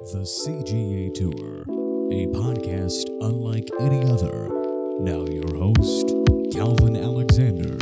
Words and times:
The 0.00 0.20
CGA 0.20 1.12
Tour, 1.12 1.62
a 1.62 2.26
podcast 2.28 3.08
unlike 3.20 3.68
any 3.80 4.08
other. 4.08 4.48
Now, 5.00 5.26
your 5.26 5.56
host, 5.56 6.14
Calvin 6.52 6.96
Alexander. 6.96 7.76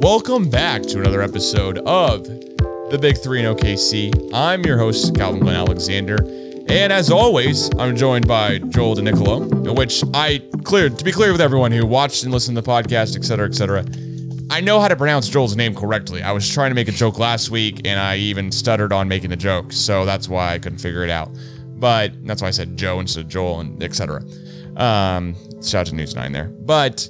Welcome 0.00 0.50
back 0.50 0.82
to 0.82 0.98
another 0.98 1.22
episode 1.22 1.78
of 1.86 2.24
the 2.24 2.98
Big 3.00 3.16
Three 3.18 3.44
in 3.44 3.54
OKC. 3.54 4.32
I'm 4.34 4.64
your 4.64 4.76
host, 4.76 5.14
Calvin 5.14 5.38
Glenn 5.38 5.54
Alexander. 5.54 6.16
And 6.68 6.92
as 6.92 7.12
always, 7.12 7.70
I'm 7.78 7.94
joined 7.94 8.26
by 8.26 8.58
Joel 8.58 8.96
DeNicolo, 8.96 9.76
which 9.78 10.02
I 10.14 10.42
cleared 10.64 10.98
to 10.98 11.04
be 11.04 11.12
clear 11.12 11.30
with 11.30 11.40
everyone 11.40 11.70
who 11.70 11.86
watched 11.86 12.24
and 12.24 12.32
listened 12.32 12.56
to 12.56 12.62
the 12.62 12.68
podcast, 12.68 13.14
et 13.16 13.24
cetera, 13.24 13.46
et 13.46 13.54
cetera. 13.54 13.84
I 14.56 14.60
know 14.60 14.80
how 14.80 14.88
to 14.88 14.96
pronounce 14.96 15.28
Joel's 15.28 15.54
name 15.54 15.74
correctly. 15.74 16.22
I 16.22 16.32
was 16.32 16.50
trying 16.50 16.70
to 16.70 16.74
make 16.74 16.88
a 16.88 16.92
joke 16.92 17.18
last 17.18 17.50
week 17.50 17.82
and 17.84 18.00
I 18.00 18.16
even 18.16 18.50
stuttered 18.50 18.90
on 18.90 19.06
making 19.06 19.28
the 19.28 19.36
joke, 19.36 19.70
so 19.70 20.06
that's 20.06 20.30
why 20.30 20.54
I 20.54 20.58
couldn't 20.58 20.78
figure 20.78 21.04
it 21.04 21.10
out. 21.10 21.28
But 21.74 22.26
that's 22.26 22.40
why 22.40 22.48
I 22.48 22.52
said 22.52 22.74
Joe 22.74 22.98
instead 23.00 23.26
of 23.26 23.28
Joel 23.28 23.60
and 23.60 23.82
etc. 23.82 24.22
Um, 24.76 25.34
shout 25.62 25.80
out 25.80 25.86
to 25.88 25.94
News 25.94 26.14
Nine 26.14 26.32
there. 26.32 26.46
But 26.46 27.06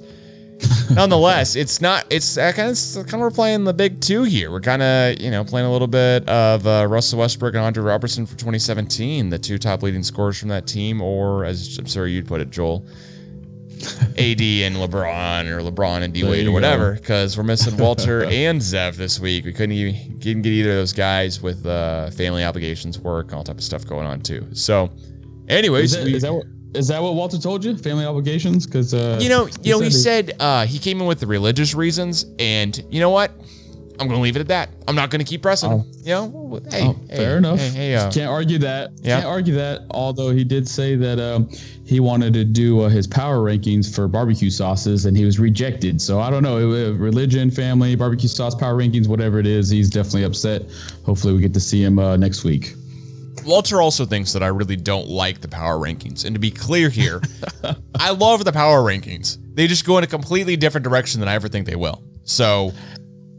nonetheless, 0.91 1.55
it's 1.55 1.81
not. 1.81 2.05
It's 2.11 2.37
uh, 2.37 2.51
kind 2.51 2.73
of 2.73 3.07
kind 3.07 3.15
of 3.15 3.21
we're 3.21 3.31
playing 3.31 3.63
the 3.63 3.73
big 3.73 4.01
two 4.01 4.25
here. 4.25 4.51
We're 4.51 4.59
kind 4.59 4.83
of 4.83 5.21
you 5.21 5.31
know 5.31 5.45
playing 5.45 5.69
a 5.69 5.73
little 5.73 5.87
bit 5.87 6.29
of 6.29 6.67
uh, 6.67 6.89
Russell 6.89 7.21
Westbrook 7.21 7.55
and 7.55 7.63
Andre 7.63 7.85
Robertson 7.85 8.27
for 8.27 8.35
2017, 8.35 9.31
the 9.31 9.39
two 9.39 9.57
top 9.57 9.85
leading 9.85 10.03
scorers 10.03 10.37
from 10.37 10.49
that 10.49 10.67
team, 10.67 11.01
or 11.01 11.45
as 11.45 11.79
I'm 11.79 11.87
sorry 11.87 12.11
you'd 12.11 12.27
put 12.27 12.41
it, 12.41 12.51
Joel, 12.51 12.85
AD 14.19 14.41
and 14.41 14.77
LeBron 14.77 15.47
or 15.51 15.61
LeBron 15.61 16.03
and 16.03 16.13
D 16.15 16.25
Wade 16.25 16.47
or 16.47 16.53
whatever, 16.53 16.95
because 16.95 17.37
we're 17.37 17.45
missing 17.45 17.77
Walter 17.77 18.25
and 18.31 18.61
Zev 18.61 18.97
this 18.97 19.21
week. 19.21 19.45
We 19.45 19.53
couldn't 19.53 19.73
even 19.73 20.19
didn't 20.19 20.43
get 20.43 20.53
either 20.53 20.71
of 20.71 20.77
those 20.77 20.93
guys 20.93 21.43
with 21.43 21.67
uh, 21.67 22.11
family 22.11 22.45
obligations, 22.45 22.99
work, 22.99 23.33
all 23.33 23.45
type 23.45 23.59
of 23.59 23.65
stuff 23.65 23.87
going 23.87 24.07
on 24.07 24.21
too. 24.21 24.47
So, 24.53 24.91
anyways, 25.49 25.93
Is 25.93 25.99
that, 25.99 26.05
we- 26.05 26.15
is 26.15 26.23
that 26.23 26.33
what 26.35 26.47
is 26.75 26.89
that 26.89 27.03
what 27.03 27.15
Walter 27.15 27.39
told 27.39 27.65
you? 27.65 27.77
Family 27.77 28.05
obligations? 28.05 28.67
Because 28.67 28.93
uh, 28.93 29.19
you 29.21 29.29
know, 29.29 29.49
you 29.63 29.73
know, 29.73 29.81
he 29.81 29.91
said 29.91 30.27
said 30.29 30.37
uh, 30.41 30.67
he 30.67 30.79
came 30.79 31.01
in 31.01 31.07
with 31.07 31.21
the 31.21 31.27
religious 31.27 31.75
reasons, 31.75 32.27
and 32.39 32.85
you 32.91 33.01
know 33.01 33.11
what? 33.11 33.33
I'm 33.99 34.09
gonna 34.09 34.21
leave 34.21 34.37
it 34.37 34.41
at 34.41 34.49
that. 34.49 34.71
I'm 34.89 34.95
not 34.95 35.11
gonna 35.11 35.25
keep 35.25 35.43
pressing 35.43 35.71
him. 35.71 35.85
You 36.03 36.13
know, 36.15 36.61
hey, 36.71 36.83
Oh, 36.87 37.01
hey, 37.09 37.17
fair 37.17 37.39
enough. 37.39 37.59
Hey, 37.59 37.69
hey, 37.71 37.95
uh, 37.95 38.11
Can't 38.11 38.31
argue 38.31 38.59
that. 38.59 38.91
Yeah. 39.01 39.17
Can't 39.21 39.27
argue 39.27 39.55
that. 39.55 39.83
Although 39.91 40.31
he 40.31 40.45
did 40.45 40.69
say 40.69 40.97
that 40.97 41.19
um, 41.19 41.49
he 41.85 42.01
wanted 42.01 42.33
to 42.35 42.45
do 42.45 42.81
uh, 42.83 42.89
his 42.89 43.07
power 43.07 43.39
rankings 43.39 43.93
for 43.95 44.09
barbecue 44.09 44.51
sauces, 44.51 45.07
and 45.07 45.17
he 45.17 45.25
was 45.25 45.39
rejected. 45.39 46.01
So 46.01 46.21
I 46.21 46.31
don't 46.31 46.43
know. 46.43 46.57
Religion, 46.95 47.51
family, 47.51 47.95
barbecue 47.97 48.29
sauce, 48.29 48.55
power 48.55 48.75
rankings, 48.75 49.09
whatever 49.09 49.39
it 49.39 49.47
is, 49.47 49.71
he's 49.71 49.91
definitely 49.91 50.25
upset. 50.25 50.63
Hopefully, 51.05 51.35
we 51.35 51.41
get 51.41 51.55
to 51.55 51.61
see 51.61 51.83
him 51.83 51.99
uh, 51.99 52.17
next 52.17 52.45
week. 52.45 52.75
Walter 53.45 53.81
also 53.81 54.05
thinks 54.05 54.33
that 54.33 54.43
I 54.43 54.49
really 54.49 54.75
don't 54.77 55.07
like 55.09 55.41
the 55.41 55.47
power 55.49 55.77
rankings. 55.79 56.25
And 56.25 56.35
to 56.35 56.41
be 56.41 56.51
clear 56.51 56.89
here, 56.89 57.21
I 57.95 58.11
love 58.11 58.45
the 58.45 58.53
power 58.53 58.81
rankings. 58.81 59.39
They 59.55 59.69
just 59.69 59.87
go 59.87 59.99
in 59.99 60.05
a 60.05 60.09
completely 60.09 60.57
different 60.57 60.83
direction 60.85 61.21
than 61.21 61.29
I 61.29 61.35
ever 61.35 61.49
think 61.49 61.67
they 61.67 61.77
will. 61.77 62.03
So 62.25 62.73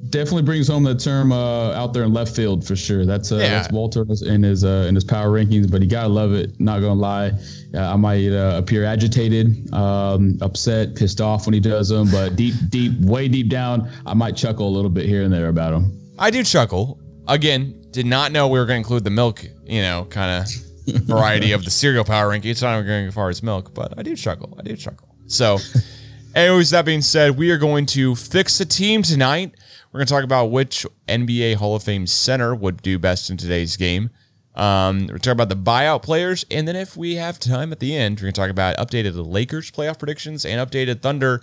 Definitely 0.09 0.43
brings 0.43 0.67
home 0.67 0.83
the 0.83 0.95
term 0.95 1.31
uh, 1.31 1.71
out 1.73 1.93
there 1.93 2.03
in 2.03 2.13
left 2.13 2.35
field 2.35 2.65
for 2.65 2.75
sure. 2.75 3.05
That's 3.05 3.31
uh, 3.31 3.37
Yeah. 3.37 3.49
that's 3.49 3.71
Walter 3.71 4.05
in 4.25 4.43
his 4.43 4.63
uh, 4.63 4.85
in 4.87 4.95
his 4.95 5.03
power 5.03 5.29
rankings, 5.29 5.69
but 5.69 5.81
he 5.81 5.87
gotta 5.87 6.07
love 6.07 6.33
it. 6.33 6.59
Not 6.59 6.79
gonna 6.81 6.93
lie, 6.93 7.31
uh, 7.73 7.93
I 7.93 7.95
might 7.95 8.31
uh, 8.31 8.53
appear 8.57 8.85
agitated, 8.85 9.73
um, 9.73 10.37
upset, 10.41 10.95
pissed 10.95 11.19
off 11.21 11.45
when 11.47 11.53
he 11.53 11.59
does 11.59 11.89
them, 11.89 12.09
but 12.11 12.35
deep, 12.35 12.53
deep, 12.69 12.93
way 13.01 13.27
deep 13.27 13.49
down, 13.49 13.89
I 14.05 14.13
might 14.13 14.35
chuckle 14.35 14.67
a 14.67 14.73
little 14.73 14.91
bit 14.91 15.05
here 15.05 15.23
and 15.23 15.33
there 15.33 15.49
about 15.49 15.73
him. 15.73 15.91
I 16.19 16.29
do 16.31 16.43
chuckle. 16.43 16.99
Again, 17.27 17.85
did 17.91 18.05
not 18.05 18.31
know 18.31 18.47
we 18.47 18.59
were 18.59 18.65
going 18.65 18.77
to 18.81 18.85
include 18.85 19.03
the 19.03 19.09
milk, 19.09 19.43
you 19.65 19.81
know, 19.81 20.05
kind 20.09 20.43
of 20.43 20.49
variety 21.05 21.51
of 21.51 21.65
the 21.65 21.71
cereal 21.71 22.03
power 22.05 22.29
ranking. 22.29 22.51
It's 22.51 22.61
not 22.61 22.75
even 22.75 22.87
going 22.87 23.07
as 23.07 23.13
far 23.13 23.29
as 23.29 23.43
milk, 23.43 23.73
but 23.73 23.93
I 23.97 24.03
do 24.03 24.15
chuckle. 24.15 24.55
I 24.57 24.61
do 24.63 24.75
chuckle. 24.77 25.09
So, 25.27 25.57
anyways, 26.35 26.69
that 26.69 26.85
being 26.85 27.01
said, 27.01 27.37
we 27.37 27.51
are 27.51 27.57
going 27.57 27.85
to 27.87 28.15
fix 28.15 28.57
the 28.57 28.65
team 28.65 29.01
tonight. 29.01 29.55
We're 29.97 30.01
going 30.01 30.07
to 30.09 30.13
talk 30.13 30.23
about 30.25 30.51
which 30.51 30.85
NBA 31.07 31.55
Hall 31.55 31.75
of 31.75 31.81
Fame 31.81 32.05
center 32.05 32.53
would 32.53 32.83
do 32.83 32.99
best 32.99 33.31
in 33.31 33.37
today's 33.37 33.75
game. 33.77 34.11
Um, 34.53 35.07
we're 35.07 35.17
talking 35.17 35.31
about 35.31 35.49
the 35.49 35.55
buyout 35.55 36.03
players, 36.03 36.45
and 36.51 36.67
then 36.67 36.75
if 36.75 36.95
we 36.95 37.15
have 37.15 37.39
time 37.39 37.71
at 37.71 37.79
the 37.79 37.95
end, 37.97 38.19
we're 38.19 38.25
going 38.25 38.33
to 38.33 38.39
talk 38.39 38.51
about 38.51 38.77
updated 38.77 39.13
Lakers 39.25 39.71
playoff 39.71 39.97
predictions 39.97 40.45
and 40.45 40.61
updated 40.61 41.01
Thunder. 41.01 41.41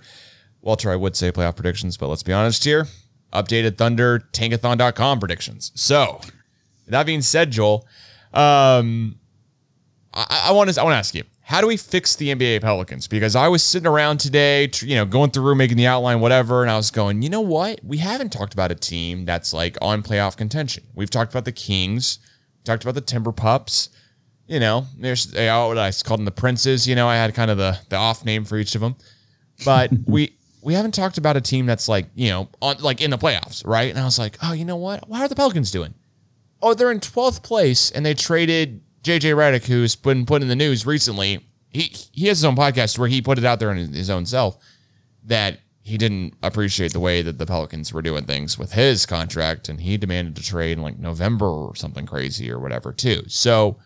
Walter, 0.61 0.89
I 0.89 0.95
would 0.95 1.17
say 1.17 1.33
playoff 1.33 1.57
predictions, 1.57 1.97
but 1.97 2.07
let's 2.07 2.23
be 2.23 2.31
honest 2.31 2.63
here. 2.63 2.87
Updated 3.33 3.75
Thunder 3.75 4.19
Tankathon.com 4.31 5.19
predictions. 5.19 5.73
So, 5.75 6.21
that 6.87 7.05
being 7.05 7.23
said, 7.23 7.51
Joel, 7.51 7.85
um, 8.33 9.19
I, 10.13 10.45
I 10.45 10.51
want 10.53 10.73
to 10.73 10.79
I 10.79 10.83
want 10.85 10.93
to 10.93 10.99
ask 10.99 11.13
you, 11.13 11.23
how 11.45 11.61
do 11.61 11.67
we 11.67 11.77
fix 11.77 12.15
the 12.15 12.33
NBA 12.33 12.61
Pelicans? 12.61 13.07
Because 13.07 13.35
I 13.35 13.47
was 13.49 13.61
sitting 13.61 13.85
around 13.85 14.17
today, 14.17 14.67
you 14.81 14.95
know, 14.95 15.05
going 15.05 15.29
through 15.29 15.53
making 15.53 15.77
the 15.77 15.85
outline, 15.85 16.19
whatever, 16.19 16.63
and 16.63 16.71
I 16.71 16.75
was 16.75 16.89
going, 16.89 17.21
you 17.21 17.29
know 17.29 17.41
what? 17.41 17.81
We 17.83 17.97
haven't 17.97 18.31
talked 18.31 18.53
about 18.53 18.71
a 18.71 18.75
team 18.75 19.25
that's 19.25 19.53
like 19.53 19.77
on 19.79 20.01
playoff 20.01 20.35
contention. 20.37 20.85
We've 20.95 21.09
talked 21.09 21.31
about 21.31 21.45
the 21.45 21.51
Kings, 21.51 22.17
talked 22.63 22.81
about 22.81 22.95
the 22.95 23.01
Timber 23.01 23.31
Pups. 23.31 23.89
You 24.47 24.59
know, 24.59 24.87
there's 24.97 25.31
know, 25.35 25.67
what 25.67 25.77
I 25.77 25.91
called 25.91 26.19
them 26.19 26.25
the 26.25 26.31
Princes. 26.31 26.87
You 26.87 26.95
know, 26.95 27.07
I 27.07 27.15
had 27.15 27.35
kind 27.35 27.51
of 27.51 27.57
the 27.57 27.77
the 27.89 27.95
off 27.95 28.25
name 28.25 28.43
for 28.43 28.57
each 28.57 28.73
of 28.73 28.81
them, 28.81 28.95
but 29.63 29.91
we 30.07 30.35
we 30.63 30.73
haven't 30.73 30.95
talked 30.95 31.19
about 31.19 31.37
a 31.37 31.41
team 31.41 31.67
that's 31.67 31.87
like 31.87 32.07
you 32.15 32.29
know 32.29 32.49
on 32.59 32.77
like 32.79 33.01
in 33.01 33.11
the 33.11 33.19
playoffs, 33.19 33.65
right? 33.67 33.91
And 33.91 33.99
I 33.99 34.05
was 34.05 34.17
like, 34.17 34.39
oh, 34.41 34.53
you 34.53 34.65
know 34.65 34.77
what? 34.77 35.03
How 35.13 35.21
are 35.21 35.27
the 35.27 35.35
Pelicans 35.35 35.69
doing? 35.69 35.93
oh, 36.65 36.73
they're 36.73 36.91
in 36.91 36.99
12th 36.99 37.43
place 37.43 37.91
and 37.91 38.03
they 38.03 38.15
traded 38.15 38.81
JJ 39.05 39.35
Redick, 39.35 39.65
who's 39.67 39.95
been 39.95 40.25
put 40.25 40.41
in 40.41 40.47
the 40.47 40.55
news 40.55 40.85
recently. 40.85 41.45
He 41.69 41.93
he 42.11 42.27
has 42.27 42.39
his 42.39 42.45
own 42.45 42.55
podcast 42.55 42.97
where 42.97 43.07
he 43.07 43.21
put 43.21 43.37
it 43.37 43.45
out 43.45 43.59
there 43.59 43.71
in 43.71 43.93
his 43.93 44.09
own 44.09 44.25
self 44.25 44.57
that 45.23 45.59
he 45.83 45.97
didn't 45.99 46.33
appreciate 46.41 46.91
the 46.91 46.99
way 46.99 47.21
that 47.21 47.37
the 47.37 47.45
Pelicans 47.45 47.93
were 47.93 48.01
doing 48.01 48.25
things 48.25 48.57
with 48.57 48.71
his 48.71 49.05
contract 49.05 49.69
and 49.69 49.81
he 49.81 49.97
demanded 49.97 50.35
to 50.35 50.41
trade 50.41 50.71
in 50.71 50.81
like 50.81 50.97
November 50.97 51.45
or 51.45 51.75
something 51.75 52.07
crazy 52.07 52.51
or 52.51 52.59
whatever 52.59 52.91
too. 52.91 53.21
So 53.27 53.77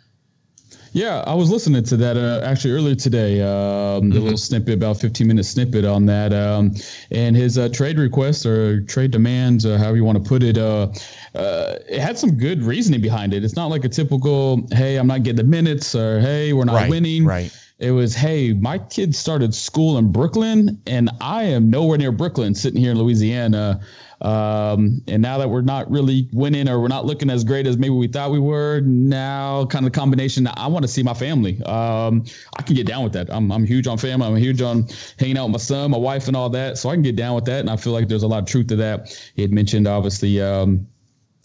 Yeah, 0.94 1.24
I 1.28 1.36
was 1.36 1.52
listening 1.52 1.84
to 1.84 1.98
that 1.98 2.18
uh, 2.18 2.42
actually 2.44 2.72
earlier 2.72 2.96
today. 2.96 3.42
Um, 3.42 4.10
the 4.10 4.20
little 4.20 4.38
snippet, 4.38 4.74
about 4.74 4.98
15 4.98 5.28
minute 5.28 5.44
snippet 5.44 5.86
on 5.86 6.06
that, 6.08 6.34
um, 6.34 6.74
and 7.12 7.36
his 7.36 7.58
uh, 7.58 7.70
trade 7.70 8.00
requests 8.00 8.46
or 8.46 8.82
trade 8.82 9.12
demands, 9.12 9.66
uh, 9.66 9.78
however 9.78 9.98
you 9.98 10.04
want 10.04 10.24
to 10.24 10.28
put 10.28 10.42
it. 10.42 10.58
Uh, 10.58 10.88
uh, 11.36 11.76
it 11.88 12.00
had 12.00 12.18
some 12.18 12.32
good 12.32 12.64
reasoning 12.64 13.02
behind 13.02 13.34
it. 13.34 13.44
It's 13.44 13.56
not 13.56 13.68
like 13.68 13.86
a 13.86 13.90
typical, 13.90 14.66
"Hey, 14.72 14.98
I'm 14.98 15.08
not 15.08 15.24
getting 15.24 15.38
the 15.38 15.44
minutes," 15.44 15.94
or 15.94 16.20
"Hey, 16.20 16.54
we're 16.54 16.66
not 16.66 16.76
Right, 16.76 16.90
winning." 16.90 17.26
right. 17.26 17.52
It 17.78 17.92
was, 17.92 18.16
"Hey, 18.16 18.54
my 18.54 18.78
kid 18.78 19.16
started 19.16 19.54
school 19.54 19.98
in 20.00 20.12
Brooklyn, 20.12 20.80
and 20.88 21.10
I 21.22 21.44
am 21.44 21.70
nowhere 21.70 21.98
near 21.98 22.12
Brooklyn, 22.12 22.56
sitting 22.56 22.82
here 22.82 22.92
in 22.92 22.98
Louisiana." 22.98 23.80
Um, 24.22 25.02
and 25.07 25.22
now 25.22 25.38
that 25.38 25.50
we're 25.50 25.62
not 25.62 25.90
really 25.90 26.28
winning 26.34 26.68
or 26.68 26.80
we're 26.80 26.88
not 26.88 27.06
looking 27.06 27.30
as 27.30 27.44
great 27.44 27.68
as 27.68 27.78
maybe 27.78 27.94
we 27.94 28.07
thought 28.07 28.31
we 28.31 28.40
were, 28.40 28.81
now 28.81 29.66
kind 29.66 29.85
of 29.85 29.94
combination. 29.94 30.47
I 30.56 30.68
want 30.68 30.84
to 30.84 30.88
see 30.88 31.03
my 31.03 31.13
family. 31.13 31.62
Um, 31.63 32.25
I 32.58 32.63
can 32.63 32.75
get 32.75 32.88
down 32.88 33.03
with 33.03 33.13
that. 33.13 33.31
I'm, 33.31 33.52
I'm 33.52 33.66
huge 33.66 33.88
on 33.88 33.97
family. 33.97 34.28
I'm 34.28 34.35
huge 34.35 34.62
on 34.62 34.88
hanging 35.18 35.38
out 35.38 35.46
with 35.46 35.53
my 35.53 35.59
son, 35.59 35.91
my 35.91 35.97
wife, 35.97 36.28
and 36.28 36.35
all 36.35 36.50
that. 36.50 36.78
So 36.78 36.90
I 36.90 36.94
can 36.94 37.02
get 37.02 37.16
down 37.16 37.35
with 37.35 37.46
that. 37.46 37.62
And 37.62 37.69
I 37.69 37.78
feel 37.78 37.94
like 37.94 38.08
there's 38.08 38.24
a 38.24 38.28
lot 38.28 38.40
of 38.40 38.46
truth 38.46 38.68
to 38.68 38.75
that. 38.78 39.09
He 39.35 39.41
had 39.41 39.52
mentioned 39.52 39.88
obviously. 39.88 40.41
Um, 40.41 40.88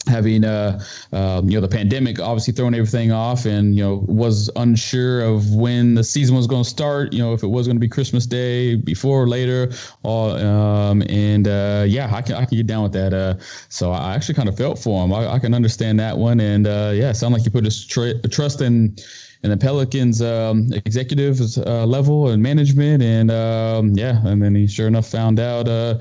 having 0.07 0.43
uh, 0.43 0.79
um, 1.13 1.49
you 1.49 1.55
know 1.55 1.61
the 1.61 1.67
pandemic 1.67 2.19
obviously 2.19 2.53
throwing 2.53 2.73
everything 2.73 3.11
off 3.11 3.45
and 3.45 3.75
you 3.75 3.83
know 3.83 4.05
was 4.07 4.49
unsure 4.55 5.21
of 5.21 5.53
when 5.53 5.95
the 5.95 6.03
season 6.03 6.35
was 6.35 6.47
going 6.47 6.63
to 6.63 6.69
start 6.69 7.13
you 7.13 7.19
know 7.19 7.33
if 7.33 7.43
it 7.43 7.47
was 7.47 7.67
going 7.67 7.75
to 7.75 7.81
be 7.81 7.87
christmas 7.87 8.25
day 8.25 8.75
before 8.75 9.23
or 9.23 9.27
later 9.27 9.71
or, 10.03 10.37
um, 10.37 11.01
and 11.09 11.47
uh, 11.47 11.83
yeah 11.87 12.13
I 12.13 12.21
can, 12.21 12.35
I 12.35 12.45
can 12.45 12.57
get 12.57 12.67
down 12.67 12.83
with 12.83 12.93
that 12.93 13.13
uh, 13.13 13.35
so 13.69 13.91
i 13.91 14.13
actually 14.13 14.35
kind 14.35 14.49
of 14.49 14.57
felt 14.57 14.79
for 14.79 15.03
him. 15.03 15.13
I, 15.13 15.33
I 15.33 15.39
can 15.39 15.53
understand 15.53 15.99
that 15.99 16.17
one 16.17 16.39
and 16.39 16.67
uh, 16.67 16.91
yeah 16.93 17.09
it 17.09 17.15
sounded 17.15 17.37
like 17.37 17.45
you 17.45 17.51
put 17.51 17.65
his 17.65 17.85
tr- 17.85 18.19
trust 18.29 18.61
in 18.61 18.95
in 19.43 19.51
the 19.51 19.57
Pelicans 19.57 20.23
um, 20.23 20.71
executive 20.85 21.39
uh, 21.67 21.85
level 21.85 22.29
and 22.29 22.41
management, 22.41 23.03
and 23.03 23.29
um, 23.29 23.93
yeah, 23.95 24.25
and 24.25 24.41
then 24.41 24.55
he 24.55 24.65
sure 24.65 24.87
enough 24.87 25.07
found 25.07 25.39
out 25.39 25.67
uh, 25.67 25.99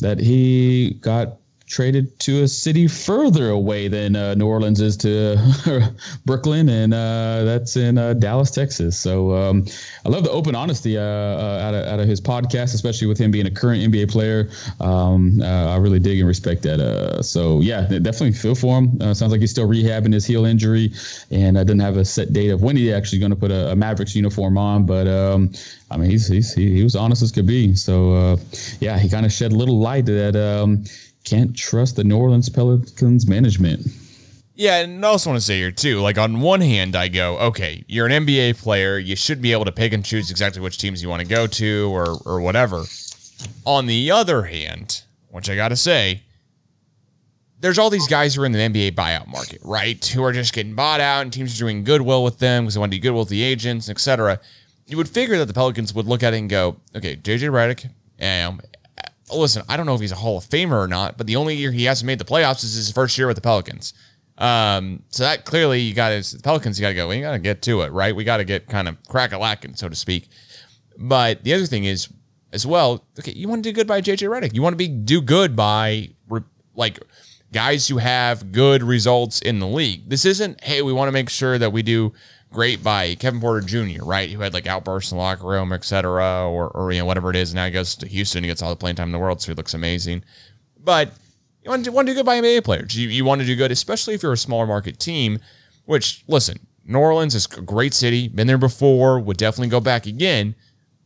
that 0.00 0.20
he 0.20 0.98
got 1.00 1.38
traded 1.66 2.16
to 2.20 2.44
a 2.44 2.48
city 2.48 2.86
further 2.86 3.50
away 3.50 3.88
than 3.88 4.14
uh, 4.14 4.34
New 4.34 4.46
Orleans 4.46 4.80
is 4.80 4.96
to 4.98 5.36
Brooklyn, 6.24 6.68
and 6.68 6.94
uh, 6.94 7.42
that's 7.44 7.76
in 7.76 7.98
uh, 7.98 8.14
Dallas, 8.14 8.50
Texas. 8.52 8.98
So 8.98 9.34
um, 9.34 9.66
I 10.04 10.08
love 10.08 10.22
the 10.22 10.30
open 10.30 10.54
honesty 10.54 10.96
uh, 10.96 11.02
uh, 11.02 11.60
out, 11.62 11.74
of, 11.74 11.86
out 11.86 12.00
of 12.00 12.08
his 12.08 12.20
podcast, 12.20 12.74
especially 12.74 13.08
with 13.08 13.18
him 13.18 13.32
being 13.32 13.46
a 13.46 13.50
current 13.50 13.82
NBA 13.82 14.10
player. 14.10 14.48
Um, 14.80 15.40
uh, 15.42 15.74
I 15.74 15.76
really 15.76 15.98
dig 15.98 16.20
and 16.20 16.28
respect 16.28 16.62
that. 16.62 17.24
So 17.24 17.60
yeah, 17.60 17.82
definitely 17.82 18.32
feel 18.32 18.54
for 18.54 18.78
him. 18.78 19.00
Sounds 19.14 19.32
like 19.32 19.40
he's 19.40 19.50
still 19.50 19.68
rehabbing 19.68 20.12
his 20.12 20.24
heel 20.24 20.44
injury, 20.44 20.92
and 21.32 21.58
uh, 21.58 21.64
doesn't 21.64 21.80
have 21.80 21.96
a 21.96 22.04
set 22.04 22.32
date 22.32 22.50
of 22.50 22.62
when 22.62 22.76
he's 22.76 22.92
actually 22.92 23.18
going 23.18 23.30
to 23.30 23.36
put 23.36 23.50
a, 23.50 23.72
a 23.72 23.76
Mavericks 23.76 24.14
uniform 24.14 24.56
on. 24.56 24.86
But 24.86 25.08
um, 25.08 25.52
I 25.90 25.96
mean, 25.96 26.10
he's, 26.10 26.28
he's 26.28 26.54
he, 26.54 26.76
he 26.76 26.84
was 26.84 26.94
honest 26.94 27.22
as 27.22 27.32
could 27.32 27.46
be. 27.46 27.74
So 27.74 28.38
yeah, 28.78 28.98
he 28.98 29.08
kind 29.08 29.26
of 29.26 29.32
shed 29.32 29.50
a 29.50 29.56
little 29.56 29.78
light 29.78 30.06
that 30.06 30.36
um, 30.36 30.84
can't 31.26 31.54
trust 31.54 31.96
the 31.96 32.04
New 32.04 32.16
Orleans 32.16 32.48
Pelicans 32.48 33.26
management. 33.26 33.86
Yeah, 34.54 34.78
and 34.78 35.04
I 35.04 35.08
also 35.08 35.28
want 35.28 35.38
to 35.38 35.44
say 35.44 35.58
here 35.58 35.70
too, 35.70 36.00
like 36.00 36.16
on 36.16 36.40
one 36.40 36.62
hand, 36.62 36.96
I 36.96 37.08
go, 37.08 37.36
okay, 37.38 37.84
you're 37.88 38.06
an 38.06 38.26
NBA 38.26 38.56
player, 38.56 38.96
you 38.98 39.14
should 39.14 39.42
be 39.42 39.52
able 39.52 39.66
to 39.66 39.72
pick 39.72 39.92
and 39.92 40.02
choose 40.02 40.30
exactly 40.30 40.62
which 40.62 40.78
teams 40.78 41.02
you 41.02 41.10
want 41.10 41.20
to 41.20 41.28
go 41.28 41.46
to 41.46 41.94
or 41.94 42.16
or 42.24 42.40
whatever. 42.40 42.84
On 43.66 43.84
the 43.84 44.10
other 44.10 44.44
hand, 44.44 45.02
which 45.28 45.50
I 45.50 45.56
gotta 45.56 45.76
say, 45.76 46.22
there's 47.60 47.78
all 47.78 47.90
these 47.90 48.06
guys 48.06 48.34
who 48.34 48.42
are 48.42 48.46
in 48.46 48.52
the 48.52 48.58
NBA 48.58 48.92
buyout 48.92 49.26
market, 49.26 49.60
right? 49.62 50.02
Who 50.06 50.22
are 50.22 50.32
just 50.32 50.54
getting 50.54 50.74
bought 50.74 51.00
out 51.00 51.22
and 51.22 51.32
teams 51.32 51.54
are 51.56 51.58
doing 51.58 51.84
goodwill 51.84 52.24
with 52.24 52.38
them 52.38 52.64
because 52.64 52.74
they 52.74 52.80
want 52.80 52.92
to 52.92 52.98
do 52.98 53.02
goodwill 53.02 53.22
with 53.22 53.28
the 53.28 53.42
agents, 53.42 53.90
etc. 53.90 54.40
You 54.86 54.96
would 54.96 55.08
figure 55.08 55.36
that 55.36 55.46
the 55.46 55.54
Pelicans 55.54 55.92
would 55.92 56.06
look 56.06 56.22
at 56.22 56.32
it 56.32 56.38
and 56.38 56.48
go, 56.48 56.76
okay, 56.94 57.16
JJ 57.16 57.50
Redick, 57.50 57.90
um, 58.48 58.60
listen, 59.32 59.62
I 59.68 59.76
don't 59.76 59.86
know 59.86 59.94
if 59.94 60.00
he's 60.00 60.12
a 60.12 60.16
Hall 60.16 60.38
of 60.38 60.44
Famer 60.44 60.82
or 60.82 60.88
not, 60.88 61.16
but 61.18 61.26
the 61.26 61.36
only 61.36 61.56
year 61.56 61.72
he 61.72 61.84
hasn't 61.84 62.06
made 62.06 62.18
the 62.18 62.24
playoffs 62.24 62.64
is 62.64 62.74
his 62.74 62.90
first 62.90 63.18
year 63.18 63.26
with 63.26 63.36
the 63.36 63.42
Pelicans. 63.42 63.92
Um, 64.38 65.02
so 65.08 65.22
that 65.22 65.44
clearly 65.44 65.80
you 65.80 65.94
got 65.94 66.10
to 66.10 66.36
the 66.36 66.42
Pelicans. 66.42 66.78
You 66.78 66.84
got 66.84 66.88
to 66.90 66.94
go. 66.94 67.08
We 67.08 67.20
got 67.20 67.32
to 67.32 67.38
get 67.38 67.62
to 67.62 67.82
it, 67.82 67.92
right? 67.92 68.14
We 68.14 68.24
got 68.24 68.36
to 68.38 68.44
get 68.44 68.66
kind 68.68 68.88
of 68.88 68.96
crack 69.08 69.32
a 69.32 69.38
lacking, 69.38 69.76
so 69.76 69.88
to 69.88 69.96
speak. 69.96 70.28
But 70.98 71.42
the 71.42 71.54
other 71.54 71.66
thing 71.66 71.84
is 71.84 72.08
as 72.52 72.66
well. 72.66 73.04
Okay, 73.18 73.32
you 73.32 73.48
want 73.48 73.64
to 73.64 73.70
do 73.70 73.74
good 73.74 73.86
by 73.86 74.00
JJ 74.00 74.28
Redick. 74.28 74.54
You 74.54 74.62
want 74.62 74.74
to 74.74 74.78
be 74.78 74.88
do 74.88 75.20
good 75.20 75.56
by 75.56 76.10
like 76.74 77.00
guys 77.52 77.88
who 77.88 77.96
have 77.96 78.52
good 78.52 78.82
results 78.82 79.40
in 79.40 79.58
the 79.58 79.66
league. 79.66 80.08
This 80.08 80.24
isn't 80.24 80.62
hey, 80.62 80.82
we 80.82 80.92
want 80.92 81.08
to 81.08 81.12
make 81.12 81.30
sure 81.30 81.58
that 81.58 81.72
we 81.72 81.82
do 81.82 82.12
great 82.56 82.82
by 82.82 83.14
Kevin 83.16 83.38
Porter 83.38 83.60
Jr. 83.60 84.02
Right, 84.02 84.30
who 84.30 84.40
had 84.40 84.54
like 84.54 84.66
outbursts 84.66 85.12
in 85.12 85.18
the 85.18 85.22
locker 85.22 85.46
room, 85.46 85.72
etc., 85.74 86.48
or 86.48 86.68
or 86.70 86.90
you 86.90 87.00
know 87.00 87.04
whatever 87.04 87.28
it 87.28 87.36
is. 87.36 87.52
Now 87.54 87.66
he 87.66 87.70
goes 87.70 87.94
to 87.96 88.08
Houston, 88.08 88.42
he 88.42 88.48
gets 88.48 88.62
all 88.62 88.70
the 88.70 88.76
playing 88.76 88.96
time 88.96 89.08
in 89.08 89.12
the 89.12 89.18
world, 89.18 89.42
so 89.42 89.52
he 89.52 89.54
looks 89.54 89.74
amazing. 89.74 90.24
But 90.82 91.12
you 91.62 91.70
want 91.70 91.84
to, 91.84 91.92
want 91.92 92.08
to 92.08 92.14
do 92.14 92.16
good 92.16 92.24
by 92.24 92.40
NBA 92.40 92.64
players. 92.64 92.96
You, 92.96 93.08
you 93.08 93.26
want 93.26 93.42
to 93.42 93.46
do 93.46 93.54
good, 93.56 93.70
especially 93.70 94.14
if 94.14 94.22
you're 94.22 94.32
a 94.32 94.38
smaller 94.38 94.66
market 94.66 94.98
team, 94.98 95.38
which, 95.84 96.24
listen, 96.28 96.60
New 96.86 96.98
Orleans 96.98 97.34
is 97.34 97.46
a 97.58 97.60
great 97.60 97.92
city, 97.92 98.28
been 98.28 98.46
there 98.46 98.56
before, 98.56 99.20
would 99.20 99.36
definitely 99.36 99.68
go 99.68 99.80
back 99.80 100.06
again. 100.06 100.54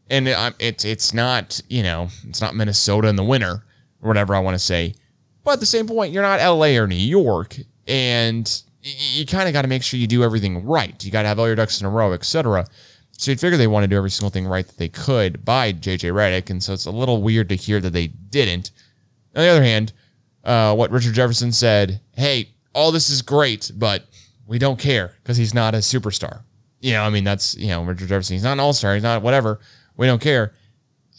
And 0.09 0.29
it, 0.29 0.37
it's 0.61 0.85
it's 0.85 1.13
not, 1.13 1.61
you 1.69 1.83
know, 1.83 2.11
it's 2.29 2.41
not 2.41 2.55
Minnesota 2.55 3.09
in 3.09 3.17
the 3.17 3.25
winter 3.25 3.65
or 4.03 4.09
whatever 4.09 4.35
I 4.35 4.39
want 4.39 4.55
to 4.55 4.59
say. 4.59 4.95
But 5.43 5.55
at 5.55 5.61
the 5.61 5.67
same 5.67 5.89
point, 5.89 6.13
you're 6.13 6.23
not 6.23 6.41
LA 6.41 6.79
or 6.79 6.87
New 6.87 6.95
York. 6.95 7.57
And 7.89 8.63
you 8.83 9.27
kind 9.27 9.49
of 9.49 9.53
got 9.53 9.63
to 9.63 9.69
make 9.69 9.83
sure 9.83 10.01
you 10.01 10.07
do 10.07 10.23
everything 10.23 10.65
right. 10.65 11.03
You 11.05 11.11
got 11.11 11.23
to 11.23 11.29
have 11.29 11.39
all 11.39 11.47
your 11.47 11.57
ducks 11.57 11.81
in 11.81 11.87
a 11.87 11.91
row, 11.91 12.13
etc. 12.13 12.67
So 13.13 13.31
you'd 13.31 13.41
figure 13.41 13.59
they 13.59 13.67
want 13.67 13.85
to 13.85 13.89
do 13.89 13.97
every 13.97 14.11
single 14.11 14.31
thing 14.31 14.47
right 14.47 14.67
that 14.67 14.79
they 14.79 14.89
could 14.89 15.45
by 15.45 15.73
JJ 15.73 16.13
Redick. 16.13 16.49
And 16.49 16.63
so 16.63 16.73
it's 16.73 16.87
a 16.87 16.91
little 16.91 17.21
weird 17.23 17.49
to 17.51 17.55
hear 17.55 17.81
that 17.81 17.93
they 17.93 18.07
didn't. 18.07 18.71
On 19.37 19.43
the 19.43 19.49
other 19.49 19.63
hand, 19.63 19.93
uh, 20.45 20.75
what 20.75 20.91
Richard 20.91 21.15
Jefferson 21.15 21.53
said, 21.53 22.01
hey, 22.17 22.51
all 22.75 22.93
this 22.93 23.11
is 23.11 23.21
great, 23.21 23.71
but 23.75 24.07
we 24.47 24.59
don't 24.59 24.79
care 24.79 25.15
because 25.23 25.37
he's 25.37 25.55
not 25.55 25.75
a 25.75 25.79
superstar. 25.79 26.43
You 26.81 26.93
know, 26.93 27.03
I 27.03 27.11
mean, 27.11 27.25
that's, 27.25 27.57
you 27.57 27.69
know, 27.69 27.83
Richard 27.85 28.09
Jefferson, 28.09 28.35
he's 28.35 28.43
not 28.43 28.55
an 28.55 28.61
all 28.61 28.73
star, 28.73 28.95
he's 28.95 29.03
not 29.03 29.23
whatever. 29.23 29.61
We 29.97 30.07
don't 30.07 30.21
care. 30.21 30.55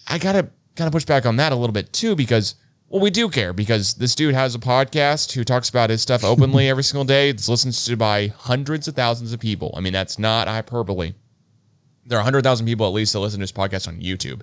I 0.08 0.18
got 0.18 0.34
to 0.34 0.50
kind 0.76 0.88
of 0.88 0.92
push 0.92 1.06
back 1.06 1.28
on 1.28 1.36
that 1.36 1.52
a 1.52 1.56
little 1.56 1.74
bit 1.74 1.94
too 1.94 2.16
because, 2.16 2.56
well, 2.92 3.02
we 3.02 3.10
do 3.10 3.30
care 3.30 3.54
because 3.54 3.94
this 3.96 4.14
dude 4.16 4.34
has 4.36 4.54
a 4.54 4.60
podcast 4.60 5.32
who 5.32 5.44
talks 5.44 5.70
about 5.70 5.90
his 5.90 6.02
stuff 6.02 6.24
openly 6.24 6.68
every 6.70 6.84
single 6.84 7.06
day. 7.06 7.30
It's 7.30 7.48
listened 7.48 7.74
to 7.74 7.96
by 7.96 8.28
hundreds 8.28 8.88
of 8.88 8.96
thousands 8.96 9.32
of 9.34 9.40
people. 9.40 9.74
I 9.78 9.80
mean, 9.80 9.94
that's 9.94 10.20
not 10.20 10.48
hyperbole. 10.48 11.14
There 12.06 12.18
are 12.18 12.22
100,000 12.22 12.66
people 12.66 12.86
at 12.88 12.94
least 12.94 13.14
that 13.14 13.20
listen 13.20 13.40
to 13.40 13.44
his 13.44 13.52
podcast 13.52 13.88
on 13.88 14.02
YouTube. 14.02 14.42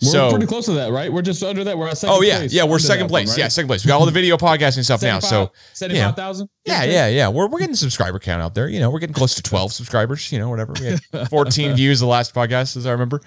We're 0.00 0.10
so 0.12 0.30
pretty 0.30 0.46
close 0.46 0.66
to 0.66 0.74
that, 0.74 0.92
right? 0.92 1.12
We're 1.12 1.22
just 1.22 1.42
under 1.42 1.64
that. 1.64 1.76
We're 1.76 1.88
at 1.88 1.98
second 1.98 2.14
Oh 2.16 2.22
yeah, 2.22 2.38
place. 2.38 2.52
yeah, 2.52 2.62
we're 2.62 2.74
Under 2.74 2.78
second 2.84 3.08
place. 3.08 3.26
one, 3.28 3.32
right? 3.32 3.38
Yeah, 3.38 3.48
second 3.48 3.66
place. 3.66 3.84
We 3.84 3.88
got 3.88 3.98
all 3.98 4.06
the 4.06 4.12
video 4.12 4.36
podcasting 4.36 4.84
stuff 4.84 5.02
now. 5.02 5.18
So 5.18 5.50
75 5.72 6.14
75,000? 6.14 6.48
yeah, 6.66 6.84
yeah, 6.84 7.08
yeah. 7.08 7.28
We're 7.28 7.48
we're 7.48 7.58
getting 7.58 7.72
the 7.72 7.78
subscriber 7.78 8.20
count 8.20 8.40
out 8.40 8.54
there. 8.54 8.68
You 8.68 8.78
know, 8.78 8.90
we're 8.90 9.00
getting 9.00 9.14
close 9.14 9.34
to 9.34 9.42
twelve 9.42 9.72
subscribers. 9.72 10.30
You 10.30 10.38
know, 10.38 10.48
whatever. 10.50 10.72
We 10.78 10.86
had 10.86 11.28
fourteen 11.30 11.74
views 11.74 11.98
the 11.98 12.06
last 12.06 12.32
podcast, 12.32 12.76
as 12.76 12.86
I 12.86 12.92
remember. 12.92 13.20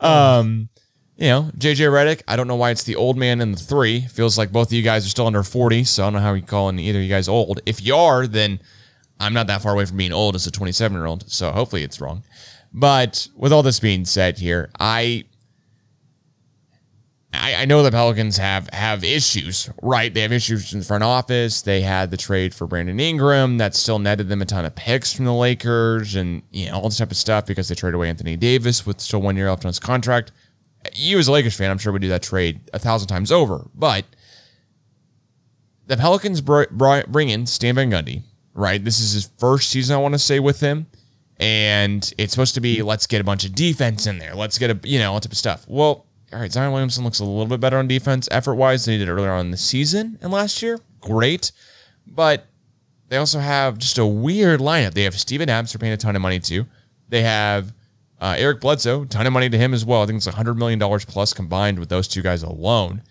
Um, 0.00 0.70
you 1.16 1.28
know, 1.28 1.50
JJ 1.56 1.90
Redick. 1.90 2.22
I 2.26 2.36
don't 2.36 2.48
know 2.48 2.56
why 2.56 2.70
it's 2.70 2.84
the 2.84 2.96
old 2.96 3.16
man 3.16 3.40
and 3.40 3.54
the 3.54 3.60
three. 3.60 4.00
Feels 4.00 4.36
like 4.36 4.50
both 4.50 4.68
of 4.68 4.72
you 4.72 4.82
guys 4.82 5.06
are 5.06 5.10
still 5.10 5.26
under 5.26 5.42
forty. 5.42 5.84
So 5.84 6.02
I 6.02 6.06
don't 6.06 6.14
know 6.14 6.18
how 6.20 6.34
you 6.34 6.42
calling 6.42 6.78
either 6.78 6.98
of 6.98 7.04
you 7.04 7.10
guys 7.10 7.28
old. 7.28 7.60
If 7.66 7.84
you 7.84 7.94
are, 7.94 8.26
then 8.26 8.60
I'm 9.20 9.32
not 9.32 9.46
that 9.46 9.62
far 9.62 9.72
away 9.72 9.86
from 9.86 9.96
being 9.96 10.12
old 10.12 10.34
as 10.34 10.46
a 10.46 10.50
27 10.50 10.96
year 10.96 11.06
old. 11.06 11.30
So 11.30 11.50
hopefully 11.50 11.82
it's 11.82 12.00
wrong. 12.00 12.24
But 12.72 13.28
with 13.36 13.52
all 13.52 13.62
this 13.62 13.78
being 13.78 14.04
said 14.04 14.38
here, 14.38 14.70
I 14.80 15.24
I, 17.32 17.54
I 17.54 17.64
know 17.64 17.82
the 17.82 17.90
Pelicans 17.90 18.36
have 18.36 18.68
have 18.72 19.04
issues, 19.04 19.70
right? 19.82 20.12
They 20.12 20.22
have 20.22 20.32
issues 20.32 20.72
in 20.72 20.80
the 20.80 20.84
front 20.84 21.04
office. 21.04 21.62
They 21.62 21.80
had 21.80 22.10
the 22.10 22.16
trade 22.16 22.54
for 22.54 22.66
Brandon 22.66 22.98
Ingram 22.98 23.58
that 23.58 23.74
still 23.74 23.98
netted 23.98 24.28
them 24.28 24.42
a 24.42 24.44
ton 24.44 24.64
of 24.64 24.74
picks 24.74 25.12
from 25.12 25.24
the 25.24 25.32
Lakers 25.32 26.16
and 26.16 26.42
you 26.50 26.66
know 26.66 26.74
all 26.74 26.88
this 26.88 26.98
type 26.98 27.10
of 27.10 27.16
stuff 27.16 27.46
because 27.46 27.68
they 27.68 27.74
traded 27.74 27.94
away 27.94 28.08
Anthony 28.08 28.36
Davis 28.36 28.84
with 28.84 29.00
still 29.00 29.22
one 29.22 29.36
year 29.36 29.50
left 29.50 29.64
on 29.64 29.68
his 29.68 29.80
contract. 29.80 30.32
You 30.94 31.18
as 31.18 31.28
a 31.28 31.32
Lakers 31.32 31.56
fan, 31.56 31.70
I'm 31.70 31.78
sure 31.78 31.92
would 31.92 32.02
do 32.02 32.08
that 32.08 32.22
trade 32.22 32.60
a 32.72 32.78
thousand 32.78 33.08
times 33.08 33.32
over. 33.32 33.68
But 33.74 34.04
the 35.86 35.96
Pelicans 35.96 36.40
br- 36.40 36.64
br- 36.70 37.06
bring 37.08 37.28
in 37.28 37.46
Stan 37.46 37.74
Van 37.74 37.90
Gundy, 37.90 38.22
right? 38.54 38.82
This 38.82 39.00
is 39.00 39.12
his 39.12 39.30
first 39.38 39.70
season, 39.70 39.96
I 39.96 39.98
want 39.98 40.14
to 40.14 40.18
say, 40.18 40.40
with 40.40 40.60
him. 40.60 40.86
And 41.38 42.12
it's 42.16 42.32
supposed 42.32 42.54
to 42.54 42.60
be 42.60 42.82
let's 42.82 43.06
get 43.06 43.20
a 43.20 43.24
bunch 43.24 43.44
of 43.44 43.54
defense 43.54 44.06
in 44.06 44.18
there. 44.18 44.34
Let's 44.34 44.56
get 44.56 44.70
a, 44.70 44.88
you 44.88 44.98
know, 44.98 45.12
all 45.12 45.20
type 45.20 45.32
of 45.32 45.38
stuff. 45.38 45.64
Well, 45.68 46.06
all 46.32 46.40
right, 46.40 46.52
Zion 46.52 46.72
Williamson 46.72 47.04
looks 47.04 47.18
a 47.18 47.24
little 47.24 47.46
bit 47.46 47.60
better 47.60 47.78
on 47.78 47.88
defense 47.88 48.28
effort 48.30 48.54
wise 48.54 48.84
than 48.84 48.92
he 48.92 48.98
did 48.98 49.08
earlier 49.08 49.32
on 49.32 49.46
in 49.46 49.50
the 49.50 49.56
season 49.56 50.18
and 50.22 50.32
last 50.32 50.62
year. 50.62 50.80
Great. 51.00 51.52
But 52.06 52.46
they 53.08 53.16
also 53.16 53.38
have 53.40 53.78
just 53.78 53.98
a 53.98 54.06
weird 54.06 54.60
lineup. 54.60 54.94
They 54.94 55.04
have 55.04 55.18
Steven 55.18 55.48
Adams 55.48 55.72
they're 55.72 55.78
paying 55.78 55.92
a 55.92 55.96
ton 55.96 56.16
of 56.16 56.22
money 56.22 56.40
to. 56.40 56.66
They 57.08 57.22
have 57.22 57.72
uh, 58.20 58.34
Eric 58.38 58.60
Bledsoe, 58.60 59.04
ton 59.04 59.26
of 59.26 59.32
money 59.32 59.48
to 59.50 59.58
him 59.58 59.74
as 59.74 59.84
well. 59.84 60.02
I 60.02 60.06
think 60.06 60.16
it's 60.16 60.26
$100 60.26 60.56
million 60.56 60.78
plus 60.80 61.32
combined 61.32 61.78
with 61.78 61.88
those 61.88 62.08
two 62.08 62.22
guys 62.22 62.42
alone. 62.42 63.02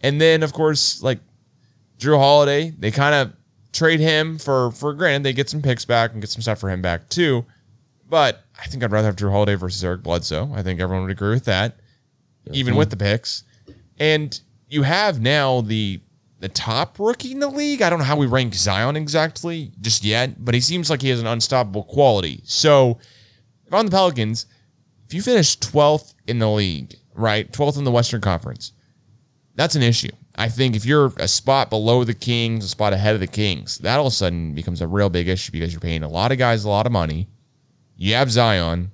And 0.00 0.20
then, 0.20 0.42
of 0.42 0.52
course, 0.52 1.02
like 1.02 1.20
Jrue 1.98 2.18
Holiday, 2.18 2.70
they 2.70 2.90
kind 2.90 3.14
of 3.14 3.34
trade 3.72 4.00
him 4.00 4.38
for, 4.38 4.70
for 4.72 4.92
granted, 4.94 5.22
they 5.22 5.32
get 5.32 5.48
some 5.48 5.62
picks 5.62 5.84
back 5.84 6.12
and 6.12 6.20
get 6.20 6.30
some 6.30 6.42
stuff 6.42 6.58
for 6.58 6.70
him 6.70 6.82
back 6.82 7.08
too. 7.08 7.44
But 8.08 8.44
I 8.58 8.66
think 8.66 8.82
I'd 8.82 8.90
rather 8.90 9.06
have 9.06 9.16
Jrue 9.16 9.30
Holiday 9.30 9.54
versus 9.54 9.84
Eric 9.84 10.02
Bledsoe. 10.02 10.50
I 10.54 10.62
think 10.62 10.80
everyone 10.80 11.02
would 11.04 11.12
agree 11.12 11.30
with 11.30 11.44
that 11.44 11.76
even 12.52 12.76
with 12.76 12.90
the 12.90 12.96
picks. 12.96 13.44
And 13.98 14.38
you 14.68 14.82
have 14.82 15.20
now 15.20 15.60
the 15.60 16.00
the 16.38 16.48
top 16.48 16.98
rookie 16.98 17.32
in 17.32 17.40
the 17.40 17.48
league. 17.48 17.82
I 17.82 17.90
don't 17.90 17.98
know 17.98 18.04
how 18.06 18.16
we 18.16 18.26
rank 18.26 18.54
Zion 18.54 18.96
exactly 18.96 19.72
just 19.80 20.02
yet, 20.04 20.42
but 20.42 20.54
he 20.54 20.60
seems 20.60 20.88
like 20.88 21.02
he 21.02 21.10
has 21.10 21.20
an 21.20 21.26
unstoppable 21.26 21.84
quality. 21.84 22.40
So 22.44 22.98
if 23.70 23.74
I'm 23.74 23.86
the 23.86 23.90
Pelicans, 23.90 24.46
if 25.06 25.14
you 25.14 25.22
finish 25.22 25.58
12th 25.58 26.14
in 26.26 26.38
the 26.38 26.50
league, 26.50 26.96
right, 27.14 27.50
12th 27.50 27.78
in 27.78 27.84
the 27.84 27.90
Western 27.90 28.20
Conference, 28.20 28.72
that's 29.54 29.74
an 29.74 29.82
issue. 29.82 30.10
I 30.36 30.48
think 30.48 30.74
if 30.74 30.84
you're 30.84 31.12
a 31.18 31.28
spot 31.28 31.70
below 31.70 32.04
the 32.04 32.14
Kings, 32.14 32.64
a 32.64 32.68
spot 32.68 32.92
ahead 32.92 33.14
of 33.14 33.20
the 33.20 33.26
Kings, 33.26 33.78
that 33.78 33.98
all 33.98 34.06
of 34.06 34.12
a 34.12 34.16
sudden 34.16 34.54
becomes 34.54 34.80
a 34.80 34.88
real 34.88 35.08
big 35.08 35.28
issue 35.28 35.52
because 35.52 35.72
you're 35.72 35.80
paying 35.80 36.02
a 36.02 36.08
lot 36.08 36.32
of 36.32 36.38
guys 36.38 36.64
a 36.64 36.68
lot 36.68 36.86
of 36.86 36.92
money. 36.92 37.28
You 37.96 38.14
have 38.14 38.30
Zion, 38.30 38.90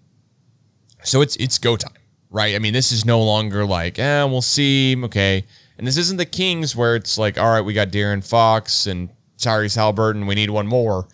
so 1.02 1.22
it's 1.22 1.36
it's 1.36 1.58
go 1.58 1.76
time 1.76 1.96
right? 2.36 2.54
I 2.54 2.58
mean, 2.58 2.74
this 2.74 2.92
is 2.92 3.04
no 3.04 3.22
longer 3.22 3.64
like, 3.64 3.98
eh, 3.98 4.24
we'll 4.24 4.42
see. 4.42 4.96
Okay. 5.04 5.44
And 5.78 5.86
this 5.86 5.96
isn't 5.96 6.18
the 6.18 6.26
Kings 6.26 6.74
where 6.74 6.96
it's 6.96 7.18
like, 7.18 7.38
all 7.38 7.50
right, 7.50 7.60
we 7.60 7.72
got 7.72 7.88
De'Aaron 7.88 8.26
Fox 8.26 8.86
and 8.86 9.10
Tyrese 9.38 9.76
Halliburton. 9.76 10.26
We 10.26 10.34
need 10.34 10.50
one 10.50 10.66
more. 10.66 11.08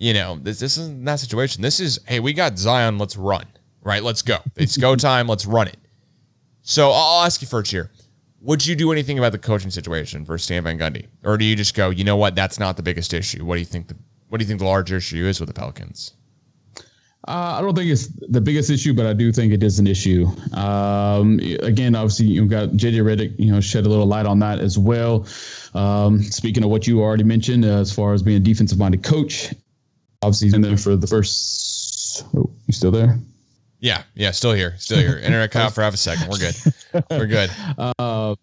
You 0.00 0.14
know, 0.14 0.38
this, 0.40 0.60
this 0.60 0.78
isn't 0.78 1.04
that 1.06 1.18
situation. 1.18 1.60
This 1.60 1.80
is, 1.80 1.98
hey, 2.06 2.20
we 2.20 2.32
got 2.32 2.56
Zion. 2.56 2.98
Let's 2.98 3.16
run, 3.16 3.44
right? 3.82 4.02
Let's 4.02 4.22
go. 4.22 4.38
It's 4.54 4.76
go 4.76 4.94
time. 5.10 5.26
Let's 5.26 5.44
run 5.44 5.66
it. 5.66 5.76
So 6.62 6.90
I'll 6.90 7.24
ask 7.24 7.42
you 7.42 7.48
first 7.48 7.72
here. 7.72 7.90
Would 8.40 8.64
you 8.64 8.76
do 8.76 8.92
anything 8.92 9.18
about 9.18 9.32
the 9.32 9.38
coaching 9.38 9.70
situation 9.70 10.24
for 10.24 10.38
Stan 10.38 10.62
Van 10.62 10.78
Gundy? 10.78 11.06
Or 11.24 11.36
do 11.36 11.44
you 11.44 11.56
just 11.56 11.74
go, 11.74 11.90
you 11.90 12.04
know 12.04 12.16
what, 12.16 12.36
that's 12.36 12.60
not 12.60 12.76
the 12.76 12.82
biggest 12.84 13.12
issue? 13.12 13.44
What 13.44 13.54
do 13.54 13.60
you 13.60 13.66
think 13.66 13.88
the 13.88 13.96
what 14.28 14.38
do 14.38 14.44
you 14.44 14.48
think 14.48 14.60
the 14.60 14.66
larger 14.66 14.98
issue 14.98 15.24
is 15.24 15.40
with 15.40 15.48
the 15.48 15.54
Pelicans? 15.54 16.12
Uh, 17.26 17.56
I 17.58 17.60
don't 17.60 17.74
think 17.74 17.90
it's 17.90 18.08
the 18.28 18.40
biggest 18.40 18.70
issue, 18.70 18.94
but 18.94 19.06
I 19.06 19.12
do 19.14 19.32
think 19.32 19.52
it 19.52 19.62
is 19.62 19.78
an 19.78 19.86
issue. 19.86 20.26
Um, 20.52 21.40
again, 21.62 21.94
obviously, 21.94 22.26
you've 22.26 22.50
got 22.50 22.70
JJ 22.70 23.02
Redick, 23.02 23.38
you 23.38 23.50
know, 23.50 23.60
shed 23.60 23.86
a 23.86 23.88
little 23.88 24.06
light 24.06 24.26
on 24.26 24.38
that 24.38 24.60
as 24.60 24.78
well. 24.78 25.26
Um, 25.74 26.22
speaking 26.22 26.62
of 26.62 26.70
what 26.70 26.86
you 26.86 27.02
already 27.02 27.24
mentioned, 27.24 27.64
uh, 27.64 27.80
as 27.80 27.92
far 27.92 28.12
as 28.14 28.22
being 28.22 28.36
a 28.36 28.40
defensive 28.40 28.78
minded 28.78 29.02
coach, 29.02 29.52
obviously, 30.22 30.48
he's 30.48 30.54
in 30.54 30.62
there 30.62 30.76
for 30.76 30.96
the 30.96 31.06
first. 31.06 32.24
Oh, 32.34 32.50
you 32.66 32.72
still 32.72 32.90
there? 32.90 33.18
Yeah, 33.80 34.02
yeah, 34.14 34.32
still 34.32 34.52
here, 34.52 34.74
still 34.78 34.98
here. 34.98 35.18
Internet 35.18 35.52
cut 35.52 35.62
out 35.62 35.72
for 35.72 35.82
half 35.82 35.94
a 35.94 35.98
second. 35.98 36.28
We're 36.28 36.38
good. 36.38 36.56
We're 37.10 37.26
good. 37.48 37.50
Uh, 37.78 38.34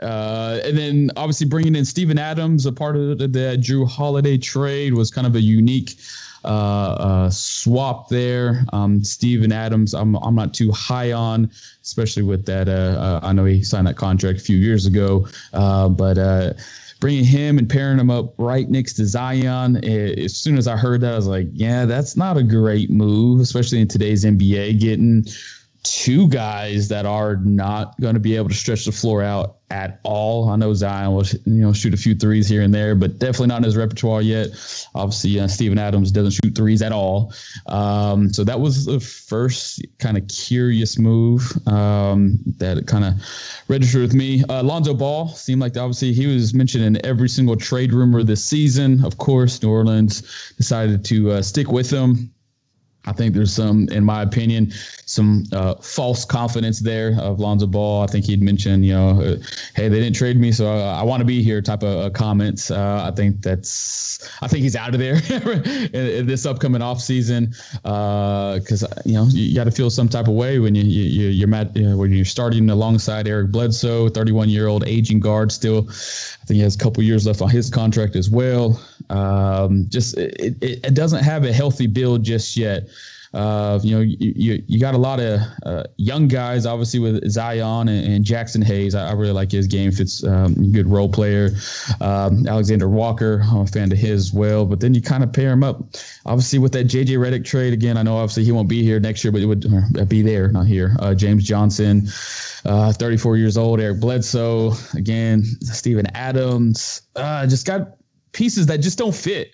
uh, 0.00 0.60
and 0.64 0.78
then 0.78 1.10
obviously 1.16 1.48
bringing 1.48 1.74
in 1.74 1.84
Steven 1.84 2.16
Adams, 2.16 2.64
a 2.64 2.72
part 2.72 2.94
of 2.94 3.18
the, 3.18 3.26
the 3.26 3.58
Jrue 3.58 3.88
Holiday 3.88 4.38
trade, 4.38 4.94
was 4.94 5.10
kind 5.10 5.26
of 5.26 5.34
a 5.34 5.40
unique 5.40 5.96
uh, 6.44 6.48
uh, 6.48 7.30
swap 7.30 8.08
there. 8.08 8.64
Um, 8.72 9.02
Steven 9.02 9.50
Adams, 9.50 9.94
I'm 9.94 10.14
I'm 10.16 10.36
not 10.36 10.54
too 10.54 10.70
high 10.70 11.10
on, 11.10 11.50
especially 11.82 12.22
with 12.22 12.46
that. 12.46 12.68
Uh, 12.68 12.72
uh, 12.72 13.20
I 13.24 13.32
know 13.32 13.46
he 13.46 13.64
signed 13.64 13.88
that 13.88 13.96
contract 13.96 14.38
a 14.38 14.42
few 14.42 14.56
years 14.56 14.86
ago, 14.86 15.26
uh, 15.52 15.88
but. 15.88 16.56
Bringing 17.04 17.24
him 17.26 17.58
and 17.58 17.68
pairing 17.68 17.98
him 17.98 18.08
up 18.08 18.32
right 18.38 18.66
next 18.70 18.94
to 18.94 19.04
Zion. 19.04 19.76
Eh, 19.84 20.14
as 20.24 20.34
soon 20.34 20.56
as 20.56 20.66
I 20.66 20.74
heard 20.74 21.02
that, 21.02 21.12
I 21.12 21.16
was 21.16 21.26
like, 21.26 21.48
yeah, 21.52 21.84
that's 21.84 22.16
not 22.16 22.38
a 22.38 22.42
great 22.42 22.88
move, 22.88 23.40
especially 23.40 23.82
in 23.82 23.88
today's 23.88 24.24
NBA, 24.24 24.80
getting 24.80 25.26
two 25.84 26.28
guys 26.28 26.88
that 26.88 27.06
are 27.06 27.36
not 27.36 27.98
going 28.00 28.14
to 28.14 28.20
be 28.20 28.34
able 28.36 28.48
to 28.48 28.54
stretch 28.54 28.86
the 28.86 28.92
floor 28.92 29.22
out 29.22 29.58
at 29.70 30.00
all. 30.02 30.48
I 30.48 30.56
know 30.56 30.72
Zion 30.72 31.14
will 31.14 31.24
you 31.46 31.62
know 31.62 31.72
shoot 31.72 31.94
a 31.94 31.96
few 31.96 32.14
threes 32.14 32.48
here 32.48 32.62
and 32.62 32.72
there, 32.72 32.94
but 32.94 33.18
definitely 33.18 33.48
not 33.48 33.58
in 33.58 33.64
his 33.64 33.76
repertoire 33.76 34.22
yet. 34.22 34.48
Obviously, 34.94 35.38
uh, 35.38 35.48
Steven 35.48 35.78
Adams 35.78 36.10
doesn't 36.10 36.32
shoot 36.32 36.54
threes 36.54 36.80
at 36.80 36.92
all. 36.92 37.32
Um, 37.66 38.32
so 38.32 38.44
that 38.44 38.58
was 38.58 38.86
the 38.86 39.00
first 39.00 39.84
kind 39.98 40.16
of 40.16 40.26
curious 40.28 40.98
move 40.98 41.42
um, 41.66 42.38
that 42.58 42.86
kind 42.86 43.04
of 43.04 43.14
registered 43.68 44.02
with 44.02 44.14
me. 44.14 44.42
Uh, 44.48 44.62
Lonzo 44.62 44.94
Ball 44.94 45.28
seemed 45.28 45.60
like 45.60 45.76
obviously 45.76 46.12
he 46.12 46.26
was 46.26 46.54
mentioned 46.54 46.84
in 46.84 47.04
every 47.04 47.28
single 47.28 47.56
trade 47.56 47.92
rumor 47.92 48.22
this 48.22 48.44
season. 48.44 49.04
Of 49.04 49.18
course, 49.18 49.62
New 49.62 49.70
Orleans 49.70 50.22
decided 50.56 51.04
to 51.06 51.32
uh, 51.32 51.42
stick 51.42 51.70
with 51.70 51.90
him. 51.90 52.33
I 53.06 53.12
think 53.12 53.34
there's 53.34 53.52
some, 53.52 53.88
in 53.90 54.04
my 54.04 54.22
opinion, 54.22 54.72
some 55.06 55.44
uh, 55.52 55.74
false 55.76 56.24
confidence 56.24 56.80
there 56.80 57.16
of 57.20 57.38
Lonzo 57.38 57.66
Ball. 57.66 58.02
I 58.02 58.06
think 58.06 58.24
he'd 58.24 58.42
mentioned, 58.42 58.84
you 58.84 58.94
know, 58.94 59.20
uh, 59.20 59.36
hey, 59.74 59.88
they 59.88 60.00
didn't 60.00 60.16
trade 60.16 60.38
me, 60.38 60.52
so 60.52 60.66
uh, 60.66 60.98
I 60.98 61.02
want 61.02 61.20
to 61.20 61.24
be 61.24 61.42
here 61.42 61.60
type 61.60 61.82
of 61.82 62.06
uh, 62.06 62.10
comments. 62.10 62.70
Uh, 62.70 63.06
I 63.06 63.14
think 63.14 63.42
that's, 63.42 64.26
I 64.40 64.48
think 64.48 64.62
he's 64.62 64.76
out 64.76 64.94
of 64.94 65.00
there 65.00 65.16
in, 65.92 65.94
in, 65.94 66.26
this 66.26 66.46
upcoming 66.46 66.80
offseason 66.80 67.50
because, 67.82 68.82
uh, 68.82 69.02
you 69.04 69.14
know, 69.14 69.26
you, 69.30 69.54
got 69.54 69.64
to 69.64 69.70
feel 69.70 69.90
some 69.90 70.08
type 70.08 70.26
of 70.26 70.34
way 70.34 70.58
when 70.58 70.74
you, 70.74 70.84
you, 70.84 71.28
you're 71.28 71.48
mad, 71.48 71.72
you 71.74 71.82
know, 71.82 71.96
when 71.98 72.12
you're 72.12 72.24
starting 72.24 72.70
alongside 72.70 73.28
Eric 73.28 73.50
Bledsoe, 73.50 74.08
31 74.08 74.48
year 74.48 74.66
old 74.66 74.86
aging 74.86 75.20
guard 75.20 75.52
still. 75.52 75.88
I 76.44 76.46
think 76.46 76.56
he 76.56 76.62
has 76.62 76.74
a 76.74 76.78
couple 76.78 77.02
years 77.02 77.26
left 77.26 77.40
on 77.40 77.48
his 77.48 77.70
contract 77.70 78.16
as 78.16 78.28
well. 78.28 78.78
Um, 79.08 79.86
just 79.88 80.18
it, 80.18 80.62
it, 80.62 80.84
it 80.84 80.92
doesn't 80.92 81.24
have 81.24 81.44
a 81.44 81.52
healthy 81.52 81.86
build 81.86 82.22
just 82.22 82.54
yet. 82.54 82.86
Uh, 83.34 83.80
you 83.82 83.94
know, 83.94 84.00
you, 84.00 84.32
you, 84.36 84.62
you 84.66 84.80
got 84.80 84.94
a 84.94 84.98
lot 84.98 85.20
of 85.20 85.40
uh, 85.66 85.84
young 85.96 86.28
guys, 86.28 86.66
obviously 86.66 87.00
with 87.00 87.28
Zion 87.28 87.88
and, 87.88 88.06
and 88.06 88.24
Jaxson 88.24 88.62
Hayes. 88.62 88.94
I, 88.94 89.10
I, 89.10 89.12
really 89.12 89.32
like 89.32 89.50
his 89.50 89.66
game. 89.66 89.90
Fits 89.90 90.24
um, 90.24 90.72
good 90.72 90.86
role 90.86 91.08
player. 91.08 91.50
Um, 92.00 92.46
Alexander 92.46 92.88
Walker, 92.88 93.42
I'm 93.44 93.58
a 93.58 93.66
fan 93.66 93.90
of 93.90 93.98
his 93.98 94.24
as 94.24 94.32
well. 94.32 94.64
But 94.64 94.80
then 94.80 94.94
you 94.94 95.02
kind 95.02 95.22
of 95.22 95.32
pair 95.32 95.50
him 95.50 95.62
up, 95.62 95.82
obviously 96.26 96.58
with 96.58 96.72
that 96.72 96.86
JJ 96.86 97.18
Redick 97.18 97.44
trade 97.44 97.72
again. 97.72 97.96
I 97.96 98.02
know 98.02 98.16
obviously 98.16 98.44
he 98.44 98.52
won't 98.52 98.68
be 98.68 98.82
here 98.82 99.00
next 99.00 99.24
year, 99.24 99.32
but 99.32 99.42
it 99.42 99.46
would 99.46 100.08
be 100.08 100.22
there, 100.22 100.50
not 100.52 100.66
here. 100.66 100.96
Uh, 101.00 101.14
James 101.14 101.44
Johnson, 101.44 102.06
uh, 102.64 102.92
34 102.92 103.36
years 103.36 103.56
old. 103.56 103.80
Eric 103.80 104.00
Bledsoe 104.00 104.72
again. 104.94 105.44
Steven 105.60 106.06
Adams. 106.14 107.02
Uh, 107.16 107.46
just 107.46 107.66
got 107.66 107.96
pieces 108.32 108.66
that 108.66 108.78
just 108.78 108.98
don't 108.98 109.14
fit. 109.14 109.52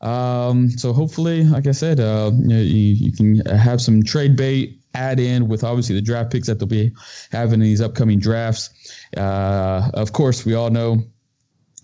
Um, 0.00 0.70
so 0.70 0.92
hopefully, 0.92 1.44
like 1.44 1.66
I 1.66 1.72
said, 1.72 2.00
uh, 2.00 2.30
you, 2.34 2.56
you, 2.56 2.94
you, 3.06 3.12
can 3.12 3.36
have 3.46 3.82
some 3.82 4.02
trade 4.02 4.34
bait 4.34 4.80
add 4.94 5.20
in 5.20 5.46
with 5.48 5.62
obviously 5.62 5.94
the 5.94 6.02
draft 6.02 6.32
picks 6.32 6.46
that 6.46 6.58
they'll 6.58 6.68
be 6.68 6.90
having 7.30 7.54
in 7.54 7.60
these 7.60 7.80
upcoming 7.80 8.18
drafts. 8.18 8.70
Uh, 9.16 9.90
of 9.94 10.12
course, 10.12 10.46
we 10.46 10.54
all 10.54 10.70
know. 10.70 11.02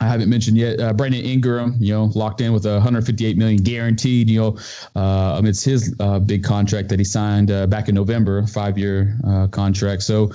I 0.01 0.09
haven't 0.09 0.29
mentioned 0.29 0.59
yet. 0.59 0.79
Uh, 0.79 0.93
Brandon 0.93 1.25
Ingram, 1.25 1.75
you 1.79 1.93
know, 1.95 2.11
locked 2.15 2.43
in 2.43 2.53
with 2.53 2.67
a 2.67 2.75
158 2.75 3.39
million 3.39 3.63
guaranteed. 3.63 4.29
You 4.29 4.41
know, 4.41 4.59
uh, 5.01 5.41
it's 5.43 5.65
his 5.65 5.95
uh, 6.01 6.19
big 6.19 6.45
contract 6.45 6.91
that 6.91 6.99
he 6.99 7.05
signed 7.05 7.51
uh, 7.51 7.67
back 7.67 7.89
in 7.89 7.95
November, 7.95 8.47
five 8.47 8.77
year 8.77 9.19
uh, 9.27 9.47
contract. 9.49 10.03
So 10.03 10.33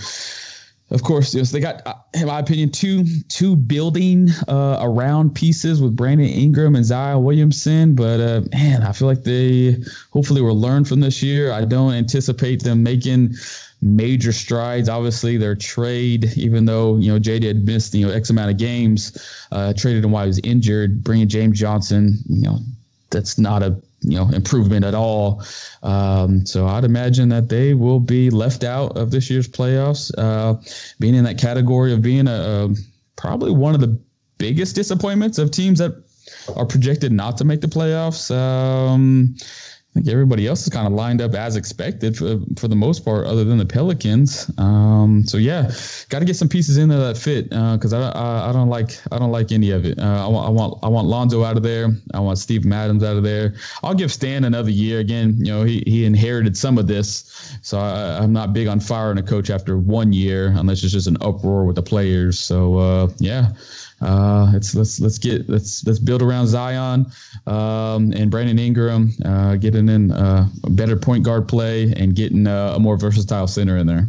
of 0.91 1.03
course, 1.03 1.33
yes, 1.33 1.51
they 1.51 1.61
got, 1.61 1.81
uh, 1.87 1.93
in 2.13 2.27
my 2.27 2.39
opinion, 2.39 2.69
two 2.69 3.05
two 3.29 3.55
building 3.55 4.29
uh, 4.49 4.77
around 4.81 5.33
pieces 5.33 5.81
with 5.81 5.95
Brandon 5.95 6.27
Ingram 6.27 6.75
and 6.75 6.83
Zion 6.83 7.23
Williamson. 7.23 7.95
But 7.95 8.19
uh, 8.19 8.41
man, 8.51 8.83
I 8.83 8.91
feel 8.91 9.07
like 9.07 9.23
they 9.23 9.77
hopefully 10.11 10.41
will 10.41 10.59
learn 10.59 10.83
from 10.83 10.99
this 10.99 11.23
year. 11.23 11.53
I 11.53 11.63
don't 11.63 11.93
anticipate 11.93 12.63
them 12.63 12.83
making 12.83 13.35
major 13.81 14.33
strides. 14.33 14.89
Obviously, 14.89 15.37
their 15.37 15.55
trade, 15.55 16.33
even 16.35 16.65
though 16.65 16.97
you 16.97 17.11
know 17.13 17.19
JD 17.19 17.43
had 17.43 17.65
missed 17.65 17.93
you 17.93 18.05
know 18.05 18.11
X 18.11 18.29
amount 18.29 18.51
of 18.51 18.57
games, 18.57 19.17
uh, 19.53 19.71
traded 19.73 20.03
him 20.03 20.11
while 20.11 20.25
he 20.25 20.27
was 20.27 20.39
injured, 20.39 21.05
bringing 21.05 21.29
James 21.29 21.57
Johnson, 21.57 22.17
you 22.27 22.41
know, 22.41 22.59
that's 23.11 23.37
not 23.37 23.63
a 23.63 23.81
you 24.01 24.17
know 24.17 24.29
improvement 24.29 24.85
at 24.85 24.93
all. 24.93 25.43
Um, 25.83 26.45
so 26.45 26.67
I'd 26.67 26.83
imagine 26.83 27.29
that 27.29 27.49
they 27.49 27.73
will 27.73 27.99
be 27.99 28.29
left 28.29 28.63
out 28.63 28.97
of 28.97 29.11
this 29.11 29.29
year's 29.29 29.47
playoffs, 29.47 30.11
uh, 30.17 30.55
being 30.99 31.15
in 31.15 31.23
that 31.25 31.37
category 31.37 31.93
of 31.93 32.01
being 32.01 32.27
a, 32.27 32.31
a, 32.31 32.75
probably 33.15 33.51
one 33.51 33.75
of 33.75 33.81
the 33.81 33.99
biggest 34.37 34.75
disappointments 34.75 35.37
of 35.37 35.51
teams 35.51 35.79
that 35.79 36.03
are 36.55 36.65
projected 36.65 37.11
not 37.11 37.37
to 37.37 37.45
make 37.45 37.61
the 37.61 37.67
playoffs. 37.67 38.35
Um, 38.35 39.35
I 39.91 39.95
think 39.95 40.07
everybody 40.07 40.47
else 40.47 40.63
is 40.63 40.69
kind 40.69 40.87
of 40.87 40.93
lined 40.93 41.19
up 41.19 41.33
as 41.33 41.57
expected 41.57 42.15
for, 42.15 42.39
for 42.55 42.69
the 42.69 42.77
most 42.77 43.03
part, 43.03 43.27
other 43.27 43.43
than 43.43 43.57
the 43.57 43.65
Pelicans. 43.65 44.49
Um, 44.57 45.25
so 45.25 45.37
yeah, 45.37 45.69
got 46.07 46.19
to 46.19 46.25
get 46.25 46.37
some 46.37 46.47
pieces 46.47 46.77
in 46.77 46.87
there 46.87 46.99
that 46.99 47.17
fit 47.17 47.49
because 47.49 47.91
uh, 47.91 48.09
I, 48.15 48.19
I, 48.19 48.49
I 48.49 48.53
don't 48.53 48.69
like 48.69 48.97
I 49.11 49.19
don't 49.19 49.33
like 49.33 49.51
any 49.51 49.71
of 49.71 49.85
it. 49.85 49.99
Uh, 49.99 50.25
I 50.25 50.29
want 50.29 50.47
I 50.47 50.49
want 50.49 50.79
I 50.83 50.87
want 50.87 51.07
Lonzo 51.09 51.43
out 51.43 51.57
of 51.57 51.63
there. 51.63 51.89
I 52.13 52.21
want 52.21 52.37
Steve 52.37 52.65
Adams 52.71 53.03
out 53.03 53.17
of 53.17 53.23
there. 53.23 53.55
I'll 53.83 53.93
give 53.93 54.13
Stan 54.13 54.45
another 54.45 54.71
year. 54.71 54.99
Again, 54.99 55.35
you 55.37 55.51
know 55.51 55.63
he 55.63 55.83
he 55.85 56.05
inherited 56.05 56.55
some 56.55 56.77
of 56.77 56.87
this, 56.87 57.57
so 57.61 57.77
I, 57.77 58.17
I'm 58.19 58.31
not 58.31 58.53
big 58.53 58.67
on 58.67 58.79
firing 58.79 59.17
a 59.17 59.23
coach 59.23 59.49
after 59.49 59.77
one 59.77 60.13
year 60.13 60.53
unless 60.55 60.85
it's 60.85 60.93
just 60.93 61.07
an 61.07 61.17
uproar 61.19 61.65
with 61.65 61.75
the 61.75 61.83
players. 61.83 62.39
So 62.39 62.77
uh, 62.77 63.09
yeah. 63.17 63.49
Uh, 64.01 64.49
let's 64.53 64.73
let's 64.73 64.99
let's 64.99 65.17
get 65.17 65.47
let's 65.47 65.85
let's 65.85 65.99
build 65.99 66.21
around 66.21 66.47
Zion 66.47 67.05
um, 67.45 68.11
and 68.13 68.31
Brandon 68.31 68.57
Ingram, 68.57 69.11
uh, 69.25 69.55
getting 69.55 69.89
in 69.89 70.11
uh, 70.11 70.47
a 70.63 70.69
better 70.69 70.95
point 70.95 71.23
guard 71.23 71.47
play 71.47 71.93
and 71.95 72.15
getting 72.15 72.47
uh, 72.47 72.73
a 72.75 72.79
more 72.79 72.97
versatile 72.97 73.47
center 73.47 73.77
in 73.77 73.85
there. 73.85 74.07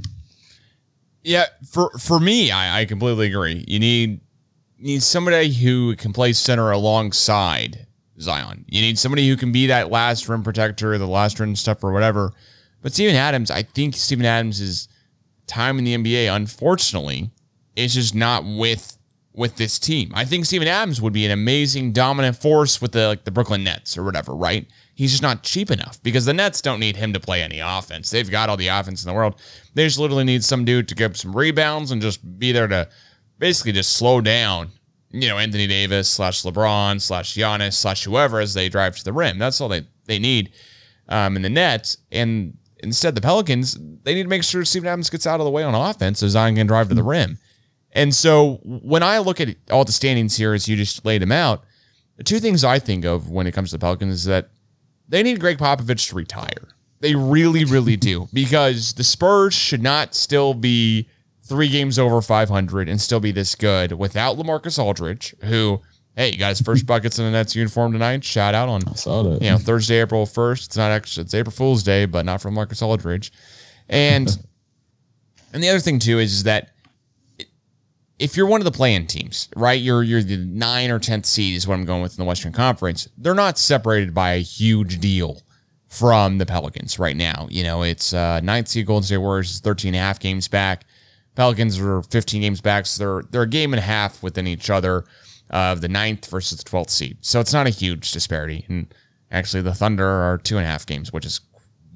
Yeah, 1.23 1.47
for 1.71 1.91
for 1.99 2.19
me, 2.19 2.51
I, 2.51 2.81
I 2.81 2.85
completely 2.87 3.29
agree. 3.29 3.65
You 3.69 3.79
need 3.79 4.21
you 4.79 4.85
need 4.85 5.03
somebody 5.03 5.53
who 5.53 5.95
can 5.97 6.13
play 6.13 6.33
center 6.33 6.71
alongside 6.71 7.87
Zion. 8.19 8.65
You 8.69 8.81
need 8.81 8.99
somebody 8.99 9.29
who 9.29 9.37
can 9.37 9.53
be 9.53 9.67
that 9.67 9.91
last 9.91 10.29
rim 10.29 10.43
protector, 10.43 10.97
the 10.97 11.07
last 11.07 11.39
rim 11.39 11.55
stuff, 11.55 11.85
or 11.85 11.93
whatever. 11.93 12.33
But 12.81 12.95
Steven 12.95 13.15
Adams, 13.15 13.51
I 13.51 13.63
think 13.63 13.95
Steven 13.95 14.27
Adams' 14.27 14.89
time 15.47 15.79
in 15.79 15.85
the 15.85 15.97
NBA, 15.97 16.35
unfortunately, 16.35 17.31
is 17.77 17.95
just 17.95 18.15
not 18.15 18.45
with 18.45 18.99
with 19.35 19.57
this 19.57 19.79
team. 19.79 20.13
I 20.15 20.25
think 20.25 20.45
Steven 20.45 20.69
Adams 20.69 21.01
would 21.01 21.13
be 21.13 21.25
an 21.25 21.31
amazing 21.31 21.93
dominant 21.93 22.37
force 22.37 22.81
with 22.81 22.93
the 22.93 23.09
like 23.09 23.25
the 23.25 23.31
Brooklyn 23.31 23.65
Nets 23.65 23.97
or 23.97 24.05
whatever, 24.05 24.35
right? 24.35 24.67
He's 24.95 25.11
just 25.11 25.23
not 25.23 25.43
cheap 25.43 25.71
enough 25.71 26.03
because 26.03 26.27
the 26.27 26.35
Nets 26.35 26.61
don't 26.61 26.81
need 26.81 26.97
him 26.97 27.15
to 27.15 27.21
play 27.21 27.43
any 27.43 27.61
offense. 27.61 28.11
They've 28.11 28.31
got 28.31 28.51
all 28.51 28.59
the 28.59 28.69
offense 28.69 29.03
in 29.03 29.09
the 29.09 29.15
world. 29.15 29.41
They 29.75 29.87
just 29.87 29.99
literally 29.99 30.25
need 30.25 30.45
some 30.45 30.65
dude 30.65 30.89
to 30.89 30.95
get 30.95 31.17
some 31.17 31.35
rebounds 31.35 31.91
and 31.91 32.03
just 32.03 32.39
be 32.39 32.53
there 32.53 32.69
to 32.69 32.89
basically 33.39 33.73
just 33.73 33.97
slow 33.97 34.21
down, 34.21 34.71
you 35.11 35.29
know, 35.29 35.39
Anthony 35.39 35.67
Davis 35.67 36.11
slash 36.11 36.43
LeBron 36.43 37.01
slash 37.01 37.35
Giannis 37.35 37.73
slash 37.73 38.05
whoever 38.05 38.39
as 38.39 38.53
they 38.53 38.69
drive 38.69 38.97
to 38.97 39.05
the 39.05 39.15
rim. 39.15 39.39
That's 39.39 39.61
all 39.61 39.69
they, 39.69 39.87
they 40.05 40.19
need 40.19 40.53
um, 41.09 41.37
in 41.37 41.43
the 41.43 41.51
Nets. 41.51 41.97
And 42.13 42.59
instead, 42.81 43.15
the 43.15 43.23
Pelicans, 43.23 43.79
they 44.03 44.15
need 44.15 44.25
to 44.25 44.29
make 44.29 44.45
sure 44.45 44.63
Steven 44.65 44.89
Adams 44.89 45.09
gets 45.09 45.27
out 45.27 45.41
of 45.41 45.45
the 45.45 45.51
way 45.51 45.63
on 45.63 45.75
offense 45.75 46.21
so 46.21 46.29
Zion 46.29 46.55
can 46.55 46.67
drive 46.67 46.91
to 46.91 46.95
the 46.95 47.03
rim. 47.03 47.39
And 47.93 48.15
so 48.15 48.61
when 48.65 49.03
I 49.03 49.19
look 49.19 49.41
at 49.41 49.55
all 49.71 49.85
the 49.85 49.93
standings 49.93 50.37
here 50.37 50.55
as 50.55 50.69
you 50.69 50.77
just 50.77 51.05
laid 51.05 51.23
them 51.23 51.33
out, 51.33 51.65
the 52.17 52.25
two 52.25 52.41
things 52.41 52.65
I 52.65 52.79
think 52.79 53.05
of 53.05 53.31
when 53.31 53.47
it 53.47 53.53
comes 53.53 53.71
to 53.71 53.77
the 53.77 53.81
Pelicans 53.81 54.15
is 54.15 54.25
that 54.25 54.51
they 55.09 55.23
need 55.23 55.41
Gregg 55.41 55.59
Popovich 55.59 56.09
to 56.09 56.15
retire. 56.15 56.69
They 57.01 57.15
really, 57.15 57.65
really 57.65 57.97
do 57.97 58.29
because 58.33 58.95
the 58.95 59.05
Spurs 59.05 59.55
should 59.55 59.83
not 59.83 60.15
still 60.15 60.55
be 60.55 61.09
three 61.43 61.69
games 61.69 61.99
over 61.99 62.23
500 62.23 62.89
and 62.89 63.01
still 63.01 63.21
be 63.21 63.33
this 63.33 63.55
good 63.55 63.93
without 63.93 64.39
LaMarcus 64.39 64.79
Aldridge, 64.79 65.35
who, 65.43 65.83
hey, 66.17 66.31
you 66.31 66.39
got 66.39 66.51
his 66.51 66.63
first 66.63 66.87
buckets 66.87 67.19
in 67.19 67.25
the 67.27 67.31
Nets 67.31 67.55
uniform 67.55 67.93
tonight. 67.93 68.25
Shout 68.25 68.55
out 68.55 68.69
on, 68.69 68.83
I 68.89 68.95
saw 68.95 69.23
that. 69.25 69.43
you 69.43 69.51
know, 69.51 69.59
Thursday, 69.59 70.01
April 70.01 70.25
1st. 70.25 70.67
It's 70.67 70.77
not 70.77 70.93
actually, 70.93 71.25
it's 71.25 71.35
April 71.35 71.53
Fool's 71.53 71.83
Day, 71.83 72.07
but 72.07 72.25
not 72.25 72.41
from 72.41 72.55
Marcus 72.55 72.81
Aldridge. 72.81 73.33
And, 73.89 74.29
and 75.53 75.63
the 75.63 75.69
other 75.69 75.81
thing 75.81 75.99
too 75.99 76.21
is, 76.21 76.33
is 76.33 76.43
that 76.45 76.71
if 78.23 78.37
you're 78.37 78.47
one 78.47 78.61
of 78.61 78.65
the 78.65 78.71
playing 78.71 79.09
teams, 79.09 79.49
right? 79.57 79.81
You're 79.81 80.05
you're 80.05 80.23
the 80.23 80.37
nine 80.37 80.91
or 80.91 81.01
tenth 81.01 81.27
seed 81.27 81.57
is 81.57 81.67
what 81.67 81.75
I'm 81.75 81.85
going 81.85 82.03
with 82.03 82.13
in 82.13 82.23
the 82.23 82.29
Western 82.29 82.53
Conference. 82.53 83.09
They're 83.19 83.35
not 83.35 83.59
separated 83.59 84.15
by 84.15 84.35
a 84.35 84.43
huge 84.43 85.01
deal 85.01 85.43
from 85.89 86.39
the 86.39 86.47
Pelicans 86.47 87.01
right 87.01 87.17
now. 87.17 87.49
You 87.51 87.65
know, 87.65 87.83
it's 87.83 88.15
uh, 88.15 88.41
ninth 88.41 88.69
seed 88.69 88.87
Golden 88.87 89.05
State 89.05 89.19
Warriors 89.19 89.51
is 89.51 89.61
13 89.61 89.89
and 89.89 89.97
a 89.97 89.99
half 89.99 90.21
games 90.21 90.47
back. 90.47 90.85
Pelicans 91.35 91.81
are 91.81 92.03
15 92.03 92.41
games 92.41 92.61
back, 92.61 92.87
so 92.87 93.03
they're 93.03 93.29
they're 93.31 93.43
a 93.43 93.49
game 93.49 93.73
and 93.73 93.81
a 93.81 93.85
half 93.85 94.23
within 94.23 94.47
each 94.47 94.71
other 94.71 95.05
of 95.51 95.81
the 95.81 95.89
ninth 95.89 96.31
versus 96.31 96.63
the 96.63 96.71
12th 96.71 96.91
seed. 96.91 97.19
So 97.23 97.41
it's 97.41 97.53
not 97.53 97.67
a 97.67 97.71
huge 97.71 98.13
disparity. 98.13 98.65
And 98.69 98.95
actually, 99.33 99.63
the 99.63 99.75
Thunder 99.75 100.07
are 100.07 100.39
two 100.39 100.59
and 100.59 100.65
a 100.65 100.69
half 100.71 100.87
games, 100.87 101.13
which 101.13 101.27
is 101.27 101.41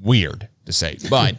weird 0.01 0.49
to 0.65 0.73
say, 0.73 0.99
but 1.09 1.37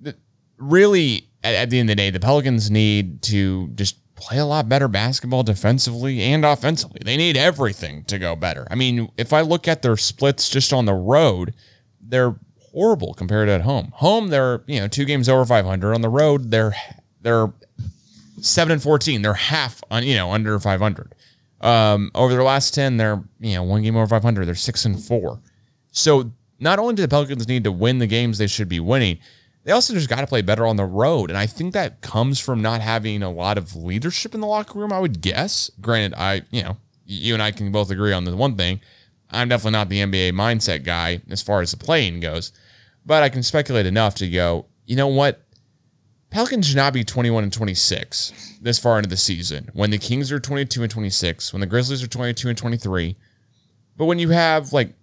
really 0.56 1.31
at, 1.42 1.54
at 1.54 1.70
the 1.70 1.78
end 1.78 1.90
of 1.90 1.96
the 1.96 2.02
day, 2.02 2.10
the 2.10 2.20
Pelicans 2.20 2.70
need 2.70 3.22
to 3.22 3.68
just 3.68 3.96
play 4.14 4.38
a 4.38 4.44
lot 4.44 4.68
better 4.68 4.88
basketball 4.88 5.42
defensively 5.42 6.20
and 6.22 6.44
offensively. 6.44 7.00
They 7.04 7.16
need 7.16 7.36
everything 7.36 8.04
to 8.04 8.18
go 8.18 8.36
better. 8.36 8.66
I 8.70 8.76
mean, 8.76 9.10
if 9.16 9.32
I 9.32 9.40
look 9.40 9.66
at 9.66 9.82
their 9.82 9.96
splits 9.96 10.48
just 10.48 10.72
on 10.72 10.84
the 10.84 10.94
road, 10.94 11.54
they're 12.00 12.36
horrible 12.72 13.14
compared 13.14 13.48
to 13.48 13.52
at 13.52 13.62
home. 13.62 13.92
Home, 13.96 14.28
they're 14.28 14.62
you 14.66 14.80
know 14.80 14.88
two 14.88 15.04
games 15.04 15.28
over 15.28 15.44
500. 15.44 15.94
On 15.94 16.00
the 16.00 16.08
road, 16.08 16.50
they're 16.50 16.74
they're 17.20 17.52
seven 18.40 18.72
and 18.72 18.82
14. 18.82 19.22
They're 19.22 19.34
half 19.34 19.82
on 19.90 20.04
you 20.04 20.14
know 20.14 20.32
under 20.32 20.58
500. 20.58 21.14
Um, 21.60 22.10
over 22.14 22.32
their 22.32 22.42
last 22.42 22.74
10, 22.74 22.96
they're 22.96 23.22
you 23.40 23.54
know 23.54 23.62
one 23.64 23.82
game 23.82 23.96
over 23.96 24.06
500. 24.06 24.44
They're 24.46 24.54
six 24.54 24.84
and 24.84 25.02
four. 25.02 25.40
So 25.90 26.32
not 26.60 26.78
only 26.78 26.94
do 26.94 27.02
the 27.02 27.08
Pelicans 27.08 27.48
need 27.48 27.64
to 27.64 27.72
win 27.72 27.98
the 27.98 28.06
games 28.06 28.38
they 28.38 28.46
should 28.46 28.68
be 28.68 28.80
winning, 28.80 29.18
they 29.64 29.72
also 29.72 29.94
just 29.94 30.08
got 30.08 30.20
to 30.20 30.26
play 30.26 30.42
better 30.42 30.66
on 30.66 30.76
the 30.76 30.84
road. 30.84 31.30
And 31.30 31.38
I 31.38 31.46
think 31.46 31.72
that 31.72 32.00
comes 32.00 32.40
from 32.40 32.62
not 32.62 32.80
having 32.80 33.22
a 33.22 33.30
lot 33.30 33.58
of 33.58 33.76
leadership 33.76 34.34
in 34.34 34.40
the 34.40 34.46
locker 34.46 34.78
room, 34.78 34.92
I 34.92 34.98
would 34.98 35.20
guess. 35.20 35.70
Granted, 35.80 36.14
I, 36.18 36.42
you 36.50 36.62
know, 36.62 36.76
you 37.06 37.34
and 37.34 37.42
I 37.42 37.52
can 37.52 37.70
both 37.70 37.90
agree 37.90 38.12
on 38.12 38.24
the 38.24 38.36
one 38.36 38.56
thing. 38.56 38.80
I'm 39.30 39.48
definitely 39.48 39.72
not 39.72 39.88
the 39.88 40.02
NBA 40.02 40.32
mindset 40.32 40.84
guy 40.84 41.22
as 41.30 41.42
far 41.42 41.60
as 41.62 41.70
the 41.70 41.76
playing 41.76 42.20
goes, 42.20 42.52
but 43.06 43.22
I 43.22 43.28
can 43.28 43.42
speculate 43.42 43.86
enough 43.86 44.14
to 44.16 44.28
go, 44.28 44.66
you 44.84 44.96
know 44.96 45.06
what? 45.06 45.42
Pelicans 46.30 46.66
should 46.66 46.76
not 46.76 46.94
be 46.94 47.04
21 47.04 47.44
and 47.44 47.52
26 47.52 48.58
this 48.60 48.78
far 48.78 48.98
into 48.98 49.08
the 49.08 49.16
season 49.16 49.68
when 49.74 49.90
the 49.90 49.98
Kings 49.98 50.32
are 50.32 50.40
22 50.40 50.82
and 50.82 50.90
26, 50.90 51.52
when 51.52 51.60
the 51.60 51.66
Grizzlies 51.66 52.02
are 52.02 52.08
22 52.08 52.48
and 52.48 52.58
23. 52.58 53.16
But 53.96 54.06
when 54.06 54.18
you 54.18 54.30
have 54.30 54.72
like 54.72 54.94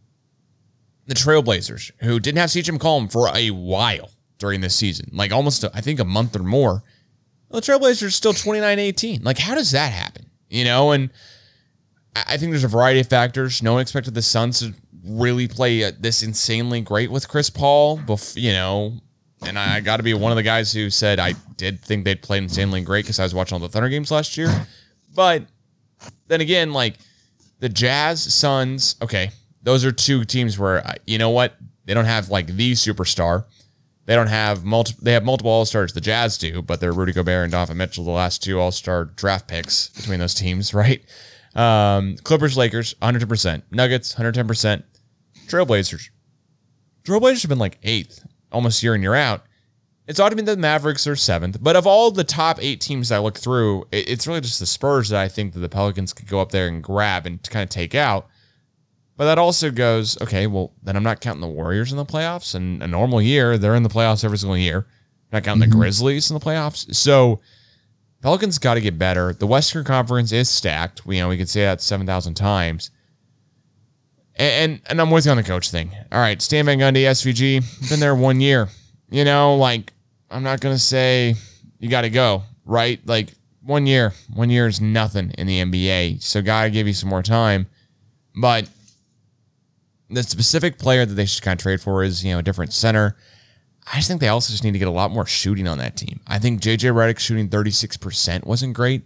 the 1.05 1.13
Trailblazers, 1.13 1.91
who 1.99 2.19
didn't 2.19 2.39
have 2.39 2.49
CJ 2.49 2.77
McCollum 2.77 3.11
for 3.11 3.29
a 3.33 3.51
while, 3.51 4.09
during 4.39 4.61
this 4.61 4.75
season, 4.75 5.09
like 5.13 5.31
almost, 5.31 5.63
I 5.73 5.81
think, 5.81 5.99
a 5.99 6.05
month 6.05 6.35
or 6.35 6.43
more. 6.43 6.83
The 7.51 7.61
Trailblazers 7.61 8.07
are 8.07 8.11
still 8.11 8.33
29 8.33 8.79
18. 8.79 9.23
Like, 9.23 9.37
how 9.37 9.55
does 9.55 9.71
that 9.71 9.91
happen? 9.91 10.29
You 10.49 10.65
know, 10.65 10.91
and 10.91 11.09
I 12.15 12.37
think 12.37 12.51
there's 12.51 12.63
a 12.63 12.69
variety 12.69 12.99
of 12.99 13.07
factors. 13.07 13.61
No 13.61 13.73
one 13.73 13.81
expected 13.81 14.13
the 14.13 14.21
Suns 14.21 14.59
to 14.59 14.73
really 15.05 15.47
play 15.47 15.83
uh, 15.83 15.91
this 15.99 16.23
insanely 16.23 16.81
great 16.81 17.11
with 17.11 17.27
Chris 17.27 17.49
Paul, 17.49 17.97
bef- 17.99 18.39
you 18.39 18.51
know, 18.51 18.99
and 19.45 19.57
I 19.57 19.79
got 19.79 19.97
to 19.97 20.03
be 20.03 20.13
one 20.13 20.31
of 20.31 20.35
the 20.35 20.43
guys 20.43 20.73
who 20.73 20.89
said 20.89 21.19
I 21.19 21.33
did 21.55 21.79
think 21.81 22.05
they'd 22.05 22.21
play 22.21 22.37
insanely 22.37 22.81
great 22.81 23.05
because 23.05 23.19
I 23.19 23.23
was 23.23 23.33
watching 23.33 23.55
all 23.55 23.59
the 23.59 23.69
Thunder 23.69 23.89
games 23.89 24.11
last 24.11 24.37
year. 24.37 24.67
But 25.13 25.43
then 26.27 26.41
again, 26.41 26.73
like 26.73 26.95
the 27.59 27.69
Jazz, 27.69 28.21
Suns, 28.33 28.95
okay, 29.01 29.31
those 29.63 29.85
are 29.85 29.91
two 29.91 30.25
teams 30.25 30.57
where, 30.57 30.85
uh, 30.85 30.93
you 31.05 31.17
know 31.17 31.29
what? 31.29 31.55
They 31.85 31.93
don't 31.93 32.05
have 32.05 32.29
like 32.29 32.47
the 32.47 32.73
superstar. 32.73 33.45
They 34.09 34.15
don't 34.15 34.25
have 34.25 34.65
multi- 34.65 34.95
They 34.99 35.13
have 35.13 35.23
multiple 35.23 35.51
All 35.51 35.65
Stars. 35.65 35.93
The 35.93 36.01
Jazz 36.01 36.39
do, 36.39 36.63
but 36.63 36.79
they're 36.79 36.91
Rudy 36.91 37.13
Gobert 37.13 37.43
and 37.43 37.51
Donovan 37.51 37.77
Mitchell, 37.77 38.03
the 38.03 38.09
last 38.09 38.41
two 38.41 38.59
All 38.59 38.71
Star 38.71 39.05
draft 39.05 39.47
picks 39.47 39.89
between 39.89 40.17
those 40.17 40.33
teams, 40.33 40.73
right? 40.73 41.05
Um, 41.53 42.15
Clippers, 42.23 42.57
Lakers, 42.57 42.95
110%. 43.03 43.61
Nuggets, 43.69 44.15
110%. 44.15 44.81
Trailblazers. 45.45 46.09
Trailblazers 47.03 47.43
have 47.43 47.49
been 47.49 47.59
like 47.59 47.77
eighth 47.83 48.25
almost 48.51 48.81
year 48.81 48.95
in, 48.95 49.03
year 49.03 49.13
out. 49.13 49.43
It's 50.07 50.19
odd 50.19 50.29
to 50.29 50.35
me 50.35 50.41
that 50.41 50.55
the 50.55 50.61
Mavericks 50.61 51.05
are 51.05 51.15
seventh, 51.15 51.59
but 51.61 51.75
of 51.75 51.85
all 51.85 52.09
the 52.09 52.23
top 52.23 52.57
eight 52.63 52.81
teams 52.81 53.11
I 53.11 53.19
look 53.19 53.37
through, 53.37 53.85
it's 53.91 54.25
really 54.25 54.41
just 54.41 54.59
the 54.59 54.65
Spurs 54.65 55.09
that 55.09 55.21
I 55.21 55.27
think 55.27 55.53
that 55.53 55.59
the 55.59 55.69
Pelicans 55.69 56.13
could 56.13 56.27
go 56.27 56.41
up 56.41 56.51
there 56.51 56.67
and 56.67 56.81
grab 56.81 57.27
and 57.27 57.43
kind 57.47 57.61
of 57.61 57.69
take 57.69 57.93
out. 57.93 58.27
But 59.19 59.25
that 59.25 59.37
also 59.37 59.69
goes, 59.69 60.17
okay, 60.21 60.47
well, 60.47 60.71
then 60.81 60.95
I'm 60.95 61.03
not 61.03 61.19
counting 61.19 61.41
the 61.41 61.47
Warriors 61.47 61.91
in 61.91 61.97
the 61.97 62.05
playoffs. 62.05 62.55
And 62.55 62.81
a 62.81 62.87
normal 62.87 63.21
year, 63.21 63.57
they're 63.57 63.75
in 63.75 63.83
the 63.83 63.89
playoffs 63.89 64.23
every 64.23 64.37
single 64.37 64.57
year. 64.57 64.77
I'm 64.77 64.85
not 65.33 65.43
counting 65.43 65.63
mm-hmm. 65.63 65.71
the 65.71 65.75
Grizzlies 65.75 66.31
in 66.31 66.35
the 66.35 66.39
playoffs. 66.39 66.95
So 66.95 67.41
Pelicans 68.21 68.57
got 68.59 68.75
to 68.75 68.79
get 68.79 68.97
better. 68.97 69.33
The 69.33 69.45
Western 69.45 69.83
Conference 69.83 70.31
is 70.31 70.49
stacked. 70.49 71.05
We, 71.05 71.17
you 71.17 71.23
know, 71.23 71.27
we 71.27 71.35
could 71.35 71.49
say 71.49 71.63
that 71.63 71.81
7,000 71.81 72.35
times. 72.35 72.91
And, 74.37 74.71
and, 74.71 74.81
and 74.85 75.01
I'm 75.01 75.11
with 75.11 75.25
you 75.25 75.31
on 75.31 75.37
the 75.37 75.43
coach 75.43 75.69
thing. 75.69 75.91
All 76.13 76.19
right, 76.21 76.41
Stan 76.41 76.65
Van 76.65 76.79
Gundy, 76.79 77.03
SVG, 77.03 77.89
been 77.89 77.99
there 77.99 78.15
one 78.15 78.39
year. 78.39 78.69
You 79.09 79.25
know, 79.25 79.57
like, 79.57 79.91
I'm 80.31 80.43
not 80.43 80.61
going 80.61 80.75
to 80.75 80.81
say 80.81 81.35
you 81.77 81.89
got 81.89 82.03
to 82.03 82.09
go, 82.09 82.43
right? 82.63 83.05
Like, 83.05 83.33
one 83.63 83.85
year. 83.85 84.13
One 84.33 84.49
year 84.49 84.67
is 84.67 84.79
nothing 84.79 85.31
in 85.31 85.45
the 85.45 85.61
NBA. 85.61 86.21
So, 86.21 86.41
got 86.41 86.63
to 86.63 86.69
give 86.69 86.87
you 86.87 86.93
some 86.93 87.09
more 87.09 87.21
time. 87.21 87.67
But 88.33 88.69
the 90.09 90.23
specific 90.23 90.77
player 90.77 91.05
that 91.05 91.13
they 91.13 91.25
should 91.25 91.43
kind 91.43 91.59
of 91.59 91.61
trade 91.61 91.81
for 91.81 92.03
is, 92.03 92.23
you 92.23 92.33
know, 92.33 92.39
a 92.39 92.43
different 92.43 92.73
center. 92.73 93.15
I 93.91 93.97
just 93.97 94.07
think 94.07 94.21
they 94.21 94.27
also 94.27 94.51
just 94.51 94.63
need 94.63 94.73
to 94.73 94.79
get 94.79 94.87
a 94.87 94.91
lot 94.91 95.11
more 95.11 95.25
shooting 95.25 95.67
on 95.67 95.77
that 95.79 95.95
team. 95.95 96.19
I 96.27 96.39
think 96.39 96.61
JJ 96.61 96.93
Redick 96.93 97.19
shooting 97.19 97.49
36% 97.49 98.45
wasn't 98.45 98.73
great. 98.73 99.03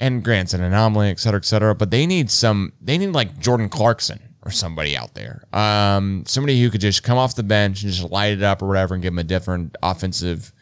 And 0.00 0.24
Grant's 0.24 0.54
an 0.54 0.62
anomaly, 0.62 1.08
et 1.10 1.20
cetera, 1.20 1.38
et 1.38 1.44
cetera. 1.44 1.74
But 1.74 1.90
they 1.90 2.06
need 2.06 2.30
some, 2.30 2.72
they 2.80 2.98
need 2.98 3.08
like 3.08 3.38
Jordan 3.38 3.68
Clarkson 3.68 4.20
or 4.42 4.50
somebody 4.50 4.96
out 4.96 5.14
there. 5.14 5.44
Um, 5.52 6.24
somebody 6.26 6.60
who 6.60 6.70
could 6.70 6.80
just 6.80 7.02
come 7.02 7.16
off 7.16 7.34
the 7.34 7.42
bench 7.42 7.82
and 7.82 7.92
just 7.92 8.10
light 8.10 8.32
it 8.32 8.42
up 8.42 8.62
or 8.62 8.66
whatever 8.66 8.94
and 8.94 9.02
give 9.02 9.12
them 9.12 9.18
a 9.18 9.24
different 9.24 9.76
offensive 9.82 10.52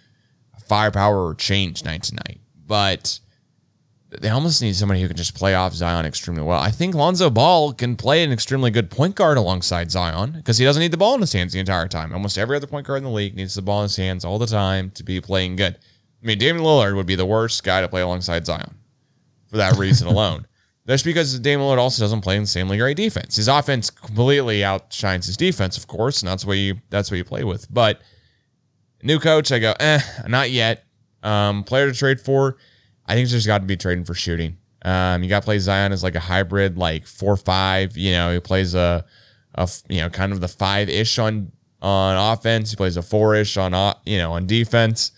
firepower 0.68 1.26
or 1.26 1.34
change 1.34 1.84
night 1.84 2.04
to 2.04 2.14
night. 2.14 2.40
But 2.66 3.20
they 4.20 4.28
almost 4.28 4.60
need 4.60 4.76
somebody 4.76 5.00
who 5.00 5.08
can 5.08 5.16
just 5.16 5.34
play 5.34 5.54
off 5.54 5.72
Zion 5.72 6.04
extremely 6.04 6.42
well. 6.42 6.60
I 6.60 6.70
think 6.70 6.94
Lonzo 6.94 7.30
Ball 7.30 7.72
can 7.72 7.96
play 7.96 8.22
an 8.22 8.30
extremely 8.30 8.70
good 8.70 8.90
point 8.90 9.14
guard 9.14 9.38
alongside 9.38 9.90
Zion 9.90 10.32
because 10.32 10.58
he 10.58 10.64
doesn't 10.64 10.80
need 10.80 10.90
the 10.90 10.98
ball 10.98 11.14
in 11.14 11.22
his 11.22 11.32
hands 11.32 11.54
the 11.54 11.60
entire 11.60 11.88
time. 11.88 12.12
Almost 12.12 12.36
every 12.36 12.56
other 12.56 12.66
point 12.66 12.86
guard 12.86 12.98
in 12.98 13.04
the 13.04 13.10
league 13.10 13.34
needs 13.34 13.54
the 13.54 13.62
ball 13.62 13.80
in 13.80 13.84
his 13.84 13.96
hands 13.96 14.24
all 14.24 14.38
the 14.38 14.46
time 14.46 14.90
to 14.92 15.02
be 15.02 15.20
playing 15.20 15.56
good. 15.56 15.78
I 16.22 16.26
mean, 16.26 16.38
Damian 16.38 16.64
Lillard 16.64 16.94
would 16.94 17.06
be 17.06 17.14
the 17.14 17.24
worst 17.24 17.64
guy 17.64 17.80
to 17.80 17.88
play 17.88 18.02
alongside 18.02 18.44
Zion 18.44 18.74
for 19.46 19.56
that 19.56 19.78
reason 19.78 20.06
alone. 20.08 20.46
That's 20.84 21.02
because 21.02 21.38
Damian 21.38 21.66
Lillard 21.66 21.78
also 21.78 22.02
doesn't 22.02 22.20
play 22.20 22.36
insanely 22.36 22.76
great 22.76 22.96
defense. 22.96 23.36
His 23.36 23.48
offense 23.48 23.88
completely 23.88 24.64
outshines 24.64 25.26
his 25.26 25.36
defense, 25.36 25.78
of 25.78 25.86
course, 25.86 26.22
and 26.22 26.28
that's 26.28 26.44
what 26.44 26.54
you 26.54 26.80
that's 26.90 27.08
what 27.08 27.18
you 27.18 27.24
play 27.24 27.44
with. 27.44 27.72
But 27.72 28.00
new 29.00 29.20
coach, 29.20 29.52
I 29.52 29.60
go, 29.60 29.74
eh, 29.78 30.00
not 30.26 30.50
yet. 30.50 30.84
Um, 31.22 31.62
player 31.62 31.88
to 31.88 31.96
trade 31.96 32.20
for 32.20 32.56
I 33.12 33.14
think 33.14 33.28
there's 33.28 33.46
got 33.46 33.58
to 33.58 33.66
be 33.66 33.76
trading 33.76 34.06
for 34.06 34.14
shooting. 34.14 34.56
Um, 34.86 35.22
you 35.22 35.28
got 35.28 35.40
to 35.40 35.44
play 35.44 35.58
Zion 35.58 35.92
as 35.92 36.02
like 36.02 36.14
a 36.14 36.20
hybrid, 36.20 36.78
like 36.78 37.06
four 37.06 37.36
five. 37.36 37.94
You 37.94 38.12
know, 38.12 38.32
he 38.32 38.40
plays 38.40 38.74
a, 38.74 39.04
a 39.54 39.68
you 39.90 40.00
know 40.00 40.08
kind 40.08 40.32
of 40.32 40.40
the 40.40 40.48
five 40.48 40.88
ish 40.88 41.18
on 41.18 41.52
on 41.82 42.32
offense. 42.32 42.70
He 42.70 42.76
plays 42.76 42.96
a 42.96 43.02
four 43.02 43.34
ish 43.34 43.58
on 43.58 43.74
you 44.06 44.16
know 44.16 44.32
on 44.32 44.46
defense, 44.46 45.12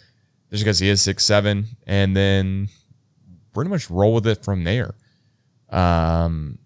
just 0.50 0.64
because 0.64 0.80
he 0.80 0.88
is 0.88 1.02
six 1.02 1.24
seven, 1.24 1.66
and 1.87 2.16
then 2.16 2.68
pretty 3.52 3.70
much 3.70 3.88
roll 3.88 4.14
with 4.14 4.26
it 4.26 4.42
from 4.42 4.64
there. 4.64 4.96
Um, 5.70 6.59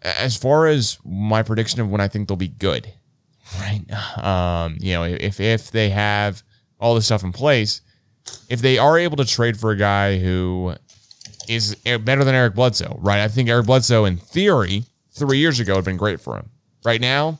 as 0.00 0.36
far 0.36 0.68
as 0.68 0.96
my 1.04 1.42
prediction 1.42 1.80
of 1.80 1.90
when 1.90 2.00
I 2.00 2.06
think 2.06 2.28
they'll 2.28 2.36
be 2.36 2.46
good, 2.46 2.88
right? 3.58 3.82
Um, 4.16 4.76
you 4.78 4.92
know, 4.92 5.02
if 5.02 5.40
if 5.40 5.72
they 5.72 5.88
have 5.88 6.44
all 6.78 6.94
this 6.94 7.06
stuff 7.06 7.24
in 7.24 7.32
place 7.32 7.80
if 8.48 8.60
they 8.60 8.78
are 8.78 8.98
able 8.98 9.16
to 9.16 9.24
trade 9.24 9.58
for 9.58 9.70
a 9.70 9.76
guy 9.76 10.18
who 10.18 10.74
is 11.48 11.74
better 11.76 12.24
than 12.24 12.34
Eric 12.34 12.54
Bledsoe, 12.54 12.96
right? 13.00 13.20
I 13.20 13.28
think 13.28 13.48
Eric 13.48 13.66
Bledsoe, 13.66 14.04
in 14.04 14.16
theory, 14.16 14.84
three 15.10 15.38
years 15.38 15.60
ago, 15.60 15.76
have 15.76 15.84
been 15.84 15.96
great 15.96 16.20
for 16.20 16.36
him. 16.36 16.48
Right 16.84 17.00
now, 17.00 17.38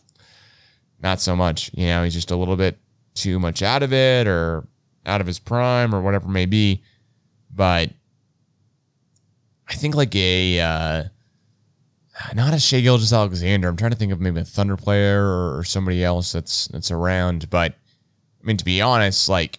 not 1.03 1.20
so 1.20 1.35
much. 1.35 1.70
You 1.74 1.87
know, 1.87 2.05
he's 2.05 2.14
just 2.14 2.31
a 2.31 2.37
little 2.37 2.57
bit 2.57 2.79
too 3.14 3.38
much 3.38 3.62
out 3.62 3.83
of 3.83 3.92
it 3.92 4.26
or 4.26 4.66
out 5.07 5.20
of 5.20 5.26
his 5.26 5.38
prime 5.38 5.94
or 5.94 6.03
whatever 6.03 6.26
it 6.26 6.33
may 6.33 6.46
be. 6.46 6.83
But 7.55 7.90
I 9.68 9.74
think 9.74 9.94
like 9.94 10.14
a 10.14 10.61
uh, 10.61 11.05
not 12.35 12.53
a 12.53 12.59
Shai 12.59 12.81
Gilgeous-Alexander. 12.81 13.68
I'm 13.68 13.76
trying 13.76 13.92
to 13.92 13.96
think 13.96 14.12
of 14.12 14.20
maybe 14.20 14.40
a 14.40 14.44
Thunder 14.44 14.76
player 14.76 15.22
or 15.24 15.64
somebody 15.64 16.05
else 16.05 16.33
that's 16.33 16.66
that's 16.68 16.90
around. 16.90 17.48
But 17.48 17.72
I 18.42 18.46
mean, 18.46 18.57
to 18.57 18.64
be 18.64 18.81
honest, 18.81 19.29
like 19.29 19.59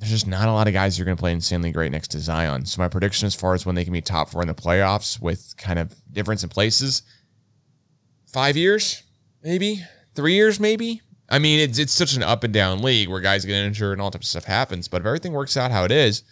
there's 0.00 0.10
just 0.10 0.26
not 0.26 0.48
a 0.48 0.52
lot 0.52 0.66
of 0.66 0.72
guys 0.72 0.96
who 0.96 1.02
are 1.02 1.04
going 1.04 1.16
to 1.16 1.20
play 1.20 1.30
insanely 1.30 1.70
great 1.70 1.92
next 1.92 2.08
to 2.08 2.20
Zion. 2.20 2.64
So 2.64 2.80
my 2.80 2.88
prediction 2.88 3.26
as 3.26 3.34
far 3.34 3.52
as 3.52 3.66
when 3.66 3.74
they 3.74 3.84
can 3.84 3.92
be 3.92 4.00
top 4.00 4.30
four 4.30 4.40
in 4.40 4.48
the 4.48 4.54
playoffs 4.54 5.20
with 5.20 5.54
kind 5.58 5.78
of 5.78 5.94
difference 6.10 6.42
in 6.42 6.48
places, 6.48 7.02
five 8.26 8.56
years, 8.56 9.02
maybe 9.42 9.84
three 10.14 10.32
years, 10.32 10.58
maybe. 10.58 11.02
I 11.28 11.38
mean, 11.38 11.60
it's 11.60 11.78
it's 11.78 11.92
such 11.92 12.16
an 12.16 12.22
up 12.22 12.44
and 12.44 12.52
down 12.52 12.82
league 12.82 13.10
where 13.10 13.20
guys 13.20 13.44
get 13.44 13.62
injured 13.62 13.92
and 13.92 14.00
all 14.00 14.10
types 14.10 14.26
of 14.26 14.30
stuff 14.30 14.44
happens. 14.44 14.88
But 14.88 15.02
if 15.02 15.06
everything 15.06 15.34
works 15.34 15.58
out 15.58 15.70
how 15.70 15.84
it 15.84 15.92
is, 15.92 16.24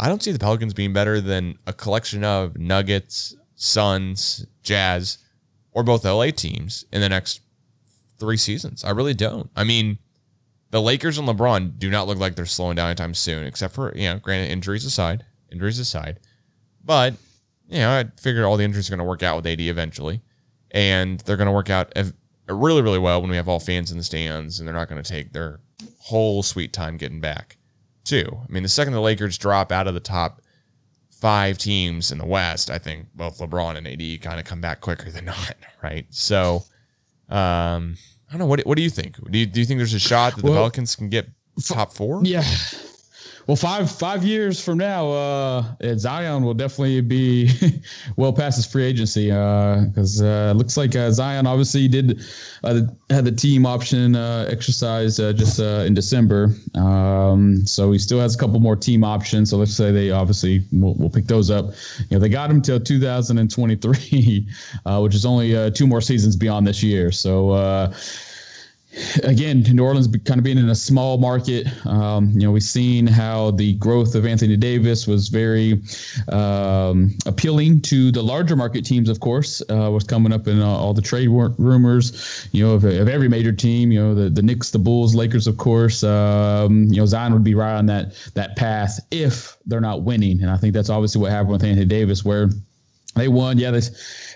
I 0.00 0.08
don't 0.08 0.22
see 0.22 0.32
the 0.32 0.38
Pelicans 0.38 0.72
being 0.72 0.94
better 0.94 1.20
than 1.20 1.58
a 1.66 1.74
collection 1.74 2.24
of 2.24 2.56
Nuggets, 2.56 3.36
Suns, 3.56 4.46
Jazz, 4.62 5.18
or 5.72 5.82
both 5.82 6.02
LA 6.06 6.30
teams 6.30 6.86
in 6.90 7.02
the 7.02 7.10
next 7.10 7.42
three 8.18 8.38
seasons. 8.38 8.84
I 8.84 8.90
really 8.92 9.14
don't. 9.14 9.50
I 9.54 9.64
mean 9.64 9.98
the 10.76 10.82
Lakers 10.82 11.16
and 11.16 11.26
LeBron 11.26 11.78
do 11.78 11.88
not 11.88 12.06
look 12.06 12.18
like 12.18 12.34
they're 12.34 12.44
slowing 12.44 12.76
down 12.76 12.88
anytime 12.88 13.14
soon, 13.14 13.46
except 13.46 13.74
for, 13.74 13.96
you 13.96 14.10
know, 14.10 14.18
granted, 14.18 14.52
injuries 14.52 14.84
aside, 14.84 15.24
injuries 15.50 15.78
aside. 15.78 16.20
But, 16.84 17.14
you 17.66 17.78
know, 17.78 17.90
I 17.92 18.04
figured 18.20 18.44
all 18.44 18.58
the 18.58 18.64
injuries 18.64 18.90
are 18.90 18.92
going 18.92 18.98
to 18.98 19.04
work 19.04 19.22
out 19.22 19.36
with 19.36 19.46
AD 19.46 19.58
eventually. 19.58 20.20
And 20.72 21.20
they're 21.20 21.38
going 21.38 21.46
to 21.46 21.52
work 21.52 21.70
out 21.70 21.94
really, 22.46 22.82
really 22.82 22.98
well 22.98 23.22
when 23.22 23.30
we 23.30 23.36
have 23.36 23.48
all 23.48 23.58
fans 23.58 23.90
in 23.90 23.96
the 23.96 24.04
stands 24.04 24.58
and 24.58 24.68
they're 24.68 24.74
not 24.74 24.90
going 24.90 25.02
to 25.02 25.10
take 25.10 25.32
their 25.32 25.60
whole 25.98 26.42
sweet 26.42 26.74
time 26.74 26.98
getting 26.98 27.22
back, 27.22 27.56
too. 28.04 28.28
I 28.46 28.52
mean, 28.52 28.62
the 28.62 28.68
second 28.68 28.92
the 28.92 29.00
Lakers 29.00 29.38
drop 29.38 29.72
out 29.72 29.86
of 29.88 29.94
the 29.94 30.00
top 30.00 30.42
five 31.10 31.56
teams 31.56 32.12
in 32.12 32.18
the 32.18 32.26
West, 32.26 32.68
I 32.68 32.76
think 32.76 33.06
both 33.14 33.38
LeBron 33.38 33.78
and 33.78 33.88
AD 33.88 34.20
kind 34.20 34.38
of 34.38 34.44
come 34.44 34.60
back 34.60 34.82
quicker 34.82 35.10
than 35.10 35.24
not, 35.36 35.56
right? 35.82 36.04
So, 36.10 36.64
um, 37.30 37.96
I 38.28 38.32
don't 38.32 38.40
know. 38.40 38.46
What 38.46 38.60
What 38.62 38.76
do 38.76 38.82
you 38.82 38.90
think? 38.90 39.16
Do 39.30 39.38
you, 39.38 39.46
do 39.46 39.60
you 39.60 39.66
think 39.66 39.78
there's 39.78 39.94
a 39.94 39.98
shot 39.98 40.34
that 40.36 40.42
the 40.42 40.50
Well, 40.50 40.60
Pelicans 40.60 40.96
can 40.96 41.08
get 41.08 41.28
top 41.64 41.92
four? 41.92 42.20
Yeah. 42.24 42.44
Well, 43.46 43.56
five 43.56 43.88
five 43.88 44.24
years 44.24 44.60
from 44.60 44.78
now, 44.78 45.08
uh, 45.12 45.64
Zion 45.96 46.42
will 46.42 46.54
definitely 46.54 47.00
be 47.00 47.48
well 48.16 48.32
past 48.32 48.56
his 48.56 48.66
free 48.66 48.82
agency 48.82 49.26
because 49.26 50.20
uh, 50.20 50.50
uh, 50.50 50.52
looks 50.54 50.76
like 50.76 50.96
uh, 50.96 51.12
Zion 51.12 51.46
obviously 51.46 51.86
did 51.86 52.22
uh, 52.64 52.80
had 53.08 53.24
the 53.24 53.30
team 53.30 53.64
option 53.64 54.16
uh, 54.16 54.48
exercise 54.50 55.18
just 55.18 55.60
in 55.60 55.94
December, 55.94 56.56
um, 56.74 57.64
so 57.64 57.92
he 57.92 58.00
still 58.00 58.18
has 58.18 58.34
a 58.34 58.38
couple 58.38 58.58
more 58.58 58.74
team 58.74 59.04
options. 59.04 59.50
So 59.50 59.58
let's 59.58 59.74
say 59.74 59.92
they 59.92 60.10
obviously 60.10 60.64
will 60.72 60.94
will 60.94 61.10
pick 61.10 61.26
those 61.26 61.48
up. 61.48 61.66
You 62.10 62.16
know, 62.16 62.18
they 62.18 62.28
got 62.28 62.50
him 62.50 62.60
till 62.60 62.80
2023, 62.80 64.48
uh, 64.86 64.98
which 64.98 65.14
is 65.14 65.24
only 65.24 65.70
two 65.70 65.86
more 65.86 66.00
seasons 66.00 66.34
beyond 66.34 66.66
this 66.66 66.82
year. 66.82 67.12
So. 67.12 67.92
Again, 69.24 69.62
New 69.62 69.84
Orleans 69.84 70.08
kind 70.24 70.38
of 70.38 70.44
being 70.44 70.58
in 70.58 70.70
a 70.70 70.74
small 70.74 71.18
market. 71.18 71.66
Um, 71.86 72.30
you 72.30 72.40
know, 72.40 72.52
we've 72.52 72.62
seen 72.62 73.06
how 73.06 73.50
the 73.50 73.74
growth 73.74 74.14
of 74.14 74.24
Anthony 74.24 74.56
Davis 74.56 75.06
was 75.06 75.28
very 75.28 75.82
um, 76.32 77.16
appealing 77.26 77.82
to 77.82 78.10
the 78.10 78.22
larger 78.22 78.56
market 78.56 78.84
teams. 78.84 79.08
Of 79.08 79.20
course, 79.20 79.62
uh, 79.70 79.90
was 79.90 80.04
coming 80.04 80.32
up 80.32 80.48
in 80.48 80.60
uh, 80.60 80.66
all 80.66 80.94
the 80.94 81.02
trade 81.02 81.28
rumors. 81.28 82.48
You 82.52 82.66
know, 82.66 82.74
of, 82.74 82.84
of 82.84 83.08
every 83.08 83.28
major 83.28 83.52
team. 83.52 83.92
You 83.92 84.00
know, 84.00 84.14
the 84.14 84.30
the 84.30 84.42
Knicks, 84.42 84.70
the 84.70 84.78
Bulls, 84.78 85.14
Lakers, 85.14 85.46
of 85.46 85.58
course. 85.58 86.02
Um, 86.02 86.84
you 86.84 87.00
know, 87.00 87.06
Zion 87.06 87.32
would 87.32 87.44
be 87.44 87.54
right 87.54 87.76
on 87.76 87.86
that 87.86 88.14
that 88.34 88.56
path 88.56 88.98
if 89.10 89.56
they're 89.66 89.80
not 89.80 90.02
winning, 90.02 90.40
and 90.40 90.50
I 90.50 90.56
think 90.56 90.72
that's 90.72 90.90
obviously 90.90 91.20
what 91.20 91.30
happened 91.30 91.52
with 91.52 91.64
Anthony 91.64 91.86
Davis, 91.86 92.24
where 92.24 92.48
they 93.14 93.28
won. 93.28 93.58
Yeah, 93.58 93.70
they, 93.72 93.80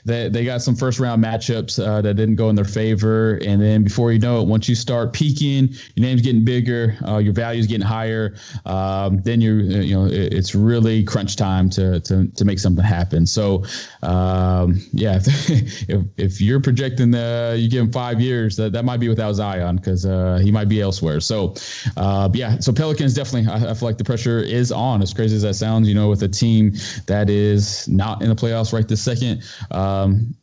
they 0.05 0.29
they 0.29 0.45
got 0.45 0.63
some 0.63 0.75
first 0.75 1.01
round 1.01 1.23
matchups 1.23 1.85
uh, 1.85 2.01
that 2.03 2.15
didn't 2.15 2.37
go 2.37 2.49
in 2.49 2.57
their 2.57 2.65
favor, 2.65 3.41
and 3.45 3.61
then 3.61 3.85
before 3.85 4.13
you 4.13 4.19
know 4.19 4.41
it, 4.41 4.47
once 4.47 4.69
you 4.69 4.75
start 4.75 5.13
peaking, 5.13 5.69
your 5.95 6.07
name's 6.07 6.23
getting 6.23 6.45
bigger, 6.45 6.97
uh, 7.07 7.19
your 7.19 7.33
value's 7.33 7.67
getting 7.67 7.87
higher. 7.87 8.35
Um, 8.67 9.21
then 9.23 9.41
you're 9.41 9.61
uh, 9.61 9.83
you 9.83 9.95
know 9.95 10.07
it, 10.07 10.33
it's 10.33 10.55
really 10.55 11.05
crunch 11.05 11.37
time 11.37 11.71
to 11.71 12.01
to 12.01 12.27
to 12.29 12.45
make 12.45 12.59
something 12.59 12.85
happen. 12.85 13.27
So 13.27 13.65
um, 14.03 14.81
yeah, 14.93 15.17
if, 15.25 15.89
if 15.89 16.05
if 16.17 16.41
you're 16.41 16.61
projecting 16.61 17.15
uh, 17.15 17.55
you 17.57 17.69
give 17.69 17.83
him 17.83 17.93
five 17.93 18.21
years, 18.21 18.57
that 18.57 18.73
that 18.73 18.85
might 18.85 19.01
be 19.01 19.09
without 19.09 19.33
Zion 19.35 19.77
because 19.77 20.07
uh, 20.07 20.41
he 20.43 20.51
might 20.51 20.69
be 20.69 20.81
elsewhere. 20.81 21.21
So 21.21 21.55
uh, 21.97 22.29
yeah, 22.33 22.59
so 22.59 22.73
Pelicans 22.73 23.15
definitely, 23.15 23.51
I, 23.51 23.71
I 23.71 23.75
feel 23.75 23.89
like 23.89 23.99
the 23.99 24.05
pressure 24.05 24.39
is 24.41 24.73
on. 24.73 25.03
As 25.03 25.13
crazy 25.13 25.37
as 25.37 25.43
that 25.43 25.55
sounds, 25.55 25.89
you 25.89 25.95
know, 25.95 26.09
with 26.09 26.23
a 26.23 26.29
team 26.29 26.73
that 27.07 27.29
is 27.31 27.89
not 27.89 28.23
in 28.23 28.29
the 28.29 28.35
playoffs 28.35 28.73
right 28.73 28.87
this 28.87 29.03
second. 29.03 29.43
Um, 29.91 30.35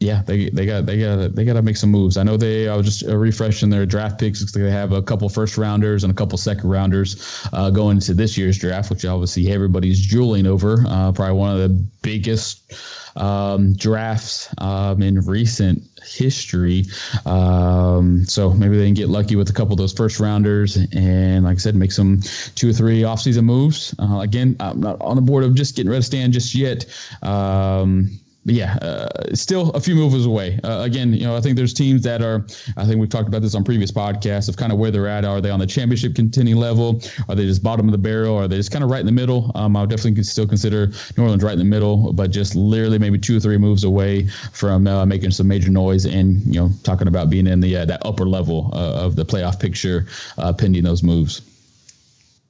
yeah, 0.00 0.22
they 0.22 0.48
they 0.48 0.64
got 0.64 0.86
they 0.86 0.98
got 0.98 1.34
they 1.34 1.44
got 1.44 1.52
to 1.52 1.62
make 1.62 1.76
some 1.76 1.90
moves. 1.90 2.16
I 2.16 2.22
know 2.22 2.38
they. 2.38 2.68
Was 2.68 2.86
just 2.86 3.06
uh, 3.06 3.16
refreshing 3.18 3.68
their 3.68 3.84
draft 3.84 4.18
picks. 4.18 4.50
They 4.50 4.70
have 4.70 4.92
a 4.92 5.02
couple 5.02 5.28
first 5.28 5.58
rounders 5.58 6.04
and 6.04 6.10
a 6.10 6.16
couple 6.16 6.38
second 6.38 6.70
rounders 6.70 7.46
uh, 7.52 7.68
going 7.68 7.98
into 7.98 8.14
this 8.14 8.38
year's 8.38 8.58
draft, 8.58 8.88
which 8.88 9.04
obviously 9.04 9.52
everybody's 9.52 10.06
drooling 10.06 10.46
over. 10.46 10.84
Uh, 10.88 11.12
probably 11.12 11.36
one 11.36 11.50
of 11.50 11.58
the 11.58 11.68
biggest 12.00 12.72
um, 13.16 13.74
drafts 13.74 14.48
um, 14.56 15.02
in 15.02 15.20
recent 15.20 15.82
history. 16.02 16.86
Um, 17.26 18.24
so 18.24 18.54
maybe 18.54 18.78
they 18.78 18.86
can 18.86 18.94
get 18.94 19.10
lucky 19.10 19.36
with 19.36 19.50
a 19.50 19.52
couple 19.52 19.72
of 19.72 19.78
those 19.78 19.92
first 19.92 20.18
rounders, 20.18 20.78
and 20.94 21.44
like 21.44 21.56
I 21.56 21.58
said, 21.58 21.74
make 21.74 21.92
some 21.92 22.22
two 22.54 22.70
or 22.70 22.72
three 22.72 23.02
offseason 23.02 23.44
moves. 23.44 23.94
Uh, 23.98 24.20
again, 24.20 24.56
I'm 24.60 24.80
not 24.80 24.98
on 25.02 25.16
the 25.16 25.22
board 25.22 25.44
of 25.44 25.54
just 25.54 25.76
getting 25.76 25.90
rid 25.90 25.98
of 25.98 26.06
Stan 26.06 26.32
just 26.32 26.54
yet. 26.54 26.86
Um, 27.22 28.18
yeah, 28.44 28.76
uh, 28.80 29.34
still 29.34 29.70
a 29.72 29.80
few 29.80 29.94
moves 29.94 30.24
away. 30.24 30.58
Uh, 30.64 30.80
again, 30.80 31.12
you 31.12 31.24
know, 31.24 31.36
I 31.36 31.40
think 31.40 31.56
there's 31.56 31.74
teams 31.74 32.02
that 32.02 32.22
are. 32.22 32.46
I 32.76 32.86
think 32.86 32.98
we've 32.98 33.10
talked 33.10 33.28
about 33.28 33.42
this 33.42 33.54
on 33.54 33.64
previous 33.64 33.90
podcasts 33.92 34.48
of 34.48 34.56
kind 34.56 34.72
of 34.72 34.78
where 34.78 34.90
they're 34.90 35.06
at. 35.06 35.24
Are 35.24 35.40
they 35.40 35.50
on 35.50 35.60
the 35.60 35.66
championship 35.66 36.14
contending 36.14 36.56
level? 36.56 37.00
Are 37.28 37.34
they 37.34 37.44
just 37.44 37.62
bottom 37.62 37.86
of 37.86 37.92
the 37.92 37.98
barrel? 37.98 38.36
Are 38.36 38.48
they 38.48 38.56
just 38.56 38.72
kind 38.72 38.82
of 38.82 38.90
right 38.90 39.00
in 39.00 39.06
the 39.06 39.12
middle? 39.12 39.52
Um, 39.54 39.76
I 39.76 39.82
would 39.82 39.90
definitely 39.90 40.14
could 40.14 40.26
still 40.26 40.46
consider 40.46 40.90
New 41.16 41.24
Orleans 41.24 41.42
right 41.42 41.52
in 41.52 41.58
the 41.58 41.64
middle, 41.64 42.12
but 42.12 42.30
just 42.30 42.54
literally 42.54 42.98
maybe 42.98 43.18
two 43.18 43.36
or 43.36 43.40
three 43.40 43.58
moves 43.58 43.84
away 43.84 44.26
from 44.52 44.86
uh, 44.86 45.04
making 45.04 45.32
some 45.32 45.46
major 45.46 45.70
noise 45.70 46.06
and 46.06 46.42
you 46.46 46.60
know 46.60 46.70
talking 46.82 47.08
about 47.08 47.28
being 47.28 47.46
in 47.46 47.60
the 47.60 47.76
uh, 47.76 47.84
that 47.84 48.04
upper 48.06 48.26
level 48.26 48.70
uh, 48.72 49.04
of 49.04 49.16
the 49.16 49.24
playoff 49.24 49.60
picture, 49.60 50.06
uh, 50.38 50.52
pending 50.52 50.84
those 50.84 51.02
moves. 51.02 51.42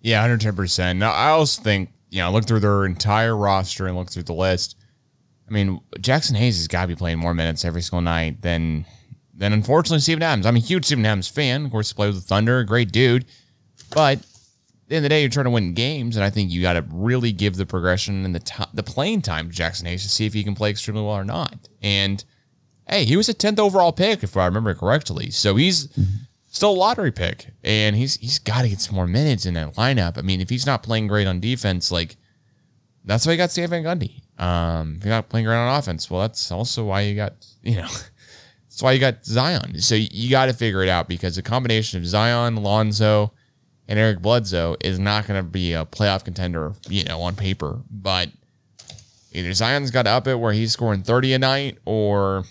Yeah, 0.02 0.26
110%. 0.26 0.96
Now, 0.96 1.12
I 1.12 1.28
also 1.28 1.62
think, 1.62 1.90
you 2.08 2.20
know, 2.20 2.32
look 2.32 2.46
through 2.46 2.60
their 2.60 2.86
entire 2.86 3.36
roster 3.36 3.86
and 3.86 3.96
look 3.96 4.10
through 4.10 4.22
the 4.22 4.32
list. 4.32 4.76
I 5.50 5.52
mean, 5.52 5.80
Jaxson 5.98 6.36
Hayes 6.36 6.58
has 6.58 6.68
got 6.68 6.82
to 6.82 6.88
be 6.88 6.94
playing 6.94 7.18
more 7.18 7.34
minutes 7.34 7.64
every 7.64 7.82
single 7.82 8.02
night 8.02 8.42
than, 8.42 8.86
than 9.34 9.52
unfortunately, 9.52 9.98
Steven 9.98 10.22
Adams. 10.22 10.46
I'm 10.46 10.56
a 10.56 10.60
huge 10.60 10.84
Steven 10.84 11.04
Adams 11.04 11.28
fan. 11.28 11.66
Of 11.66 11.72
course, 11.72 11.90
he 11.90 11.94
plays 11.94 12.14
with 12.14 12.22
the 12.22 12.28
Thunder, 12.28 12.62
great 12.62 12.92
dude. 12.92 13.24
But 13.92 14.18
at 14.18 14.24
the 14.86 14.96
end 14.96 14.98
of 14.98 15.02
the 15.04 15.08
day, 15.08 15.20
you're 15.22 15.30
trying 15.30 15.44
to 15.44 15.50
win 15.50 15.74
games, 15.74 16.16
and 16.16 16.24
I 16.24 16.30
think 16.30 16.50
you 16.50 16.62
got 16.62 16.74
to 16.74 16.84
really 16.92 17.32
give 17.32 17.56
the 17.56 17.66
progression 17.66 18.24
and 18.24 18.34
the 18.34 18.40
t- 18.40 18.64
the 18.72 18.84
playing 18.84 19.22
time 19.22 19.50
to 19.50 19.56
Jaxson 19.56 19.86
Hayes 19.86 20.02
to 20.04 20.08
see 20.08 20.26
if 20.26 20.34
he 20.34 20.44
can 20.44 20.54
play 20.54 20.70
extremely 20.70 21.02
well 21.02 21.14
or 21.14 21.24
not. 21.24 21.68
And 21.82 22.24
hey, 22.88 23.04
he 23.04 23.16
was 23.16 23.28
a 23.28 23.34
10th 23.34 23.58
overall 23.58 23.92
pick, 23.92 24.22
if 24.22 24.36
I 24.36 24.46
remember 24.46 24.74
correctly. 24.74 25.30
So 25.30 25.56
he's 25.56 25.88
mm-hmm. 25.88 26.24
still 26.50 26.70
a 26.70 26.72
lottery 26.72 27.10
pick, 27.12 27.48
and 27.64 27.96
he's 27.96 28.16
he's 28.16 28.38
got 28.38 28.62
to 28.62 28.68
get 28.68 28.80
some 28.80 28.94
more 28.94 29.08
minutes 29.08 29.46
in 29.46 29.54
that 29.54 29.74
lineup. 29.74 30.16
I 30.16 30.22
mean, 30.22 30.40
if 30.40 30.50
he's 30.50 30.66
not 30.66 30.84
playing 30.84 31.08
great 31.08 31.26
on 31.26 31.40
defense, 31.40 31.90
like 31.90 32.16
that's 33.04 33.26
why 33.26 33.32
you 33.32 33.38
got 33.38 33.50
Stan 33.50 33.70
Van 33.70 33.82
Gundy. 33.82 34.22
Um, 34.40 34.96
if 34.96 35.04
you're 35.04 35.14
not 35.14 35.28
playing 35.28 35.46
around 35.46 35.68
on 35.68 35.78
offense, 35.78 36.10
well, 36.10 36.22
that's 36.22 36.50
also 36.50 36.86
why 36.86 37.02
you 37.02 37.14
got 37.14 37.34
you 37.62 37.76
know 37.76 37.88
that's 38.68 38.82
why 38.82 38.92
you 38.92 38.98
got 38.98 39.24
Zion. 39.24 39.78
So 39.80 39.94
you 39.94 40.30
got 40.30 40.46
to 40.46 40.54
figure 40.54 40.82
it 40.82 40.88
out 40.88 41.08
because 41.08 41.36
the 41.36 41.42
combination 41.42 41.98
of 41.98 42.06
Zion, 42.06 42.56
Lonzo, 42.56 43.32
and 43.86 43.98
Eric 43.98 44.22
Bledsoe 44.22 44.76
is 44.80 44.98
not 44.98 45.26
going 45.26 45.38
to 45.38 45.48
be 45.48 45.74
a 45.74 45.84
playoff 45.84 46.24
contender, 46.24 46.72
you 46.88 47.04
know, 47.04 47.20
on 47.20 47.34
paper. 47.34 47.82
But 47.90 48.30
either 49.32 49.52
Zion's 49.52 49.90
got 49.90 50.04
to 50.04 50.10
up 50.10 50.26
it 50.26 50.36
where 50.36 50.54
he's 50.54 50.72
scoring 50.72 51.02
30 51.02 51.34
a 51.34 51.38
night, 51.38 51.78
or 51.84 52.44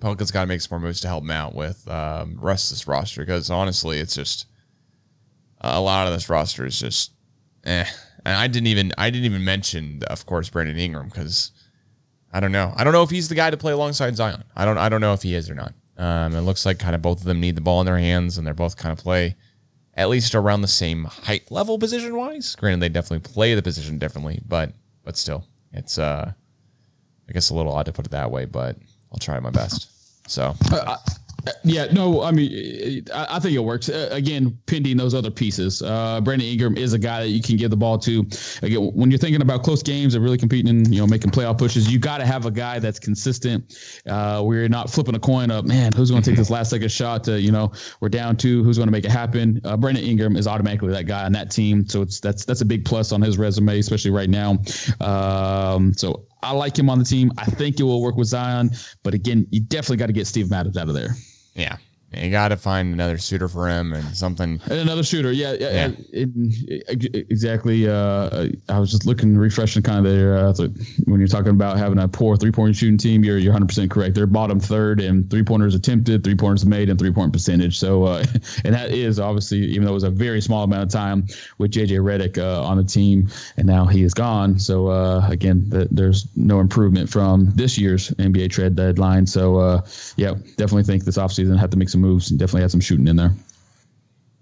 Pelicans 0.00 0.30
got 0.30 0.42
to 0.42 0.46
make 0.46 0.60
some 0.60 0.78
more 0.78 0.86
moves 0.86 1.00
to 1.00 1.08
help 1.08 1.24
him 1.24 1.30
out 1.30 1.54
with 1.54 1.86
um, 1.88 2.38
rest 2.40 2.70
of 2.70 2.76
this 2.78 2.86
roster. 2.86 3.22
Because 3.22 3.50
honestly, 3.50 3.98
it's 3.98 4.14
just 4.14 4.46
a 5.60 5.80
lot 5.80 6.06
of 6.06 6.12
this 6.12 6.30
roster 6.30 6.64
is 6.64 6.78
just 6.78 7.12
eh. 7.64 7.84
And 8.24 8.34
I 8.36 8.46
didn't 8.46 8.68
even 8.68 8.92
I 8.96 9.10
didn't 9.10 9.26
even 9.26 9.44
mention, 9.44 10.02
of 10.08 10.26
course, 10.26 10.48
Brandon 10.48 10.76
Ingram 10.76 11.08
because 11.08 11.52
I 12.32 12.40
don't 12.40 12.52
know. 12.52 12.72
I 12.76 12.84
don't 12.84 12.92
know 12.92 13.02
if 13.02 13.10
he's 13.10 13.28
the 13.28 13.34
guy 13.34 13.50
to 13.50 13.56
play 13.56 13.72
alongside 13.72 14.16
Zion. 14.16 14.44
I 14.56 14.64
don't 14.64 14.78
I 14.78 14.88
don't 14.88 15.00
know 15.00 15.12
if 15.12 15.22
he 15.22 15.34
is 15.34 15.50
or 15.50 15.54
not. 15.54 15.74
Um, 15.96 16.34
it 16.34 16.40
looks 16.40 16.66
like 16.66 16.78
kind 16.78 16.94
of 16.94 17.02
both 17.02 17.18
of 17.18 17.24
them 17.24 17.40
need 17.40 17.54
the 17.54 17.60
ball 17.60 17.80
in 17.80 17.86
their 17.86 17.98
hands, 17.98 18.36
and 18.36 18.46
they're 18.46 18.54
both 18.54 18.76
kind 18.76 18.92
of 18.92 18.98
play 19.02 19.36
at 19.96 20.08
least 20.08 20.34
around 20.34 20.62
the 20.62 20.68
same 20.68 21.04
height 21.04 21.50
level 21.50 21.78
position 21.78 22.16
wise. 22.16 22.56
Granted, 22.56 22.80
they 22.80 22.88
definitely 22.88 23.20
play 23.30 23.54
the 23.54 23.62
position 23.62 23.98
differently, 23.98 24.40
but 24.46 24.72
but 25.04 25.16
still, 25.16 25.46
it's 25.72 25.98
uh, 25.98 26.32
I 27.28 27.32
guess 27.32 27.50
a 27.50 27.54
little 27.54 27.72
odd 27.72 27.86
to 27.86 27.92
put 27.92 28.06
it 28.06 28.10
that 28.10 28.30
way, 28.30 28.46
but 28.46 28.76
I'll 29.12 29.18
try 29.18 29.38
my 29.38 29.50
best. 29.50 29.90
So 30.30 30.56
Yeah, 31.62 31.86
no, 31.92 32.22
I 32.22 32.30
mean, 32.30 33.04
I, 33.14 33.36
I 33.36 33.38
think 33.38 33.54
it 33.54 33.60
works. 33.60 33.88
Uh, 33.88 34.08
again, 34.10 34.56
pending 34.66 34.96
those 34.96 35.14
other 35.14 35.30
pieces. 35.30 35.82
Uh, 35.82 36.20
Brandon 36.20 36.48
Ingram 36.48 36.76
is 36.76 36.92
a 36.92 36.98
guy 36.98 37.22
that 37.22 37.30
you 37.30 37.42
can 37.42 37.56
give 37.56 37.70
the 37.70 37.76
ball 37.76 37.98
to. 37.98 38.26
Again, 38.62 38.90
when 38.94 39.10
you're 39.10 39.18
thinking 39.18 39.42
about 39.42 39.62
close 39.62 39.82
games 39.82 40.14
and 40.14 40.24
really 40.24 40.38
competing, 40.38 40.68
and 40.68 40.94
you 40.94 41.00
know, 41.00 41.06
making 41.06 41.30
playoff 41.30 41.58
pushes, 41.58 41.90
you 41.90 41.98
got 41.98 42.18
to 42.18 42.26
have 42.26 42.46
a 42.46 42.50
guy 42.50 42.78
that's 42.78 42.98
consistent. 42.98 43.76
Uh, 44.06 44.42
you're 44.46 44.68
not 44.68 44.90
flipping 44.90 45.14
a 45.14 45.18
coin 45.18 45.50
up, 45.50 45.64
man, 45.64 45.92
who's 45.92 46.10
going 46.10 46.22
to 46.22 46.30
take 46.30 46.38
this 46.38 46.50
last 46.50 46.70
second 46.70 46.90
shot 46.90 47.24
to, 47.24 47.40
you 47.40 47.52
know, 47.52 47.72
we're 48.00 48.08
down 48.08 48.36
two, 48.36 48.62
who's 48.64 48.78
going 48.78 48.88
to 48.88 48.92
make 48.92 49.04
it 49.04 49.10
happen? 49.10 49.60
Uh, 49.64 49.76
Brandon 49.76 50.04
Ingram 50.04 50.36
is 50.36 50.46
automatically 50.46 50.92
that 50.92 51.04
guy 51.04 51.24
on 51.24 51.32
that 51.32 51.50
team, 51.50 51.86
so 51.88 52.02
it's 52.02 52.20
that's 52.20 52.44
that's 52.44 52.60
a 52.60 52.64
big 52.66 52.84
plus 52.84 53.12
on 53.12 53.20
his 53.20 53.38
resume, 53.38 53.78
especially 53.78 54.10
right 54.10 54.30
now. 54.30 54.58
Um, 55.00 55.92
so 55.94 56.24
I 56.42 56.52
like 56.52 56.78
him 56.78 56.88
on 56.88 56.98
the 56.98 57.04
team. 57.04 57.32
I 57.38 57.44
think 57.46 57.80
it 57.80 57.82
will 57.82 58.02
work 58.02 58.16
with 58.16 58.28
Zion, 58.28 58.70
but 59.02 59.14
again, 59.14 59.46
you 59.50 59.60
definitely 59.60 59.98
got 59.98 60.06
to 60.06 60.12
get 60.12 60.26
Steve 60.26 60.52
Adams 60.52 60.76
out 60.76 60.88
of 60.88 60.94
there. 60.94 61.10
Yeah, 61.54 61.76
you 62.16 62.30
got 62.30 62.48
to 62.48 62.56
find 62.56 62.92
another 62.92 63.18
suitor 63.18 63.48
for 63.48 63.68
him 63.68 63.92
and 63.92 64.04
something. 64.16 64.60
And 64.64 64.72
another 64.72 65.02
shooter, 65.02 65.32
yeah, 65.32 65.52
yeah, 65.58 65.70
Yeah. 65.70 65.90
It- 66.12 67.26
exactly. 67.30 67.88
Uh, 67.88 68.48
I 68.68 68.78
was 68.78 68.90
just 68.90 69.06
looking, 69.06 69.36
refreshing 69.36 69.82
kind 69.82 69.98
of 70.06 70.12
there. 70.12 70.36
Uh, 70.36 70.52
when 71.06 71.20
you're 71.20 71.28
talking 71.28 71.50
about 71.50 71.76
having 71.76 71.98
a 71.98 72.08
poor 72.08 72.36
three 72.36 72.52
point 72.52 72.76
shooting 72.76 72.98
team, 72.98 73.24
you're 73.24 73.38
you're 73.38 73.52
100 73.52 73.66
percent 73.66 73.90
correct. 73.90 74.14
They're 74.14 74.26
bottom 74.26 74.60
third 74.60 75.00
in 75.00 75.28
three 75.28 75.42
pointers 75.42 75.74
attempted, 75.74 76.24
three 76.24 76.34
pointers 76.34 76.64
made, 76.64 76.88
and 76.90 76.98
three 76.98 77.12
point 77.12 77.32
percentage. 77.32 77.78
So, 77.78 78.04
uh, 78.04 78.24
and 78.64 78.74
that 78.74 78.90
is 78.90 79.18
obviously, 79.18 79.58
even 79.58 79.84
though 79.84 79.90
it 79.92 79.94
was 79.94 80.04
a 80.04 80.10
very 80.10 80.40
small 80.40 80.64
amount 80.64 80.82
of 80.84 80.88
time 80.90 81.26
with 81.58 81.70
JJ 81.72 82.00
Redick 82.00 82.38
uh, 82.38 82.62
on 82.64 82.76
the 82.76 82.84
team, 82.84 83.28
and 83.56 83.66
now 83.66 83.86
he 83.86 84.02
is 84.02 84.14
gone. 84.14 84.58
So 84.58 84.88
uh, 84.88 85.26
again, 85.28 85.68
th- 85.70 85.88
there's 85.90 86.26
no 86.36 86.60
improvement 86.60 87.08
from 87.08 87.50
this 87.54 87.78
year's 87.78 88.10
NBA 88.12 88.50
trade 88.50 88.76
deadline. 88.76 89.26
So 89.26 89.56
uh, 89.58 89.82
yeah, 90.16 90.34
definitely 90.56 90.84
think 90.84 91.04
this 91.04 91.18
offseason 91.18 91.58
have 91.58 91.70
to 91.70 91.76
make 91.76 91.88
some 91.88 92.03
moves 92.04 92.30
and 92.30 92.38
definitely 92.38 92.62
have 92.62 92.70
some 92.70 92.80
shooting 92.80 93.08
in 93.08 93.16
there. 93.16 93.32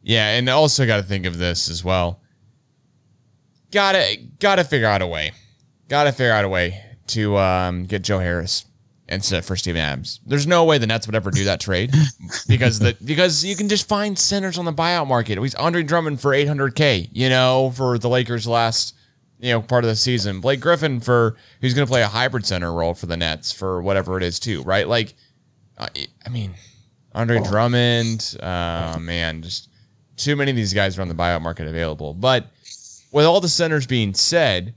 Yeah, 0.03 0.37
and 0.37 0.49
also 0.49 0.87
got 0.87 0.97
to 0.97 1.03
think 1.03 1.27
of 1.27 1.39
this 1.39 1.71
as 1.71 1.85
well. 1.85 2.21
gotta 3.71 4.19
gotta 4.41 4.65
figure 4.65 4.89
out 4.89 5.01
a 5.01 5.07
way. 5.07 5.33
Gotta 5.89 6.13
figure 6.13 6.33
out 6.33 6.45
a 6.45 6.49
way 6.49 6.83
to 7.09 7.37
um, 7.37 7.85
get 7.85 8.03
Joe 8.03 8.19
Harris 8.19 8.65
instead 9.09 9.45
for 9.45 9.57
Steven 9.57 9.81
Adams. 9.81 10.21
There's 10.27 10.47
no 10.47 10.65
way 10.65 10.79
the 10.79 10.87
Nets 10.87 11.07
would 11.07 11.15
ever 11.15 11.31
do 11.31 11.45
that 11.45 11.61
trade 11.61 11.93
because 12.49 12.79
the 12.79 12.97
because 13.05 13.45
you 13.45 13.55
can 13.55 13.69
just 13.69 13.87
find 13.87 14.19
centers 14.19 14.59
on 14.59 14.65
the 14.65 14.73
buyout 14.73 15.07
market. 15.07 15.39
He's 15.39 15.55
Andre 15.55 15.83
Drummond 15.83 16.21
for 16.21 16.33
800k, 16.33 17.09
you 17.13 17.29
know, 17.29 17.73
for 17.77 17.99
the 17.99 18.09
Lakers 18.09 18.47
last 18.47 18.95
you 19.39 19.51
know 19.51 19.61
part 19.61 19.85
of 19.85 19.89
the 19.89 19.97
season. 19.97 20.41
Blake 20.41 20.61
Griffin 20.61 21.01
for 21.01 21.37
who's 21.61 21.75
going 21.75 21.87
to 21.87 21.91
play 21.91 22.03
a 22.03 22.09
hybrid 22.09 22.47
center 22.47 22.73
role 22.73 22.95
for 22.95 23.07
the 23.07 23.17
Nets 23.17 23.53
for 23.53 23.83
whatever 23.83 24.17
it 24.17 24.23
is 24.23 24.41
too, 24.41 24.63
right? 24.63 24.89
Like, 24.89 25.15
I, 25.79 25.89
I 26.25 26.29
mean, 26.31 26.55
Andre 27.15 27.41
Drummond, 27.43 28.37
uh, 28.41 28.99
man, 29.01 29.43
just 29.43 29.69
too 30.17 30.37
many 30.37 30.51
of 30.51 30.57
these 30.57 30.73
guys 30.73 30.99
are 30.99 31.03
on 31.03 31.09
the 31.09 31.15
buyout 31.15 31.43
market 31.43 31.67
available. 31.69 32.15
But 32.15 32.47
with 33.13 33.27
all 33.27 33.41
the 33.41 33.49
centers 33.49 33.87
being 33.87 34.15
said, 34.15 34.75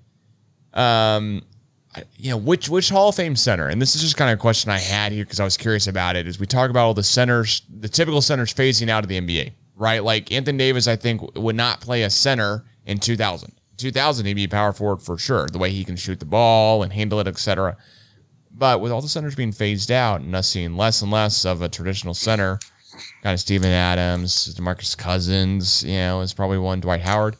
um, 0.73 1.43
you 2.17 2.29
know, 2.29 2.37
which 2.37 2.67
which 2.67 2.89
Hall 2.89 3.09
of 3.09 3.15
Fame 3.15 3.35
center, 3.35 3.67
and 3.67 3.81
this 3.81 3.95
is 3.95 4.01
just 4.01 4.17
kind 4.17 4.31
of 4.31 4.37
a 4.37 4.41
question 4.41 4.69
I 4.69 4.79
had 4.79 5.11
here 5.11 5.23
because 5.23 5.39
I 5.39 5.45
was 5.45 5.55
curious 5.55 5.87
about 5.87 6.15
it, 6.15 6.27
is 6.27 6.39
we 6.39 6.45
talk 6.45 6.69
about 6.69 6.85
all 6.85 6.93
the 6.93 7.03
centers, 7.03 7.61
the 7.69 7.87
typical 7.87 8.21
centers 8.21 8.53
phasing 8.53 8.89
out 8.89 9.03
of 9.03 9.07
the 9.07 9.19
NBA, 9.19 9.53
right? 9.75 10.03
Like 10.03 10.31
Anthony 10.31 10.57
Davis, 10.57 10.87
I 10.87 10.97
think 10.97 11.37
would 11.37 11.55
not 11.55 11.79
play 11.79 12.03
a 12.03 12.09
center 12.09 12.65
in 12.85 12.99
2000. 12.99 13.53
2000, 13.77 14.25
he'd 14.25 14.33
be 14.33 14.45
a 14.45 14.49
power 14.49 14.71
forward 14.71 15.01
for 15.01 15.17
sure, 15.17 15.47
the 15.47 15.57
way 15.57 15.69
he 15.69 15.83
can 15.83 15.95
shoot 15.95 16.19
the 16.19 16.25
ball 16.25 16.83
and 16.83 16.93
handle 16.93 17.19
it, 17.19 17.27
etc. 17.27 17.75
But 18.57 18.79
with 18.79 18.91
all 18.91 19.01
the 19.01 19.09
centers 19.09 19.35
being 19.35 19.51
phased 19.51 19.91
out 19.91 20.21
and 20.21 20.35
us 20.35 20.47
seeing 20.47 20.77
less 20.77 21.01
and 21.01 21.11
less 21.11 21.45
of 21.45 21.61
a 21.61 21.69
traditional 21.69 22.13
center, 22.13 22.59
kind 23.21 23.33
of 23.33 23.39
Steven 23.39 23.69
Adams, 23.69 24.55
DeMarcus 24.55 24.97
Cousins, 24.97 25.83
you 25.83 25.93
know, 25.93 26.21
is 26.21 26.33
probably 26.33 26.57
one 26.57 26.79
Dwight 26.79 27.01
Howard. 27.01 27.35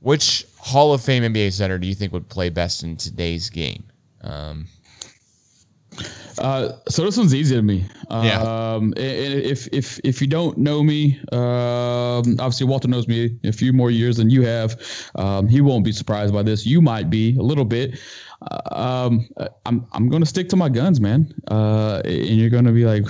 Which 0.00 0.46
Hall 0.58 0.92
of 0.92 1.00
Fame 1.02 1.22
NBA 1.22 1.52
center 1.52 1.78
do 1.78 1.86
you 1.86 1.94
think 1.94 2.12
would 2.12 2.28
play 2.28 2.50
best 2.50 2.82
in 2.82 2.96
today's 2.96 3.50
game? 3.50 3.84
Um, 4.20 4.66
uh, 6.38 6.72
so 6.88 7.04
this 7.04 7.16
one's 7.16 7.34
easy 7.34 7.54
to 7.56 7.62
me. 7.62 7.84
Yeah. 8.10 8.40
Um, 8.42 8.92
i- 8.96 9.00
i- 9.00 9.42
if 9.52 9.68
if 9.72 9.98
if 10.04 10.20
you 10.20 10.26
don't 10.26 10.56
know 10.58 10.82
me, 10.82 11.18
um, 11.32 12.36
obviously 12.40 12.66
Walter 12.66 12.88
knows 12.88 13.06
me 13.08 13.36
a 13.44 13.52
few 13.52 13.72
more 13.72 13.90
years 13.90 14.16
than 14.16 14.30
you 14.30 14.42
have. 14.42 14.80
Um, 15.14 15.48
he 15.48 15.60
won't 15.60 15.84
be 15.84 15.92
surprised 15.92 16.32
by 16.32 16.42
this. 16.42 16.64
You 16.66 16.80
might 16.80 17.10
be 17.10 17.36
a 17.36 17.42
little 17.42 17.64
bit. 17.64 17.98
Uh, 18.50 19.06
um, 19.06 19.28
I'm 19.66 19.86
I'm 19.92 20.08
going 20.08 20.22
to 20.22 20.28
stick 20.28 20.48
to 20.50 20.56
my 20.56 20.68
guns, 20.68 21.00
man. 21.00 21.32
Uh, 21.50 22.02
and 22.04 22.36
you're 22.38 22.50
going 22.50 22.64
to 22.66 22.72
be 22.72 22.84
like, 22.84 23.06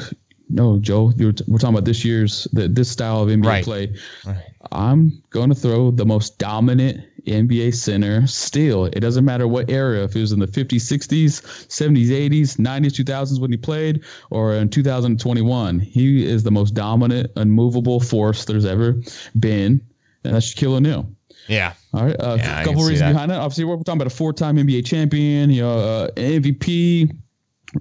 no, 0.48 0.78
Joe, 0.78 1.12
you're 1.16 1.32
t- 1.32 1.44
we're 1.48 1.58
talking 1.58 1.74
about 1.74 1.84
this 1.86 2.04
year's 2.04 2.46
the, 2.52 2.68
this 2.68 2.88
style 2.90 3.22
of 3.22 3.28
NBA 3.28 3.46
Right. 3.46 3.64
play. 3.64 3.92
Right. 4.26 4.36
I'm 4.72 5.22
going 5.30 5.48
to 5.50 5.54
throw 5.54 5.90
the 5.90 6.06
most 6.06 6.38
dominant 6.38 7.00
NBA 7.26 7.74
center 7.74 8.26
still. 8.26 8.86
It 8.86 9.00
doesn't 9.00 9.24
matter 9.24 9.48
what 9.48 9.70
era, 9.70 10.02
if 10.04 10.14
it 10.16 10.20
was 10.20 10.32
in 10.32 10.38
the 10.40 10.46
50s, 10.46 10.76
60s, 10.82 11.40
70s, 11.68 12.08
80s, 12.08 12.56
90s, 12.56 13.04
2000s 13.04 13.40
when 13.40 13.50
he 13.50 13.56
played, 13.56 14.02
or 14.30 14.54
in 14.54 14.68
2021. 14.68 15.80
He 15.80 16.24
is 16.24 16.42
the 16.42 16.50
most 16.50 16.72
dominant, 16.74 17.30
unmovable 17.36 18.00
force 18.00 18.44
there's 18.44 18.64
ever 18.66 18.94
been, 19.38 19.80
and 20.24 20.34
that's 20.34 20.54
Shaquille 20.54 20.74
O'Neal. 20.76 21.08
yeah. 21.48 21.74
All 21.92 22.04
right, 22.04 22.16
a 22.18 22.36
Yeah, 22.36 22.64
couple 22.64 22.84
reasons 22.84 23.12
behind 23.12 23.30
it. 23.30 23.36
Obviously, 23.36 23.64
we're 23.64 23.76
talking 23.78 23.94
about 24.00 24.06
a 24.12 24.16
four-time 24.16 24.56
NBA 24.56 24.84
champion, 24.84 25.50
you 25.50 25.62
know, 25.62 25.78
uh, 25.78 26.08
MVP, 26.16 27.16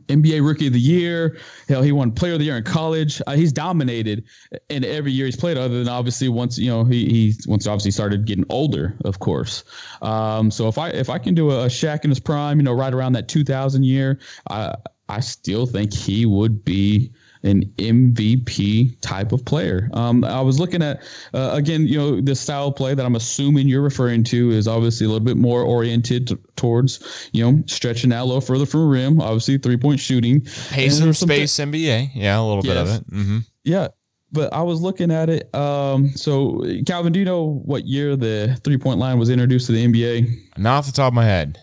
NBA 0.08 0.46
Rookie 0.46 0.68
of 0.68 0.74
the 0.74 0.80
Year. 0.80 1.38
Hell, 1.68 1.82
he 1.82 1.92
won 1.92 2.12
Player 2.12 2.34
of 2.34 2.40
the 2.40 2.46
Year 2.46 2.58
in 2.58 2.64
college. 2.64 3.22
Uh, 3.28 3.36
he's 3.36 3.52
dominated 3.52 4.26
in 4.70 4.84
every 4.84 5.12
year 5.12 5.26
he's 5.26 5.36
played, 5.36 5.58
other 5.58 5.80
than 5.80 5.90
obviously 5.90 6.30
once 6.30 6.58
you 6.58 6.70
know 6.70 6.84
he 6.84 7.06
he 7.06 7.34
once 7.48 7.68
obviously 7.68 7.92
started 7.92 8.26
getting 8.26 8.46
older, 8.50 8.96
of 9.06 9.20
course. 9.20 9.64
Um, 10.02 10.52
so 10.52 10.68
if 10.68 10.78
I 10.78 10.90
if 10.90 11.10
I 11.10 11.18
can 11.18 11.34
do 11.34 11.52
a, 11.52 11.66
a 11.66 11.68
Shaq 11.68 12.04
in 12.04 12.10
his 12.10 12.20
prime, 12.20 12.58
you 12.58 12.64
know, 12.64 12.74
right 12.74 12.94
around 12.94 13.14
that 13.14 13.28
2000 13.28 13.84
year, 13.84 14.20
I 14.50 14.76
I 15.10 15.20
still 15.20 15.66
think 15.66 15.94
he 15.94 16.26
would 16.26 16.64
be 16.64 17.12
an 17.44 17.64
MVP 17.78 19.00
type 19.02 19.32
of 19.32 19.44
player. 19.46 19.90
Um, 19.94 20.24
I 20.24 20.42
was 20.42 20.60
looking 20.60 20.82
at 20.82 21.02
uh, 21.34 21.50
again, 21.54 21.88
you 21.88 21.98
know, 21.98 22.22
the 22.22 22.36
style 22.36 22.68
of 22.68 22.76
play 22.76 22.94
that 22.94 23.06
I'm 23.06 23.16
assuming 23.16 23.68
you're 23.68 23.82
referring 23.82 24.24
to 24.26 24.52
is 24.52 24.68
obviously 24.68 25.06
a 25.06 25.10
little 25.10 25.24
bit 25.26 25.38
more 25.38 25.62
oriented 25.62 26.28
t- 26.30 26.38
towards, 26.56 27.30
you 27.34 27.44
know, 27.44 27.62
stretching 27.68 28.14
out 28.14 28.24
a 28.24 28.26
little 28.26 28.42
further 28.42 28.66
from 28.66 28.82
the 28.82 28.88
rim. 28.88 29.22
Obviously, 29.22 29.58
three 29.58 29.78
point 29.78 30.00
shooting. 30.00 30.42
Pace 30.42 30.72
And 30.72 30.82
and 30.94 31.04
there's 31.06 31.20
some 31.20 31.28
space 31.30 31.54
NBA. 31.60 32.12
Yeah, 32.14 32.40
a 32.40 32.44
little 32.44 32.64
bit 32.64 32.78
of 32.78 32.88
Yes. 32.88 32.98
it. 33.00 33.06
hmm 33.10 33.38
Yeah. 33.64 33.88
But 34.32 34.52
I 34.52 34.64
was 34.64 34.82
looking 34.82 35.12
at 35.12 35.30
it. 35.30 35.54
Um, 35.54 36.10
so 36.16 36.64
Calvin, 36.88 37.14
do 37.14 37.20
you 37.20 37.26
know 37.26 37.62
what 37.66 37.86
year 37.86 38.16
the 38.16 38.58
three 38.64 38.78
point 38.78 39.00
line 39.00 39.20
was 39.20 39.30
introduced 39.30 39.68
to 39.68 39.74
the 39.74 39.86
NBA? 39.86 40.28
Not 40.58 40.78
off 40.80 40.86
the 40.88 40.92
top 40.92 41.10
of 41.10 41.14
my 41.14 41.24
head. 41.26 41.60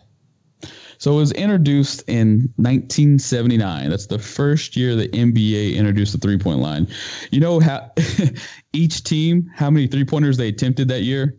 So 1.00 1.12
it 1.12 1.16
was 1.16 1.32
introduced 1.32 2.04
in 2.08 2.52
1979. 2.56 3.88
That's 3.88 4.04
the 4.06 4.18
first 4.18 4.76
year 4.76 4.94
the 4.94 5.08
NBA 5.08 5.74
introduced 5.76 6.12
the 6.12 6.18
three 6.18 6.36
point 6.36 6.58
line. 6.58 6.86
You 7.30 7.40
know 7.40 7.58
how 7.58 7.90
each 8.74 9.02
team, 9.02 9.50
how 9.56 9.70
many 9.70 9.86
three 9.86 10.04
pointers 10.04 10.36
they 10.36 10.48
attempted 10.48 10.88
that 10.88 11.02
year? 11.02 11.38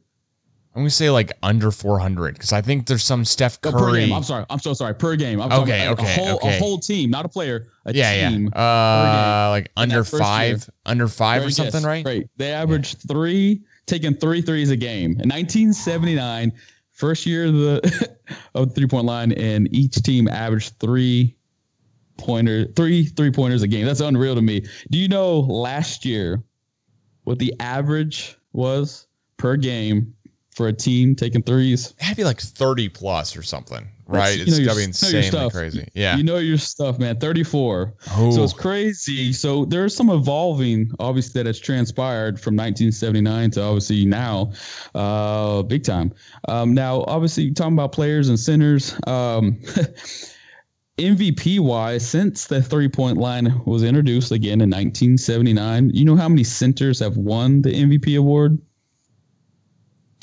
I'm 0.73 0.81
gonna 0.81 0.89
say 0.89 1.11
like 1.11 1.33
under 1.43 1.69
400 1.69 2.33
because 2.33 2.53
I 2.53 2.61
think 2.61 2.87
there's 2.87 3.03
some 3.03 3.23
Steph 3.23 3.59
Oh, 3.63 3.71
per 3.71 3.93
game. 3.93 4.11
I'm 4.13 4.23
sorry. 4.23 4.45
I'm 4.49 4.57
so 4.57 4.73
sorry. 4.73 4.95
Per 4.95 5.15
game. 5.15 5.39
I'm 5.39 5.51
Okay, 5.51 5.85
talking 5.85 6.05
okay, 6.05 6.13
a 6.13 6.25
whole, 6.25 6.35
okay. 6.37 6.55
A 6.57 6.59
whole 6.59 6.79
team, 6.79 7.11
not 7.11 7.25
a 7.25 7.29
player. 7.29 7.67
A 7.85 7.93
yeah, 7.93 8.29
team. 8.29 8.49
yeah. 8.55 8.59
Uh, 9.47 9.49
like 9.51 9.71
under 9.77 10.03
five, 10.03 10.67
under 10.87 11.07
five 11.07 11.45
or 11.45 11.51
something, 11.51 11.81
guess. 11.81 11.85
right? 11.85 12.05
Right. 12.05 12.29
They 12.37 12.51
averaged 12.51 13.07
three, 13.07 13.61
taking 13.85 14.15
three 14.15 14.41
threes 14.41 14.71
a 14.71 14.75
game. 14.77 15.11
In 15.19 15.29
1979, 15.29 16.51
first 17.01 17.25
year 17.25 17.47
of 17.47 17.53
the 17.55 18.15
of 18.55 18.73
three 18.73 18.87
point 18.87 19.05
line, 19.05 19.33
and 19.33 19.67
each 19.73 19.95
team 19.95 20.27
averaged 20.27 20.79
three 20.79 21.35
pointer, 22.17 22.67
three 22.75 23.05
three 23.05 23.31
pointers 23.31 23.63
a 23.63 23.67
game. 23.67 23.85
That's 23.85 23.99
unreal 23.99 24.35
to 24.35 24.41
me. 24.41 24.65
Do 24.91 24.97
you 24.97 25.07
know 25.07 25.39
last 25.39 26.05
year 26.05 26.41
what 27.23 27.39
the 27.39 27.53
average 27.59 28.37
was 28.53 29.07
per 29.37 29.57
game 29.57 30.13
for 30.51 30.67
a 30.67 30.73
team 30.73 31.15
taking 31.15 31.41
threes? 31.41 31.93
It 31.97 32.03
had 32.03 32.11
to 32.11 32.17
be 32.17 32.23
like 32.23 32.39
30 32.39 32.89
plus 32.89 33.35
or 33.35 33.41
something, 33.41 33.89
right? 34.11 34.37
You 34.37 34.43
It's 34.43 34.59
know, 34.59 34.65
gotta 34.65 34.77
be 34.77 34.83
insanely 34.83 35.49
crazy. 35.49 35.87
Yeah. 35.93 36.17
You 36.17 36.23
know 36.23 36.37
your 36.37 36.57
stuff, 36.57 36.99
man. 36.99 37.17
34. 37.17 37.93
Oh. 38.11 38.31
So 38.31 38.43
it's 38.43 38.53
crazy. 38.53 39.33
So 39.33 39.65
there's 39.65 39.95
some 39.95 40.09
evolving, 40.09 40.91
obviously, 40.99 41.41
that 41.41 41.47
has 41.47 41.59
transpired 41.59 42.39
from 42.39 42.55
1979 42.55 43.51
to 43.51 43.61
obviously 43.63 44.05
now, 44.05 44.51
uh, 44.95 45.63
big 45.63 45.83
time. 45.83 46.13
Um, 46.47 46.73
now, 46.73 47.03
obviously, 47.07 47.43
you're 47.43 47.53
talking 47.53 47.73
about 47.73 47.91
players 47.91 48.29
and 48.29 48.39
centers, 48.39 48.93
um, 49.07 49.59
MVP 50.97 51.59
wise, 51.59 52.07
since 52.07 52.45
the 52.45 52.61
three 52.61 52.87
point 52.87 53.17
line 53.17 53.61
was 53.65 53.83
introduced 53.83 54.31
again 54.31 54.61
in 54.61 54.69
1979, 54.69 55.89
you 55.93 56.05
know 56.05 56.15
how 56.15 56.29
many 56.29 56.43
centers 56.43 56.99
have 56.99 57.17
won 57.17 57.61
the 57.61 57.71
MVP 57.71 58.17
award 58.17 58.59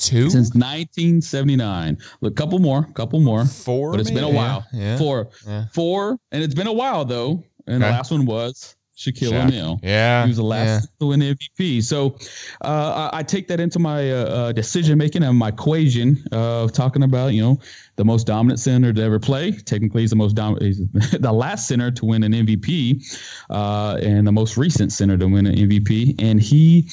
Two, 0.09 0.29
since 0.29 0.49
1979? 0.55 1.97
Look, 2.21 2.33
a 2.33 2.35
couple 2.35 2.59
more, 2.59 2.83
couple 2.93 3.19
more. 3.19 3.45
four, 3.45 3.91
But 3.91 4.01
it's 4.01 4.11
been 4.11 4.23
a 4.23 4.29
while. 4.29 4.65
Yeah. 4.73 4.97
Four, 4.97 5.29
Yeah. 5.47 5.65
four, 5.73 6.17
and 6.31 6.43
it's 6.43 6.55
been 6.55 6.67
a 6.67 6.73
while 6.73 7.05
though. 7.05 7.43
And 7.67 7.83
the 7.83 7.87
last 7.87 8.09
one 8.11 8.25
was 8.25 8.75
Shaquille 8.97 9.31
Shaq. 9.31 9.45
O'Neal. 9.45 9.79
Yeah. 9.81 10.23
He 10.23 10.29
was 10.29 10.37
the 10.37 10.43
last 10.43 10.89
to 10.99 11.05
win 11.07 11.19
the 11.21 11.33
MVP. 11.35 11.81
So 11.83 12.17
uh, 12.65 13.09
I, 13.13 13.19
I 13.19 13.23
take 13.23 13.47
that 13.47 13.59
into 13.61 13.79
my 13.79 14.11
uh, 14.11 14.15
uh, 14.25 14.51
decision 14.51 14.97
making 14.97 15.23
and 15.23 15.37
my 15.37 15.49
equation 15.49 16.21
of 16.33 16.73
talking 16.73 17.03
about, 17.03 17.33
you 17.33 17.41
know, 17.41 17.59
the 17.95 18.03
most 18.03 18.27
dominant 18.27 18.59
center 18.59 18.91
to 18.91 19.01
ever 19.01 19.19
play. 19.19 19.51
Technically, 19.51 20.01
he's 20.01 20.09
the 20.09 20.15
most 20.17 20.35
dominant, 20.35 20.65
he's 20.65 20.81
the 21.19 21.31
last 21.31 21.67
center 21.67 21.91
to 21.91 22.05
win 22.05 22.23
an 22.23 22.33
MVP, 22.33 23.01
uh, 23.49 23.99
and 24.01 24.27
the 24.27 24.31
most 24.33 24.57
recent 24.57 24.91
center 24.91 25.17
to 25.17 25.27
win 25.27 25.45
an 25.47 25.55
MVP. 25.55 26.21
And 26.21 26.41
he, 26.41 26.89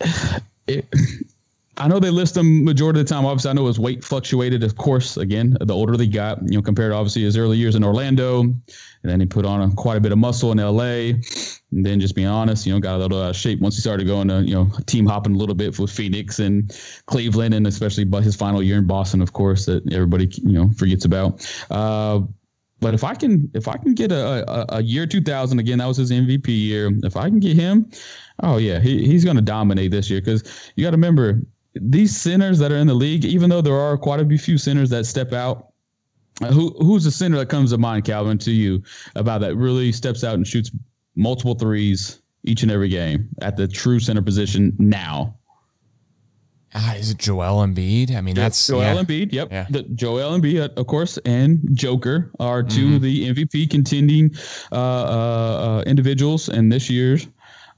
it, 0.66 0.86
I 1.78 1.86
know 1.86 2.00
they 2.00 2.10
list 2.10 2.36
him 2.36 2.64
majority 2.64 3.00
of 3.00 3.06
the 3.06 3.14
time. 3.14 3.24
Obviously, 3.24 3.50
I 3.50 3.54
know 3.54 3.66
his 3.66 3.78
weight 3.78 4.02
fluctuated, 4.02 4.64
of 4.64 4.76
course. 4.76 5.16
Again, 5.16 5.56
the 5.60 5.74
older 5.74 5.96
they 5.96 6.08
got, 6.08 6.42
you 6.42 6.56
know, 6.56 6.62
compared 6.62 6.90
to 6.90 6.96
obviously 6.96 7.22
his 7.22 7.36
early 7.36 7.56
years 7.56 7.76
in 7.76 7.84
Orlando, 7.84 8.40
and 8.40 8.58
then 9.02 9.20
he 9.20 9.26
put 9.26 9.46
on 9.46 9.62
a, 9.62 9.74
quite 9.74 9.96
a 9.96 10.00
bit 10.00 10.10
of 10.10 10.18
muscle 10.18 10.50
in 10.50 10.58
LA. 10.58 11.14
And 11.70 11.84
then, 11.84 12.00
just 12.00 12.16
being 12.16 12.26
honest, 12.26 12.66
you 12.66 12.72
know, 12.72 12.80
got 12.80 12.96
a 12.96 12.98
little 12.98 13.22
out 13.22 13.30
of 13.30 13.36
shape 13.36 13.60
once 13.60 13.76
he 13.76 13.80
started 13.80 14.06
going 14.06 14.26
to, 14.28 14.42
you 14.42 14.54
know, 14.54 14.70
team 14.86 15.06
hopping 15.06 15.34
a 15.34 15.38
little 15.38 15.54
bit 15.54 15.78
with 15.78 15.90
Phoenix 15.90 16.40
and 16.40 16.76
Cleveland, 17.06 17.54
and 17.54 17.66
especially 17.66 18.04
but 18.04 18.24
his 18.24 18.34
final 18.34 18.62
year 18.62 18.78
in 18.78 18.86
Boston, 18.86 19.22
of 19.22 19.32
course, 19.32 19.66
that 19.66 19.92
everybody 19.92 20.28
you 20.42 20.52
know 20.52 20.70
forgets 20.76 21.04
about. 21.04 21.46
Uh, 21.70 22.22
but 22.80 22.94
if 22.94 23.04
I 23.04 23.14
can, 23.14 23.50
if 23.54 23.68
I 23.68 23.76
can 23.76 23.94
get 23.94 24.12
a, 24.12 24.48
a, 24.50 24.78
a 24.78 24.82
year 24.82 25.06
2000 25.06 25.58
again, 25.58 25.78
that 25.78 25.86
was 25.86 25.96
his 25.96 26.10
MVP 26.10 26.48
year. 26.48 26.90
If 27.04 27.16
I 27.16 27.28
can 27.28 27.40
get 27.40 27.56
him, 27.56 27.90
oh 28.42 28.56
yeah, 28.56 28.80
he, 28.80 29.04
he's 29.04 29.24
going 29.24 29.36
to 29.36 29.42
dominate 29.42 29.90
this 29.90 30.10
year 30.10 30.20
because 30.20 30.72
you 30.74 30.84
got 30.84 30.90
to 30.90 30.96
remember 30.96 31.40
these 31.80 32.16
centers 32.16 32.58
that 32.58 32.72
are 32.72 32.76
in 32.76 32.86
the 32.86 32.94
league. 32.94 33.24
Even 33.24 33.50
though 33.50 33.60
there 33.60 33.78
are 33.78 33.96
quite 33.96 34.20
a 34.20 34.38
few 34.38 34.58
centers 34.58 34.90
that 34.90 35.04
step 35.06 35.32
out, 35.32 35.72
uh, 36.42 36.46
who 36.52 36.70
who's 36.80 37.04
the 37.04 37.10
center 37.10 37.36
that 37.38 37.48
comes 37.48 37.70
to 37.70 37.78
mind, 37.78 38.04
Calvin, 38.04 38.38
to 38.38 38.52
you 38.52 38.82
about 39.16 39.40
that 39.40 39.56
really 39.56 39.92
steps 39.92 40.22
out 40.24 40.34
and 40.34 40.46
shoots 40.46 40.70
multiple 41.16 41.54
threes 41.54 42.22
each 42.44 42.62
and 42.62 42.70
every 42.70 42.88
game 42.88 43.28
at 43.42 43.56
the 43.56 43.66
true 43.66 43.98
center 43.98 44.22
position 44.22 44.74
now? 44.78 45.34
Ah, 46.74 46.94
is 46.94 47.10
it 47.10 47.16
Joel 47.18 47.66
Embiid? 47.66 48.14
I 48.14 48.20
mean, 48.20 48.34
that's 48.34 48.66
Joel 48.66 48.82
yeah. 48.82 48.94
Embiid. 49.02 49.32
Yep. 49.32 49.48
Yeah. 49.50 49.66
The 49.70 49.82
Joel 49.84 50.38
Embiid, 50.38 50.60
uh, 50.60 50.80
of 50.80 50.86
course, 50.86 51.16
and 51.24 51.60
Joker 51.72 52.30
are 52.40 52.62
2 52.62 52.68
Mm-hmm. 52.84 52.94
of 52.96 53.02
the 53.02 53.30
MVP 53.30 53.70
contending 53.70 54.30
uh, 54.70 54.74
uh, 54.76 54.78
uh, 55.78 55.82
individuals 55.86 56.50
in 56.50 56.68
this 56.68 56.90
year's. 56.90 57.26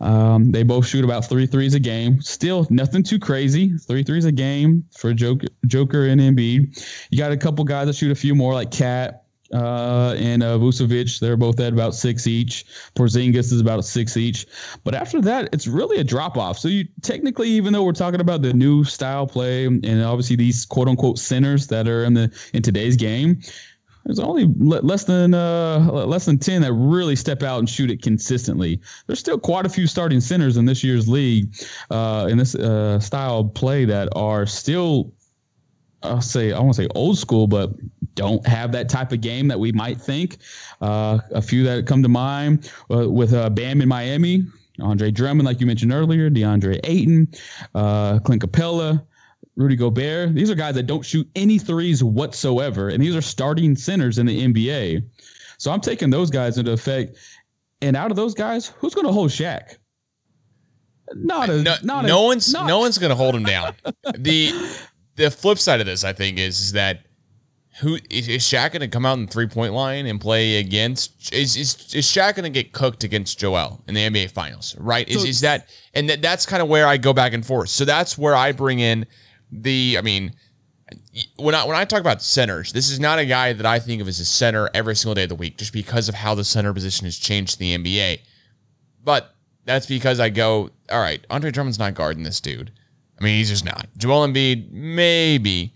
Um, 0.00 0.50
they 0.50 0.62
both 0.62 0.86
shoot 0.86 1.04
about 1.04 1.28
three 1.28 1.46
threes 1.46 1.74
a 1.74 1.80
game. 1.80 2.20
Still 2.22 2.66
nothing 2.70 3.02
too 3.02 3.18
crazy. 3.18 3.76
Three 3.76 4.02
threes 4.02 4.24
a 4.24 4.32
game 4.32 4.84
for 4.96 5.12
Joker, 5.12 5.48
Joker 5.66 6.06
and 6.06 6.20
Embiid. 6.20 7.06
You 7.10 7.18
got 7.18 7.32
a 7.32 7.36
couple 7.36 7.64
guys 7.64 7.86
that 7.86 7.94
shoot 7.94 8.10
a 8.10 8.14
few 8.14 8.34
more, 8.34 8.54
like 8.54 8.70
KAT 8.70 9.24
uh, 9.52 10.14
and 10.18 10.42
uh, 10.42 10.56
Vucevic. 10.58 11.18
They're 11.18 11.36
both 11.36 11.60
at 11.60 11.72
about 11.72 11.94
six 11.94 12.26
each. 12.26 12.64
Porzingis 12.94 13.52
is 13.52 13.60
about 13.60 13.84
six 13.84 14.16
each. 14.16 14.46
But 14.84 14.94
after 14.94 15.20
that, 15.22 15.48
it's 15.52 15.66
really 15.66 15.98
a 15.98 16.04
drop 16.04 16.36
off. 16.36 16.58
So 16.58 16.68
you 16.68 16.86
technically, 17.02 17.48
even 17.48 17.72
though 17.72 17.82
we're 17.82 17.92
talking 17.92 18.20
about 18.20 18.42
the 18.42 18.52
new 18.52 18.84
style 18.84 19.26
play 19.26 19.66
and 19.66 20.02
obviously 20.02 20.36
these 20.36 20.64
quote 20.64 20.88
unquote 20.88 21.18
centers 21.18 21.66
that 21.68 21.88
are 21.88 22.04
in 22.04 22.14
the 22.14 22.32
in 22.54 22.62
today's 22.62 22.96
game, 22.96 23.40
there's 24.04 24.18
only 24.18 24.46
le- 24.58 24.80
less 24.80 25.04
than 25.04 25.34
uh, 25.34 25.78
less 26.06 26.24
than 26.24 26.38
ten 26.38 26.62
that 26.62 26.72
really 26.72 27.16
step 27.16 27.42
out 27.42 27.58
and 27.58 27.68
shoot 27.68 27.90
it 27.90 28.02
consistently. 28.02 28.80
There's 29.06 29.18
still 29.18 29.38
quite 29.38 29.66
a 29.66 29.68
few 29.68 29.86
starting 29.86 30.20
centers 30.20 30.56
in 30.56 30.64
this 30.64 30.82
year's 30.82 31.08
league, 31.08 31.54
uh, 31.90 32.26
in 32.30 32.38
this 32.38 32.54
uh, 32.54 32.98
style 33.00 33.40
of 33.40 33.54
play 33.54 33.84
that 33.84 34.08
are 34.16 34.46
still, 34.46 35.12
I'll 36.02 36.20
say, 36.20 36.52
I 36.52 36.60
won't 36.60 36.76
say 36.76 36.88
old 36.94 37.18
school, 37.18 37.46
but 37.46 37.72
don't 38.14 38.44
have 38.46 38.72
that 38.72 38.88
type 38.88 39.12
of 39.12 39.20
game 39.20 39.48
that 39.48 39.58
we 39.58 39.72
might 39.72 40.00
think. 40.00 40.38
Uh, 40.80 41.18
a 41.32 41.42
few 41.42 41.62
that 41.64 41.86
come 41.86 42.02
to 42.02 42.08
mind 42.08 42.70
uh, 42.90 43.08
with 43.08 43.32
uh, 43.32 43.50
Bam 43.50 43.80
in 43.80 43.88
Miami, 43.88 44.44
Andre 44.80 45.10
Drummond, 45.10 45.46
like 45.46 45.60
you 45.60 45.66
mentioned 45.66 45.92
earlier, 45.92 46.30
DeAndre 46.30 46.80
Ayton, 46.84 47.26
Clint 48.24 48.42
Capela. 48.42 49.02
Rudy 49.56 49.76
Gobert. 49.76 50.34
These 50.34 50.50
are 50.50 50.54
guys 50.54 50.74
that 50.76 50.84
don't 50.84 51.04
shoot 51.04 51.28
any 51.36 51.58
threes 51.58 52.02
whatsoever, 52.02 52.88
and 52.88 53.02
these 53.02 53.14
are 53.16 53.20
starting 53.22 53.76
centers 53.76 54.18
in 54.18 54.26
the 54.26 54.46
NBA. 54.46 55.02
So 55.58 55.70
I'm 55.70 55.80
taking 55.80 56.08
those 56.10 56.30
guys 56.30 56.56
into 56.58 56.72
effect. 56.72 57.16
And 57.82 57.96
out 57.96 58.10
of 58.10 58.16
those 58.16 58.34
guys, 58.34 58.66
who's 58.78 58.94
going 58.94 59.06
to 59.06 59.12
hold 59.12 59.30
Shaq? 59.30 59.76
Not 61.14 61.50
a 61.50 61.62
no, 61.62 61.74
not 61.82 62.04
no 62.04 62.22
a, 62.22 62.26
one's 62.26 62.52
not- 62.52 62.66
no 62.66 62.78
one's 62.78 62.96
gonna 62.98 63.16
hold 63.16 63.34
him 63.34 63.42
down. 63.42 63.74
the 64.16 64.52
the 65.16 65.30
flip 65.30 65.58
side 65.58 65.80
of 65.80 65.86
this, 65.86 66.04
I 66.04 66.12
think, 66.12 66.38
is, 66.38 66.60
is 66.60 66.72
that 66.72 67.06
who 67.80 67.96
is, 68.10 68.28
is 68.28 68.42
Shaq 68.42 68.72
gonna 68.72 68.86
come 68.86 69.04
out 69.04 69.18
in 69.18 69.26
the 69.26 69.32
three 69.32 69.48
point 69.48 69.72
line 69.72 70.06
and 70.06 70.20
play 70.20 70.58
against? 70.58 71.32
Is 71.34 71.56
is 71.56 71.74
is 71.94 72.06
Shaq 72.06 72.36
gonna 72.36 72.48
get 72.48 72.72
cooked 72.72 73.02
against 73.02 73.40
Joel 73.40 73.82
in 73.88 73.94
the 73.94 74.02
NBA 74.08 74.30
Finals? 74.30 74.76
Right? 74.78 75.08
Is 75.08 75.22
So- 75.22 75.28
is 75.28 75.40
that 75.40 75.68
and 75.94 76.08
that, 76.08 76.22
that's 76.22 76.46
kind 76.46 76.62
of 76.62 76.68
where 76.68 76.86
I 76.86 76.96
go 76.96 77.12
back 77.12 77.32
and 77.32 77.44
forth. 77.44 77.70
So 77.70 77.84
that's 77.84 78.16
where 78.16 78.36
I 78.36 78.52
bring 78.52 78.78
in 78.78 79.04
the. 79.52 79.96
I 79.98 80.02
mean. 80.02 80.34
When 81.36 81.54
I 81.54 81.64
when 81.64 81.76
I 81.76 81.84
talk 81.84 82.00
about 82.00 82.20
centers, 82.20 82.72
this 82.72 82.90
is 82.90 82.98
not 82.98 83.20
a 83.20 83.24
guy 83.24 83.52
that 83.52 83.64
I 83.64 83.78
think 83.78 84.02
of 84.02 84.08
as 84.08 84.18
a 84.18 84.24
center 84.24 84.68
every 84.74 84.96
single 84.96 85.14
day 85.14 85.22
of 85.22 85.28
the 85.28 85.36
week, 85.36 85.56
just 85.56 85.72
because 85.72 86.08
of 86.08 86.16
how 86.16 86.34
the 86.34 86.42
center 86.42 86.74
position 86.74 87.04
has 87.04 87.16
changed 87.16 87.60
the 87.60 87.78
NBA. 87.78 88.18
But 89.04 89.32
that's 89.64 89.86
because 89.86 90.18
I 90.18 90.30
go, 90.30 90.70
all 90.90 91.00
right, 91.00 91.24
Andre 91.30 91.52
Drummond's 91.52 91.78
not 91.78 91.94
guarding 91.94 92.24
this 92.24 92.40
dude. 92.40 92.72
I 93.20 93.24
mean, 93.24 93.36
he's 93.36 93.50
just 93.50 93.64
not. 93.64 93.86
Joel 93.96 94.26
Embiid, 94.26 94.72
maybe, 94.72 95.74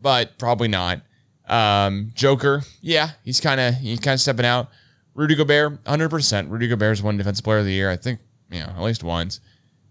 but 0.00 0.38
probably 0.38 0.68
not. 0.68 1.02
Um, 1.46 2.10
Joker, 2.14 2.62
yeah, 2.80 3.10
he's 3.22 3.40
kind 3.40 3.60
of 3.60 3.74
he's 3.74 4.00
kind 4.00 4.14
of 4.14 4.20
stepping 4.20 4.46
out. 4.46 4.70
Rudy 5.14 5.34
Gobert, 5.34 5.78
hundred 5.86 6.08
percent. 6.08 6.50
Rudy 6.50 6.68
Gobert's 6.68 7.02
one 7.02 7.16
defensive 7.16 7.44
player 7.44 7.58
of 7.58 7.64
the 7.64 7.72
year, 7.72 7.90
I 7.90 7.96
think, 7.96 8.20
you 8.50 8.60
know, 8.60 8.66
at 8.66 8.80
least 8.82 9.04
once. 9.04 9.40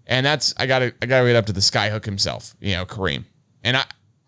And 0.05 0.25
that's 0.25 0.53
I 0.57 0.65
gotta 0.65 0.93
I 1.01 1.05
gotta 1.05 1.27
get 1.27 1.35
up 1.35 1.45
to 1.47 1.53
the 1.53 1.61
skyhook 1.61 2.05
himself, 2.05 2.55
you 2.59 2.73
know, 2.73 2.85
Kareem. 2.85 3.25
And 3.63 3.77
I 3.77 3.85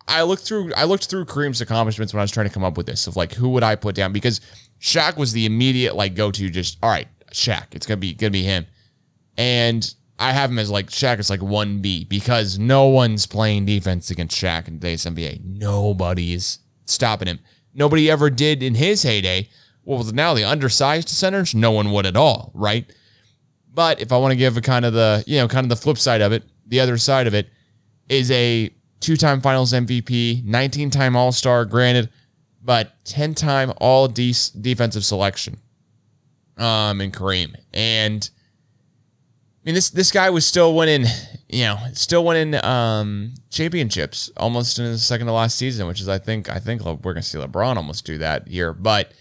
I 0.07 0.21
looked 0.23 0.43
through 0.43 0.73
I 0.75 0.85
looked 0.85 1.07
through 1.07 1.25
Kareem's 1.25 1.61
accomplishments 1.61 2.13
when 2.13 2.19
I 2.19 2.23
was 2.23 2.31
trying 2.31 2.47
to 2.47 2.53
come 2.53 2.63
up 2.63 2.77
with 2.77 2.85
this 2.85 3.07
of 3.07 3.15
like 3.15 3.33
who 3.33 3.49
would 3.49 3.63
I 3.63 3.75
put 3.75 3.95
down? 3.95 4.13
Because 4.13 4.41
Shaq 4.79 5.17
was 5.17 5.33
the 5.33 5.45
immediate 5.45 5.95
like 5.95 6.15
go 6.15 6.31
to 6.31 6.49
just 6.49 6.77
all 6.81 6.89
right 6.89 7.07
Shaq 7.31 7.67
it's 7.73 7.85
gonna 7.85 7.97
be 7.97 8.13
gonna 8.13 8.31
be 8.31 8.43
him. 8.43 8.65
And 9.37 9.93
I 10.17 10.31
have 10.31 10.49
him 10.49 10.59
as 10.59 10.69
like 10.69 10.87
Shaq 10.87 11.19
is 11.19 11.29
like 11.29 11.41
one 11.41 11.79
B 11.79 12.05
because 12.05 12.57
no 12.57 12.85
one's 12.87 13.25
playing 13.25 13.65
defense 13.65 14.09
against 14.09 14.37
Shaq 14.37 14.67
in 14.67 14.75
today's 14.75 15.05
NBA 15.05 15.43
nobody 15.43 16.33
is 16.33 16.59
stopping 16.85 17.27
him. 17.27 17.39
Nobody 17.73 18.09
ever 18.09 18.29
did 18.29 18.63
in 18.63 18.75
his 18.75 19.03
heyday. 19.03 19.49
Well 19.83 20.03
now 20.03 20.33
the 20.33 20.45
undersized 20.45 21.09
centers 21.09 21.53
no 21.53 21.71
one 21.71 21.91
would 21.91 22.05
at 22.05 22.15
all 22.15 22.51
right 22.53 22.89
but 23.75 24.01
if 24.01 24.11
I 24.11 24.17
want 24.17 24.31
to 24.31 24.37
give 24.37 24.57
a 24.57 24.61
kind 24.61 24.85
of 24.85 24.93
the 24.93 25.23
you 25.27 25.37
know 25.37 25.47
kind 25.47 25.65
of 25.65 25.69
the 25.69 25.75
flip 25.75 25.97
side 25.97 26.21
of 26.21 26.31
it 26.31 26.43
the 26.65 26.79
other 26.79 26.97
side 26.97 27.27
of 27.27 27.33
it 27.33 27.49
is 28.09 28.31
a 28.31 28.71
two-time 28.99 29.41
Finals 29.41 29.73
MVP, 29.73 30.43
19-time 30.43 31.15
All-Star, 31.15 31.65
granted, 31.65 32.09
but 32.63 32.93
10-time 33.05 33.73
All 33.77 34.07
de- 34.07 34.33
Defensive 34.59 35.05
Selection. 35.05 35.57
Um, 36.57 37.01
in 37.01 37.11
Kareem, 37.11 37.53
and 37.73 38.29
I 38.33 39.61
mean 39.65 39.75
this 39.75 39.89
this 39.89 40.09
guy 40.09 40.29
was 40.29 40.47
still 40.47 40.73
winning, 40.73 41.03
you 41.49 41.65
know, 41.65 41.77
still 41.91 42.23
winning 42.23 42.55
um 42.63 43.33
championships 43.49 44.31
almost 44.37 44.79
in 44.79 44.85
the 44.85 44.97
second 44.97 45.27
to 45.27 45.33
last 45.33 45.57
season, 45.57 45.85
which 45.85 45.99
is 45.99 46.07
I 46.07 46.17
think 46.17 46.49
I 46.49 46.59
think 46.59 46.81
we're 46.81 47.11
gonna 47.11 47.23
see 47.23 47.37
LeBron 47.37 47.75
almost 47.75 48.05
do 48.05 48.17
that 48.19 48.47
here, 48.47 48.71
but 48.71 49.11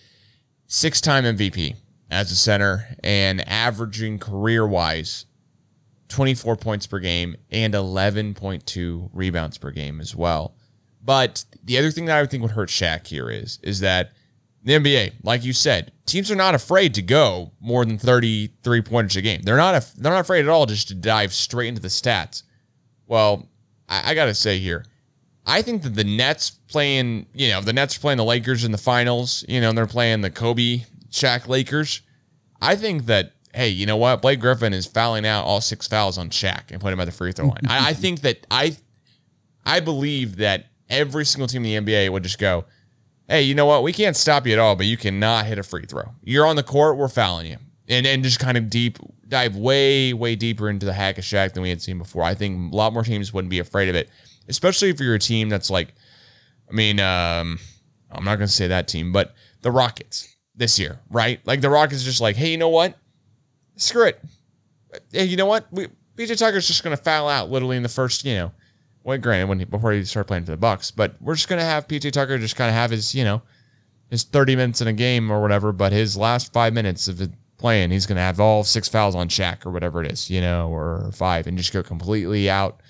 six-time 0.69 1.25
MVP 1.25 1.75
as 2.15 2.31
a 2.31 2.37
center 2.37 2.87
and 3.03 3.47
averaging 3.49 4.19
career-wise 4.19 5.27
24 6.09 6.57
points 6.57 6.87
per 6.87 7.01
game 7.01 7.37
and 7.51 7.75
11.2 7.75 9.11
rebounds 9.13 9.59
per 9.59 9.71
game 9.71 10.01
as 10.01 10.15
well. 10.15 10.55
But 11.03 11.45
the 11.63 11.77
other 11.77 11.91
thing 11.91 12.07
that 12.07 12.17
I 12.17 12.21
would 12.21 12.31
think 12.31 12.43
would 12.43 12.53
hurt 12.53 12.71
Shaq 12.71 13.07
here 13.09 13.29
is 13.29 13.59
is 13.63 13.81
that 13.81 14.13
the 14.63 14.73
NBA, 14.73 15.15
like 15.23 15.45
you 15.45 15.53
said, 15.53 15.93
teams 16.07 16.31
are 16.31 16.37
not 16.37 16.55
afraid 16.55 16.95
to 16.95 17.03
go 17.03 17.53
more 17.61 17.85
than 17.85 17.99
33 17.99 18.81
pointers 18.81 19.17
a 19.17 19.21
game. 19.21 19.43
They're 19.43 19.59
not 19.59 19.75
af- 19.75 19.93
they're 19.95 20.13
not 20.13 20.21
afraid 20.21 20.41
at 20.41 20.49
all 20.49 20.65
just 20.65 20.89
to 20.89 20.95
dive 20.95 21.35
straight 21.35 21.69
into 21.69 21.83
the 21.83 21.89
stats. 21.89 22.45
Well, 23.07 23.49
I, 23.89 24.13
I 24.13 24.15
got 24.15 24.27
to 24.27 24.35
say 24.35 24.59
here, 24.59 24.87
I 25.45 25.61
think 25.61 25.83
that 25.83 25.95
the 25.95 26.05
Nets 26.05 26.51
playing, 26.51 27.27
you 27.35 27.51
know, 27.51 27.61
the 27.61 27.75
Nets 27.75 27.99
are 27.99 28.01
playing 28.01 28.17
the 28.17 28.25
Lakers 28.25 28.65
in 28.65 28.73
the 28.73 28.79
finals, 28.79 29.45
you 29.49 29.61
know, 29.61 29.69
and 29.69 29.77
they're 29.77 29.87
playing 29.87 30.23
the 30.23 30.31
Kobe 30.31 30.85
Shaq 31.11 31.47
Lakers. 31.47 32.01
I 32.65 32.77
think 32.77 33.07
that 33.07 33.33
hey, 33.55 33.69
you 33.69 33.87
know 33.87 33.97
what? 33.97 34.21
Blake 34.21 34.41
Griffin 34.41 34.75
is 34.75 34.85
fouling 34.85 35.25
out 35.25 35.45
all 35.45 35.61
six 35.61 35.87
fouls 35.87 36.19
on 36.19 36.29
Shaq 36.31 36.71
and 36.71 36.81
putting 36.81 36.95
him 36.95 37.01
at 37.01 37.05
the 37.05 37.13
free 37.13 37.33
throw 37.33 37.47
line. 37.47 37.61
I, 37.69 37.91
I 37.91 37.93
think 37.95 38.21
that 38.23 38.47
I 38.51 38.77
I 39.65 39.81
believe 39.81 40.37
that 40.37 40.67
every 40.91 41.25
single 41.25 41.47
team 41.47 41.65
in 41.65 41.85
the 41.85 41.93
NBA 41.95 42.11
would 42.11 42.23
just 42.23 42.39
go, 42.39 42.65
hey, 43.29 43.43
you 43.43 43.55
know 43.55 43.67
what? 43.67 43.83
We 43.83 43.93
can't 43.93 44.17
stop 44.17 44.47
you 44.47 44.53
at 44.53 44.59
all, 44.59 44.77
but 44.77 44.87
you 44.87 44.97
cannot 44.97 45.47
hit 45.47 45.59
a 45.59 45.63
free 45.63 45.87
throw. 45.87 46.15
You're 46.23 46.47
on 46.47 46.57
the 46.57 46.63
court, 46.63 46.97
we're 46.97 47.09
fouling 47.09 47.47
you. 47.47 47.57
And 47.89 48.07
and 48.07 48.23
just 48.23 48.39
kind 48.39 48.57
of 48.57 48.71
deep 48.71 48.99
dive 49.29 49.57
way, 49.57 50.13
way 50.13 50.37
deeper 50.37 50.69
into 50.69 50.87
the 50.87 50.93
hack 50.93 51.19
of 51.19 51.25
Shaq 51.25 51.53
than 51.53 51.63
we 51.63 51.69
had 51.69 51.83
seen 51.83 51.99
before. 51.99 52.23
I 52.23 52.35
think 52.35 52.73
a 52.73 52.77
lot 52.77 52.93
more 52.93 53.03
teams 53.03 53.33
wouldn't 53.33 53.51
be 53.51 53.59
afraid 53.59 53.89
of 53.89 53.95
it. 53.95 54.09
Especially 54.49 54.91
if 54.91 55.01
you're 55.01 55.15
a 55.15 55.19
team 55.19 55.49
that's 55.49 55.71
like, 55.71 55.95
I 56.69 56.73
mean, 56.73 57.01
um, 57.01 57.59
I'm 58.11 58.25
not 58.25 58.37
gonna 58.37 58.49
say 58.49 58.69
that 58.69 58.89
team, 58.89 59.13
but 59.13 59.35
the 59.63 59.71
Rockets 59.71 60.34
this 60.57 60.79
year, 60.79 61.01
right? 61.11 61.41
Like 61.45 61.61
the 61.61 61.71
Rockets 61.71 62.01
is 62.01 62.05
just 62.05 62.21
like, 62.21 62.37
hey, 62.37 62.51
you 62.51 62.59
know 62.59 62.69
what? 62.69 62.97
Screw 63.77 64.07
it. 64.07 64.21
Hey, 65.13 65.25
you 65.25 65.37
know 65.37 65.47
what? 65.47 65.67
We 65.73 65.89
PJ 66.17 66.39
Tucker's 66.39 66.67
just 66.67 66.85
gonna 66.85 66.97
foul 66.97 67.29
out 67.29 67.51
literally 67.51 67.77
in 67.77 67.83
the 67.83 67.89
first, 67.89 68.25
you 68.25 68.35
know, 68.35 68.53
well, 69.03 69.19
granted, 69.19 69.49
when 69.49 69.59
he, 69.59 69.65
before 69.65 69.93
he 69.93 70.05
started 70.05 70.29
playing 70.29 70.45
for 70.45 70.53
the 70.53 70.57
Bucks, 70.57 70.91
but 70.91 71.21
we're 71.21 71.35
just 71.35 71.49
gonna 71.49 71.65
have 71.65 71.89
PJ 71.89 72.13
Tucker 72.13 72.39
just 72.39 72.57
kind 72.57 72.69
of 72.69 72.75
have 72.75 72.91
his, 72.91 73.15
you 73.15 73.25
know, 73.25 73.43
his 74.11 74.23
30 74.23 74.57
minutes 74.57 74.81
in 74.81 74.87
a 74.87 74.93
game 74.93 75.31
or 75.31 75.43
whatever, 75.43 75.73
but 75.73 75.93
his 75.93 76.17
last 76.17 76.53
five 76.53 76.73
minutes 76.73 77.09
of 77.09 77.21
playing, 77.59 77.91
he's 77.91 78.07
gonna 78.07 78.21
have 78.21 78.39
all 78.39 78.63
six 78.63 78.89
fouls 78.89 79.17
on 79.17 79.29
Shaq 79.29 79.67
or 79.67 79.71
whatever 79.71 80.03
it 80.03 80.13
is, 80.13 80.31
you 80.31 80.41
know, 80.41 80.69
or 80.69 81.11
five, 81.13 81.47
and 81.47 81.59
just 81.59 81.73
go 81.73 81.83
completely 81.83 82.49
out, 82.49 82.81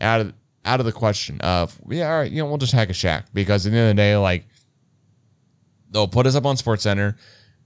out 0.00 0.20
of 0.20 0.32
out 0.64 0.78
of 0.78 0.86
the 0.86 0.92
question 0.92 1.40
of 1.40 1.80
yeah, 1.88 2.10
all 2.10 2.20
right, 2.20 2.30
you 2.30 2.38
know, 2.38 2.46
we'll 2.46 2.58
just 2.58 2.72
hack 2.72 2.90
a 2.90 2.92
Shaq 2.92 3.24
because 3.34 3.66
at 3.66 3.72
the 3.72 3.78
end 3.78 3.90
of 3.90 3.96
the 3.96 4.00
day, 4.00 4.16
like 4.16 4.46
they'll 5.90 6.08
put 6.08 6.26
us 6.26 6.34
up 6.34 6.46
on 6.46 6.56
Sports 6.56 6.82
Center, 6.82 7.16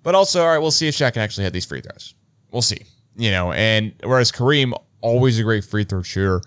but 0.03 0.15
also 0.15 0.43
all 0.43 0.49
right, 0.49 0.59
we'll 0.59 0.71
see 0.71 0.89
if 0.89 0.97
Shaq 0.97 1.15
can 1.15 1.23
actually 1.23 1.45
hit 1.45 1.53
these 1.53 1.67
free 1.67 1.81
throws. 1.81 2.15
We'll 2.51 2.63
see, 2.63 2.83
you 3.17 3.31
know, 3.31 3.53
and 3.53 3.93
whereas 4.03 4.33
Kareem 4.33 4.73
always 5.01 5.39
a 5.39 5.43
great 5.43 5.65
free 5.65 5.85
throw 5.85 6.03
shooter. 6.03 6.41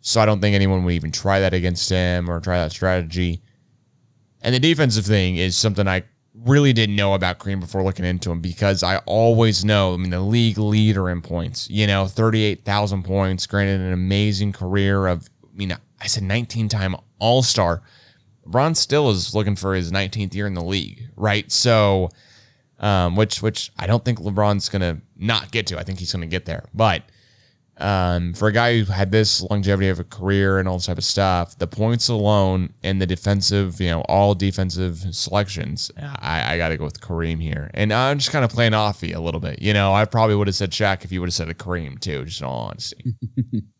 So 0.00 0.20
I 0.20 0.26
don't 0.26 0.40
think 0.40 0.54
anyone 0.54 0.84
would 0.84 0.94
even 0.94 1.12
try 1.12 1.40
that 1.40 1.52
against 1.52 1.88
him 1.90 2.30
or 2.30 2.40
try 2.40 2.58
that 2.58 2.72
strategy. 2.72 3.42
And 4.40 4.54
the 4.54 4.58
defensive 4.60 5.04
thing 5.04 5.36
is 5.36 5.56
something 5.56 5.86
I 5.86 6.04
really 6.34 6.72
didn't 6.72 6.96
know 6.96 7.14
about 7.14 7.38
Kareem 7.38 7.60
before 7.60 7.82
looking 7.82 8.04
into 8.04 8.30
him 8.30 8.40
because 8.40 8.82
I 8.82 8.98
always 8.98 9.64
know, 9.64 9.92
I 9.94 9.96
mean, 9.98 10.10
the 10.10 10.20
league 10.20 10.56
leader 10.56 11.10
in 11.10 11.20
points, 11.20 11.68
you 11.68 11.86
know, 11.86 12.06
38,000 12.06 13.02
points, 13.02 13.46
granted 13.46 13.80
an 13.80 13.92
amazing 13.92 14.52
career 14.52 15.06
of, 15.06 15.28
I 15.44 15.56
mean, 15.56 15.76
I 16.00 16.06
said 16.06 16.22
19 16.22 16.68
time 16.68 16.96
All 17.18 17.42
Star. 17.42 17.82
LeBron 18.50 18.76
still 18.76 19.10
is 19.10 19.34
looking 19.34 19.56
for 19.56 19.74
his 19.74 19.92
19th 19.92 20.34
year 20.34 20.46
in 20.46 20.54
the 20.54 20.64
league, 20.64 21.08
right? 21.16 21.50
So, 21.50 22.08
um, 22.78 23.14
which 23.14 23.42
which 23.42 23.70
I 23.78 23.86
don't 23.86 24.04
think 24.04 24.18
LeBron's 24.18 24.68
gonna 24.68 25.00
not 25.16 25.50
get 25.50 25.66
to. 25.68 25.78
I 25.78 25.82
think 25.82 25.98
he's 25.98 26.12
gonna 26.12 26.26
get 26.26 26.46
there, 26.46 26.64
but 26.74 27.02
um, 27.80 28.34
for 28.34 28.48
a 28.48 28.52
guy 28.52 28.78
who 28.78 28.92
had 28.92 29.10
this 29.10 29.42
longevity 29.42 29.88
of 29.88 29.98
a 29.98 30.04
career 30.04 30.58
and 30.58 30.68
all 30.68 30.76
this 30.76 30.86
type 30.86 30.98
of 30.98 31.04
stuff, 31.04 31.56
the 31.58 31.66
points 31.66 32.08
alone 32.08 32.74
and 32.82 33.00
the 33.00 33.06
defensive, 33.06 33.80
you 33.80 33.88
know, 33.88 34.02
all 34.02 34.34
defensive 34.34 34.98
selections, 35.12 35.90
I, 35.96 36.54
I 36.54 36.56
got 36.58 36.68
to 36.68 36.76
go 36.76 36.84
with 36.84 37.00
Kareem 37.00 37.40
here. 37.40 37.70
And 37.72 37.90
I'm 37.90 38.18
just 38.18 38.32
kind 38.32 38.44
of 38.44 38.50
playing 38.50 38.74
off 38.74 39.02
you 39.02 39.16
a 39.16 39.20
little 39.20 39.40
bit. 39.40 39.62
You 39.62 39.72
know, 39.72 39.94
I 39.94 40.04
probably 40.04 40.36
would 40.36 40.46
have 40.46 40.56
said 40.56 40.72
Shaq 40.72 41.04
if 41.04 41.12
you 41.12 41.20
would 41.20 41.28
have 41.28 41.34
said 41.34 41.48
a 41.48 41.54
Kareem 41.54 41.98
too, 41.98 42.26
just 42.26 42.42
in 42.42 42.46
all 42.46 42.68
honesty. 42.68 43.14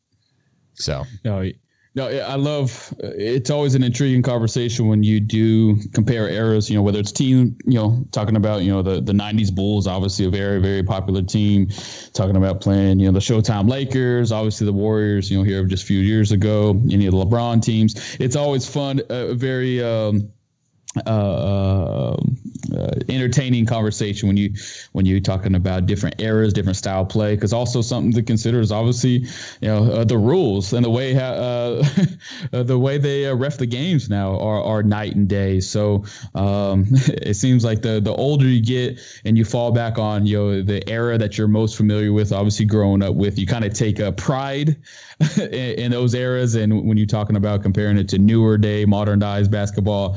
so, 0.72 1.04
no, 1.22 1.50
no, 1.94 2.06
I 2.08 2.36
love. 2.36 2.94
It's 3.00 3.50
always 3.50 3.74
an 3.74 3.82
intriguing 3.82 4.22
conversation 4.22 4.86
when 4.86 5.02
you 5.02 5.18
do 5.18 5.76
compare 5.92 6.28
eras. 6.28 6.70
You 6.70 6.76
know, 6.76 6.82
whether 6.82 7.00
it's 7.00 7.10
team, 7.10 7.56
you 7.66 7.74
know, 7.74 8.04
talking 8.12 8.36
about 8.36 8.62
you 8.62 8.70
know 8.70 8.80
the 8.80 9.00
the 9.00 9.12
'90s 9.12 9.52
Bulls, 9.52 9.88
obviously 9.88 10.24
a 10.24 10.30
very 10.30 10.60
very 10.60 10.84
popular 10.84 11.22
team. 11.22 11.68
Talking 12.12 12.36
about 12.36 12.60
playing, 12.60 13.00
you 13.00 13.06
know, 13.06 13.12
the 13.12 13.18
Showtime 13.18 13.68
Lakers, 13.68 14.30
obviously 14.30 14.66
the 14.66 14.72
Warriors. 14.72 15.30
You 15.30 15.38
know, 15.38 15.44
here 15.44 15.64
just 15.64 15.82
a 15.82 15.86
few 15.86 16.00
years 16.00 16.30
ago, 16.30 16.80
any 16.92 17.06
of 17.06 17.12
the 17.12 17.24
LeBron 17.24 17.60
teams. 17.60 18.16
It's 18.20 18.36
always 18.36 18.68
fun. 18.68 19.00
Uh, 19.10 19.34
very. 19.34 19.82
Um, 19.82 20.30
uh, 21.06 22.16
uh, 22.74 22.90
entertaining 23.08 23.64
conversation 23.64 24.26
when 24.26 24.36
you 24.36 24.52
when 24.92 25.06
you're 25.06 25.20
talking 25.20 25.54
about 25.54 25.86
different 25.86 26.20
eras, 26.20 26.52
different 26.52 26.76
style 26.76 27.04
play. 27.04 27.36
Because 27.36 27.52
also 27.52 27.80
something 27.80 28.12
to 28.12 28.22
consider 28.22 28.60
is 28.60 28.72
obviously 28.72 29.24
you 29.60 29.68
know 29.68 29.84
uh, 29.84 30.04
the 30.04 30.18
rules 30.18 30.72
and 30.72 30.84
the 30.84 30.90
way 30.90 31.16
uh, 31.16 31.22
uh, 32.52 32.62
the 32.64 32.78
way 32.78 32.98
they 32.98 33.26
uh, 33.26 33.34
ref 33.34 33.56
the 33.58 33.66
games 33.66 34.10
now 34.10 34.38
are, 34.40 34.62
are 34.62 34.82
night 34.82 35.14
and 35.14 35.28
day. 35.28 35.60
So 35.60 36.04
um, 36.34 36.86
it 36.90 37.34
seems 37.34 37.64
like 37.64 37.82
the 37.82 38.00
the 38.00 38.14
older 38.14 38.46
you 38.46 38.60
get 38.60 39.00
and 39.24 39.38
you 39.38 39.44
fall 39.44 39.70
back 39.70 39.98
on 39.98 40.26
you 40.26 40.38
know 40.38 40.62
the 40.62 40.88
era 40.88 41.18
that 41.18 41.38
you're 41.38 41.48
most 41.48 41.76
familiar 41.76 42.12
with, 42.12 42.32
obviously 42.32 42.66
growing 42.66 43.02
up 43.02 43.14
with, 43.14 43.38
you 43.38 43.46
kind 43.46 43.64
of 43.64 43.74
take 43.74 44.00
a 44.00 44.10
pride 44.10 44.76
in, 45.38 45.52
in, 45.52 45.90
those 45.92 46.14
eras. 46.14 46.54
And 46.54 46.86
when 46.86 46.96
you're 46.96 47.06
talking 47.06 47.36
about 47.36 47.62
comparing 47.62 47.98
it 47.98 48.08
to 48.08 48.18
newer 48.18 48.58
day, 48.58 48.84
modernized 48.84 49.50
basketball. 49.50 50.16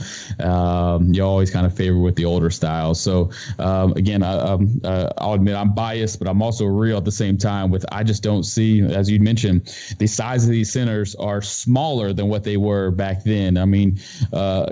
Um, 0.64 1.14
you 1.14 1.24
always 1.24 1.52
kind 1.52 1.66
of 1.66 1.76
favor 1.76 1.98
with 1.98 2.16
the 2.16 2.26
older 2.26 2.50
styles. 2.50 3.00
So 3.00 3.30
um, 3.60 3.92
again, 3.94 4.24
I, 4.24 4.34
um, 4.38 4.80
uh, 4.84 5.10
I'll 5.18 5.34
admit 5.34 5.56
I'm 5.56 5.74
biased, 5.74 6.20
but 6.20 6.28
I'm 6.28 6.42
also 6.42 6.66
real 6.66 6.98
at 6.98 7.06
the 7.06 7.12
same 7.12 7.38
time. 7.38 7.70
With 7.70 7.86
I 7.92 8.04
just 8.04 8.24
don't 8.24 8.44
see, 8.44 8.82
as 8.82 9.10
you 9.10 9.20
mentioned, 9.20 9.76
the 10.00 10.08
size 10.08 10.46
of 10.46 10.52
these 10.52 10.72
centers 10.72 11.16
are 11.16 11.42
smaller 11.42 12.14
than 12.14 12.30
what 12.30 12.44
they 12.44 12.58
were 12.58 12.92
back 12.92 13.24
then. 13.24 13.58
I 13.58 13.66
mean, 13.66 14.00
uh, 14.32 14.66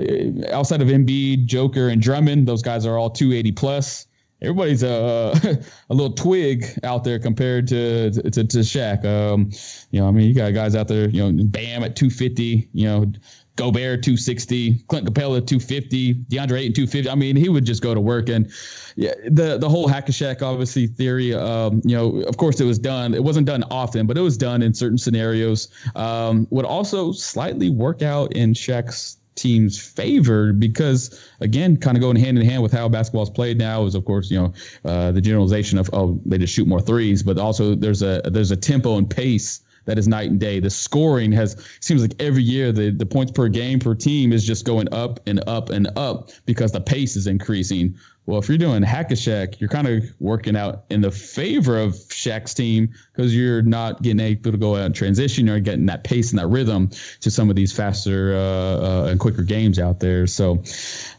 outside 0.51 0.81
of 0.81 0.87
Embiid, 0.87 1.45
Joker, 1.45 1.89
and 1.89 2.01
Drummond, 2.01 2.47
those 2.47 2.61
guys 2.61 2.85
are 2.85 2.97
all 2.97 3.09
280 3.09 3.51
plus 3.51 4.07
everybody's 4.41 4.83
a 4.83 5.33
a 5.89 5.93
little 5.93 6.13
twig 6.13 6.65
out 6.83 7.03
there 7.03 7.19
compared 7.19 7.67
to 7.67 8.11
to, 8.11 8.43
to 8.43 8.57
Shaq. 8.59 9.05
Um, 9.05 9.51
you 9.91 9.99
know, 9.99 10.07
I 10.07 10.11
mean, 10.11 10.27
you 10.27 10.33
got 10.33 10.53
guys 10.53 10.75
out 10.75 10.87
there. 10.87 11.09
You 11.09 11.31
know, 11.31 11.43
Bam 11.45 11.83
at 11.83 11.95
250. 11.95 12.69
You 12.73 12.85
know, 12.87 13.11
Gobert 13.55 14.01
260, 14.01 14.83
Clint 14.87 15.05
Capela 15.05 15.45
250, 15.45 16.13
DeAndre 16.13 16.59
Ayton 16.59 16.73
250. 16.73 17.09
I 17.09 17.15
mean, 17.15 17.35
he 17.35 17.49
would 17.49 17.65
just 17.65 17.83
go 17.83 17.93
to 17.93 18.01
work. 18.01 18.29
And 18.29 18.49
yeah, 18.95 19.13
the 19.29 19.57
the 19.57 19.69
whole 19.69 19.87
hack 19.87 20.09
a 20.09 20.11
Shaq 20.11 20.41
obviously 20.41 20.87
theory. 20.87 21.33
Um, 21.33 21.81
you 21.83 21.95
know, 21.95 22.21
of 22.21 22.37
course 22.37 22.59
it 22.61 22.65
was 22.65 22.79
done. 22.79 23.13
It 23.13 23.23
wasn't 23.23 23.47
done 23.47 23.63
often, 23.69 24.07
but 24.07 24.17
it 24.17 24.21
was 24.21 24.37
done 24.37 24.61
in 24.61 24.73
certain 24.73 24.97
scenarios. 24.97 25.67
Um, 25.95 26.47
would 26.49 26.65
also 26.65 27.11
slightly 27.11 27.69
work 27.69 28.01
out 28.01 28.31
in 28.33 28.53
Shaq's 28.53 29.17
team's 29.35 29.79
favor 29.81 30.53
because 30.53 31.19
again 31.39 31.77
kind 31.77 31.95
of 31.95 32.01
going 32.01 32.17
hand 32.17 32.37
in 32.37 32.45
hand 32.45 32.61
with 32.61 32.71
how 32.71 32.87
basketball 32.89 33.23
is 33.23 33.29
played 33.29 33.57
now 33.57 33.85
is 33.85 33.95
of 33.95 34.03
course 34.03 34.29
you 34.29 34.37
know 34.37 34.53
uh, 34.83 35.11
the 35.11 35.21
generalization 35.21 35.79
of 35.79 35.89
oh 35.93 36.19
they 36.25 36.37
just 36.37 36.53
shoot 36.53 36.67
more 36.67 36.81
threes 36.81 37.23
but 37.23 37.37
also 37.37 37.73
there's 37.73 38.01
a 38.01 38.21
there's 38.25 38.51
a 38.51 38.57
tempo 38.57 38.97
and 38.97 39.09
pace 39.09 39.61
that 39.85 39.97
is 39.97 40.07
night 40.07 40.29
and 40.29 40.39
day. 40.39 40.59
The 40.59 40.69
scoring 40.69 41.31
has 41.33 41.55
seems 41.79 42.01
like 42.01 42.13
every 42.19 42.43
year 42.43 42.71
the, 42.71 42.91
the 42.91 43.05
points 43.05 43.31
per 43.31 43.47
game 43.47 43.79
per 43.79 43.95
team 43.95 44.33
is 44.33 44.45
just 44.45 44.65
going 44.65 44.91
up 44.93 45.19
and 45.27 45.43
up 45.47 45.69
and 45.69 45.87
up 45.97 46.31
because 46.45 46.71
the 46.71 46.81
pace 46.81 47.15
is 47.15 47.27
increasing. 47.27 47.95
Well, 48.27 48.39
if 48.39 48.47
you're 48.47 48.57
doing 48.57 48.83
hack 48.83 49.09
a 49.09 49.15
Shaq, 49.15 49.59
you're 49.59 49.67
kind 49.67 49.87
of 49.87 50.03
working 50.19 50.55
out 50.55 50.85
in 50.91 51.01
the 51.01 51.09
favor 51.09 51.79
of 51.79 51.95
Shaq's 51.95 52.53
team 52.53 52.87
because 53.13 53.35
you're 53.35 53.63
not 53.63 54.03
getting 54.03 54.19
able 54.19 54.51
to 54.51 54.57
go 54.57 54.75
out 54.75 54.85
and 54.85 54.95
transition. 54.95 55.47
You're 55.47 55.59
getting 55.59 55.87
that 55.87 56.03
pace 56.03 56.29
and 56.29 56.37
that 56.37 56.47
rhythm 56.47 56.91
to 57.19 57.31
some 57.31 57.49
of 57.49 57.55
these 57.55 57.75
faster 57.75 58.35
uh, 58.35 58.37
uh, 58.37 59.07
and 59.09 59.19
quicker 59.19 59.41
games 59.41 59.79
out 59.79 59.99
there. 59.99 60.27
So, 60.27 60.63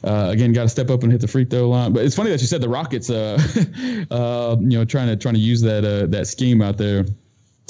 uh, 0.05 0.29
again, 0.31 0.53
got 0.53 0.63
to 0.63 0.69
step 0.69 0.91
up 0.91 1.03
and 1.03 1.11
hit 1.11 1.21
the 1.21 1.29
free 1.29 1.45
throw 1.45 1.69
line. 1.69 1.93
But 1.93 2.05
it's 2.05 2.15
funny 2.15 2.31
that 2.31 2.41
you 2.41 2.47
said 2.47 2.61
the 2.61 2.69
Rockets, 2.69 3.11
uh, 3.11 3.37
uh, 4.13 4.57
you 4.61 4.79
know, 4.79 4.85
trying 4.85 5.09
to 5.09 5.17
trying 5.17 5.35
to 5.35 5.41
use 5.41 5.61
that 5.63 5.85
uh, 5.85 6.07
that 6.07 6.29
scheme 6.29 6.63
out 6.63 6.79
there. 6.79 7.05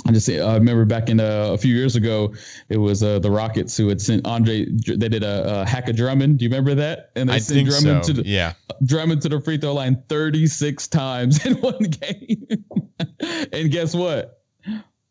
I 0.06 0.12
just 0.12 0.28
I 0.28 0.54
remember 0.54 0.84
back 0.84 1.08
in 1.08 1.20
uh, 1.20 1.50
a 1.52 1.58
few 1.58 1.74
years 1.74 1.94
ago, 1.94 2.34
it 2.68 2.78
was 2.78 3.02
uh, 3.02 3.18
the 3.20 3.30
Rockets 3.30 3.76
who 3.76 3.88
had 3.88 4.00
sent 4.00 4.26
Andre. 4.26 4.66
They 4.66 5.08
did 5.08 5.22
a, 5.22 5.60
a 5.60 5.64
hack 5.64 5.88
of 5.88 5.96
Drummond. 5.96 6.38
Do 6.38 6.44
you 6.44 6.50
remember 6.50 6.74
that? 6.74 7.12
And 7.14 7.28
they 7.28 7.34
I 7.34 7.38
sent 7.38 7.68
Drummond 7.68 8.04
so. 8.04 8.12
to 8.14 8.22
the 8.22 8.28
yeah 8.28 8.54
Drummond 8.84 9.22
to 9.22 9.28
the 9.28 9.40
free 9.40 9.58
throw 9.58 9.74
line 9.74 10.02
36 10.08 10.88
times 10.88 11.44
in 11.46 11.54
one 11.54 11.84
game. 11.84 12.46
and 13.52 13.70
guess 13.70 13.94
what? 13.94 14.42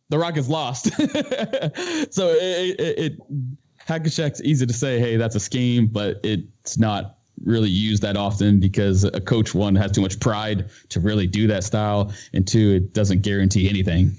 The 0.10 0.18
Rockets 0.18 0.50
lost. 0.50 0.86
so 2.14 2.28
it, 2.30 2.80
it, 2.80 3.00
it 3.00 3.18
hack 3.78 4.06
a 4.06 4.10
Shaq's 4.10 4.42
easy 4.44 4.66
to 4.66 4.74
say, 4.74 5.00
hey, 5.00 5.16
that's 5.16 5.36
a 5.36 5.40
scheme, 5.40 5.88
but 5.88 6.20
it's 6.24 6.78
not 6.78 7.20
really 7.46 7.70
used 7.70 8.04
that 8.04 8.18
often 8.18 8.60
because 8.60 9.04
a 9.04 9.22
coach 9.22 9.56
one 9.56 9.76
has 9.76 9.92
too 9.92 10.02
much 10.02 10.20
pride 10.20 10.70
to 10.90 11.00
really 11.00 11.28
do 11.28 11.48
that 11.48 11.64
style, 11.64 12.12
and 12.34 12.46
two, 12.46 12.72
it 12.72 12.94
doesn't 12.94 13.22
guarantee 13.22 13.70
anything. 13.70 14.12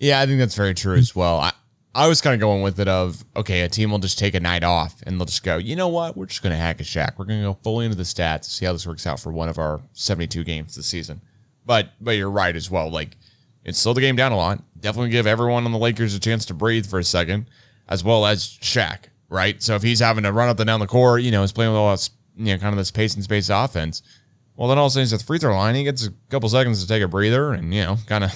Yeah, 0.00 0.20
I 0.20 0.26
think 0.26 0.38
that's 0.38 0.56
very 0.56 0.74
true 0.74 0.96
mm. 0.96 1.00
as 1.00 1.14
well. 1.14 1.38
I, 1.38 1.52
I 1.94 2.08
was 2.08 2.20
kind 2.20 2.34
of 2.34 2.40
going 2.40 2.62
with 2.62 2.80
it 2.80 2.88
of 2.88 3.24
okay, 3.36 3.60
a 3.60 3.68
team 3.68 3.90
will 3.90 3.98
just 3.98 4.18
take 4.18 4.34
a 4.34 4.40
night 4.40 4.64
off 4.64 5.02
and 5.02 5.20
they'll 5.20 5.26
just 5.26 5.44
go, 5.44 5.58
you 5.58 5.76
know 5.76 5.88
what, 5.88 6.16
we're 6.16 6.26
just 6.26 6.42
going 6.42 6.52
to 6.52 6.56
hack 6.56 6.80
a 6.80 6.84
Shaq. 6.84 7.18
We're 7.18 7.26
going 7.26 7.40
to 7.40 7.48
go 7.48 7.54
fully 7.54 7.84
into 7.84 7.96
the 7.96 8.04
stats, 8.04 8.44
see 8.44 8.64
how 8.64 8.72
this 8.72 8.86
works 8.86 9.06
out 9.06 9.20
for 9.20 9.30
one 9.30 9.48
of 9.48 9.58
our 9.58 9.80
72 9.92 10.42
games 10.42 10.74
this 10.74 10.86
season. 10.86 11.20
But 11.66 11.90
but 12.00 12.12
you're 12.12 12.30
right 12.30 12.56
as 12.56 12.70
well. 12.70 12.90
Like 12.90 13.16
it 13.64 13.76
slowed 13.76 13.96
the 13.96 14.00
game 14.00 14.16
down 14.16 14.32
a 14.32 14.36
lot. 14.36 14.62
Definitely 14.80 15.10
give 15.10 15.26
everyone 15.26 15.66
on 15.66 15.72
the 15.72 15.78
Lakers 15.78 16.14
a 16.14 16.20
chance 16.20 16.46
to 16.46 16.54
breathe 16.54 16.86
for 16.86 16.98
a 16.98 17.04
second, 17.04 17.46
as 17.88 18.02
well 18.02 18.24
as 18.24 18.44
Shaq. 18.44 19.04
Right. 19.28 19.62
So 19.62 19.74
if 19.76 19.82
he's 19.82 20.00
having 20.00 20.24
to 20.24 20.32
run 20.32 20.48
up 20.48 20.58
and 20.58 20.66
down 20.66 20.80
the 20.80 20.86
court, 20.86 21.22
you 21.22 21.30
know, 21.30 21.42
he's 21.42 21.52
playing 21.52 21.70
with 21.70 21.78
all 21.78 21.92
this, 21.92 22.10
you 22.36 22.46
know, 22.46 22.58
kind 22.58 22.72
of 22.72 22.78
this 22.78 22.90
pace 22.90 23.14
and 23.14 23.22
space 23.22 23.48
offense. 23.48 24.02
Well, 24.56 24.68
then 24.68 24.78
all 24.78 24.86
of 24.86 24.90
a 24.90 24.92
sudden 24.92 25.02
he's 25.02 25.12
at 25.12 25.20
the 25.20 25.24
free 25.26 25.38
throw 25.38 25.54
line. 25.54 25.74
He 25.74 25.84
gets 25.84 26.06
a 26.06 26.10
couple 26.30 26.48
seconds 26.48 26.82
to 26.82 26.88
take 26.88 27.02
a 27.02 27.08
breather 27.08 27.52
and 27.52 27.72
you 27.74 27.82
know, 27.82 27.98
kind 28.06 28.24
of 28.24 28.32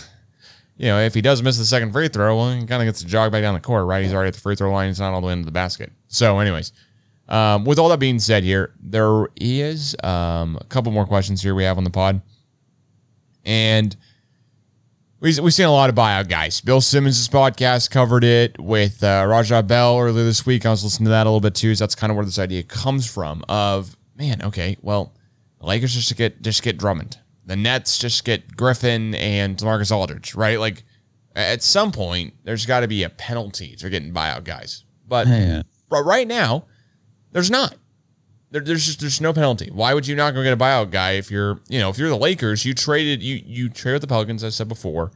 you 0.76 0.86
know, 0.86 0.98
if 1.00 1.14
he 1.14 1.20
does 1.20 1.42
miss 1.42 1.56
the 1.56 1.64
second 1.64 1.92
free 1.92 2.08
throw, 2.08 2.36
well, 2.36 2.52
he 2.52 2.66
kind 2.66 2.82
of 2.82 2.86
gets 2.86 3.00
to 3.00 3.06
jog 3.06 3.30
back 3.30 3.42
down 3.42 3.54
the 3.54 3.60
court, 3.60 3.86
right? 3.86 4.02
He's 4.02 4.12
already 4.12 4.28
at 4.28 4.34
the 4.34 4.40
free 4.40 4.56
throw 4.56 4.72
line. 4.72 4.88
He's 4.88 4.98
not 4.98 5.12
all 5.14 5.20
the 5.20 5.26
way 5.28 5.32
into 5.32 5.44
the 5.44 5.52
basket. 5.52 5.92
So, 6.08 6.38
anyways, 6.40 6.72
um, 7.28 7.64
with 7.64 7.78
all 7.78 7.88
that 7.90 8.00
being 8.00 8.18
said, 8.18 8.42
here 8.42 8.74
there 8.80 9.28
is 9.36 9.94
um, 10.02 10.58
a 10.60 10.64
couple 10.64 10.90
more 10.90 11.06
questions 11.06 11.42
here 11.42 11.54
we 11.54 11.64
have 11.64 11.78
on 11.78 11.84
the 11.84 11.90
pod, 11.90 12.22
and 13.44 13.96
we 15.20 15.38
we've 15.40 15.54
seen 15.54 15.66
a 15.66 15.72
lot 15.72 15.90
of 15.90 15.96
buyout 15.96 16.28
guys. 16.28 16.60
Bill 16.60 16.80
Simmons' 16.80 17.28
podcast 17.28 17.90
covered 17.90 18.24
it 18.24 18.58
with 18.58 19.02
uh, 19.04 19.24
Raja 19.28 19.62
Bell 19.62 19.96
earlier 19.98 20.24
this 20.24 20.44
week. 20.44 20.66
I 20.66 20.70
was 20.70 20.82
listening 20.82 21.06
to 21.06 21.10
that 21.10 21.26
a 21.26 21.30
little 21.30 21.40
bit 21.40 21.54
too. 21.54 21.74
So 21.76 21.84
that's 21.84 21.94
kind 21.94 22.10
of 22.10 22.16
where 22.16 22.26
this 22.26 22.38
idea 22.38 22.64
comes 22.64 23.08
from. 23.08 23.44
Of 23.48 23.96
man, 24.16 24.42
okay, 24.42 24.76
well, 24.82 25.14
the 25.60 25.66
Lakers 25.66 25.94
just 25.94 26.14
get 26.16 26.42
just 26.42 26.64
get 26.64 26.78
Drummond 26.78 27.18
the 27.46 27.56
Nets 27.56 27.98
just 27.98 28.24
get 28.24 28.56
Griffin 28.56 29.14
and 29.14 29.62
Marcus 29.62 29.90
Aldridge, 29.90 30.34
right? 30.34 30.58
Like 30.58 30.84
at 31.34 31.62
some 31.62 31.92
point, 31.92 32.34
there's 32.44 32.66
got 32.66 32.80
to 32.80 32.88
be 32.88 33.02
a 33.02 33.10
penalty 33.10 33.76
for 33.78 33.88
getting 33.88 34.12
buyout 34.12 34.44
guys. 34.44 34.84
But, 35.06 35.26
but 35.88 36.04
right 36.04 36.26
now, 36.26 36.64
there's 37.32 37.50
not. 37.50 37.74
There, 38.50 38.62
there's 38.62 38.86
just 38.86 39.00
there's 39.00 39.20
no 39.20 39.32
penalty. 39.32 39.68
Why 39.72 39.94
would 39.94 40.06
you 40.06 40.14
not 40.14 40.32
go 40.32 40.42
get 40.42 40.52
a 40.52 40.56
buyout 40.56 40.90
guy 40.90 41.12
if 41.12 41.28
you're 41.30 41.60
you 41.68 41.80
know 41.80 41.90
if 41.90 41.98
you're 41.98 42.08
the 42.08 42.16
Lakers, 42.16 42.64
you 42.64 42.72
traded 42.72 43.22
you 43.22 43.42
you 43.44 43.68
trade 43.68 43.94
with 43.94 44.02
the 44.02 44.08
Pelicans, 44.08 44.44
as 44.44 44.54
I 44.54 44.56
said 44.56 44.68
before. 44.68 45.10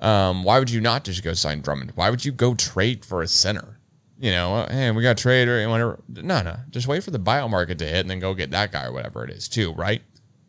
Um, 0.00 0.42
why 0.42 0.58
would 0.58 0.70
you 0.70 0.80
not 0.80 1.04
just 1.04 1.22
go 1.22 1.32
sign 1.34 1.60
Drummond? 1.60 1.92
Why 1.94 2.10
would 2.10 2.24
you 2.24 2.32
go 2.32 2.54
trade 2.54 3.04
for 3.04 3.22
a 3.22 3.28
center? 3.28 3.78
You 4.18 4.30
know, 4.30 4.54
uh, 4.54 4.72
hey, 4.72 4.90
we 4.90 5.02
got 5.02 5.18
trade 5.18 5.48
or 5.48 5.68
whatever. 5.68 6.00
No, 6.08 6.42
no, 6.42 6.56
just 6.70 6.86
wait 6.86 7.04
for 7.04 7.10
the 7.10 7.18
buyout 7.18 7.50
market 7.50 7.78
to 7.80 7.84
hit 7.86 8.00
and 8.00 8.10
then 8.10 8.20
go 8.20 8.32
get 8.32 8.50
that 8.52 8.72
guy 8.72 8.86
or 8.86 8.92
whatever 8.92 9.22
it 9.24 9.30
is 9.30 9.48
too, 9.48 9.72
right? 9.74 10.00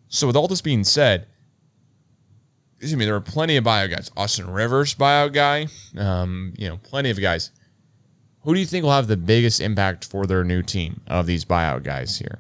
So 0.10 0.28
with 0.28 0.36
all 0.36 0.48
this 0.48 0.62
being 0.62 0.84
said, 0.84 1.28
excuse 2.78 2.96
me, 2.96 3.06
there 3.06 3.16
are 3.16 3.22
plenty 3.22 3.58
of 3.58 3.64
buyout 3.64 3.90
guys. 3.90 4.12
Austin 4.16 4.50
Rivers, 4.50 4.96
buyout 4.96 5.34
guy. 5.34 5.68
Um, 5.98 6.54
you 6.58 6.70
know, 6.70 6.78
plenty 6.78 7.10
of 7.10 7.20
guys. 7.20 7.52
Who 8.42 8.54
do 8.54 8.60
you 8.60 8.66
think 8.66 8.84
will 8.84 8.92
have 8.92 9.08
the 9.08 9.18
biggest 9.18 9.60
impact 9.60 10.06
for 10.06 10.26
their 10.26 10.44
new 10.44 10.62
team 10.62 11.02
of 11.08 11.26
these 11.26 11.44
buyout 11.44 11.84
guys 11.84 12.20
here? 12.20 12.40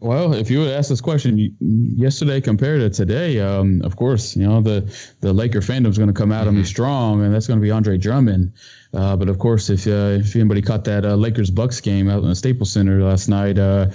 Well, 0.00 0.32
if 0.32 0.50
you 0.50 0.60
would 0.60 0.70
ask 0.70 0.88
this 0.88 1.02
question 1.02 1.54
yesterday 1.60 2.40
compared 2.40 2.80
to 2.80 2.88
today, 2.88 3.38
um, 3.38 3.82
of 3.82 3.96
course, 3.96 4.34
you 4.34 4.46
know 4.48 4.62
the 4.62 4.80
the 5.20 5.30
Laker 5.30 5.60
fandom 5.60 5.88
is 5.88 5.98
going 5.98 6.08
to 6.08 6.14
come 6.14 6.32
out 6.32 6.42
mm-hmm. 6.42 6.48
on 6.48 6.56
me 6.56 6.64
strong, 6.64 7.22
and 7.22 7.34
that's 7.34 7.46
going 7.46 7.60
to 7.60 7.62
be 7.62 7.70
Andre 7.70 7.98
Drummond. 7.98 8.52
Uh, 8.94 9.14
but 9.14 9.28
of 9.28 9.38
course, 9.38 9.68
if 9.68 9.86
uh, 9.86 10.18
if 10.20 10.34
anybody 10.34 10.62
caught 10.62 10.84
that 10.84 11.04
uh, 11.04 11.16
Lakers 11.16 11.50
Bucks 11.50 11.82
game 11.82 12.08
out 12.08 12.22
in 12.22 12.28
the 12.30 12.34
Staples 12.34 12.72
Center 12.72 13.02
last 13.02 13.28
night, 13.28 13.58
uh, 13.58 13.88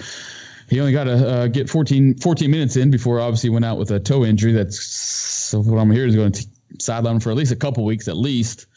he 0.70 0.80
only 0.80 0.92
got 0.92 1.06
to 1.06 1.28
uh, 1.28 1.48
get 1.48 1.70
14, 1.70 2.18
14 2.18 2.50
minutes 2.50 2.76
in 2.76 2.90
before 2.90 3.20
obviously 3.20 3.50
went 3.50 3.66
out 3.66 3.78
with 3.78 3.92
a 3.92 4.00
toe 4.00 4.26
injury. 4.26 4.52
That's 4.52 4.80
so 4.80 5.62
what 5.62 5.78
I'm 5.80 5.92
hearing 5.92 6.10
is 6.10 6.16
going 6.16 6.32
to 6.32 6.46
sidelined 6.78 7.24
for 7.24 7.32
at 7.32 7.38
least 7.38 7.52
a 7.52 7.56
couple 7.56 7.86
weeks 7.86 8.08
at 8.08 8.18
least. 8.18 8.68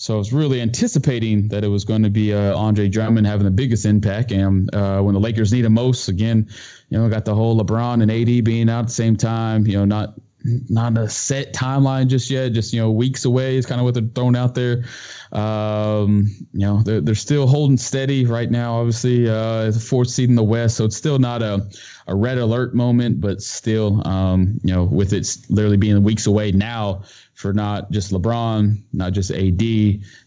So 0.00 0.14
I 0.14 0.16
was 0.16 0.32
really 0.32 0.60
anticipating 0.60 1.48
that 1.48 1.64
it 1.64 1.68
was 1.68 1.84
going 1.84 2.04
to 2.04 2.10
be 2.10 2.32
uh, 2.32 2.56
Andre 2.56 2.88
Drummond 2.88 3.26
having 3.26 3.44
the 3.44 3.50
biggest 3.50 3.84
impact. 3.84 4.30
And 4.30 4.72
uh, 4.72 5.00
when 5.02 5.14
the 5.14 5.20
Lakers 5.20 5.52
need 5.52 5.64
him 5.64 5.74
most, 5.74 6.08
again, 6.08 6.48
you 6.88 6.98
know, 6.98 7.08
got 7.08 7.24
the 7.24 7.34
whole 7.34 7.60
LeBron 7.60 8.00
and 8.02 8.10
AD 8.10 8.44
being 8.44 8.70
out 8.70 8.80
at 8.80 8.86
the 8.86 8.92
same 8.92 9.16
time. 9.16 9.66
You 9.66 9.78
know, 9.78 9.84
not 9.84 10.14
not 10.44 10.96
a 10.96 11.08
set 11.08 11.52
timeline 11.52 12.06
just 12.06 12.30
yet, 12.30 12.52
just 12.52 12.72
you 12.72 12.80
know 12.80 12.90
weeks 12.90 13.24
away 13.24 13.56
is 13.56 13.66
kind 13.66 13.80
of 13.80 13.84
what 13.84 13.94
they're 13.94 14.10
throwing 14.14 14.36
out 14.36 14.54
there. 14.54 14.84
Um, 15.32 16.26
you 16.52 16.60
know 16.60 16.82
they're 16.82 17.00
they're 17.00 17.14
still 17.14 17.46
holding 17.46 17.76
steady 17.76 18.24
right 18.24 18.50
now. 18.50 18.74
Obviously, 18.74 19.28
uh, 19.28 19.64
it's 19.64 19.76
a 19.76 19.80
fourth 19.80 20.08
seed 20.08 20.28
in 20.28 20.36
the 20.36 20.44
West, 20.44 20.76
so 20.76 20.84
it's 20.84 20.96
still 20.96 21.18
not 21.18 21.42
a 21.42 21.68
a 22.06 22.14
red 22.14 22.38
alert 22.38 22.74
moment, 22.74 23.20
but 23.20 23.42
still, 23.42 24.06
um, 24.06 24.58
you 24.64 24.72
know, 24.72 24.84
with 24.84 25.12
it 25.12 25.28
literally 25.50 25.76
being 25.76 26.02
weeks 26.02 26.26
away 26.26 26.50
now 26.50 27.02
for 27.34 27.52
not 27.52 27.90
just 27.90 28.12
LeBron, 28.12 28.82
not 28.92 29.12
just 29.12 29.30
AD, 29.30 29.58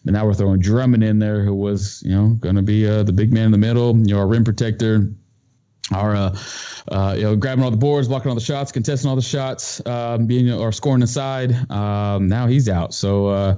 but 0.06 0.14
now 0.14 0.26
we're 0.26 0.34
throwing 0.34 0.60
Drummond 0.60 1.04
in 1.04 1.20
there, 1.20 1.44
who 1.44 1.56
was 1.56 2.04
you 2.06 2.12
know 2.12 2.30
going 2.40 2.56
to 2.56 2.62
be 2.62 2.88
uh, 2.88 3.04
the 3.04 3.14
big 3.14 3.34
man 3.34 3.46
in 3.46 3.52
the 3.52 3.58
middle, 3.58 3.98
you 3.98 4.14
know, 4.14 4.20
a 4.20 4.26
rim 4.26 4.44
protector 4.44 5.12
are 5.94 6.16
uh, 6.16 6.38
uh, 6.90 7.14
you 7.18 7.24
know 7.24 7.36
grabbing 7.36 7.64
all 7.64 7.72
the 7.72 7.78
boards, 7.78 8.08
blocking 8.08 8.30
all 8.30 8.36
the 8.36 8.42
shots, 8.42 8.72
contesting 8.72 9.10
all 9.10 9.16
the 9.16 9.22
shots, 9.22 9.86
um, 9.86 10.26
being 10.26 10.52
or 10.52 10.72
scoring 10.72 11.02
inside. 11.02 11.52
Um, 11.72 12.28
now 12.28 12.48
he's 12.48 12.70
out. 12.70 12.94
So 12.94 13.28
uh, 13.28 13.56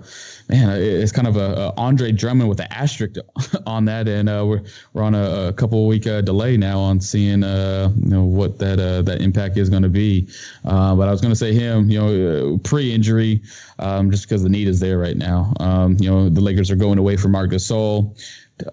man, 0.49 0.81
it's 0.81 1.11
kind 1.11 1.27
of 1.27 1.37
a, 1.37 1.53
a, 1.55 1.73
Andre 1.77 2.11
Drummond 2.11 2.49
with 2.49 2.59
an 2.59 2.67
asterisk 2.71 3.17
on 3.67 3.85
that, 3.85 4.07
and 4.07 4.29
uh, 4.29 4.45
we're 4.47 4.63
we're 4.93 5.03
on 5.03 5.15
a, 5.15 5.47
a 5.47 5.53
couple 5.53 5.85
week 5.87 6.07
uh, 6.07 6.21
delay 6.21 6.57
now 6.57 6.79
on 6.79 6.99
seeing 6.99 7.43
uh, 7.43 7.91
you 7.95 8.09
know 8.09 8.23
what 8.23 8.57
that 8.59 8.77
that 9.05 9.21
impact 9.21 9.57
is 9.57 9.69
going 9.69 9.83
to 9.83 9.89
be. 9.89 10.27
but 10.63 11.07
I 11.07 11.11
was 11.11 11.21
going 11.21 11.33
to 11.33 11.39
say 11.39 11.53
him, 11.53 11.89
you 11.89 11.99
know, 11.99 12.57
pre-injury, 12.63 13.41
um, 13.79 14.09
just 14.09 14.23
because 14.23 14.43
the 14.43 14.49
need 14.49 14.67
is 14.67 14.79
there 14.79 14.97
right 14.97 15.17
now. 15.17 15.53
Um, 15.59 15.97
you 15.99 16.09
know, 16.09 16.29
the 16.29 16.41
Lakers 16.41 16.71
are 16.71 16.75
going 16.75 16.97
away 16.97 17.17
from 17.17 17.31
Marc 17.31 17.51
Gasol. 17.51 18.15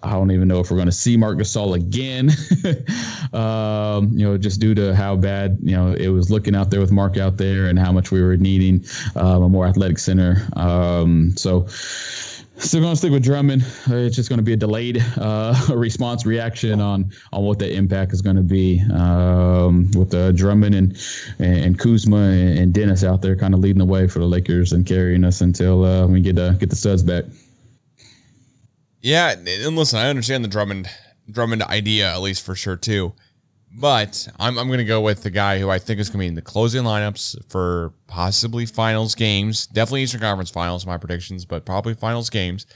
I 0.03 0.13
don't 0.13 0.31
even 0.31 0.47
know 0.47 0.61
if 0.61 0.71
we're 0.71 0.77
going 0.77 0.89
to 0.89 0.93
see 0.93 1.17
Marc 1.17 1.39
Gasol 1.39 1.75
again. 1.75 2.31
um, 3.33 4.11
you 4.13 4.27
know, 4.27 4.37
just 4.37 4.61
due 4.61 4.75
to 4.75 4.95
how 4.95 5.17
bad 5.17 5.59
you 5.63 5.75
know 5.75 5.93
it 5.93 6.09
was 6.09 6.31
looking 6.31 6.55
out 6.55 6.71
there 6.71 6.81
with 6.81 6.93
Mark 6.93 7.17
out 7.17 7.37
there, 7.37 7.67
and 7.67 7.79
how 7.79 7.91
much 7.91 8.11
we 8.11 8.23
were 8.23 8.37
needing 8.37 8.85
um, 9.17 9.43
a 9.43 9.49
more 9.49 9.67
athletic 9.67 9.99
center. 9.99 10.47
Um, 10.55 11.37
so. 11.37 11.67
Still 12.57 12.83
going 12.83 12.93
to 12.93 12.97
stick 12.97 13.11
with 13.11 13.23
Drummond. 13.23 13.65
It's 13.87 14.15
just 14.15 14.29
going 14.29 14.37
to 14.37 14.43
be 14.43 14.53
a 14.53 14.57
delayed 14.57 15.03
uh, 15.17 15.59
response 15.75 16.27
reaction 16.27 16.79
on 16.79 17.11
on 17.33 17.43
what 17.43 17.59
the 17.59 17.73
impact 17.73 18.13
is 18.13 18.21
going 18.21 18.37
to 18.37 18.43
be 18.43 18.83
um, 18.93 19.91
with 19.93 20.13
uh, 20.13 20.33
Drummond 20.33 20.75
and 20.75 20.95
and 21.39 21.79
Kuzma 21.79 22.19
and, 22.19 22.59
and 22.59 22.75
Dennis 22.75 23.03
out 23.03 23.23
there, 23.23 23.35
kind 23.35 23.55
of 23.55 23.61
leading 23.61 23.79
the 23.79 23.87
way 23.87 24.07
for 24.07 24.19
the 24.19 24.27
Lakers 24.27 24.75
and 24.75 24.85
carrying 24.85 25.25
us 25.25 25.41
until 25.41 25.87
uh, 25.87 26.07
we 26.07 26.21
get 26.21 26.39
uh, 26.39 26.53
get 26.53 26.69
the 26.69 26.77
studs 26.77 27.03
back. 27.03 27.25
Yeah, 29.01 29.33
and 29.33 29.77
listen, 29.77 29.99
I 29.99 30.09
understand 30.11 30.45
the 30.45 30.49
Drummond 30.49 30.89
Drummond 31.31 31.63
idea 31.63 32.13
at 32.13 32.21
least 32.21 32.45
for 32.45 32.55
sure 32.55 32.77
too. 32.77 33.15
But 33.73 34.29
I'm, 34.39 34.59
I'm 34.59 34.69
to 34.69 34.85
go 34.85 35.01
with 35.01 35.23
the 35.23 35.31
guy 35.31 35.61
who 35.61 35.71
I 35.71 35.79
think 35.79 36.01
is 36.01 36.11
to 36.11 36.19
be 36.19 36.27
in 36.27 36.35
the 36.35 36.43
closing 36.43 36.83
lineups 36.83 37.49
for 37.49 37.95
possibly 38.09 38.67
finals 38.67 39.15
games. 39.15 39.67
Definitely 39.69 40.03
Eastern 40.03 40.21
Conference 40.21 40.51
finals, 40.51 40.85
my 40.85 40.97
predictions, 40.97 41.45
but 41.45 41.65
probably 41.65 41.95
finals 41.95 42.31
games. 42.31 42.67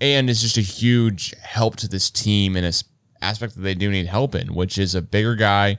And 0.00 0.30
it's 0.30 0.40
just 0.40 0.56
a 0.56 0.62
huge 0.62 1.34
help 1.42 1.76
to 1.76 1.88
this 1.88 2.10
team 2.10 2.56
in 2.56 2.64
a 2.64 2.72
aspect 3.20 3.56
that 3.56 3.60
they 3.60 3.74
do 3.74 3.90
need 3.90 4.06
help 4.06 4.34
in, 4.34 4.54
which 4.54 4.78
is 4.78 4.94
a 4.94 5.02
bigger 5.02 5.34
guy 5.34 5.78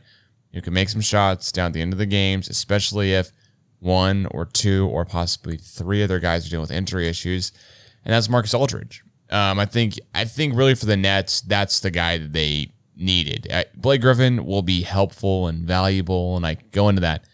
who 0.54 0.62
can 0.62 0.74
make 0.74 0.90
some 0.90 1.02
shots 1.02 1.52
down 1.52 1.68
at 1.68 1.74
the 1.74 1.82
end 1.82 1.94
of 1.94 2.00
the 2.00 2.06
games, 2.06 2.48
especially 2.48 3.14
if 3.14 3.32
one 3.80 4.28
or 4.28 4.46
two 4.46 4.88
or 4.88 5.04
possibly 5.06 5.58
three 5.58 6.04
other 6.04 6.20
guys 6.20 6.46
are 6.46 6.50
dealing 6.50 6.62
with 6.62 6.72
injury 6.72 7.08
issues. 7.08 7.52
And 8.06 8.14
that's 8.14 8.30
Marcus 8.30 8.54
Aldridge. 8.54 9.04
Um, 9.30 9.60
I 9.60 9.66
think 9.66 10.00
I 10.16 10.26
think 10.26 10.56
really 10.56 10.76
for 10.76 10.86
the 10.86 10.98
Nets, 10.98 11.42
that's 11.42 11.80
the 11.80 11.92
guy 11.92 12.18
that 12.18 12.34
they 12.34 12.72
needed. 12.96 13.48
I, 13.52 13.66
Blake 13.76 14.02
Griffin 14.02 14.46
will 14.46 14.62
be 14.62 14.82
helpful 14.82 15.48
and 15.48 15.66
valuable, 15.66 16.38
and 16.38 16.46
I 16.46 16.56
go 16.72 16.90
into 16.90 17.02
that. 17.02 17.26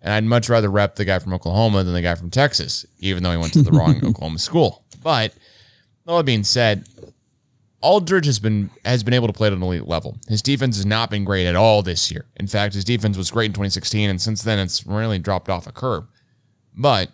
And 0.00 0.12
I'd 0.12 0.24
much 0.24 0.48
rather 0.48 0.70
rep 0.70 0.94
the 0.96 1.04
guy 1.04 1.18
from 1.18 1.34
Oklahoma 1.34 1.82
than 1.82 1.92
the 1.94 2.02
guy 2.02 2.14
from 2.14 2.30
Texas, 2.30 2.86
even 2.98 3.22
though 3.22 3.32
he 3.32 3.36
went 3.36 3.52
to 3.54 3.62
the 3.62 3.72
wrong 3.72 3.96
Oklahoma 4.04 4.38
school. 4.38 4.84
But 5.02 5.34
all 6.06 6.18
that 6.18 6.24
being 6.24 6.44
said, 6.44 6.86
Aldridge 7.80 8.26
has 8.26 8.38
been 8.38 8.70
has 8.84 9.02
been 9.02 9.14
able 9.14 9.26
to 9.28 9.32
play 9.32 9.48
at 9.48 9.52
an 9.52 9.62
elite 9.62 9.86
level. 9.86 10.16
His 10.28 10.42
defense 10.42 10.76
has 10.76 10.86
not 10.86 11.10
been 11.10 11.24
great 11.24 11.46
at 11.46 11.56
all 11.56 11.82
this 11.82 12.10
year. 12.10 12.26
In 12.36 12.46
fact, 12.46 12.74
his 12.74 12.84
defense 12.84 13.16
was 13.16 13.30
great 13.30 13.46
in 13.46 13.52
2016, 13.52 14.10
and 14.10 14.20
since 14.20 14.42
then 14.42 14.58
it's 14.58 14.86
really 14.86 15.18
dropped 15.18 15.48
off 15.48 15.66
a 15.66 15.72
curve. 15.72 16.04
But 16.74 17.10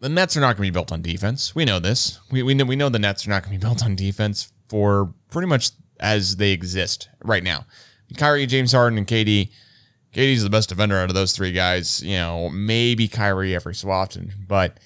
the 0.00 0.08
Nets 0.08 0.36
are 0.36 0.40
not 0.40 0.56
going 0.56 0.66
to 0.66 0.72
be 0.72 0.74
built 0.74 0.92
on 0.92 1.02
defense. 1.02 1.54
We 1.54 1.64
know 1.64 1.78
this. 1.78 2.18
We, 2.30 2.42
we, 2.42 2.54
know, 2.54 2.64
we 2.64 2.76
know 2.76 2.88
the 2.88 2.98
Nets 2.98 3.26
are 3.26 3.30
not 3.30 3.44
going 3.44 3.54
to 3.54 3.60
be 3.60 3.66
built 3.68 3.84
on 3.84 3.94
defense 3.94 4.52
for 4.66 5.12
pretty 5.30 5.46
much 5.46 5.70
as 6.00 6.36
they 6.36 6.50
exist 6.50 7.08
right 7.22 7.42
now. 7.42 7.66
Kyrie, 8.16 8.46
James 8.46 8.72
Harden, 8.72 8.98
and 8.98 9.06
KD. 9.06 9.50
KD's 10.12 10.42
the 10.42 10.50
best 10.50 10.68
defender 10.68 10.96
out 10.96 11.08
of 11.08 11.14
those 11.14 11.32
three 11.32 11.52
guys. 11.52 12.02
You 12.02 12.16
know, 12.16 12.48
maybe 12.50 13.06
Kyrie 13.06 13.54
every 13.54 13.74
so 13.74 13.90
often, 13.90 14.32
but 14.48 14.80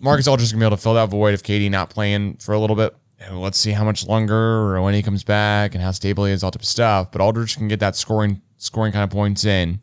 Marcus 0.00 0.28
Aldridge 0.28 0.46
is 0.46 0.52
going 0.52 0.60
to 0.60 0.64
be 0.64 0.66
able 0.68 0.76
to 0.76 0.82
fill 0.82 0.94
that 0.94 1.08
void 1.08 1.34
of 1.34 1.42
KD 1.42 1.70
not 1.70 1.90
playing 1.90 2.36
for 2.36 2.52
a 2.52 2.58
little 2.58 2.76
bit. 2.76 2.94
Let's 3.30 3.58
see 3.58 3.72
how 3.72 3.84
much 3.84 4.06
longer 4.06 4.36
or 4.36 4.82
when 4.82 4.94
he 4.94 5.02
comes 5.02 5.24
back 5.24 5.74
and 5.74 5.82
how 5.82 5.92
stable 5.92 6.24
he 6.24 6.32
is, 6.32 6.42
all 6.42 6.50
type 6.50 6.62
of 6.62 6.66
stuff. 6.66 7.10
But 7.10 7.20
Aldridge 7.20 7.56
can 7.56 7.68
get 7.68 7.80
that 7.80 7.96
scoring 7.96 8.42
scoring 8.58 8.92
kind 8.92 9.02
of 9.02 9.10
points 9.10 9.44
in 9.44 9.80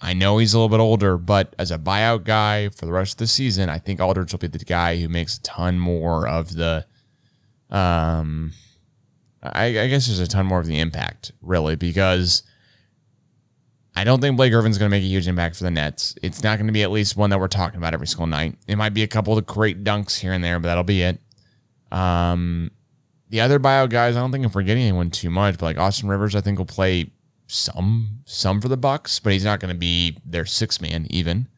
I 0.00 0.12
know 0.12 0.38
he's 0.38 0.54
a 0.54 0.58
little 0.58 0.68
bit 0.68 0.82
older, 0.82 1.16
but 1.16 1.54
as 1.58 1.70
a 1.70 1.78
buyout 1.78 2.24
guy 2.24 2.68
for 2.68 2.86
the 2.86 2.92
rest 2.92 3.14
of 3.14 3.18
the 3.18 3.26
season, 3.26 3.68
I 3.68 3.78
think 3.78 4.00
Aldridge 4.00 4.32
will 4.32 4.38
be 4.38 4.46
the 4.46 4.58
guy 4.58 4.98
who 5.00 5.08
makes 5.08 5.38
a 5.38 5.42
ton 5.42 5.78
more 5.78 6.26
of 6.26 6.54
the. 6.54 6.86
Um, 7.70 8.52
I, 9.42 9.66
I 9.66 9.88
guess 9.88 10.06
there's 10.06 10.20
a 10.20 10.26
ton 10.26 10.46
more 10.46 10.60
of 10.60 10.66
the 10.66 10.78
impact, 10.78 11.32
really, 11.42 11.76
because 11.76 12.42
I 13.96 14.04
don't 14.04 14.20
think 14.20 14.36
Blake 14.36 14.52
Griffin's 14.52 14.78
going 14.78 14.90
to 14.90 14.96
make 14.96 15.04
a 15.04 15.06
huge 15.06 15.28
impact 15.28 15.56
for 15.56 15.64
the 15.64 15.70
Nets. 15.70 16.14
It's 16.22 16.42
not 16.42 16.58
going 16.58 16.66
to 16.66 16.72
be 16.72 16.82
at 16.82 16.90
least 16.90 17.16
one 17.16 17.30
that 17.30 17.38
we're 17.38 17.48
talking 17.48 17.78
about 17.78 17.94
every 17.94 18.06
single 18.06 18.26
night. 18.26 18.56
It 18.66 18.76
might 18.76 18.94
be 18.94 19.02
a 19.02 19.08
couple 19.08 19.36
of 19.36 19.46
great 19.46 19.84
dunks 19.84 20.18
here 20.18 20.32
and 20.32 20.42
there, 20.42 20.58
but 20.58 20.68
that'll 20.68 20.84
be 20.84 21.02
it. 21.02 21.20
Um, 21.92 22.70
the 23.28 23.40
other 23.40 23.60
buyout 23.60 23.90
guys, 23.90 24.16
I 24.16 24.20
don't 24.20 24.32
think 24.32 24.44
I'm 24.44 24.50
forgetting 24.50 24.82
anyone 24.82 25.10
too 25.10 25.30
much, 25.30 25.58
but 25.58 25.66
like 25.66 25.78
Austin 25.78 26.08
Rivers, 26.08 26.34
I 26.34 26.40
think 26.40 26.58
will 26.58 26.66
play 26.66 27.10
some 27.46 28.20
some 28.24 28.60
for 28.60 28.68
the 28.68 28.76
Bucks, 28.76 29.20
but 29.20 29.32
he's 29.32 29.44
not 29.44 29.60
going 29.60 29.72
to 29.72 29.78
be 29.78 30.18
their 30.24 30.46
six 30.46 30.80
man 30.80 31.06
even. 31.10 31.48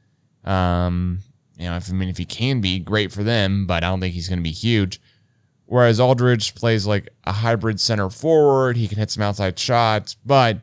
Um, 0.44 1.20
you 1.58 1.66
know, 1.66 1.76
if, 1.76 1.90
I 1.90 1.92
mean, 1.92 2.08
if 2.08 2.18
he 2.18 2.24
can 2.24 2.60
be, 2.60 2.78
great 2.78 3.12
for 3.12 3.22
them, 3.22 3.66
but 3.66 3.82
I 3.82 3.88
don't 3.88 4.00
think 4.00 4.14
he's 4.14 4.28
going 4.28 4.38
to 4.38 4.42
be 4.42 4.52
huge. 4.52 5.00
Whereas 5.64 5.98
Aldridge 5.98 6.54
plays 6.54 6.86
like 6.86 7.08
a 7.24 7.32
hybrid 7.32 7.80
center 7.80 8.08
forward, 8.08 8.76
he 8.76 8.86
can 8.86 8.98
hit 8.98 9.10
some 9.10 9.22
outside 9.22 9.58
shots, 9.58 10.14
but 10.24 10.58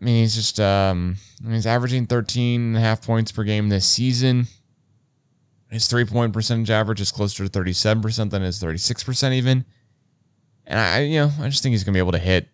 I 0.00 0.04
mean, 0.04 0.22
he's 0.22 0.34
just 0.34 0.60
um, 0.60 1.16
I 1.40 1.46
mean, 1.46 1.54
he's 1.54 1.66
averaging 1.66 2.06
13 2.06 2.60
and 2.60 2.76
a 2.76 2.80
half 2.80 3.04
points 3.04 3.32
per 3.32 3.42
game 3.42 3.68
this 3.68 3.86
season. 3.86 4.46
His 5.70 5.88
three 5.88 6.04
point 6.04 6.32
percentage 6.32 6.70
average 6.70 7.00
is 7.00 7.10
closer 7.10 7.48
to 7.48 7.50
37% 7.50 8.30
than 8.30 8.42
his 8.42 8.62
36% 8.62 9.32
even. 9.32 9.64
And 10.66 10.78
I, 10.78 11.00
you 11.00 11.18
know, 11.18 11.30
I 11.40 11.48
just 11.48 11.62
think 11.62 11.72
he's 11.72 11.82
going 11.82 11.92
to 11.92 11.96
be 11.96 12.02
able 12.02 12.12
to 12.12 12.18
hit 12.18 12.48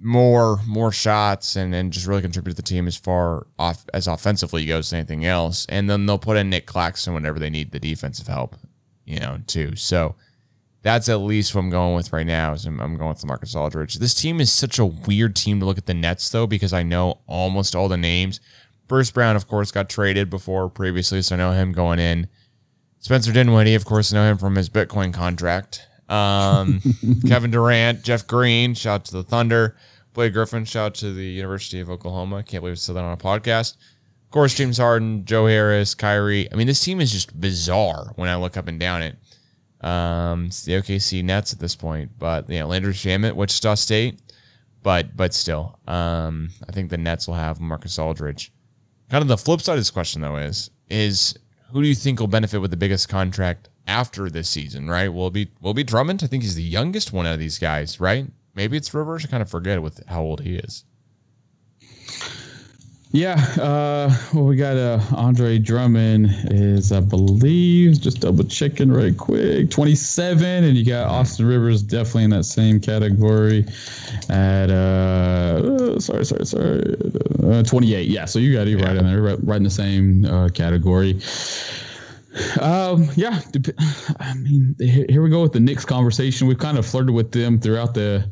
more 0.00 0.60
more 0.66 0.90
shots 0.90 1.56
and, 1.56 1.74
and 1.74 1.92
just 1.92 2.06
really 2.06 2.22
contribute 2.22 2.52
to 2.52 2.56
the 2.56 2.62
team 2.62 2.86
as 2.86 2.96
far 2.96 3.46
off 3.58 3.84
as 3.92 4.06
offensively 4.06 4.64
goes 4.64 4.88
as 4.88 4.92
anything 4.94 5.24
else. 5.24 5.66
And 5.68 5.88
then 5.88 6.06
they'll 6.06 6.18
put 6.18 6.36
in 6.36 6.50
Nic 6.50 6.66
Claxton 6.66 7.14
whenever 7.14 7.38
they 7.38 7.50
need 7.50 7.72
the 7.72 7.80
defensive 7.80 8.26
help, 8.26 8.56
you 9.04 9.20
know, 9.20 9.40
too. 9.46 9.76
So 9.76 10.14
that's 10.82 11.08
at 11.08 11.16
least 11.16 11.54
what 11.54 11.60
I'm 11.60 11.70
going 11.70 11.94
with 11.94 12.12
right 12.12 12.26
now. 12.26 12.52
Is 12.52 12.64
I'm, 12.64 12.80
I'm 12.80 12.96
going 12.96 13.10
with 13.10 13.26
Marcus 13.26 13.54
Aldridge. 13.54 13.96
This 13.96 14.14
team 14.14 14.40
is 14.40 14.50
such 14.50 14.78
a 14.78 14.86
weird 14.86 15.36
team 15.36 15.60
to 15.60 15.66
look 15.66 15.78
at 15.78 15.86
the 15.86 15.94
Nets 15.94 16.30
though 16.30 16.46
because 16.46 16.72
I 16.72 16.82
know 16.82 17.20
almost 17.26 17.76
all 17.76 17.88
the 17.88 17.96
names. 17.96 18.40
Bruce 18.88 19.10
Brown, 19.10 19.36
of 19.36 19.46
course, 19.46 19.70
got 19.70 19.88
traded 19.88 20.30
before 20.30 20.68
previously, 20.68 21.22
so 21.22 21.36
I 21.36 21.38
know 21.38 21.52
him 21.52 21.72
going 21.72 22.00
in. 22.00 22.28
Spencer 22.98 23.32
Dinwiddie, 23.32 23.76
of 23.76 23.84
course, 23.84 24.12
I 24.12 24.16
know 24.16 24.30
him 24.30 24.36
from 24.36 24.56
his 24.56 24.68
Bitcoin 24.68 25.14
contract. 25.14 25.86
Um, 26.10 26.80
Kevin 27.28 27.50
Durant, 27.50 28.02
Jeff 28.02 28.26
Green, 28.26 28.74
shout 28.74 28.94
out 28.94 29.04
to 29.06 29.12
the 29.12 29.22
Thunder. 29.22 29.76
Blake 30.12 30.32
Griffin, 30.32 30.64
shout 30.64 30.86
out 30.86 30.94
to 30.96 31.12
the 31.12 31.24
University 31.24 31.80
of 31.80 31.88
Oklahoma. 31.88 32.42
Can't 32.42 32.62
believe 32.62 32.72
I 32.72 32.76
said 32.76 32.96
that 32.96 33.04
on 33.04 33.12
a 33.12 33.16
podcast. 33.16 33.76
Of 33.76 34.32
course, 34.32 34.54
James 34.54 34.78
Harden, 34.78 35.24
Joe 35.24 35.46
Harris, 35.46 35.94
Kyrie. 35.94 36.50
I 36.52 36.56
mean, 36.56 36.66
this 36.66 36.84
team 36.84 37.00
is 37.00 37.12
just 37.12 37.40
bizarre 37.40 38.12
when 38.16 38.28
I 38.28 38.36
look 38.36 38.56
up 38.56 38.68
and 38.68 38.78
down 38.78 39.02
it. 39.02 39.16
Um, 39.80 40.46
it's 40.46 40.64
the 40.64 40.72
OKC 40.72 41.24
Nets 41.24 41.52
at 41.52 41.58
this 41.58 41.74
point, 41.74 42.12
but 42.18 42.50
yeah, 42.50 42.64
Landry 42.64 42.92
Shamet, 42.92 43.34
Wichita 43.34 43.76
State, 43.76 44.20
but 44.82 45.16
but 45.16 45.32
still, 45.32 45.78
um, 45.88 46.50
I 46.68 46.72
think 46.72 46.90
the 46.90 46.98
Nets 46.98 47.26
will 47.26 47.36
have 47.36 47.60
Marcus 47.60 47.98
Aldridge. 47.98 48.52
Kind 49.08 49.22
of 49.22 49.28
the 49.28 49.38
flip 49.38 49.62
side 49.62 49.72
of 49.72 49.78
this 49.78 49.90
question 49.90 50.20
though 50.20 50.36
is 50.36 50.70
is 50.90 51.34
who 51.72 51.80
do 51.80 51.88
you 51.88 51.94
think 51.94 52.20
will 52.20 52.26
benefit 52.26 52.60
with 52.60 52.70
the 52.70 52.76
biggest 52.76 53.08
contract 53.08 53.69
after 53.86 54.30
this 54.30 54.48
season, 54.48 54.88
right? 54.88 55.08
Will 55.08 55.30
be 55.30 55.50
will 55.60 55.74
be 55.74 55.84
Drummond? 55.84 56.22
I 56.22 56.26
think 56.26 56.42
he's 56.42 56.54
the 56.54 56.62
youngest 56.62 57.12
one 57.12 57.26
out 57.26 57.34
of 57.34 57.40
these 57.40 57.58
guys, 57.58 58.00
right? 58.00 58.26
Maybe 58.54 58.76
it's 58.76 58.92
Rivers. 58.92 59.24
I 59.24 59.28
kind 59.28 59.42
of 59.42 59.50
forget 59.50 59.82
with 59.82 60.02
how 60.08 60.22
old 60.22 60.42
he 60.42 60.56
is. 60.56 60.84
Yeah, 63.12 63.34
uh, 63.60 64.14
well, 64.32 64.44
we 64.44 64.54
got 64.54 64.76
uh, 64.76 65.00
Andre 65.16 65.58
Drummond 65.58 66.28
is, 66.52 66.92
I 66.92 67.00
believe, 67.00 68.00
just 68.00 68.20
double 68.20 68.44
checking 68.44 68.92
right 68.92 69.16
quick, 69.16 69.68
27, 69.68 70.44
and 70.44 70.76
you 70.76 70.84
got 70.84 71.08
Austin 71.08 71.46
Rivers 71.46 71.82
definitely 71.82 72.24
in 72.24 72.30
that 72.30 72.44
same 72.44 72.78
category 72.78 73.66
at, 74.28 74.70
uh, 74.70 75.98
sorry, 75.98 76.24
sorry, 76.24 76.46
sorry, 76.46 76.96
uh, 77.42 77.64
28. 77.64 78.06
Yeah, 78.06 78.26
so 78.26 78.38
you 78.38 78.52
got 78.52 78.68
it 78.68 78.76
right 78.76 78.94
in 78.94 79.04
there, 79.04 79.20
right, 79.20 79.38
right 79.42 79.56
in 79.56 79.64
the 79.64 79.70
same 79.70 80.24
uh, 80.26 80.48
category. 80.48 81.18
Um, 82.60 83.08
yeah, 83.16 83.40
I 84.20 84.34
mean, 84.34 84.76
here 84.78 85.22
we 85.22 85.30
go 85.30 85.42
with 85.42 85.52
the 85.52 85.60
Knicks 85.60 85.84
conversation. 85.84 86.46
We've 86.46 86.58
kind 86.58 86.78
of 86.78 86.86
flirted 86.86 87.14
with 87.14 87.32
them 87.32 87.58
throughout 87.60 87.94
the 87.94 88.28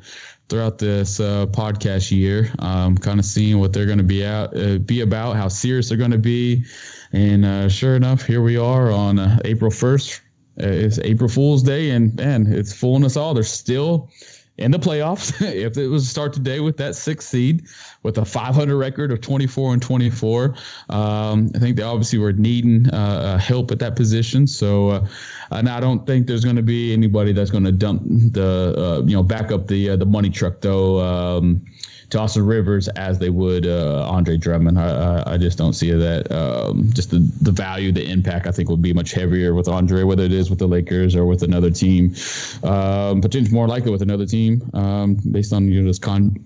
throughout 0.48 0.78
this 0.78 1.20
uh, 1.20 1.46
podcast 1.46 2.10
year, 2.10 2.50
um, 2.60 2.96
kind 2.96 3.18
of 3.18 3.26
seeing 3.26 3.58
what 3.58 3.72
they're 3.72 3.86
going 3.86 3.98
to 3.98 4.04
be 4.04 4.24
out 4.24 4.56
uh, 4.56 4.78
be 4.78 5.00
about, 5.00 5.36
how 5.36 5.48
serious 5.48 5.88
they're 5.88 5.98
going 5.98 6.12
to 6.12 6.18
be, 6.18 6.64
and 7.12 7.44
uh, 7.44 7.68
sure 7.68 7.96
enough, 7.96 8.24
here 8.24 8.40
we 8.40 8.56
are 8.56 8.90
on 8.92 9.18
uh, 9.18 9.38
April 9.44 9.70
first. 9.70 10.22
Uh, 10.60 10.66
it's 10.66 10.98
April 11.00 11.28
Fool's 11.28 11.62
Day, 11.62 11.90
and 11.90 12.14
man, 12.16 12.46
it's 12.52 12.72
fooling 12.72 13.04
us 13.04 13.16
all. 13.16 13.34
They're 13.34 13.42
still 13.42 14.10
in 14.58 14.70
the 14.70 14.78
playoffs. 14.78 15.40
if 15.54 15.76
it 15.76 15.88
was 15.88 16.04
to 16.04 16.10
start 16.10 16.32
today 16.32 16.60
with 16.60 16.76
that 16.76 16.94
sixth 16.94 17.28
seed, 17.28 17.66
with 18.02 18.18
a 18.18 18.24
500 18.24 18.76
record 18.76 19.10
of 19.10 19.20
24 19.20 19.72
and 19.72 19.82
24, 19.82 20.54
um, 20.90 21.50
I 21.54 21.58
think 21.58 21.76
they 21.76 21.82
obviously 21.82 22.18
were 22.18 22.32
needing 22.32 22.88
uh, 22.90 23.38
help 23.38 23.70
at 23.70 23.78
that 23.78 23.96
position. 23.96 24.46
So, 24.46 24.90
uh, 24.90 25.06
and 25.50 25.68
I 25.68 25.80
don't 25.80 26.06
think 26.06 26.26
there's 26.26 26.44
going 26.44 26.56
to 26.56 26.62
be 26.62 26.92
anybody 26.92 27.32
that's 27.32 27.50
going 27.50 27.64
to 27.64 27.72
dump 27.72 28.02
the, 28.04 28.74
uh, 28.76 29.06
you 29.06 29.16
know, 29.16 29.22
back 29.22 29.50
up 29.50 29.66
the 29.66 29.90
uh, 29.90 29.96
the 29.96 30.06
money 30.06 30.30
truck 30.30 30.60
though. 30.60 31.00
Um, 31.00 31.64
to 32.10 32.18
Austin 32.18 32.46
Rivers 32.46 32.88
as 32.88 33.18
they 33.18 33.30
would 33.30 33.66
uh, 33.66 34.08
Andre 34.08 34.36
Drummond. 34.36 34.78
I, 34.78 34.88
I, 34.88 35.32
I, 35.34 35.36
just 35.36 35.58
don't 35.58 35.74
see 35.74 35.90
that. 35.90 36.32
Um, 36.32 36.90
just 36.92 37.10
the, 37.10 37.18
the 37.42 37.50
value, 37.50 37.92
the 37.92 38.04
impact, 38.10 38.46
I 38.46 38.50
think, 38.50 38.70
would 38.70 38.80
be 38.80 38.94
much 38.94 39.12
heavier 39.12 39.54
with 39.54 39.68
Andre, 39.68 40.04
whether 40.04 40.22
it 40.22 40.32
is 40.32 40.48
with 40.48 40.58
the 40.58 40.66
Lakers 40.66 41.14
or 41.14 41.26
with 41.26 41.42
another 41.42 41.70
team. 41.70 42.14
Um, 42.62 43.20
potentially 43.20 43.54
more 43.54 43.68
likely 43.68 43.90
with 43.90 44.02
another 44.02 44.26
team 44.26 44.62
um, 44.72 45.18
based 45.32 45.52
on 45.52 45.68
you 45.68 45.82
know 45.82 45.88
this 45.88 45.98
con 45.98 46.44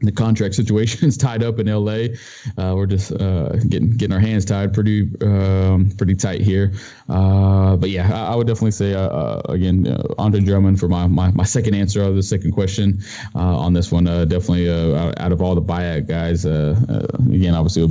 the 0.00 0.12
contract 0.12 0.54
situation 0.54 1.08
is 1.08 1.16
tied 1.16 1.42
up 1.42 1.58
in 1.58 1.66
LA. 1.66 2.08
Uh, 2.58 2.74
we're 2.74 2.86
just 2.86 3.12
uh, 3.12 3.50
getting 3.68 3.90
getting 3.96 4.12
our 4.12 4.20
hands 4.20 4.44
tied 4.44 4.72
pretty 4.74 5.10
um, 5.22 5.90
pretty 5.96 6.14
tight 6.14 6.40
here. 6.40 6.72
Uh, 7.08 7.76
but 7.76 7.90
yeah, 7.90 8.10
I, 8.12 8.32
I, 8.32 8.36
would 8.36 8.46
definitely 8.46 8.72
say 8.72 8.94
uh, 8.94 9.08
uh, 9.08 9.42
again 9.48 9.86
uh, 9.86 10.02
Andre 10.18 10.40
Drummond 10.40 10.80
for 10.80 10.88
my, 10.88 11.06
my, 11.06 11.30
my 11.32 11.44
second 11.44 11.74
answer 11.74 12.02
of 12.02 12.14
the 12.16 12.22
second 12.22 12.52
question 12.52 13.00
on 13.34 13.72
this 13.72 13.90
one. 13.90 14.04
definitely 14.04 14.68
out 14.70 15.32
of 15.32 15.40
all 15.40 15.54
the 15.54 15.62
buyout 15.62 16.06
guys, 16.06 16.44
again 16.44 17.54
obviously 17.54 17.88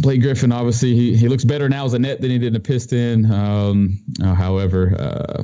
Blake 0.00 0.22
Griffin, 0.22 0.52
obviously, 0.52 0.94
he, 0.94 1.16
he 1.16 1.28
looks 1.28 1.44
better 1.44 1.68
now 1.68 1.84
as 1.84 1.94
a 1.94 1.98
net 1.98 2.20
than 2.20 2.30
he 2.30 2.38
did 2.38 2.48
in 2.48 2.56
a 2.56 2.60
piston. 2.60 3.30
Um, 3.32 3.98
uh, 4.22 4.34
however, 4.34 4.94
uh, 4.98 5.42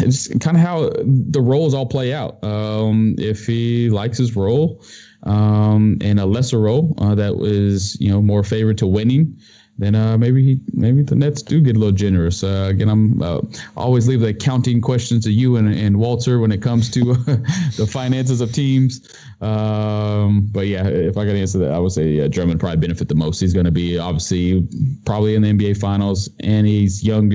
it's 0.00 0.28
kind 0.38 0.56
of 0.56 0.62
how 0.62 0.90
the 1.04 1.40
roles 1.40 1.74
all 1.74 1.86
play 1.86 2.12
out. 2.12 2.42
Um, 2.42 3.14
if 3.18 3.46
he 3.46 3.90
likes 3.90 4.18
his 4.18 4.34
role 4.34 4.82
um, 5.24 5.98
in 6.00 6.18
a 6.18 6.26
lesser 6.26 6.60
role 6.60 6.94
uh, 6.98 7.14
that 7.14 7.36
was, 7.36 8.00
you 8.00 8.10
know, 8.10 8.20
more 8.20 8.42
favored 8.42 8.78
to 8.78 8.86
winning, 8.86 9.38
then 9.80 9.94
uh, 9.94 10.18
maybe 10.18 10.44
he, 10.44 10.60
maybe 10.74 11.02
the 11.02 11.14
Nets 11.14 11.40
do 11.40 11.60
get 11.60 11.74
a 11.74 11.78
little 11.78 11.94
generous. 11.94 12.44
Uh, 12.44 12.68
again, 12.70 12.90
I'm 12.90 13.22
uh, 13.22 13.40
always 13.76 14.06
leave 14.06 14.20
the 14.20 14.28
accounting 14.28 14.80
questions 14.82 15.24
to 15.24 15.32
you 15.32 15.56
and, 15.56 15.74
and 15.74 15.96
Walter 15.98 16.38
when 16.38 16.52
it 16.52 16.60
comes 16.60 16.90
to 16.90 17.00
the 17.76 17.88
finances 17.90 18.42
of 18.42 18.52
teams. 18.52 19.08
Um, 19.40 20.48
but 20.52 20.66
yeah, 20.66 20.86
if 20.86 21.16
I 21.16 21.24
could 21.24 21.34
answer 21.34 21.58
that, 21.60 21.72
I 21.72 21.78
would 21.78 21.92
say 21.92 22.10
yeah, 22.10 22.28
Drummond 22.28 22.60
probably 22.60 22.76
benefit 22.76 23.08
the 23.08 23.14
most. 23.14 23.40
He's 23.40 23.54
going 23.54 23.64
to 23.64 23.72
be 23.72 23.98
obviously 23.98 24.68
probably 25.06 25.34
in 25.34 25.42
the 25.42 25.52
NBA 25.52 25.78
Finals, 25.80 26.28
and 26.40 26.66
he's 26.66 27.02
young. 27.02 27.30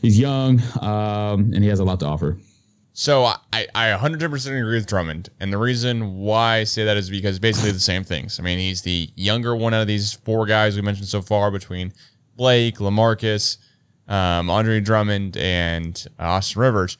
He's 0.00 0.18
young, 0.18 0.62
um, 0.80 1.52
and 1.52 1.62
he 1.62 1.68
has 1.68 1.80
a 1.80 1.84
lot 1.84 2.00
to 2.00 2.06
offer. 2.06 2.38
So 2.94 3.24
I, 3.24 3.66
I 3.74 3.86
100% 3.88 4.46
agree 4.46 4.74
with 4.74 4.86
Drummond. 4.86 5.30
And 5.40 5.52
the 5.52 5.58
reason 5.58 6.18
why 6.18 6.56
I 6.56 6.64
say 6.64 6.84
that 6.84 6.96
is 6.96 7.08
because 7.08 7.38
basically 7.38 7.70
the 7.70 7.80
same 7.80 8.04
things. 8.04 8.38
I 8.38 8.42
mean, 8.42 8.58
he's 8.58 8.82
the 8.82 9.10
younger 9.16 9.56
one 9.56 9.72
out 9.72 9.80
of 9.80 9.86
these 9.86 10.12
four 10.12 10.44
guys 10.44 10.76
we 10.76 10.82
mentioned 10.82 11.08
so 11.08 11.22
far 11.22 11.50
between 11.50 11.92
Blake, 12.36 12.76
Lamarcus, 12.76 13.56
um, 14.08 14.50
Andre 14.50 14.80
Drummond, 14.80 15.38
and 15.38 16.06
Austin 16.18 16.60
Rivers. 16.60 16.98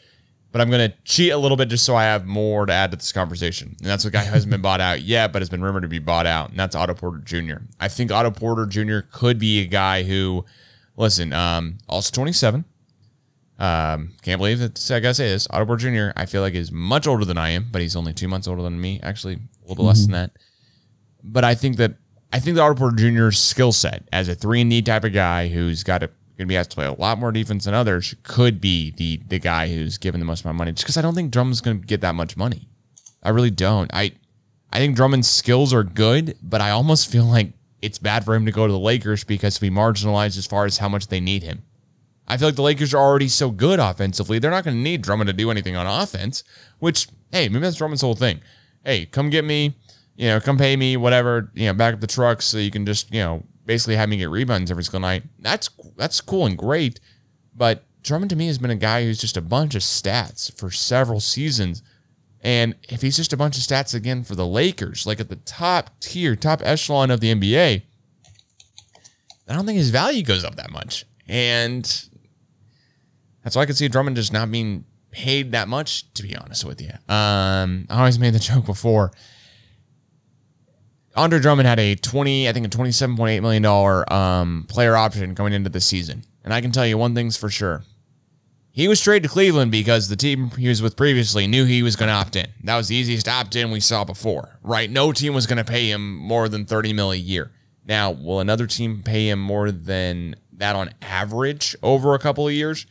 But 0.50 0.60
I'm 0.60 0.70
going 0.70 0.90
to 0.90 0.96
cheat 1.04 1.32
a 1.32 1.38
little 1.38 1.56
bit 1.56 1.68
just 1.68 1.84
so 1.84 1.94
I 1.94 2.04
have 2.04 2.26
more 2.26 2.66
to 2.66 2.72
add 2.72 2.90
to 2.90 2.96
this 2.96 3.12
conversation. 3.12 3.76
And 3.80 3.88
that's 3.88 4.04
a 4.04 4.10
guy 4.10 4.24
who 4.24 4.32
hasn't 4.32 4.50
been 4.50 4.60
bought 4.60 4.80
out 4.80 5.02
yet, 5.02 5.32
but 5.32 5.40
has 5.40 5.48
been 5.48 5.62
rumored 5.62 5.82
to 5.82 5.88
be 5.88 5.98
bought 5.98 6.26
out. 6.26 6.50
And 6.50 6.58
that's 6.58 6.74
Otto 6.74 6.94
Porter 6.94 7.18
Jr. 7.18 7.64
I 7.80 7.88
think 7.88 8.10
Otto 8.10 8.30
Porter 8.30 8.66
Jr. 8.66 9.00
could 9.10 9.38
be 9.38 9.60
a 9.60 9.66
guy 9.66 10.02
who, 10.02 10.44
listen, 10.96 11.32
um, 11.32 11.78
also 11.88 12.10
27 12.14 12.66
um, 13.62 14.10
can't 14.22 14.40
believe 14.40 14.58
that 14.58 14.90
I 14.90 14.98
gotta 14.98 15.14
say 15.14 15.28
this. 15.28 15.46
Otto 15.48 15.64
Porter 15.64 15.88
Jr. 15.88 16.12
I 16.16 16.26
feel 16.26 16.42
like 16.42 16.54
is 16.54 16.72
much 16.72 17.06
older 17.06 17.24
than 17.24 17.38
I 17.38 17.50
am, 17.50 17.68
but 17.70 17.80
he's 17.80 17.94
only 17.94 18.12
two 18.12 18.26
months 18.26 18.48
older 18.48 18.60
than 18.60 18.80
me. 18.80 18.98
Actually, 19.04 19.34
a 19.34 19.68
little 19.68 19.84
mm-hmm. 19.84 19.86
less 19.86 20.02
than 20.02 20.12
that. 20.12 20.32
But 21.22 21.44
I 21.44 21.54
think 21.54 21.76
that 21.76 21.94
I 22.32 22.40
think 22.40 22.58
Otto 22.58 22.74
Porter 22.74 22.96
Jr.'s 22.96 23.38
skill 23.38 23.70
set 23.70 24.08
as 24.12 24.28
a 24.28 24.34
three 24.34 24.60
and 24.60 24.68
D 24.68 24.82
type 24.82 25.04
of 25.04 25.12
guy 25.12 25.46
who's 25.46 25.84
got 25.84 25.98
to 25.98 26.10
gonna 26.36 26.48
be 26.48 26.56
asked 26.56 26.72
to 26.72 26.74
play 26.74 26.86
a 26.86 26.92
lot 26.92 27.18
more 27.18 27.30
defense 27.30 27.66
than 27.66 27.74
others 27.74 28.16
could 28.24 28.60
be 28.60 28.90
the 28.90 29.20
the 29.28 29.38
guy 29.38 29.72
who's 29.72 29.96
given 29.96 30.18
the 30.18 30.26
most 30.26 30.44
amount 30.44 30.56
of 30.56 30.58
money. 30.58 30.72
Just 30.72 30.82
because 30.82 30.96
I 30.96 31.02
don't 31.02 31.14
think 31.14 31.30
Drummond's 31.30 31.60
gonna 31.60 31.78
get 31.78 32.00
that 32.00 32.16
much 32.16 32.36
money. 32.36 32.68
I 33.22 33.28
really 33.28 33.52
don't. 33.52 33.88
I 33.94 34.10
I 34.72 34.78
think 34.78 34.96
Drummond's 34.96 35.28
skills 35.28 35.72
are 35.72 35.84
good, 35.84 36.36
but 36.42 36.60
I 36.60 36.70
almost 36.70 37.08
feel 37.08 37.26
like 37.26 37.52
it's 37.80 38.00
bad 38.00 38.24
for 38.24 38.34
him 38.34 38.44
to 38.46 38.50
go 38.50 38.66
to 38.66 38.72
the 38.72 38.78
Lakers 38.78 39.22
because 39.22 39.60
we 39.60 39.70
marginalized 39.70 40.36
as 40.36 40.46
far 40.46 40.64
as 40.64 40.78
how 40.78 40.88
much 40.88 41.06
they 41.06 41.20
need 41.20 41.44
him. 41.44 41.62
I 42.28 42.36
feel 42.36 42.48
like 42.48 42.56
the 42.56 42.62
Lakers 42.62 42.94
are 42.94 43.02
already 43.02 43.28
so 43.28 43.50
good 43.50 43.78
offensively. 43.78 44.38
They're 44.38 44.50
not 44.50 44.64
going 44.64 44.76
to 44.76 44.82
need 44.82 45.02
Drummond 45.02 45.28
to 45.28 45.32
do 45.32 45.50
anything 45.50 45.76
on 45.76 45.86
offense, 45.86 46.44
which, 46.78 47.08
hey, 47.30 47.48
maybe 47.48 47.60
that's 47.60 47.76
Drummond's 47.76 48.02
whole 48.02 48.14
thing. 48.14 48.40
Hey, 48.84 49.06
come 49.06 49.30
get 49.30 49.44
me, 49.44 49.76
you 50.16 50.28
know, 50.28 50.40
come 50.40 50.58
pay 50.58 50.76
me, 50.76 50.96
whatever, 50.96 51.50
you 51.54 51.66
know, 51.66 51.74
back 51.74 51.94
up 51.94 52.00
the 52.00 52.06
truck 52.06 52.42
so 52.42 52.58
you 52.58 52.70
can 52.70 52.86
just, 52.86 53.12
you 53.12 53.20
know, 53.20 53.44
basically 53.66 53.96
have 53.96 54.08
me 54.08 54.16
get 54.16 54.30
rebounds 54.30 54.70
every 54.70 54.84
single 54.84 55.00
night. 55.00 55.24
That's 55.38 55.70
that's 55.96 56.20
cool 56.20 56.46
and 56.46 56.56
great. 56.56 57.00
But 57.54 57.84
Drummond 58.02 58.30
to 58.30 58.36
me 58.36 58.46
has 58.48 58.58
been 58.58 58.70
a 58.70 58.76
guy 58.76 59.04
who's 59.04 59.20
just 59.20 59.36
a 59.36 59.42
bunch 59.42 59.74
of 59.74 59.82
stats 59.82 60.56
for 60.58 60.70
several 60.70 61.20
seasons. 61.20 61.82
And 62.40 62.74
if 62.88 63.02
he's 63.02 63.16
just 63.16 63.32
a 63.32 63.36
bunch 63.36 63.56
of 63.56 63.62
stats 63.62 63.94
again 63.94 64.24
for 64.24 64.34
the 64.34 64.46
Lakers, 64.46 65.06
like 65.06 65.20
at 65.20 65.28
the 65.28 65.36
top 65.36 65.90
tier, 66.00 66.34
top 66.34 66.60
echelon 66.64 67.10
of 67.12 67.20
the 67.20 67.32
NBA, 67.32 67.82
I 69.48 69.54
don't 69.54 69.66
think 69.66 69.78
his 69.78 69.90
value 69.90 70.24
goes 70.24 70.44
up 70.44 70.56
that 70.56 70.72
much. 70.72 71.04
And 71.28 72.08
that's 73.42 73.56
why 73.56 73.62
I 73.62 73.66
could 73.66 73.76
see 73.76 73.88
Drummond 73.88 74.16
just 74.16 74.32
not 74.32 74.50
being 74.50 74.84
paid 75.10 75.52
that 75.52 75.68
much, 75.68 76.12
to 76.14 76.22
be 76.22 76.36
honest 76.36 76.64
with 76.64 76.80
you. 76.80 76.90
Um, 77.12 77.86
I 77.90 77.98
always 77.98 78.18
made 78.18 78.34
the 78.34 78.38
joke 78.38 78.66
before. 78.66 79.12
Andre 81.14 81.38
Drummond 81.38 81.68
had 81.68 81.78
a 81.78 81.94
20, 81.94 82.48
I 82.48 82.52
think 82.52 82.66
a 82.66 82.70
$27.8 82.70 83.42
million 83.42 84.12
um, 84.12 84.66
player 84.68 84.96
option 84.96 85.34
going 85.34 85.52
into 85.52 85.68
the 85.68 85.80
season. 85.80 86.24
And 86.42 86.54
I 86.54 86.60
can 86.60 86.72
tell 86.72 86.86
you 86.86 86.96
one 86.96 87.14
thing's 87.14 87.36
for 87.36 87.50
sure. 87.50 87.82
He 88.70 88.88
was 88.88 89.02
traded 89.02 89.24
to 89.24 89.28
Cleveland 89.28 89.70
because 89.70 90.08
the 90.08 90.16
team 90.16 90.48
he 90.52 90.68
was 90.68 90.80
with 90.80 90.96
previously 90.96 91.46
knew 91.46 91.66
he 91.66 91.82
was 91.82 91.94
going 91.94 92.08
to 92.08 92.14
opt 92.14 92.36
in. 92.36 92.46
That 92.64 92.76
was 92.78 92.88
the 92.88 92.96
easiest 92.96 93.28
opt 93.28 93.54
in 93.54 93.70
we 93.70 93.80
saw 93.80 94.04
before, 94.04 94.58
right? 94.62 94.90
No 94.90 95.12
team 95.12 95.34
was 95.34 95.46
going 95.46 95.58
to 95.58 95.64
pay 95.64 95.90
him 95.90 96.16
more 96.16 96.48
than 96.48 96.64
30 96.64 96.94
mil 96.94 97.12
a 97.12 97.16
year. 97.16 97.52
Now, 97.84 98.12
will 98.12 98.40
another 98.40 98.66
team 98.66 99.02
pay 99.02 99.28
him 99.28 99.40
more 99.40 99.70
than 99.70 100.36
that 100.54 100.74
on 100.74 100.94
average 101.02 101.76
over 101.82 102.14
a 102.14 102.18
couple 102.18 102.48
of 102.48 102.54
years? 102.54 102.86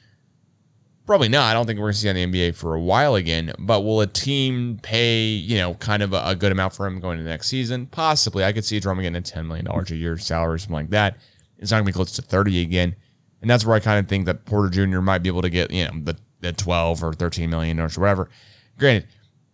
Probably 1.06 1.30
not. 1.30 1.50
I 1.50 1.54
don't 1.54 1.66
think 1.66 1.80
we're 1.80 1.86
going 1.86 1.94
to 1.94 2.00
see 2.00 2.10
on 2.10 2.16
the 2.16 2.26
NBA 2.26 2.56
for 2.56 2.76
a 2.76 2.80
while 2.80 3.16
again. 3.16 3.54
But 3.58 3.82
will 3.82 4.02
a 4.02 4.08
team 4.08 4.80
pay, 4.82 5.24
you 5.26 5.58
know, 5.58 5.74
kind 5.76 6.04
of 6.04 6.14
a, 6.14 6.22
a 6.26 6.36
good 6.36 6.52
amount 6.52 6.74
for 6.74 6.86
him 6.86 7.00
going 7.00 7.18
into 7.20 7.30
next 7.30 7.48
season? 7.48 7.88
Possibly. 7.88 8.44
I 8.44 8.54
could 8.54 8.64
see 8.64 8.80
Drummond 8.80 9.04
getting 9.04 9.18
a 9.18 9.44
$10 9.44 9.48
million 9.48 9.68
a 9.68 9.96
year 9.96 10.18
salary, 10.18 10.56
or 10.56 10.58
something 10.58 10.76
like 10.76 10.90
that. 10.92 11.18
It's 11.58 11.72
not 11.72 11.78
going 11.78 11.86
to 11.86 11.92
be 11.92 11.96
close 11.96 12.12
to 12.14 12.22
30 12.22 12.62
again. 12.62 12.96
And 13.42 13.50
that's 13.50 13.66
where 13.66 13.76
I 13.76 13.80
kind 13.80 14.00
of 14.00 14.08
think 14.08 14.26
that 14.28 14.46
Porter 14.46 14.70
Jr. 14.70 15.02
might 15.02 15.24
be 15.24 15.30
able 15.30 15.42
to 15.42 15.50
get, 15.50 15.72
you 15.72 15.86
know, 15.86 15.92
the, 16.04 16.18
the 16.40 16.54
12 16.54 17.04
or 17.04 17.14
13 17.14 17.50
million 17.50 17.80
or 17.80 17.90
whatever. 17.90 18.30
Granted, 18.78 19.08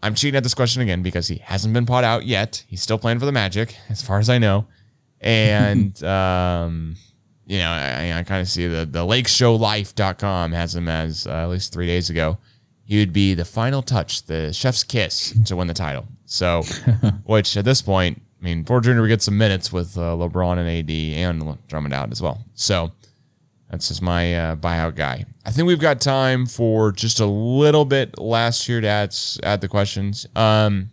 I'm 0.03 0.13
cheating 0.13 0.37
at 0.37 0.43
this 0.43 0.53
question 0.53 0.81
again 0.81 1.01
because 1.01 1.27
he 1.29 1.37
hasn't 1.37 1.73
been 1.73 1.85
bought 1.85 2.03
out 2.03 2.25
yet. 2.25 2.63
He's 2.67 2.81
still 2.81 2.97
playing 2.97 3.19
for 3.19 3.25
the 3.25 3.31
Magic, 3.31 3.75
as 3.89 4.01
far 4.01 4.19
as 4.19 4.29
I 4.29 4.37
know. 4.37 4.67
And, 5.21 6.01
um, 6.03 6.97
you 7.47 7.59
know, 7.59 7.69
I, 7.69 8.13
I 8.19 8.23
kind 8.23 8.41
of 8.41 8.49
see 8.49 8.67
the, 8.67 8.85
the 8.85 9.05
lakeshowlife.com 9.05 10.51
has 10.51 10.75
him 10.75 10.89
as 10.89 11.25
uh, 11.25 11.31
at 11.31 11.45
least 11.49 11.71
three 11.73 11.87
days 11.87 12.09
ago. 12.09 12.37
He 12.83 12.99
would 12.99 13.13
be 13.13 13.33
the 13.33 13.45
final 13.45 13.81
touch, 13.81 14.23
the 14.25 14.51
chef's 14.53 14.83
kiss 14.83 15.33
to 15.45 15.55
win 15.55 15.67
the 15.67 15.73
title. 15.73 16.05
So, 16.25 16.63
which 17.23 17.55
at 17.55 17.65
this 17.65 17.81
point, 17.81 18.21
I 18.41 18.43
mean, 18.43 18.65
Ford 18.65 18.83
Jr. 18.83 18.99
would 19.01 19.07
get 19.07 19.21
some 19.21 19.37
minutes 19.37 19.71
with 19.71 19.97
uh, 19.97 20.01
LeBron 20.01 20.57
and 20.57 20.69
AD 20.69 20.91
and 21.17 21.57
Drummond 21.67 21.93
out 21.93 22.11
as 22.11 22.21
well. 22.21 22.43
So, 22.53 22.91
that's 23.71 23.87
just 23.89 24.01
my 24.01 24.33
uh, 24.35 24.55
buyout 24.55 24.95
guy. 24.95 25.25
I 25.45 25.51
think 25.51 25.67
we've 25.67 25.79
got 25.79 25.99
time 25.99 26.45
for 26.45 26.91
just 26.91 27.19
a 27.19 27.25
little 27.25 27.83
bit 27.85 28.17
last 28.17 28.67
year 28.69 28.79
to 28.79 28.87
add, 28.87 29.15
add 29.43 29.59
the 29.61 29.67
questions. 29.67 30.25
Um, 30.35 30.89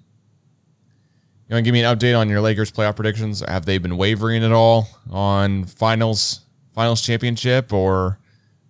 You 1.49 1.55
want 1.55 1.65
to 1.65 1.69
give 1.69 1.73
me 1.73 1.83
an 1.85 1.97
update 1.97 2.19
on 2.19 2.29
your 2.29 2.41
Lakers 2.41 2.73
playoff 2.73 2.97
predictions? 2.97 3.45
Have 3.47 3.65
they 3.67 3.79
been 3.79 3.97
wavering 3.97 4.43
at 4.43 4.51
all 4.51 4.89
on 5.11 5.65
finals 5.65 6.41
finals 6.75 7.01
championship 7.03 7.73
or 7.73 8.19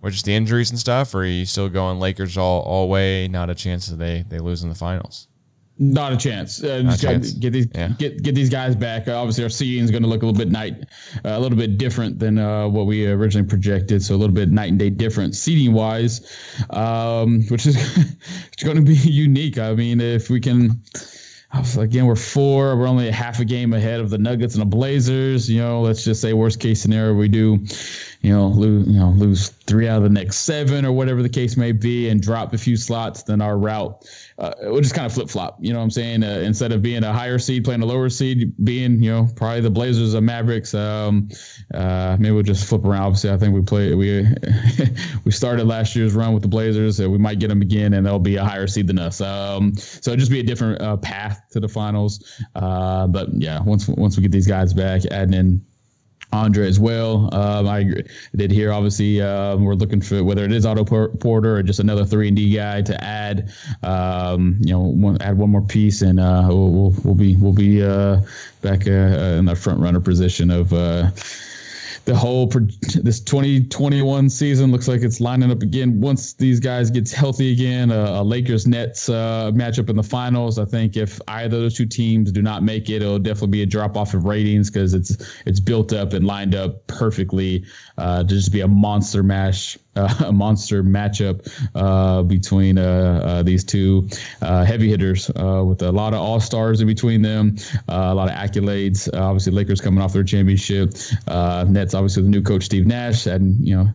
or 0.02 0.10
just 0.10 0.24
the 0.26 0.34
injuries 0.34 0.70
and 0.70 0.78
stuff? 0.78 1.14
Or 1.14 1.20
are 1.20 1.24
you 1.24 1.46
still 1.46 1.68
going 1.68 1.98
Lakers 1.98 2.36
all 2.36 2.60
all 2.62 2.88
way? 2.88 3.26
Not 3.28 3.50
a 3.50 3.54
chance 3.54 3.86
that 3.86 3.96
they 3.96 4.24
they 4.28 4.38
lose 4.38 4.62
in 4.62 4.68
the 4.68 4.74
finals. 4.74 5.28
Not 5.76 6.12
a 6.12 6.16
chance. 6.16 6.62
Uh, 6.62 6.82
just 6.82 7.02
a 7.02 7.06
chance. 7.06 7.32
get 7.32 7.52
these 7.52 7.66
Yeah. 7.74 7.88
get 7.98 8.22
get 8.22 8.36
these 8.36 8.48
guys 8.48 8.76
back. 8.76 9.08
Uh, 9.08 9.16
obviously, 9.18 9.42
our 9.42 9.50
seeding 9.50 9.82
is 9.82 9.90
going 9.90 10.04
to 10.04 10.08
look 10.08 10.22
a 10.22 10.26
little 10.26 10.38
bit 10.38 10.52
night, 10.52 10.84
uh, 11.24 11.30
a 11.30 11.40
little 11.40 11.58
bit 11.58 11.78
different 11.78 12.20
than 12.20 12.38
uh, 12.38 12.68
what 12.68 12.86
we 12.86 13.08
originally 13.08 13.48
projected. 13.48 14.00
So 14.00 14.14
a 14.14 14.18
little 14.18 14.34
bit 14.34 14.50
night 14.52 14.70
and 14.70 14.78
day 14.78 14.90
different 14.90 15.34
seeding 15.34 15.72
wise, 15.72 16.30
um, 16.70 17.42
which 17.48 17.66
is 17.66 17.74
it's 18.52 18.62
going 18.62 18.76
to 18.76 18.82
be 18.84 18.94
unique. 18.94 19.58
I 19.58 19.74
mean, 19.74 20.00
if 20.00 20.30
we 20.30 20.38
can. 20.38 20.80
Again, 21.78 22.06
we're 22.06 22.16
four. 22.16 22.76
We're 22.76 22.88
only 22.88 23.10
half 23.10 23.38
a 23.38 23.44
game 23.44 23.72
ahead 23.74 24.00
of 24.00 24.10
the 24.10 24.18
Nuggets 24.18 24.54
and 24.54 24.62
the 24.62 24.66
Blazers. 24.66 25.48
You 25.48 25.60
know, 25.60 25.80
let's 25.82 26.04
just 26.04 26.20
say 26.20 26.32
worst 26.32 26.58
case 26.58 26.80
scenario, 26.80 27.14
we 27.14 27.28
do, 27.28 27.64
you 28.24 28.32
know, 28.32 28.46
lose, 28.46 28.86
you 28.88 28.98
know, 28.98 29.10
lose 29.10 29.50
three 29.50 29.86
out 29.86 29.98
of 29.98 30.02
the 30.02 30.08
next 30.08 30.38
seven 30.38 30.86
or 30.86 30.92
whatever 30.92 31.22
the 31.22 31.28
case 31.28 31.58
may 31.58 31.72
be, 31.72 32.08
and 32.08 32.22
drop 32.22 32.54
a 32.54 32.58
few 32.58 32.74
slots. 32.74 33.22
Then 33.22 33.42
our 33.42 33.58
route, 33.58 34.02
uh, 34.38 34.54
we'll 34.62 34.80
just 34.80 34.94
kind 34.94 35.04
of 35.04 35.12
flip 35.12 35.28
flop. 35.28 35.58
You 35.60 35.74
know 35.74 35.78
what 35.78 35.84
I'm 35.84 35.90
saying? 35.90 36.24
Uh, 36.24 36.40
instead 36.42 36.72
of 36.72 36.80
being 36.80 37.04
a 37.04 37.12
higher 37.12 37.38
seed 37.38 37.66
playing 37.66 37.82
a 37.82 37.86
lower 37.86 38.08
seed, 38.08 38.54
being 38.64 39.02
you 39.02 39.10
know 39.10 39.28
probably 39.36 39.60
the 39.60 39.68
Blazers 39.68 40.14
or 40.14 40.22
Mavericks. 40.22 40.72
Um, 40.72 41.28
uh, 41.74 42.16
maybe 42.18 42.32
we'll 42.32 42.42
just 42.42 42.66
flip 42.66 42.86
around. 42.86 43.02
Obviously, 43.02 43.30
I 43.30 43.36
think 43.36 43.54
we 43.54 43.60
play 43.60 43.94
we 43.94 44.26
we 45.26 45.30
started 45.30 45.66
last 45.66 45.94
year's 45.94 46.14
run 46.14 46.32
with 46.32 46.42
the 46.42 46.48
Blazers. 46.48 46.96
So 46.96 47.10
we 47.10 47.18
might 47.18 47.40
get 47.40 47.48
them 47.48 47.60
again, 47.60 47.92
and 47.92 48.06
they'll 48.06 48.18
be 48.18 48.36
a 48.36 48.44
higher 48.44 48.66
seed 48.66 48.86
than 48.86 48.98
us. 48.98 49.20
Um, 49.20 49.76
so 49.76 50.12
it'll 50.12 50.20
just 50.20 50.32
be 50.32 50.40
a 50.40 50.44
different 50.44 50.80
uh, 50.80 50.96
path 50.96 51.42
to 51.50 51.60
the 51.60 51.68
finals. 51.68 52.40
Uh, 52.54 53.06
but 53.06 53.28
yeah, 53.34 53.60
once 53.60 53.86
once 53.86 54.16
we 54.16 54.22
get 54.22 54.32
these 54.32 54.46
guys 54.46 54.72
back, 54.72 55.04
adding 55.10 55.34
in 55.34 55.66
Andre 56.34 56.66
as 56.66 56.80
well. 56.80 57.32
Um, 57.32 57.68
I 57.68 58.02
did 58.34 58.50
hear 58.50 58.72
obviously 58.72 59.20
uh, 59.20 59.56
we're 59.56 59.74
looking 59.74 60.00
for 60.00 60.24
whether 60.24 60.44
it 60.44 60.52
is 60.52 60.66
Otto 60.66 60.84
Porter 60.84 61.56
or 61.56 61.62
just 61.62 61.78
another 61.78 62.04
three 62.04 62.28
and 62.28 62.36
D 62.36 62.54
guy 62.54 62.82
to 62.82 63.04
add. 63.04 63.52
Um, 63.82 64.58
you 64.60 64.72
know, 64.72 64.80
one, 64.80 65.20
add 65.22 65.38
one 65.38 65.50
more 65.50 65.62
piece, 65.62 66.02
and 66.02 66.18
uh, 66.18 66.46
we'll, 66.48 66.92
we'll 67.04 67.14
be 67.14 67.36
we'll 67.36 67.52
be 67.52 67.82
uh, 67.82 68.20
back 68.62 68.86
uh, 68.88 68.90
uh, 68.90 69.38
in 69.38 69.44
the 69.44 69.54
front 69.54 69.78
runner 69.80 70.00
position 70.00 70.50
of. 70.50 70.72
The 72.04 72.14
whole 72.14 72.46
this 72.48 73.20
2021 73.20 74.28
season 74.28 74.70
looks 74.70 74.88
like 74.88 75.00
it's 75.00 75.20
lining 75.20 75.50
up 75.50 75.62
again. 75.62 76.00
Once 76.00 76.34
these 76.34 76.60
guys 76.60 76.90
get 76.90 77.10
healthy 77.10 77.52
again, 77.52 77.90
uh, 77.90 78.20
a 78.20 78.22
Lakers 78.22 78.66
Nets 78.66 79.08
uh, 79.08 79.50
matchup 79.54 79.88
in 79.88 79.96
the 79.96 80.02
finals. 80.02 80.58
I 80.58 80.66
think 80.66 80.98
if 80.98 81.18
either 81.28 81.56
of 81.56 81.62
those 81.62 81.74
two 81.74 81.86
teams 81.86 82.30
do 82.30 82.42
not 82.42 82.62
make 82.62 82.90
it, 82.90 83.00
it'll 83.00 83.18
definitely 83.18 83.48
be 83.48 83.62
a 83.62 83.66
drop 83.66 83.96
off 83.96 84.12
of 84.12 84.26
ratings 84.26 84.70
because 84.70 84.92
it's 84.92 85.16
it's 85.46 85.60
built 85.60 85.94
up 85.94 86.12
and 86.12 86.26
lined 86.26 86.54
up 86.54 86.86
perfectly 86.88 87.64
uh, 87.96 88.18
to 88.18 88.28
just 88.28 88.52
be 88.52 88.60
a 88.60 88.68
monster 88.68 89.22
mash. 89.22 89.78
Uh, 89.96 90.12
a 90.26 90.32
monster 90.44 90.82
matchup 90.82 91.46
uh, 91.76 92.22
between 92.22 92.78
uh, 92.78 93.20
uh, 93.24 93.42
these 93.42 93.62
two 93.62 94.08
uh, 94.42 94.64
heavy 94.64 94.88
hitters 94.88 95.30
uh, 95.36 95.62
with 95.64 95.82
a 95.82 95.92
lot 95.92 96.12
of 96.12 96.20
all 96.20 96.40
stars 96.40 96.80
in 96.80 96.86
between 96.86 97.22
them, 97.22 97.56
a 97.88 98.14
lot 98.14 98.28
of 98.28 98.34
accolades. 98.34 99.08
Obviously, 99.14 99.52
Lakers 99.52 99.80
coming 99.80 100.02
off 100.02 100.12
their 100.12 100.24
championship. 100.24 100.94
Nets, 101.28 101.94
obviously, 101.94 102.22
the 102.22 102.28
new 102.28 102.42
coach 102.42 102.64
Steve 102.64 102.86
Nash, 102.86 103.26
and 103.26 103.56
you 103.66 103.76
know, 103.76 103.88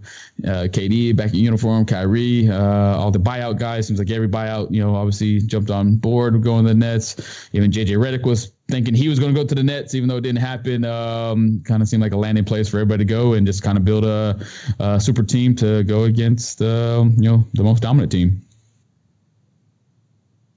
KD 0.43 1.15
back 1.15 1.33
in 1.33 1.39
uniform, 1.39 1.85
Kyrie, 1.85 2.49
all 2.49 3.11
the 3.11 3.19
buyout 3.19 3.59
guys. 3.59 3.87
Seems 3.87 3.99
like 3.99 4.09
every 4.09 4.29
buyout, 4.29 4.71
you 4.71 4.81
know, 4.81 4.95
obviously 4.95 5.39
jumped 5.41 5.69
on 5.69 5.97
board 5.97 6.41
going 6.41 6.63
to 6.63 6.69
the 6.69 6.75
Nets. 6.75 7.49
Even 7.53 7.71
JJ 7.71 7.97
Redick 7.97 8.23
was 8.23 8.51
thinking 8.69 8.93
he 8.93 9.09
was 9.09 9.19
going 9.19 9.33
to 9.33 9.39
go 9.39 9.45
to 9.45 9.55
the 9.55 9.63
Nets, 9.63 9.95
even 9.95 10.07
though 10.07 10.17
it 10.17 10.21
didn't 10.21 10.39
happen. 10.39 10.85
Um, 10.85 11.61
kind 11.65 11.81
of 11.81 11.87
seemed 11.87 12.03
like 12.03 12.13
a 12.13 12.17
landing 12.17 12.45
place 12.45 12.69
for 12.69 12.77
everybody 12.77 13.05
to 13.05 13.09
go 13.09 13.33
and 13.33 13.45
just 13.45 13.63
kind 13.63 13.77
of 13.77 13.83
build 13.83 14.05
a, 14.05 14.39
a 14.79 14.99
super 14.99 15.23
team 15.23 15.55
to 15.55 15.83
go 15.83 16.03
against, 16.03 16.61
uh, 16.61 17.05
you 17.17 17.29
know, 17.29 17.45
the 17.53 17.63
most 17.63 17.81
dominant 17.81 18.11
team. 18.11 18.41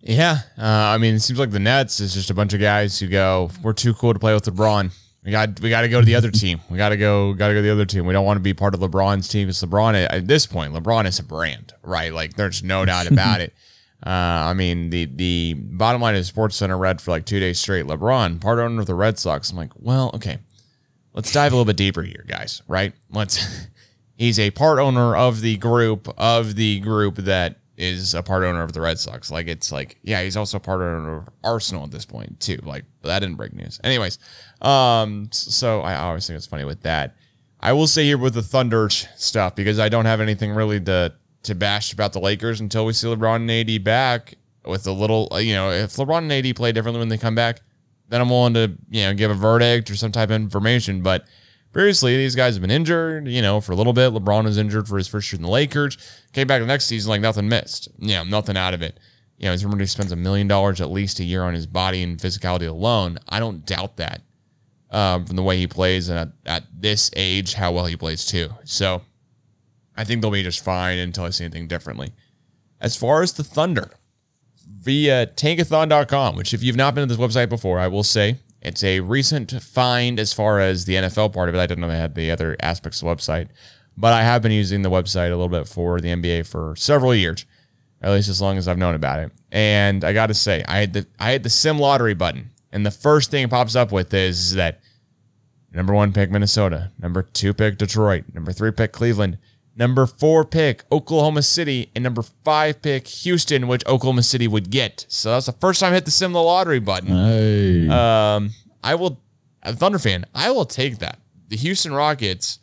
Yeah, 0.00 0.38
uh, 0.58 0.62
I 0.64 0.98
mean, 0.98 1.14
it 1.14 1.20
seems 1.20 1.38
like 1.38 1.52
the 1.52 1.60
Nets 1.60 2.00
is 2.00 2.12
just 2.12 2.28
a 2.28 2.34
bunch 2.34 2.52
of 2.54 2.60
guys 2.60 2.98
who 2.98 3.06
go, 3.06 3.50
"We're 3.62 3.72
too 3.72 3.94
cool 3.94 4.12
to 4.12 4.18
play 4.18 4.34
with 4.34 4.44
LeBron. 4.44 4.90
We 5.24 5.30
got, 5.30 5.60
we 5.60 5.70
got 5.70 5.82
to 5.82 5.88
go 5.88 6.00
to 6.00 6.04
the 6.04 6.16
other 6.16 6.32
team. 6.32 6.60
We 6.68 6.76
got 6.76 6.88
to 6.88 6.96
go, 6.96 7.32
got 7.34 7.48
to 7.48 7.54
go 7.54 7.58
to 7.58 7.62
the 7.62 7.70
other 7.70 7.84
team. 7.84 8.06
We 8.06 8.12
don't 8.12 8.24
want 8.24 8.38
to 8.38 8.42
be 8.42 8.54
part 8.54 8.74
of 8.74 8.80
LeBron's 8.80 9.28
team. 9.28 9.48
It's 9.48 9.62
LeBron 9.62 9.94
at, 9.94 10.12
at 10.12 10.26
this 10.26 10.46
point. 10.46 10.74
LeBron 10.74 11.06
is 11.06 11.20
a 11.20 11.22
brand, 11.22 11.72
right? 11.84 12.12
Like, 12.12 12.34
there's 12.34 12.64
no 12.64 12.84
doubt 12.84 13.06
about 13.06 13.40
it. 13.40 13.54
Uh, 14.04 14.08
I 14.50 14.54
mean, 14.54 14.90
the 14.90 15.04
the 15.06 15.54
bottom 15.54 16.00
line 16.00 16.14
is 16.14 16.26
Sports 16.26 16.56
Center 16.56 16.76
read 16.76 17.00
for 17.00 17.12
like 17.12 17.24
two 17.24 17.38
days 17.38 17.60
straight. 17.60 17.86
LeBron, 17.86 18.40
part 18.40 18.58
owner 18.58 18.80
of 18.80 18.86
the 18.86 18.94
Red 18.94 19.18
Sox. 19.18 19.50
I'm 19.50 19.56
like, 19.56 19.72
well, 19.76 20.10
okay, 20.14 20.38
let's 21.14 21.32
dive 21.32 21.52
a 21.52 21.56
little 21.56 21.64
bit 21.64 21.76
deeper 21.76 22.02
here, 22.02 22.24
guys. 22.26 22.62
Right? 22.66 22.94
Let's. 23.10 23.66
He's 24.16 24.38
a 24.38 24.50
part 24.50 24.78
owner 24.78 25.16
of 25.16 25.40
the 25.40 25.56
group 25.56 26.08
of 26.16 26.54
the 26.54 26.78
group 26.80 27.16
that 27.16 27.56
is 27.76 28.14
a 28.14 28.22
part 28.22 28.44
owner 28.44 28.62
of 28.62 28.72
the 28.72 28.80
Red 28.80 28.98
Sox. 28.98 29.30
Like 29.30 29.48
it's 29.48 29.72
like, 29.72 29.98
yeah, 30.02 30.22
he's 30.22 30.36
also 30.36 30.58
part 30.58 30.80
owner 30.80 31.16
of 31.18 31.28
Arsenal 31.42 31.84
at 31.84 31.90
this 31.90 32.04
point 32.04 32.38
too. 32.38 32.58
Like 32.62 32.84
that 33.02 33.20
didn't 33.20 33.36
break 33.36 33.52
news. 33.52 33.80
Anyways, 33.82 34.18
um, 34.60 35.28
so 35.32 35.80
I 35.80 35.96
always 35.96 36.26
think 36.26 36.36
it's 36.36 36.46
funny 36.46 36.64
with 36.64 36.82
that. 36.82 37.16
I 37.58 37.72
will 37.72 37.86
say 37.86 38.04
here 38.04 38.18
with 38.18 38.34
the 38.34 38.42
Thunder 38.42 38.90
stuff 38.90 39.54
because 39.54 39.78
I 39.78 39.88
don't 39.88 40.04
have 40.04 40.20
anything 40.20 40.52
really 40.52 40.80
to 40.80 41.14
to 41.44 41.54
bash 41.54 41.92
about 41.92 42.12
the 42.12 42.20
Lakers 42.20 42.60
until 42.60 42.84
we 42.86 42.92
see 42.92 43.06
LeBron 43.06 43.36
and 43.36 43.50
AD 43.50 43.84
back 43.84 44.34
with 44.64 44.86
a 44.86 44.92
little, 44.92 45.28
uh, 45.32 45.38
you 45.38 45.54
know, 45.54 45.70
if 45.70 45.92
LeBron 45.96 46.18
and 46.18 46.32
AD 46.32 46.54
play 46.56 46.72
differently 46.72 47.00
when 47.00 47.08
they 47.08 47.18
come 47.18 47.34
back, 47.34 47.60
then 48.08 48.20
I'm 48.20 48.30
willing 48.30 48.54
to, 48.54 48.72
you 48.90 49.02
know, 49.04 49.14
give 49.14 49.30
a 49.30 49.34
verdict 49.34 49.90
or 49.90 49.96
some 49.96 50.12
type 50.12 50.30
of 50.30 50.36
information. 50.36 51.02
But 51.02 51.24
previously, 51.72 52.16
these 52.16 52.36
guys 52.36 52.54
have 52.54 52.60
been 52.60 52.70
injured, 52.70 53.26
you 53.26 53.42
know, 53.42 53.60
for 53.60 53.72
a 53.72 53.74
little 53.74 53.92
bit. 53.92 54.12
LeBron 54.12 54.44
was 54.44 54.58
injured 54.58 54.86
for 54.86 54.98
his 54.98 55.08
first 55.08 55.32
year 55.32 55.38
in 55.38 55.42
the 55.42 55.50
Lakers. 55.50 55.96
Came 56.32 56.46
back 56.46 56.60
the 56.60 56.66
next 56.66 56.84
season 56.84 57.10
like 57.10 57.20
nothing 57.20 57.48
missed. 57.48 57.88
You 57.98 58.14
know, 58.16 58.24
nothing 58.24 58.56
out 58.56 58.74
of 58.74 58.82
it. 58.82 59.00
You 59.38 59.46
know, 59.46 59.52
he's 59.52 59.62
somebody 59.62 59.82
who 59.82 59.86
spends 59.88 60.12
a 60.12 60.16
million 60.16 60.46
dollars 60.46 60.80
at 60.80 60.90
least 60.90 61.18
a 61.18 61.24
year 61.24 61.42
on 61.42 61.54
his 61.54 61.66
body 61.66 62.02
and 62.02 62.18
physicality 62.18 62.68
alone. 62.68 63.18
I 63.28 63.40
don't 63.40 63.66
doubt 63.66 63.96
that 63.96 64.20
um, 64.92 65.24
from 65.24 65.36
the 65.36 65.42
way 65.42 65.56
he 65.56 65.66
plays 65.66 66.08
and 66.08 66.18
at, 66.18 66.28
at 66.46 66.64
this 66.72 67.10
age, 67.16 67.54
how 67.54 67.72
well 67.72 67.86
he 67.86 67.96
plays 67.96 68.24
too. 68.24 68.50
So 68.64 69.02
I 69.96 70.04
think 70.04 70.22
they'll 70.22 70.30
be 70.30 70.42
just 70.42 70.64
fine 70.64 70.98
until 70.98 71.24
I 71.24 71.30
see 71.30 71.44
anything 71.44 71.68
differently. 71.68 72.12
As 72.80 72.96
far 72.96 73.22
as 73.22 73.32
the 73.32 73.44
Thunder, 73.44 73.90
via 74.82 75.26
tankathon.com, 75.26 76.36
which 76.36 76.52
if 76.54 76.62
you've 76.62 76.76
not 76.76 76.94
been 76.94 77.08
to 77.08 77.14
this 77.14 77.24
website 77.24 77.48
before, 77.48 77.78
I 77.78 77.88
will 77.88 78.02
say 78.02 78.38
it's 78.60 78.82
a 78.82 79.00
recent 79.00 79.50
find 79.62 80.18
as 80.18 80.32
far 80.32 80.60
as 80.60 80.84
the 80.84 80.94
NFL 80.94 81.32
part 81.32 81.48
of 81.48 81.54
it. 81.54 81.58
I 81.58 81.66
didn't 81.66 81.80
know 81.80 81.88
they 81.88 81.98
had 81.98 82.14
the 82.14 82.30
other 82.30 82.56
aspects 82.60 83.02
of 83.02 83.08
the 83.08 83.14
website, 83.14 83.48
but 83.96 84.12
I 84.12 84.22
have 84.22 84.42
been 84.42 84.52
using 84.52 84.82
the 84.82 84.90
website 84.90 85.28
a 85.28 85.36
little 85.36 85.48
bit 85.48 85.68
for 85.68 86.00
the 86.00 86.08
NBA 86.08 86.46
for 86.46 86.74
several 86.76 87.14
years, 87.14 87.44
at 88.00 88.12
least 88.12 88.28
as 88.28 88.40
long 88.40 88.58
as 88.58 88.68
I've 88.68 88.78
known 88.78 88.94
about 88.94 89.20
it. 89.20 89.32
And 89.50 90.04
I 90.04 90.12
got 90.12 90.28
to 90.28 90.34
say, 90.34 90.64
I 90.66 90.78
had 90.78 90.92
the 90.92 91.06
I 91.18 91.30
had 91.32 91.42
the 91.42 91.50
sim 91.50 91.78
lottery 91.78 92.14
button, 92.14 92.50
and 92.72 92.86
the 92.86 92.90
first 92.90 93.30
thing 93.30 93.44
it 93.44 93.50
pops 93.50 93.76
up 93.76 93.92
with 93.92 94.14
is 94.14 94.54
that 94.54 94.80
number 95.72 95.92
one 95.92 96.12
pick 96.12 96.30
Minnesota, 96.30 96.90
number 96.98 97.22
two 97.22 97.52
pick 97.52 97.78
Detroit, 97.78 98.24
number 98.32 98.52
three 98.52 98.72
pick 98.72 98.92
Cleveland, 98.92 99.38
number 99.76 100.06
four 100.06 100.44
pick 100.44 100.84
Oklahoma 100.90 101.42
City, 101.42 101.90
and 101.94 102.02
number 102.02 102.22
five 102.44 102.82
pick 102.82 103.06
Houston, 103.08 103.68
which 103.68 103.84
Oklahoma 103.86 104.22
City 104.22 104.48
would 104.48 104.70
get. 104.70 105.06
So 105.08 105.30
that's 105.30 105.46
the 105.46 105.52
first 105.52 105.80
time 105.80 105.92
I 105.92 105.96
hit 105.96 106.04
the 106.04 106.10
sim 106.10 106.32
the 106.32 106.42
lottery 106.42 106.80
button. 106.80 107.08
Hey. 107.08 107.88
Um, 107.88 108.50
I 108.82 108.94
will, 108.94 109.20
a 109.62 109.72
Thunder 109.72 109.98
fan, 109.98 110.24
I 110.34 110.50
will 110.50 110.64
take 110.64 110.98
that. 110.98 111.18
The 111.48 111.56
Houston 111.56 111.92
Rockets, 111.92 112.58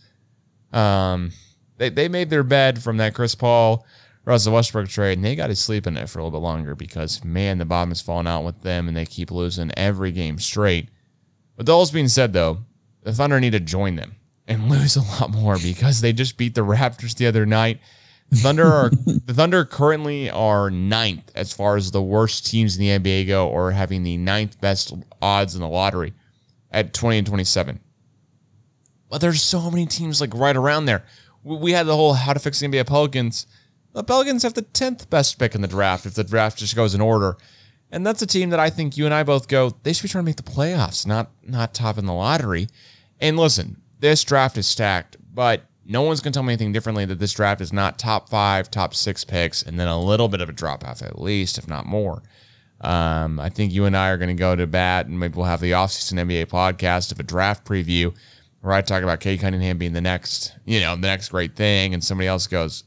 um, 0.73 1.31
they, 1.77 1.89
they 1.89 2.07
made 2.07 2.29
their 2.29 2.43
bed 2.43 2.81
from 2.81 2.97
that 2.97 3.13
Chris 3.13 3.35
Paul, 3.35 3.85
Russell 4.25 4.53
Westbrook 4.53 4.89
trade, 4.89 5.17
and 5.17 5.25
they 5.25 5.35
got 5.35 5.47
to 5.47 5.55
sleep 5.55 5.87
in 5.87 5.97
it 5.97 6.09
for 6.09 6.19
a 6.19 6.23
little 6.23 6.39
bit 6.39 6.43
longer 6.43 6.75
because, 6.75 7.23
man, 7.23 7.57
the 7.57 7.65
bottom 7.65 7.91
is 7.91 8.01
falling 8.01 8.27
out 8.27 8.43
with 8.43 8.61
them 8.61 8.87
and 8.87 8.97
they 8.97 9.05
keep 9.05 9.31
losing 9.31 9.71
every 9.77 10.11
game 10.11 10.39
straight. 10.39 10.89
With 11.57 11.69
all 11.69 11.81
this 11.81 11.91
being 11.91 12.07
said, 12.07 12.33
though, 12.33 12.59
the 13.03 13.13
Thunder 13.13 13.39
need 13.39 13.51
to 13.51 13.59
join 13.59 13.95
them 13.95 14.15
and 14.49 14.67
lose 14.67 14.95
a 14.95 15.01
lot 15.01 15.29
more 15.29 15.57
because 15.59 16.01
they 16.01 16.11
just 16.11 16.35
beat 16.35 16.55
the 16.55 16.61
Raptors 16.65 17.15
the 17.15 17.27
other 17.27 17.45
night. 17.45 17.79
The 18.29 18.37
Thunder 18.37 18.65
are 18.65 18.89
the 19.05 19.33
Thunder 19.33 19.63
currently 19.63 20.29
are 20.29 20.69
ninth 20.69 21.31
as 21.35 21.53
far 21.53 21.77
as 21.77 21.91
the 21.91 22.01
worst 22.01 22.45
teams 22.47 22.75
in 22.77 22.81
the 22.81 22.99
NBA 22.99 23.27
go, 23.27 23.47
or 23.47 23.71
having 23.71 24.03
the 24.03 24.17
ninth 24.17 24.59
best 24.59 24.93
odds 25.21 25.55
in 25.55 25.61
the 25.61 25.67
lottery 25.67 26.13
at 26.71 26.93
20 26.93 27.19
and 27.19 27.27
27. 27.27 27.79
But 29.09 29.21
there's 29.21 29.41
so 29.41 29.71
many 29.71 29.85
teams 29.85 30.19
like 30.19 30.33
right 30.33 30.55
around 30.55 30.85
there. 30.85 31.05
We, 31.43 31.55
we 31.57 31.71
had 31.71 31.85
the 31.85 31.95
whole 31.95 32.13
how 32.13 32.33
to 32.33 32.39
fix 32.39 32.59
the 32.59 32.67
NBA 32.67 32.87
Pelicans. 32.87 33.47
The 33.93 34.03
Pelicans 34.03 34.43
have 34.43 34.53
the 34.53 34.61
10th 34.61 35.09
best 35.09 35.39
pick 35.39 35.55
in 35.55 35.61
the 35.61 35.67
draft 35.67 36.05
if 36.05 36.13
the 36.13 36.23
draft 36.23 36.59
just 36.59 36.75
goes 36.75 36.93
in 36.93 37.01
order. 37.01 37.37
And 37.91 38.05
that's 38.05 38.21
a 38.21 38.27
team 38.27 38.51
that 38.51 38.59
I 38.59 38.69
think 38.69 38.97
you 38.97 39.05
and 39.05 39.13
I 39.13 39.23
both 39.23 39.47
go, 39.47 39.75
they 39.81 39.93
should 39.93 40.03
be 40.03 40.09
trying 40.09 40.23
to 40.23 40.29
make 40.29 40.35
the 40.35 40.43
playoffs, 40.43 41.07
not 41.07 41.31
not 41.43 41.73
top 41.73 41.97
in 41.97 42.05
the 42.05 42.13
lottery. 42.13 42.67
And 43.19 43.37
listen, 43.37 43.81
this 43.99 44.23
draft 44.23 44.57
is 44.57 44.67
stacked, 44.67 45.17
but 45.33 45.63
no 45.85 46.03
one's 46.03 46.21
going 46.21 46.31
to 46.31 46.37
tell 46.37 46.43
me 46.43 46.53
anything 46.53 46.71
differently 46.71 47.05
that 47.05 47.19
this 47.19 47.33
draft 47.33 47.61
is 47.61 47.73
not 47.73 47.97
top 47.97 48.29
five, 48.29 48.69
top 48.69 48.93
six 48.93 49.23
picks, 49.25 49.63
and 49.63 49.79
then 49.79 49.87
a 49.87 49.99
little 49.99 50.27
bit 50.27 50.41
of 50.41 50.49
a 50.49 50.53
drop 50.53 50.85
off 50.85 51.01
at 51.01 51.19
least, 51.19 51.57
if 51.57 51.67
not 51.67 51.85
more. 51.85 52.21
Um, 52.81 53.39
I 53.39 53.49
think 53.49 53.73
you 53.73 53.85
and 53.85 53.97
I 53.97 54.09
are 54.09 54.17
going 54.17 54.29
to 54.29 54.39
go 54.39 54.55
to 54.55 54.67
bat, 54.67 55.07
and 55.07 55.19
maybe 55.19 55.35
we'll 55.35 55.45
have 55.45 55.61
the 55.61 55.71
offseason 55.71 56.19
NBA 56.19 56.45
podcast 56.45 57.11
of 57.11 57.19
a 57.19 57.23
draft 57.23 57.65
preview 57.65 58.15
where 58.61 58.73
I 58.73 58.81
talk 58.81 59.03
about 59.03 59.19
Cade 59.19 59.41
Cunningham 59.41 59.77
being 59.77 59.93
the 59.93 60.01
next, 60.01 60.53
you 60.65 60.79
know, 60.79 60.95
the 60.95 61.07
next 61.07 61.29
great 61.29 61.55
thing, 61.55 61.93
and 61.93 62.03
somebody 62.03 62.27
else 62.27 62.47
goes, 62.47 62.83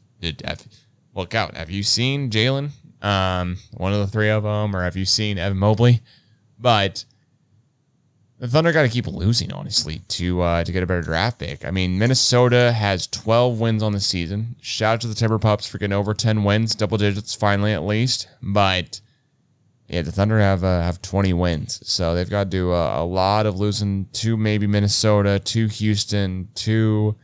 "Look 1.15 1.35
out! 1.35 1.57
Have 1.57 1.71
you 1.71 1.83
seen 1.83 2.31
Jalen? 2.31 2.71
Um, 3.03 3.59
one 3.73 3.93
of 3.93 3.99
the 3.99 4.07
three 4.07 4.31
of 4.31 4.45
them, 4.45 4.75
or 4.77 4.85
have 4.85 4.97
you 4.97 5.05
seen 5.05 5.39
Evan 5.39 5.59
Mobley?" 5.59 6.01
But 6.59 7.05
the 8.43 8.49
Thunder 8.49 8.73
got 8.73 8.83
to 8.83 8.89
keep 8.89 9.07
losing, 9.07 9.53
honestly, 9.53 10.01
to 10.09 10.43
uh, 10.43 10.65
to 10.65 10.73
get 10.73 10.83
a 10.83 10.87
better 10.87 11.01
draft 11.01 11.39
pick. 11.39 11.65
I 11.65 11.71
mean, 11.71 11.97
Minnesota 11.97 12.73
has 12.73 13.07
12 13.07 13.61
wins 13.61 13.85
on 13.85 13.93
the 13.93 14.01
season. 14.01 14.57
Shout 14.61 14.95
out 14.95 15.01
to 15.03 15.07
the 15.07 15.15
Timber 15.15 15.39
Pups 15.39 15.69
for 15.69 15.79
getting 15.79 15.93
over 15.93 16.13
10 16.13 16.43
wins, 16.43 16.75
double 16.75 16.99
digits 16.99 17.37
finally 17.37 17.73
at 17.73 17.85
least. 17.85 18.27
But 18.43 19.01
yeah, 19.87 20.03
the 20.03 20.11
Thunder 20.11 20.41
have 20.41 20.65
uh, 20.65 20.81
have 20.81 21.01
20 21.01 21.33
wins, 21.35 21.89
so 21.89 22.17
they've 22.17 22.29
got 22.29 22.45
to 22.45 22.51
do 22.51 22.73
a, 22.73 23.05
a, 23.05 23.07
lot 23.07 23.47
of 23.47 23.61
losing 23.61 24.07
to 24.15 24.37
maybe 24.37 24.67
Minnesota, 24.67 25.39
to 25.39 25.69
Houston, 25.69 26.49
to 26.57 27.15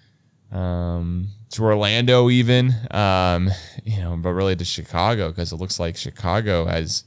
um, 0.52 1.30
to 1.50 1.64
Orlando, 1.64 2.30
even 2.30 2.72
um, 2.92 3.50
you 3.82 3.98
know, 3.98 4.16
but 4.16 4.34
really 4.34 4.54
to 4.54 4.64
Chicago 4.64 5.30
because 5.30 5.50
it 5.50 5.56
looks 5.56 5.80
like 5.80 5.96
Chicago 5.96 6.66
has. 6.66 7.02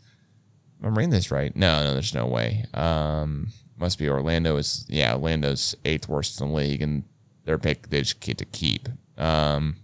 I'm 0.83 0.97
reading 0.97 1.11
this 1.11 1.31
right. 1.31 1.55
No, 1.55 1.81
no, 1.83 1.93
there's 1.93 2.13
no 2.13 2.25
way. 2.25 2.65
Um, 2.73 3.53
must 3.81 3.99
be 3.99 4.09
Orlando 4.09 4.57
is 4.57 4.85
yeah 4.87 5.13
Orlando's 5.13 5.75
eighth 5.85 6.07
worst 6.07 6.39
in 6.39 6.47
the 6.47 6.53
league 6.53 6.81
and 6.81 7.03
their 7.45 7.57
pick 7.57 7.89
they 7.89 7.99
just 7.99 8.19
get 8.19 8.37
to 8.37 8.45
keep. 8.45 8.87
Um, 9.17 9.75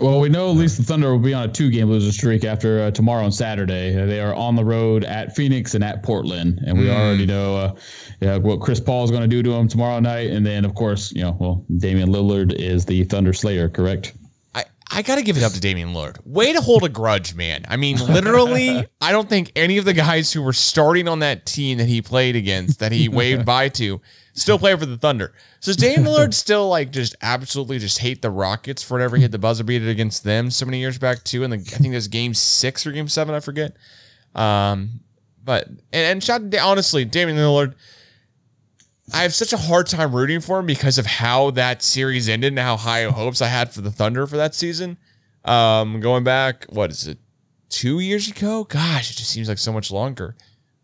well, 0.00 0.20
we 0.20 0.28
know 0.28 0.50
at 0.50 0.56
least 0.56 0.76
the 0.76 0.84
Thunder 0.84 1.10
will 1.10 1.18
be 1.18 1.34
on 1.34 1.48
a 1.48 1.52
two-game 1.52 1.88
losing 1.88 2.12
streak 2.12 2.44
after 2.44 2.82
uh, 2.82 2.90
tomorrow 2.92 3.24
and 3.24 3.34
Saturday. 3.34 4.00
Uh, 4.00 4.06
they 4.06 4.20
are 4.20 4.32
on 4.32 4.54
the 4.54 4.64
road 4.64 5.02
at 5.02 5.34
Phoenix 5.34 5.74
and 5.74 5.82
at 5.82 6.04
Portland, 6.04 6.60
and 6.64 6.78
we 6.78 6.84
mm. 6.84 6.94
already 6.94 7.26
know 7.26 7.56
uh, 7.56 7.74
yeah, 8.20 8.36
what 8.36 8.60
Chris 8.60 8.78
Paul 8.78 9.02
is 9.02 9.10
going 9.10 9.22
to 9.22 9.28
do 9.28 9.42
to 9.42 9.50
them 9.50 9.66
tomorrow 9.66 9.98
night. 9.98 10.30
And 10.30 10.46
then, 10.46 10.64
of 10.64 10.76
course, 10.76 11.10
you 11.12 11.22
know, 11.22 11.36
well, 11.40 11.64
Damian 11.78 12.10
Lillard 12.10 12.52
is 12.52 12.84
the 12.84 13.02
Thunder 13.04 13.32
Slayer, 13.32 13.68
correct? 13.68 14.14
I 14.90 15.02
got 15.02 15.16
to 15.16 15.22
give 15.22 15.36
it 15.36 15.42
up 15.42 15.52
to 15.52 15.60
Damian 15.60 15.92
Lillard. 15.92 16.16
Way 16.24 16.52
to 16.52 16.60
hold 16.60 16.82
a 16.82 16.88
grudge, 16.88 17.34
man. 17.34 17.64
I 17.68 17.76
mean, 17.76 17.98
literally, 17.98 18.86
I 19.00 19.12
don't 19.12 19.28
think 19.28 19.52
any 19.54 19.76
of 19.78 19.84
the 19.84 19.92
guys 19.92 20.32
who 20.32 20.42
were 20.42 20.52
starting 20.54 21.08
on 21.08 21.18
that 21.18 21.44
team 21.44 21.78
that 21.78 21.88
he 21.88 22.00
played 22.00 22.36
against, 22.36 22.78
that 22.80 22.92
he 22.92 23.08
waved 23.08 23.44
by 23.44 23.68
to, 23.70 24.00
still 24.32 24.58
play 24.58 24.74
for 24.76 24.86
the 24.86 24.96
Thunder. 24.96 25.34
So 25.60 25.70
does 25.70 25.76
Damian 25.76 26.04
Lillard 26.04 26.32
still 26.32 26.68
like 26.68 26.90
just 26.90 27.16
absolutely 27.20 27.78
just 27.78 27.98
hate 27.98 28.22
the 28.22 28.30
Rockets 28.30 28.82
for 28.82 28.94
whatever 28.94 29.16
he 29.16 29.22
hit 29.22 29.32
the 29.32 29.38
buzzer 29.38 29.64
beater 29.64 29.88
against 29.88 30.24
them 30.24 30.50
so 30.50 30.64
many 30.64 30.78
years 30.78 30.98
back 30.98 31.22
too? 31.22 31.44
And 31.44 31.52
I 31.52 31.58
think 31.58 31.92
it 31.92 31.96
was 31.96 32.08
game 32.08 32.32
six 32.32 32.86
or 32.86 32.92
game 32.92 33.08
seven, 33.08 33.34
I 33.34 33.40
forget. 33.40 33.76
Um, 34.34 35.00
but 35.44 35.66
and, 35.68 35.78
and 35.92 36.24
shout 36.24 36.42
honestly, 36.54 37.04
Damian 37.04 37.36
Lillard 37.38 37.74
I 39.12 39.22
have 39.22 39.34
such 39.34 39.52
a 39.52 39.56
hard 39.56 39.86
time 39.86 40.14
rooting 40.14 40.40
for 40.40 40.58
him 40.58 40.66
because 40.66 40.98
of 40.98 41.06
how 41.06 41.50
that 41.52 41.82
series 41.82 42.28
ended 42.28 42.52
and 42.52 42.58
how 42.58 42.76
high 42.76 43.04
hopes 43.04 43.40
I 43.40 43.46
had 43.46 43.72
for 43.72 43.80
the 43.80 43.90
Thunder 43.90 44.26
for 44.26 44.36
that 44.36 44.54
season. 44.54 44.98
Um, 45.44 46.00
going 46.00 46.24
back, 46.24 46.66
what 46.68 46.90
is 46.90 47.06
it, 47.06 47.18
two 47.68 48.00
years 48.00 48.28
ago? 48.28 48.64
Gosh, 48.64 49.10
it 49.10 49.16
just 49.16 49.30
seems 49.30 49.48
like 49.48 49.58
so 49.58 49.72
much 49.72 49.90
longer. 49.90 50.34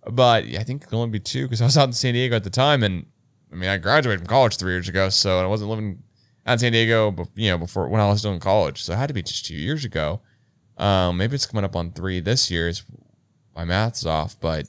But 0.07 0.45
I 0.45 0.63
think 0.63 0.85
it'll 0.85 1.03
only 1.03 1.13
be 1.13 1.21
two 1.21 1.45
because 1.45 1.61
I 1.61 1.67
was 1.67 1.77
out 1.77 1.89
in 1.89 1.93
San 1.93 2.15
Diego 2.15 2.37
at 2.37 2.45
the 2.45 2.51
time, 2.51 2.83
and 2.83 3.07
I 3.53 3.57
mean 3.57 3.69
I 3.69 3.79
graduated 3.79 4.21
from 4.21 4.29
college 4.29 4.57
three 4.57 4.73
years 4.73 4.89
ago, 4.89 5.09
so 5.09 5.39
I 5.39 5.47
wasn't 5.47 5.71
living 5.71 6.03
out 6.47 6.55
in 6.55 6.59
San 6.59 6.73
Diego, 6.73 7.15
you 7.35 7.51
know 7.51 7.59
before 7.59 7.89
when 7.89 8.01
I 8.01 8.09
was 8.09 8.21
still 8.21 8.33
in 8.33 8.41
college, 8.41 8.83
so 8.83 8.93
it 8.93 8.97
had 8.97 9.09
to 9.09 9.15
be 9.15 9.23
just 9.23 9.47
two 9.47 9.55
years 9.55 9.85
ago. 9.85 10.21
Um, 10.77 11.17
maybe 11.17 11.35
it's 11.35 11.47
coming 11.47 11.65
up 11.65 11.77
on 11.77 11.93
three 11.93 12.21
this 12.21 12.51
year. 12.51 12.69
Is 12.69 12.85
my 13.57 13.65
math's 13.65 14.05
off, 14.05 14.39
but 14.41 14.67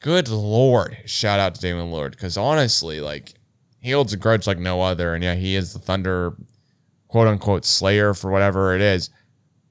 good 0.00 0.28
lord, 0.28 0.98
shout 1.06 1.38
out 1.38 1.54
to 1.54 1.60
Damian 1.60 1.90
Lord 1.90 2.12
because 2.12 2.36
honestly, 2.36 3.00
like 3.00 3.34
he 3.80 3.92
holds 3.92 4.12
a 4.12 4.16
grudge 4.16 4.46
like 4.46 4.58
no 4.58 4.82
other, 4.82 5.14
and 5.14 5.22
yeah, 5.22 5.34
he 5.34 5.54
is 5.54 5.72
the 5.72 5.78
Thunder 5.78 6.36
quote 7.08 7.28
unquote 7.28 7.64
slayer 7.64 8.12
for 8.14 8.30
whatever 8.30 8.74
it 8.74 8.80
is. 8.80 9.10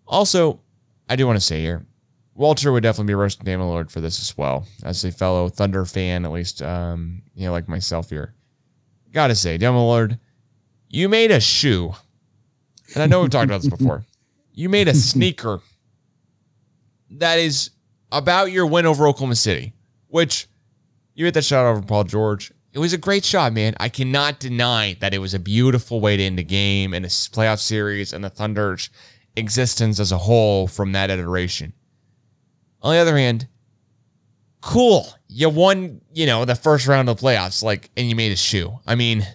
Also, 0.08 0.62
I 1.10 1.16
do 1.16 1.28
want 1.28 1.38
to 1.38 1.46
say 1.46 1.62
here, 1.62 1.86
Walter 2.34 2.72
would 2.72 2.84
definitely 2.84 3.12
be 3.12 3.16
roasting 3.16 3.46
Damian 3.46 3.70
Lord 3.70 3.92
for 3.92 4.02
this 4.02 4.20
as 4.20 4.38
well, 4.38 4.66
as 4.84 5.04
a 5.04 5.12
fellow 5.12 5.50
Thunder 5.50 5.86
fan, 5.86 6.26
at 6.26 6.32
least 6.32 6.62
um, 6.62 7.22
you 7.36 7.46
know, 7.46 7.52
like 7.52 7.68
myself 7.68 8.10
here. 8.10 8.34
Gotta 9.12 9.36
say, 9.36 9.58
Damian 9.58 9.84
Lord, 9.84 10.20
you 10.88 11.10
made 11.10 11.32
a 11.32 11.40
shoe, 11.40 11.94
and 12.94 13.04
I 13.04 13.08
know 13.08 13.22
we've 13.22 13.30
talked 13.30 13.46
about 13.46 13.62
this 13.62 13.70
before. 13.70 14.06
You 14.54 14.70
made 14.70 14.88
a 14.88 14.94
sneaker 14.96 15.62
that 17.12 17.40
is 17.40 17.72
about 18.12 18.52
your 18.52 18.66
win 18.66 18.86
over 18.86 19.08
Oklahoma 19.08 19.36
City 19.36 19.74
which 20.10 20.48
you 21.16 21.26
hit 21.26 21.34
that 21.34 21.46
shot 21.46 21.66
over 21.66 21.82
Paul 21.82 22.04
George. 22.04 22.52
It 22.72 22.80
was 22.80 22.94
a 22.94 22.98
great 22.98 23.26
shot, 23.26 23.54
man. 23.54 23.76
I 23.80 23.90
cannot 23.90 24.40
deny 24.40 24.96
that 25.00 25.14
it 25.14 25.20
was 25.20 25.34
a 25.34 25.40
beautiful 25.40 26.02
way 26.02 26.18
to 26.18 26.24
end 26.24 26.38
the 26.38 26.44
game 26.44 26.94
and 26.94 27.06
a 27.06 27.10
playoff 27.10 27.60
series 27.60 28.14
and 28.14 28.24
the 28.24 28.30
Thunder's 28.30 28.90
existence 29.36 30.00
as 30.00 30.12
a 30.12 30.18
whole 30.18 30.68
from 30.68 30.92
that 30.92 31.10
iteration. 31.10 31.74
On 32.82 32.94
the 32.94 33.00
other 33.00 33.18
hand, 33.18 33.48
cool. 34.62 35.08
You 35.28 35.50
won, 35.50 36.02
you 36.14 36.26
know, 36.26 36.46
the 36.46 36.56
first 36.56 36.88
round 36.88 37.10
of 37.10 37.18
the 37.18 37.24
playoffs, 37.24 37.64
like, 37.64 37.90
and 37.98 38.08
you 38.08 38.16
made 38.16 38.32
a 38.32 38.38
shoe. 38.38 38.80
I 38.86 38.96
mean, 38.96 39.26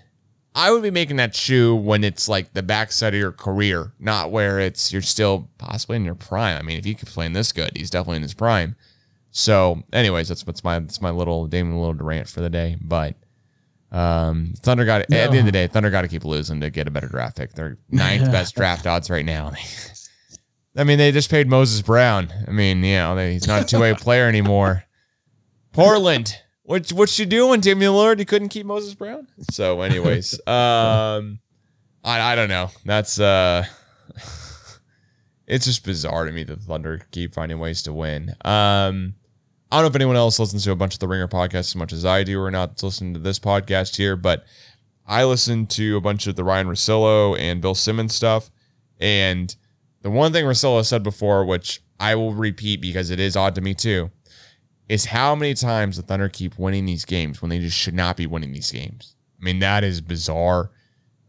I 0.55 0.71
would 0.71 0.83
be 0.83 0.91
making 0.91 1.17
that 1.17 1.35
shoe 1.35 1.75
when 1.75 2.05
it's 2.05 2.29
like 2.29 2.53
the 2.53 2.63
backside 2.63 3.15
of 3.15 3.21
your 3.21 3.33
career, 3.33 3.93
not 3.99 4.31
where 4.31 4.61
it's 4.61 4.93
you're 4.93 5.03
still 5.03 5.49
possibly 5.59 5.97
in 5.97 6.05
your 6.05 6.15
prime. 6.15 6.57
I 6.57 6.63
mean, 6.63 6.79
if 6.79 6.87
you 6.87 6.95
keep 6.95 7.09
playing 7.09 7.33
this 7.33 7.53
good, 7.53 7.77
he's 7.77 7.91
definitely 7.91 8.19
in 8.19 8.23
his 8.23 8.35
prime. 8.35 8.77
So, 9.37 9.83
anyways, 9.93 10.29
that's 10.29 10.47
what's 10.47 10.63
my 10.63 10.79
that's 10.79 11.03
my 11.03 11.11
little 11.11 11.49
Damon 11.49 11.77
little 11.77 11.95
rant 11.95 12.29
for 12.29 12.41
the 12.41 12.49
day. 12.49 12.77
But 12.81 13.17
um, 13.91 14.55
Thunder 14.59 14.85
got 14.85 15.11
no. 15.11 15.17
at 15.17 15.33
the 15.33 15.39
end 15.39 15.41
of 15.41 15.45
the 15.47 15.53
day, 15.53 15.67
Thunder 15.67 15.91
got 15.91 16.03
to 16.03 16.09
keep 16.09 16.25
losing 16.25 16.61
to 16.61 16.71
get 16.71 16.87
a 16.87 16.91
better 16.93 17.09
draft 17.09 17.37
pick. 17.37 17.53
They're 17.53 17.77
ninth 17.91 18.31
best 18.31 18.55
draft 18.57 18.87
odds 18.87 19.11
right 19.11 19.25
now. 19.25 19.53
I 20.77 20.85
mean, 20.85 20.99
they 20.99 21.11
just 21.11 21.31
paid 21.31 21.49
Moses 21.49 21.83
Brown. 21.83 22.33
I 22.47 22.53
mean, 22.53 22.85
you 22.85 22.95
know, 22.95 23.17
they, 23.17 23.33
he's 23.33 23.49
not 23.49 23.63
a 23.63 23.65
two 23.65 23.81
way 23.81 23.93
player 23.95 24.29
anymore. 24.29 24.85
Portland, 25.73 26.39
what 26.63 26.91
what 26.91 27.19
you 27.19 27.27
doing, 27.27 27.61
Damian 27.61 27.93
Lillard? 27.93 28.21
You 28.21 28.27
couldn't 28.27 28.51
keep 28.51 28.67
Moses 28.67 28.95
Brown. 28.95 29.27
So, 29.51 29.81
anyways, 29.81 30.35
um, 30.47 31.41
I 32.05 32.21
I 32.21 32.35
don't 32.37 32.49
know. 32.49 32.71
That's 32.85 33.19
uh 33.19 33.65
it's 35.49 35.67
just 35.67 35.85
bizarre 35.85 36.25
to 36.25 36.33
me 36.33 36.45
that 36.45 36.61
the 36.61 36.65
Thunder 36.65 37.03
keep 37.11 37.35
finding 37.35 37.59
ways 37.59 37.83
to 37.83 37.93
win. 37.93 38.35
Um, 38.45 39.15
I 39.75 39.79
don't 39.79 39.87
know 39.87 39.89
if 39.89 39.97
anyone 39.97 40.15
else 40.15 40.39
listens 40.39 40.63
to 40.63 40.71
a 40.71 40.77
bunch 40.77 40.95
of 40.95 41.01
the 41.01 41.09
Ringer 41.09 41.27
podcasts 41.27 41.71
as 41.71 41.75
much 41.75 41.93
as 41.93 42.05
I 42.05 42.23
do 42.23 42.41
or 42.41 42.49
not 42.49 42.81
listening 42.81 43.13
to 43.15 43.19
this 43.19 43.41
podcast 43.41 43.97
here, 43.97 44.15
but 44.15 44.45
I 45.05 45.25
listen 45.25 45.67
to 45.67 45.97
a 45.97 46.01
bunch 46.01 46.29
of 46.29 46.37
the 46.37 46.45
Ryan 46.45 46.69
Russillo 46.69 47.37
and 47.37 47.61
Bill 47.61 47.75
Simmons 47.75 48.15
stuff. 48.15 48.53
And 49.01 49.53
the 50.03 50.13
one 50.13 50.33
thing 50.33 50.45
Russillo 50.45 50.85
said 50.85 51.03
before, 51.03 51.45
which 51.45 51.83
I 51.99 52.15
will 52.15 52.35
repeat 52.35 52.81
because 52.83 53.11
it 53.11 53.19
is 53.19 53.37
odd 53.37 53.57
to 53.57 53.61
me 53.61 53.75
too, 53.75 54.13
is 54.89 55.07
how 55.07 55.35
many 55.35 55.55
times 55.55 55.97
the 55.97 56.05
Thunder 56.05 56.29
keep 56.29 56.57
winning 56.57 56.87
these 56.87 57.05
games 57.05 57.43
when 57.43 57.49
they 57.49 57.59
just 57.59 57.77
should 57.77 57.95
not 57.95 58.17
be 58.17 58.29
winning 58.29 58.53
these 58.53 58.71
games. 58.71 59.17
I 59.41 59.45
mean, 59.45 59.59
that 59.59 59.83
is 59.83 60.01
bizarre. 60.01 60.71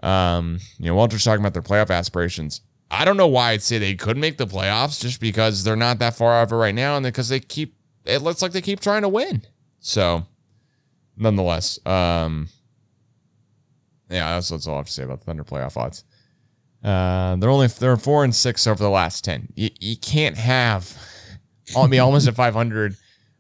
Um, 0.04 0.60
you 0.78 0.86
know, 0.86 0.93
Walter's 0.93 1.24
talking 1.24 1.41
about 1.43 1.54
their 1.54 1.64
playoff 1.64 1.89
aspirations. 1.89 2.62
I 2.91 3.06
don't 3.06 3.18
know 3.18 3.26
why 3.26 3.54
I'd 3.54 3.64
say 3.64 3.80
they 3.80 3.96
could 3.96 4.18
make 4.18 4.38
the 4.38 4.46
playoffs 4.46 5.02
just 5.02 5.20
because 5.20 5.64
they're 5.64 5.76
not 5.76 5.98
that 5.98 6.16
far 6.16 6.43
it 6.43 6.52
right 6.52 6.76
now 6.76 6.96
and 6.96 7.04
because 7.04 7.30
they 7.30 7.39
keep 7.39 7.74
it 8.06 8.22
looks 8.22 8.41
like 8.41 8.51
they 8.51 8.62
keep 8.62 8.80
trying 8.80 9.01
to 9.01 9.10
win. 9.10 9.41
So, 9.80 10.26
nonetheless, 11.18 11.80
um, 11.86 12.49
yeah, 14.10 14.36
that's, 14.36 14.49
that's 14.49 14.68
all 14.68 14.76
I 14.76 14.78
have 14.78 14.88
to 14.88 14.91
say 14.91 15.03
about 15.03 15.20
the 15.20 15.26
Thunder 15.26 15.43
playoff 15.43 15.78
odds. 15.78 16.03
Uh, 16.84 17.36
they're 17.38 17.49
only 17.49 17.68
they're 17.68 17.97
four 17.97 18.24
and 18.24 18.36
six 18.36 18.68
over 18.68 18.82
the 18.84 18.89
last 18.89 19.24
ten. 19.24 19.47
You, 19.56 19.72
you 19.80 19.97
can't 19.97 20.38
have 20.38 20.95
I 21.76 21.88
mean 21.88 21.99
almost 21.99 22.28
at 22.28 22.36
five 22.36 22.53
hundred 22.53 22.95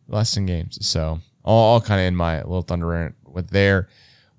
less 0.07 0.33
than 0.33 0.47
games. 0.47 0.83
So 0.83 1.19
all, 1.43 1.73
all 1.73 1.81
kind 1.81 2.01
of 2.01 2.07
in 2.07 2.15
my 2.15 2.37
little 2.37 2.63
Thunder 2.63 2.87
rant 2.87 3.15
with 3.23 3.51
there. 3.51 3.87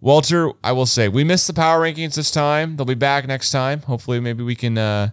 Walter, 0.00 0.50
I 0.64 0.72
will 0.72 0.86
say 0.86 1.08
we 1.08 1.22
missed 1.22 1.46
the 1.46 1.52
power 1.52 1.80
rankings 1.80 2.16
this 2.16 2.32
time. 2.32 2.76
They'll 2.76 2.84
be 2.84 2.94
back 2.94 3.26
next 3.28 3.52
time. 3.52 3.80
Hopefully, 3.82 4.18
maybe 4.18 4.42
we 4.42 4.56
can 4.56 4.76
uh, 4.76 5.10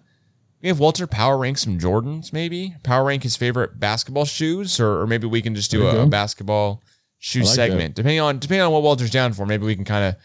give 0.63 0.79
Walter 0.79 1.05
power 1.05 1.37
rank 1.37 1.57
some 1.57 1.77
Jordans. 1.77 2.33
Maybe 2.33 2.75
power 2.83 3.03
rank 3.05 3.23
his 3.23 3.35
favorite 3.35 3.79
basketball 3.79 4.25
shoes, 4.25 4.79
or, 4.79 5.01
or 5.01 5.07
maybe 5.07 5.27
we 5.27 5.41
can 5.41 5.55
just 5.55 5.69
do 5.69 5.85
a, 5.87 6.03
a, 6.03 6.07
basketball 6.07 6.81
shoe 7.19 7.41
like 7.41 7.55
segment. 7.55 7.95
That. 7.95 8.01
Depending 8.01 8.21
on 8.21 8.39
depending 8.39 8.63
on 8.63 8.71
what 8.71 8.83
Walter's 8.83 9.11
down 9.11 9.33
for, 9.33 9.45
maybe 9.45 9.65
we 9.65 9.75
can 9.75 9.85
kind 9.85 10.05
of 10.05 10.15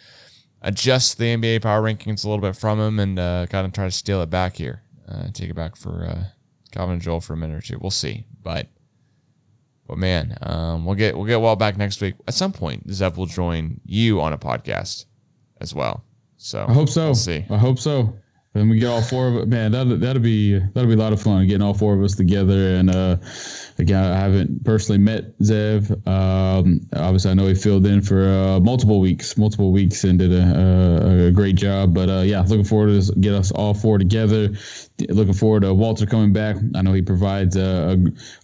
adjust 0.62 1.18
the 1.18 1.36
NBA 1.36 1.62
power 1.62 1.82
rankings 1.82 2.24
a 2.24 2.28
little 2.28 2.42
bit 2.42 2.56
from 2.56 2.80
him 2.80 2.98
and 2.98 3.18
uh, 3.18 3.46
kind 3.50 3.66
of 3.66 3.72
try 3.72 3.84
to 3.84 3.90
steal 3.90 4.22
it 4.22 4.30
back 4.30 4.56
here, 4.56 4.82
uh, 5.08 5.28
take 5.32 5.50
it 5.50 5.54
back 5.54 5.76
for 5.76 6.04
uh, 6.04 6.24
Calvin 6.70 6.94
and 6.94 7.02
Joel 7.02 7.20
for 7.20 7.34
a 7.34 7.36
minute 7.36 7.56
or 7.56 7.60
two. 7.60 7.78
We'll 7.80 7.90
see, 7.90 8.24
but 8.42 8.68
but 9.86 9.98
man, 9.98 10.36
um, 10.42 10.84
we'll 10.84 10.94
get 10.94 11.16
we'll 11.16 11.26
get 11.26 11.40
Walt 11.40 11.58
back 11.58 11.76
next 11.76 12.00
week 12.00 12.14
at 12.28 12.34
some 12.34 12.52
point. 12.52 12.86
Zev 12.88 13.16
will 13.16 13.26
join 13.26 13.80
you 13.84 14.20
on 14.20 14.32
a 14.32 14.38
podcast 14.38 15.06
as 15.60 15.74
well. 15.74 16.04
So 16.36 16.64
I 16.68 16.72
hope 16.72 16.88
so. 16.88 17.06
We'll 17.06 17.14
see. 17.16 17.44
I 17.50 17.56
hope 17.56 17.80
so. 17.80 18.16
And 18.58 18.68
we 18.68 18.78
get 18.78 18.88
all 18.88 19.02
four 19.02 19.28
of 19.28 19.36
it. 19.36 19.48
Man, 19.48 19.72
that 19.72 20.00
that'll 20.00 20.22
be 20.22 20.58
that'll 20.58 20.86
be 20.88 20.94
a 20.94 20.98
lot 20.98 21.12
of 21.12 21.22
fun 21.22 21.46
getting 21.46 21.62
all 21.62 21.74
four 21.74 21.94
of 21.94 22.02
us 22.02 22.14
together. 22.14 22.74
And 22.74 22.90
uh, 22.90 23.16
again, 23.78 24.02
I 24.02 24.16
haven't 24.16 24.64
personally 24.64 24.98
met 24.98 25.38
Zev. 25.38 25.90
Um, 26.06 26.80
obviously, 26.94 27.30
I 27.30 27.34
know 27.34 27.46
he 27.46 27.54
filled 27.54 27.86
in 27.86 28.02
for 28.02 28.24
uh, 28.24 28.60
multiple 28.60 29.00
weeks, 29.00 29.36
multiple 29.36 29.72
weeks, 29.72 30.04
and 30.04 30.18
did 30.18 30.32
a, 30.32 30.42
a, 30.42 31.26
a 31.26 31.30
great 31.30 31.56
job. 31.56 31.94
But 31.94 32.08
uh, 32.08 32.20
yeah, 32.20 32.40
looking 32.40 32.64
forward 32.64 33.00
to 33.00 33.12
get 33.20 33.34
us 33.34 33.50
all 33.52 33.74
four 33.74 33.98
together. 33.98 34.50
Looking 35.08 35.34
forward 35.34 35.62
to 35.62 35.74
Walter 35.74 36.06
coming 36.06 36.32
back. 36.32 36.56
I 36.74 36.82
know 36.82 36.92
he 36.92 37.02
provides 37.02 37.56
a, 37.56 37.96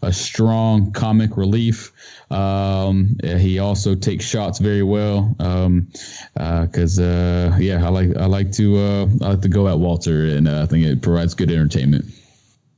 a, 0.02 0.06
a 0.06 0.12
strong 0.12 0.92
comic 0.92 1.36
relief. 1.36 1.92
Um, 2.30 3.16
he 3.22 3.58
also 3.58 3.94
takes 3.94 4.24
shots 4.24 4.58
very 4.58 4.82
well. 4.82 5.34
Um, 5.38 5.88
uh, 6.36 6.66
uh, 6.76 7.56
yeah, 7.58 7.84
I 7.84 7.88
like 7.88 8.16
I 8.16 8.26
like 8.26 8.52
to 8.52 8.76
uh, 8.76 9.06
I 9.22 9.30
like 9.30 9.42
to 9.42 9.48
go 9.48 9.68
at 9.68 9.78
Walter, 9.78 10.03
and 10.12 10.48
uh, 10.48 10.62
I 10.62 10.66
think 10.66 10.84
it 10.84 11.02
provides 11.02 11.34
good 11.34 11.50
entertainment. 11.50 12.04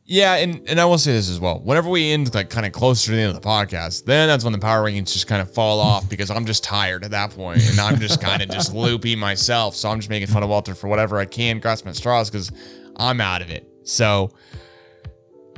Yeah, 0.08 0.36
and, 0.36 0.62
and 0.68 0.80
I 0.80 0.84
will 0.84 0.98
say 0.98 1.12
this 1.12 1.28
as 1.28 1.40
well. 1.40 1.58
Whenever 1.58 1.90
we 1.90 2.12
end 2.12 2.32
like 2.32 2.48
kind 2.48 2.64
of 2.64 2.70
closer 2.70 3.10
to 3.10 3.16
the 3.16 3.22
end 3.22 3.36
of 3.36 3.42
the 3.42 3.46
podcast, 3.46 4.04
then 4.04 4.28
that's 4.28 4.44
when 4.44 4.52
the 4.52 4.58
power 4.58 4.84
rankings 4.84 5.12
just 5.12 5.26
kind 5.26 5.42
of 5.42 5.52
fall 5.52 5.80
off 5.80 6.08
because 6.08 6.30
I'm 6.30 6.46
just 6.46 6.62
tired 6.62 7.04
at 7.04 7.10
that 7.10 7.30
point, 7.30 7.68
and 7.68 7.80
I'm 7.80 7.98
just 7.98 8.20
kind 8.20 8.40
of 8.40 8.48
just 8.48 8.72
loopy 8.74 9.16
myself. 9.16 9.74
So 9.74 9.90
I'm 9.90 9.98
just 9.98 10.10
making 10.10 10.28
fun 10.28 10.42
of 10.42 10.48
Walter 10.48 10.74
for 10.74 10.86
whatever 10.86 11.18
I 11.18 11.24
can, 11.24 11.58
grasping 11.58 11.90
at 11.90 11.96
straws 11.96 12.30
because 12.30 12.52
I'm 12.96 13.20
out 13.20 13.42
of 13.42 13.50
it. 13.50 13.68
So 13.82 14.30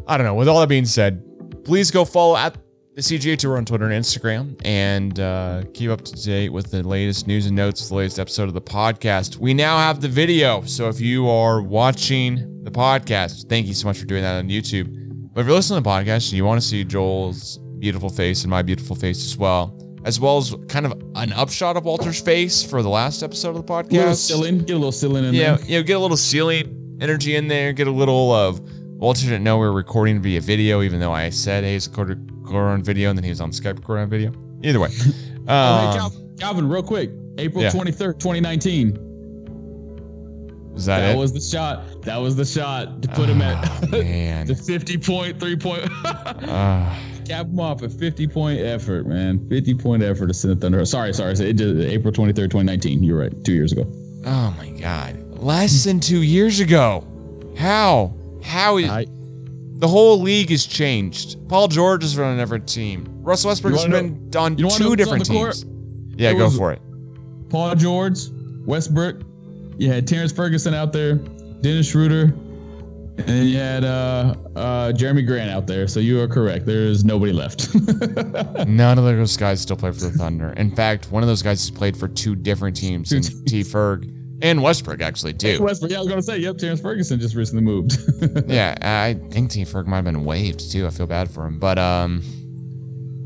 I 0.06 0.16
don't 0.16 0.26
know. 0.26 0.34
With 0.34 0.48
all 0.48 0.60
that 0.60 0.68
being 0.68 0.86
said, 0.86 1.22
please 1.64 1.90
go 1.90 2.06
follow 2.06 2.36
at 2.36 2.56
the 2.98 3.02
CGA 3.02 3.38
Tour 3.38 3.56
on 3.56 3.64
Twitter 3.64 3.88
and 3.88 3.94
Instagram 3.94 4.60
and 4.64 5.20
uh, 5.20 5.62
keep 5.72 5.88
up 5.88 6.02
to 6.02 6.20
date 6.20 6.48
with 6.48 6.72
the 6.72 6.82
latest 6.82 7.28
news 7.28 7.46
and 7.46 7.54
notes, 7.54 7.88
the 7.88 7.94
latest 7.94 8.18
episode 8.18 8.48
of 8.48 8.54
the 8.54 8.60
podcast. 8.60 9.36
We 9.36 9.54
now 9.54 9.78
have 9.78 10.00
the 10.00 10.08
video. 10.08 10.62
So 10.62 10.88
if 10.88 11.00
you 11.00 11.28
are 11.28 11.62
watching 11.62 12.64
the 12.64 12.72
podcast, 12.72 13.48
thank 13.48 13.68
you 13.68 13.74
so 13.74 13.86
much 13.86 14.00
for 14.00 14.04
doing 14.04 14.22
that 14.22 14.38
on 14.38 14.48
YouTube. 14.48 15.32
But 15.32 15.42
if 15.42 15.46
you're 15.46 15.54
listening 15.54 15.80
to 15.80 15.84
the 15.84 15.88
podcast 15.88 16.30
and 16.30 16.32
you 16.32 16.44
want 16.44 16.60
to 16.60 16.66
see 16.66 16.82
Joel's 16.82 17.58
beautiful 17.78 18.08
face 18.08 18.42
and 18.42 18.50
my 18.50 18.62
beautiful 18.62 18.96
face 18.96 19.24
as 19.24 19.36
well, 19.36 19.78
as 20.02 20.18
well 20.18 20.38
as 20.38 20.56
kind 20.68 20.84
of 20.84 21.00
an 21.14 21.32
upshot 21.34 21.76
of 21.76 21.84
Walter's 21.84 22.20
face 22.20 22.64
for 22.64 22.82
the 22.82 22.88
last 22.88 23.22
episode 23.22 23.50
of 23.50 23.64
the 23.64 23.72
podcast. 23.72 23.92
A 23.92 23.94
little 23.94 24.14
ceiling, 24.14 24.58
get 24.58 24.72
a 24.72 24.74
little 24.74 24.90
ceiling 24.90 25.24
in 25.24 25.34
yeah, 25.34 25.54
there. 25.54 25.58
Yeah, 25.60 25.66
you 25.66 25.78
know, 25.78 25.82
get 25.84 25.96
a 25.98 26.00
little 26.00 26.16
ceiling 26.16 26.98
energy 27.00 27.36
in 27.36 27.46
there, 27.46 27.72
get 27.72 27.86
a 27.86 27.92
little 27.92 28.32
of 28.32 28.60
Walter 28.98 29.26
didn't 29.26 29.44
know 29.44 29.58
we 29.58 29.66
were 29.66 29.72
recording 29.72 30.20
via 30.20 30.40
video, 30.40 30.82
even 30.82 30.98
though 30.98 31.12
I 31.12 31.30
said, 31.30 31.62
hey, 31.62 31.76
it's 31.76 31.86
recorded 31.86 32.37
on 32.56 32.82
video, 32.82 33.10
and 33.10 33.18
then 33.18 33.24
he 33.24 33.30
was 33.30 33.40
on 33.40 33.50
Skype 33.50 33.76
recording 33.76 34.04
on 34.04 34.10
video. 34.10 34.32
Either 34.62 34.80
way. 34.80 34.90
Um, 35.48 35.54
oh, 35.56 35.90
hey, 35.90 35.96
Calvin, 35.96 36.36
Calvin, 36.38 36.68
real 36.68 36.82
quick. 36.82 37.10
April 37.38 37.62
yeah. 37.62 37.70
23rd, 37.70 38.18
2019. 38.18 38.98
Was 40.74 40.84
that, 40.86 41.00
that 41.00 41.14
it? 41.14 41.18
was 41.18 41.32
the 41.32 41.40
shot. 41.40 42.02
That 42.02 42.18
was 42.18 42.36
the 42.36 42.44
shot 42.44 43.02
to 43.02 43.08
put 43.08 43.30
oh, 43.30 43.32
him 43.32 43.40
at 43.40 43.90
man. 43.90 44.46
the 44.46 44.54
50 44.54 44.98
point, 44.98 45.40
three 45.40 45.56
point. 45.56 45.90
uh, 46.04 46.94
Cap 47.26 47.46
him 47.46 47.58
off 47.58 47.82
a 47.82 47.88
50 47.88 48.28
point 48.28 48.60
effort, 48.60 49.06
man. 49.06 49.48
50 49.48 49.74
point 49.74 50.02
effort 50.02 50.26
to 50.26 50.34
send 50.34 50.56
the 50.56 50.60
Thunder. 50.60 50.84
Sorry, 50.84 51.12
sorry. 51.14 51.32
It 51.32 51.56
did 51.56 51.80
April 51.80 52.12
23rd, 52.12 52.34
2019. 52.34 53.02
You're 53.02 53.18
right. 53.18 53.44
Two 53.44 53.54
years 53.54 53.72
ago. 53.72 53.90
Oh 54.26 54.54
my 54.56 54.68
God. 54.80 55.16
Less 55.38 55.84
than 55.84 55.98
two 55.98 56.22
years 56.22 56.60
ago. 56.60 57.06
How? 57.56 58.14
How 58.44 58.76
is. 58.76 58.88
I, 58.88 59.06
the 59.78 59.88
whole 59.88 60.20
league 60.20 60.50
has 60.50 60.66
changed. 60.66 61.48
Paul 61.48 61.68
George 61.68 62.02
is 62.02 62.18
running 62.18 62.38
a 62.38 62.42
different 62.42 62.68
team. 62.68 63.06
Russell 63.22 63.48
Westbrook 63.48 63.74
has 63.74 63.86
been 63.86 64.28
know, 64.30 64.40
on 64.40 64.56
two 64.56 64.96
different 64.96 65.28
on 65.30 65.36
teams. 65.36 65.64
Yeah, 66.16 66.30
it 66.30 66.34
go 66.34 66.50
for 66.50 66.72
it. 66.72 66.82
Paul 67.48 67.74
George, 67.76 68.28
Westbrook. 68.66 69.22
You 69.78 69.92
had 69.92 70.08
Terrence 70.08 70.32
Ferguson 70.32 70.74
out 70.74 70.92
there, 70.92 71.14
Dennis 71.14 71.88
Schroeder, 71.88 72.34
and 73.26 73.48
you 73.48 73.56
had 73.56 73.84
uh, 73.84 74.34
uh, 74.56 74.92
Jerami 74.92 75.24
Grant 75.24 75.48
out 75.48 75.68
there. 75.68 75.86
So 75.86 76.00
you 76.00 76.20
are 76.20 76.26
correct. 76.26 76.66
There 76.66 76.82
is 76.82 77.04
nobody 77.04 77.32
left. 77.32 77.72
None 78.66 78.98
of 78.98 79.04
those 79.04 79.36
guys 79.36 79.60
still 79.60 79.76
play 79.76 79.92
for 79.92 80.00
the 80.00 80.10
Thunder. 80.10 80.52
In 80.54 80.74
fact, 80.74 81.12
one 81.12 81.22
of 81.22 81.28
those 81.28 81.42
guys 81.42 81.60
has 81.60 81.70
played 81.70 81.96
for 81.96 82.08
two 82.08 82.34
different 82.34 82.76
teams, 82.76 83.12
in 83.12 83.22
T. 83.22 83.60
Ferg 83.62 84.17
and 84.42 84.62
Westbrook 84.62 85.00
actually 85.00 85.34
too. 85.34 85.62
Westbrook, 85.62 85.90
yeah, 85.90 85.98
I 85.98 86.00
was 86.00 86.08
gonna 86.08 86.22
say, 86.22 86.38
yep, 86.38 86.58
Terrence 86.58 86.80
Ferguson 86.80 87.18
just 87.18 87.34
recently 87.34 87.62
moved. 87.62 87.98
yeah, 88.46 88.76
I 88.80 89.14
think 89.30 89.50
T 89.50 89.64
Ferg 89.64 89.86
might 89.86 89.96
have 89.96 90.04
been 90.04 90.24
waived 90.24 90.70
too. 90.70 90.86
I 90.86 90.90
feel 90.90 91.06
bad 91.06 91.30
for 91.30 91.44
him. 91.46 91.58
But 91.58 91.78
um 91.78 92.22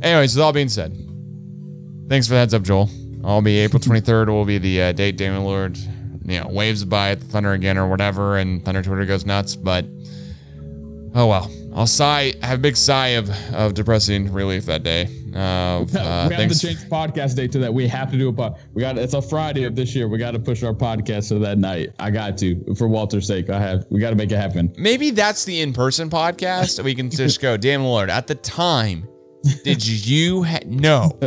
anyways, 0.03 0.35
with 0.35 0.43
all 0.43 0.53
being 0.53 0.69
said, 0.69 0.97
thanks 2.09 2.27
for 2.27 2.35
the 2.35 2.41
heads 2.41 2.55
up, 2.55 2.63
Joel. 2.63 2.91
I'll 3.25 3.43
be 3.43 3.59
April 3.59 3.81
23rd 3.81 4.29
will 4.29 4.45
be 4.45 4.59
the 4.59 4.83
uh, 4.83 4.93
date 4.93 5.17
Damian 5.17 5.43
Lillard, 5.43 5.79
you 6.29 6.41
know, 6.41 6.49
waves 6.49 6.85
by 6.85 7.11
at 7.11 7.21
the 7.21 7.27
Thunder 7.27 7.53
again 7.53 7.79
or 7.79 7.87
whatever, 7.87 8.37
and 8.37 8.65
Thunder 8.65 8.83
Twitter 8.83 9.07
goes 9.07 9.25
nuts, 9.25 9.55
but 9.55 9.87
oh 11.15 11.27
well. 11.27 11.51
I'll 11.75 11.87
sigh, 11.87 12.35
have 12.43 12.59
a 12.59 12.63
big 12.63 12.77
sigh 12.77 13.09
of, 13.09 13.31
of 13.55 13.73
depressing 13.75 14.33
relief 14.33 14.67
that 14.67 14.83
day. 14.83 15.09
Uh, 15.33 15.87
we 15.87 16.35
have 16.35 16.51
to 16.51 16.59
change 16.59 16.81
podcast 16.91 17.37
date 17.37 17.51
to 17.53 17.59
that. 17.59 17.73
We 17.73 17.89
have 17.89 18.11
to 18.11 18.19
do 18.19 18.29
a 18.29 18.33
pod. 18.35 18.59
We 18.75 18.83
got 18.83 18.99
it's 18.99 19.15
a 19.15 19.23
Friday 19.23 19.65
of 19.65 19.75
this 19.75 19.95
year. 19.95 20.07
We 20.07 20.19
got 20.19 20.33
to 20.33 20.39
push 20.39 20.63
our 20.63 20.75
podcast 20.75 21.29
to 21.29 21.39
that 21.39 21.57
night. 21.57 21.95
I 21.99 22.11
got 22.11 22.37
to 22.39 22.75
for 22.75 22.87
Walter's 22.87 23.29
sake. 23.29 23.49
I 23.49 23.59
have. 23.59 23.87
We 23.89 23.99
got 23.99 24.11
to 24.11 24.17
make 24.17 24.31
it 24.31 24.37
happen. 24.37 24.75
Maybe 24.77 25.11
that's 25.11 25.47
the 25.47 25.63
in-person 25.63 26.11
podcast. 26.11 26.85
we 26.85 26.95
can 26.95 27.09
just 27.09 27.41
go. 27.41 27.57
Damn 27.57 27.83
Lord! 27.83 28.11
At 28.11 28.27
the 28.27 28.35
time, 28.35 29.09
did 29.65 29.87
you 29.87 30.43
ha- 30.43 30.59
know? 30.67 31.19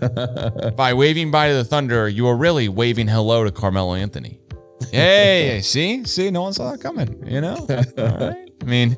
by 0.76 0.92
waving 0.92 1.30
by 1.30 1.48
to 1.48 1.54
the 1.54 1.64
Thunder, 1.64 2.10
you 2.10 2.24
were 2.24 2.36
really 2.36 2.68
waving 2.68 3.08
hello 3.08 3.44
to 3.44 3.50
Carmelo 3.50 3.94
Anthony. 3.94 4.38
Hey, 4.90 5.60
see, 5.64 6.04
see, 6.04 6.30
no 6.30 6.42
one 6.42 6.52
saw 6.52 6.72
that 6.72 6.82
coming. 6.82 7.26
You 7.26 7.40
know. 7.40 7.66
All 7.96 8.18
right. 8.18 8.49
I 8.60 8.64
mean 8.64 8.96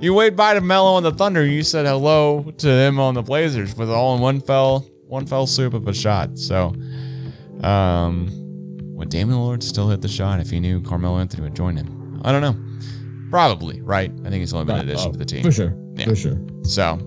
you 0.00 0.12
waved 0.12 0.36
by 0.36 0.54
to 0.54 0.60
Melo 0.60 0.94
on 0.94 1.02
the 1.02 1.12
Thunder. 1.12 1.46
You 1.46 1.62
said 1.62 1.86
hello 1.86 2.52
to 2.58 2.68
him 2.68 2.98
on 2.98 3.14
the 3.14 3.22
Blazers 3.22 3.76
with 3.76 3.90
all 3.90 4.14
in 4.14 4.20
one 4.20 4.40
fell 4.40 4.80
one 5.06 5.26
fell 5.26 5.46
swoop 5.46 5.74
of 5.74 5.86
a 5.88 5.94
shot. 5.94 6.38
So, 6.38 6.74
um, 7.62 8.28
would 8.94 9.08
Damian 9.08 9.38
Lillard 9.38 9.62
still 9.62 9.88
hit 9.88 10.00
the 10.02 10.08
shot 10.08 10.40
if 10.40 10.50
he 10.50 10.60
knew 10.60 10.80
Carmelo 10.80 11.18
Anthony 11.18 11.42
would 11.42 11.56
join 11.56 11.76
him? 11.76 12.20
I 12.24 12.32
don't 12.32 12.42
know. 12.42 12.56
Probably 13.30 13.80
right. 13.82 14.10
I 14.10 14.30
think 14.30 14.40
he's 14.40 14.52
only 14.52 14.66
been 14.66 14.76
a 14.76 14.78
limited 14.78 14.94
addition 14.94 15.12
to 15.12 15.18
the 15.18 15.24
team 15.24 15.42
for 15.42 15.52
sure. 15.52 15.76
Yeah. 15.94 16.04
For 16.06 16.16
sure. 16.16 16.38
So, 16.64 16.98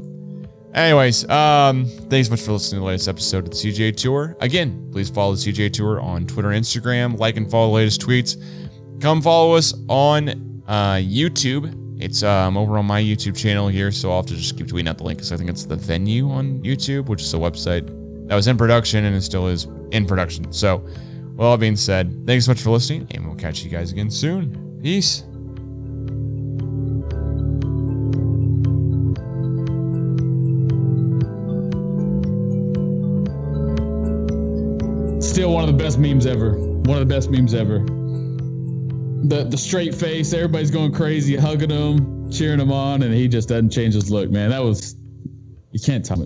anyways, 0.73 1.29
um, 1.29 1.85
thanks 1.85 2.27
so 2.27 2.33
much 2.33 2.41
for 2.41 2.53
listening 2.53 2.77
to 2.77 2.81
the 2.81 2.85
latest 2.85 3.07
episode 3.07 3.45
of 3.45 3.51
the 3.51 3.55
CJ 3.57 3.95
Tour. 3.97 4.35
Again, 4.39 4.89
please 4.91 5.09
follow 5.09 5.35
the 5.35 5.51
CJ 5.51 5.73
Tour 5.73 5.99
on 5.99 6.25
Twitter 6.25 6.51
and 6.51 6.63
Instagram. 6.63 7.19
Like 7.19 7.37
and 7.37 7.49
follow 7.49 7.67
the 7.67 7.73
latest 7.73 8.01
tweets. 8.01 8.41
Come 9.01 9.21
follow 9.21 9.53
us 9.53 9.73
on 9.87 10.63
uh, 10.67 10.95
YouTube 10.95 11.86
it's 11.99 12.21
um, 12.21 12.57
over 12.57 12.77
on 12.77 12.85
my 12.85 13.01
YouTube 13.01 13.35
channel 13.35 13.67
here, 13.67 13.91
so 13.91 14.11
I'll 14.11 14.17
have 14.17 14.27
to 14.27 14.35
just 14.35 14.55
keep 14.55 14.67
tweeting 14.67 14.87
out 14.87 14.99
the 14.99 15.03
link 15.03 15.17
because 15.17 15.31
I 15.31 15.37
think 15.37 15.49
it's 15.49 15.65
the 15.65 15.75
venue 15.75 16.29
on 16.29 16.61
YouTube, 16.61 17.07
which 17.07 17.21
is 17.21 17.33
a 17.33 17.37
website 17.37 17.87
that 18.27 18.35
was 18.35 18.47
in 18.47 18.57
production 18.57 19.05
and 19.05 19.15
it 19.15 19.21
still 19.21 19.47
is 19.47 19.67
in 19.91 20.05
production. 20.05 20.51
So, 20.53 20.77
with 20.77 21.41
all 21.41 21.57
being 21.57 21.75
said, 21.75 22.25
thanks 22.27 22.45
so 22.45 22.51
much 22.51 22.61
for 22.61 22.69
listening, 22.69 23.07
and 23.11 23.25
we'll 23.25 23.35
catch 23.35 23.63
you 23.63 23.71
guys 23.71 23.91
again 23.91 24.11
soon. 24.11 24.79
Peace. 24.81 25.23
Still 35.19 35.51
one 35.51 35.63
of 35.63 35.67
the 35.67 35.75
best 35.77 35.97
memes 35.97 36.27
ever. 36.27 36.57
One 36.57 37.01
of 37.01 37.07
the 37.07 37.13
best 37.13 37.31
memes 37.31 37.53
ever 37.55 37.96
the 39.23 39.43
the 39.43 39.57
straight 39.57 39.93
face. 39.93 40.33
Everybody's 40.33 40.71
going 40.71 40.91
crazy, 40.91 41.35
hugging 41.35 41.69
him, 41.69 42.31
cheering 42.31 42.59
him 42.59 42.71
on, 42.71 43.03
and 43.03 43.13
he 43.13 43.27
just 43.27 43.49
doesn't 43.49 43.69
change 43.69 43.93
his 43.93 44.09
look. 44.09 44.29
Man, 44.29 44.49
that 44.49 44.63
was 44.63 44.95
you 45.71 45.79
can't 45.79 46.03
tell 46.03 46.17
me. 46.17 46.25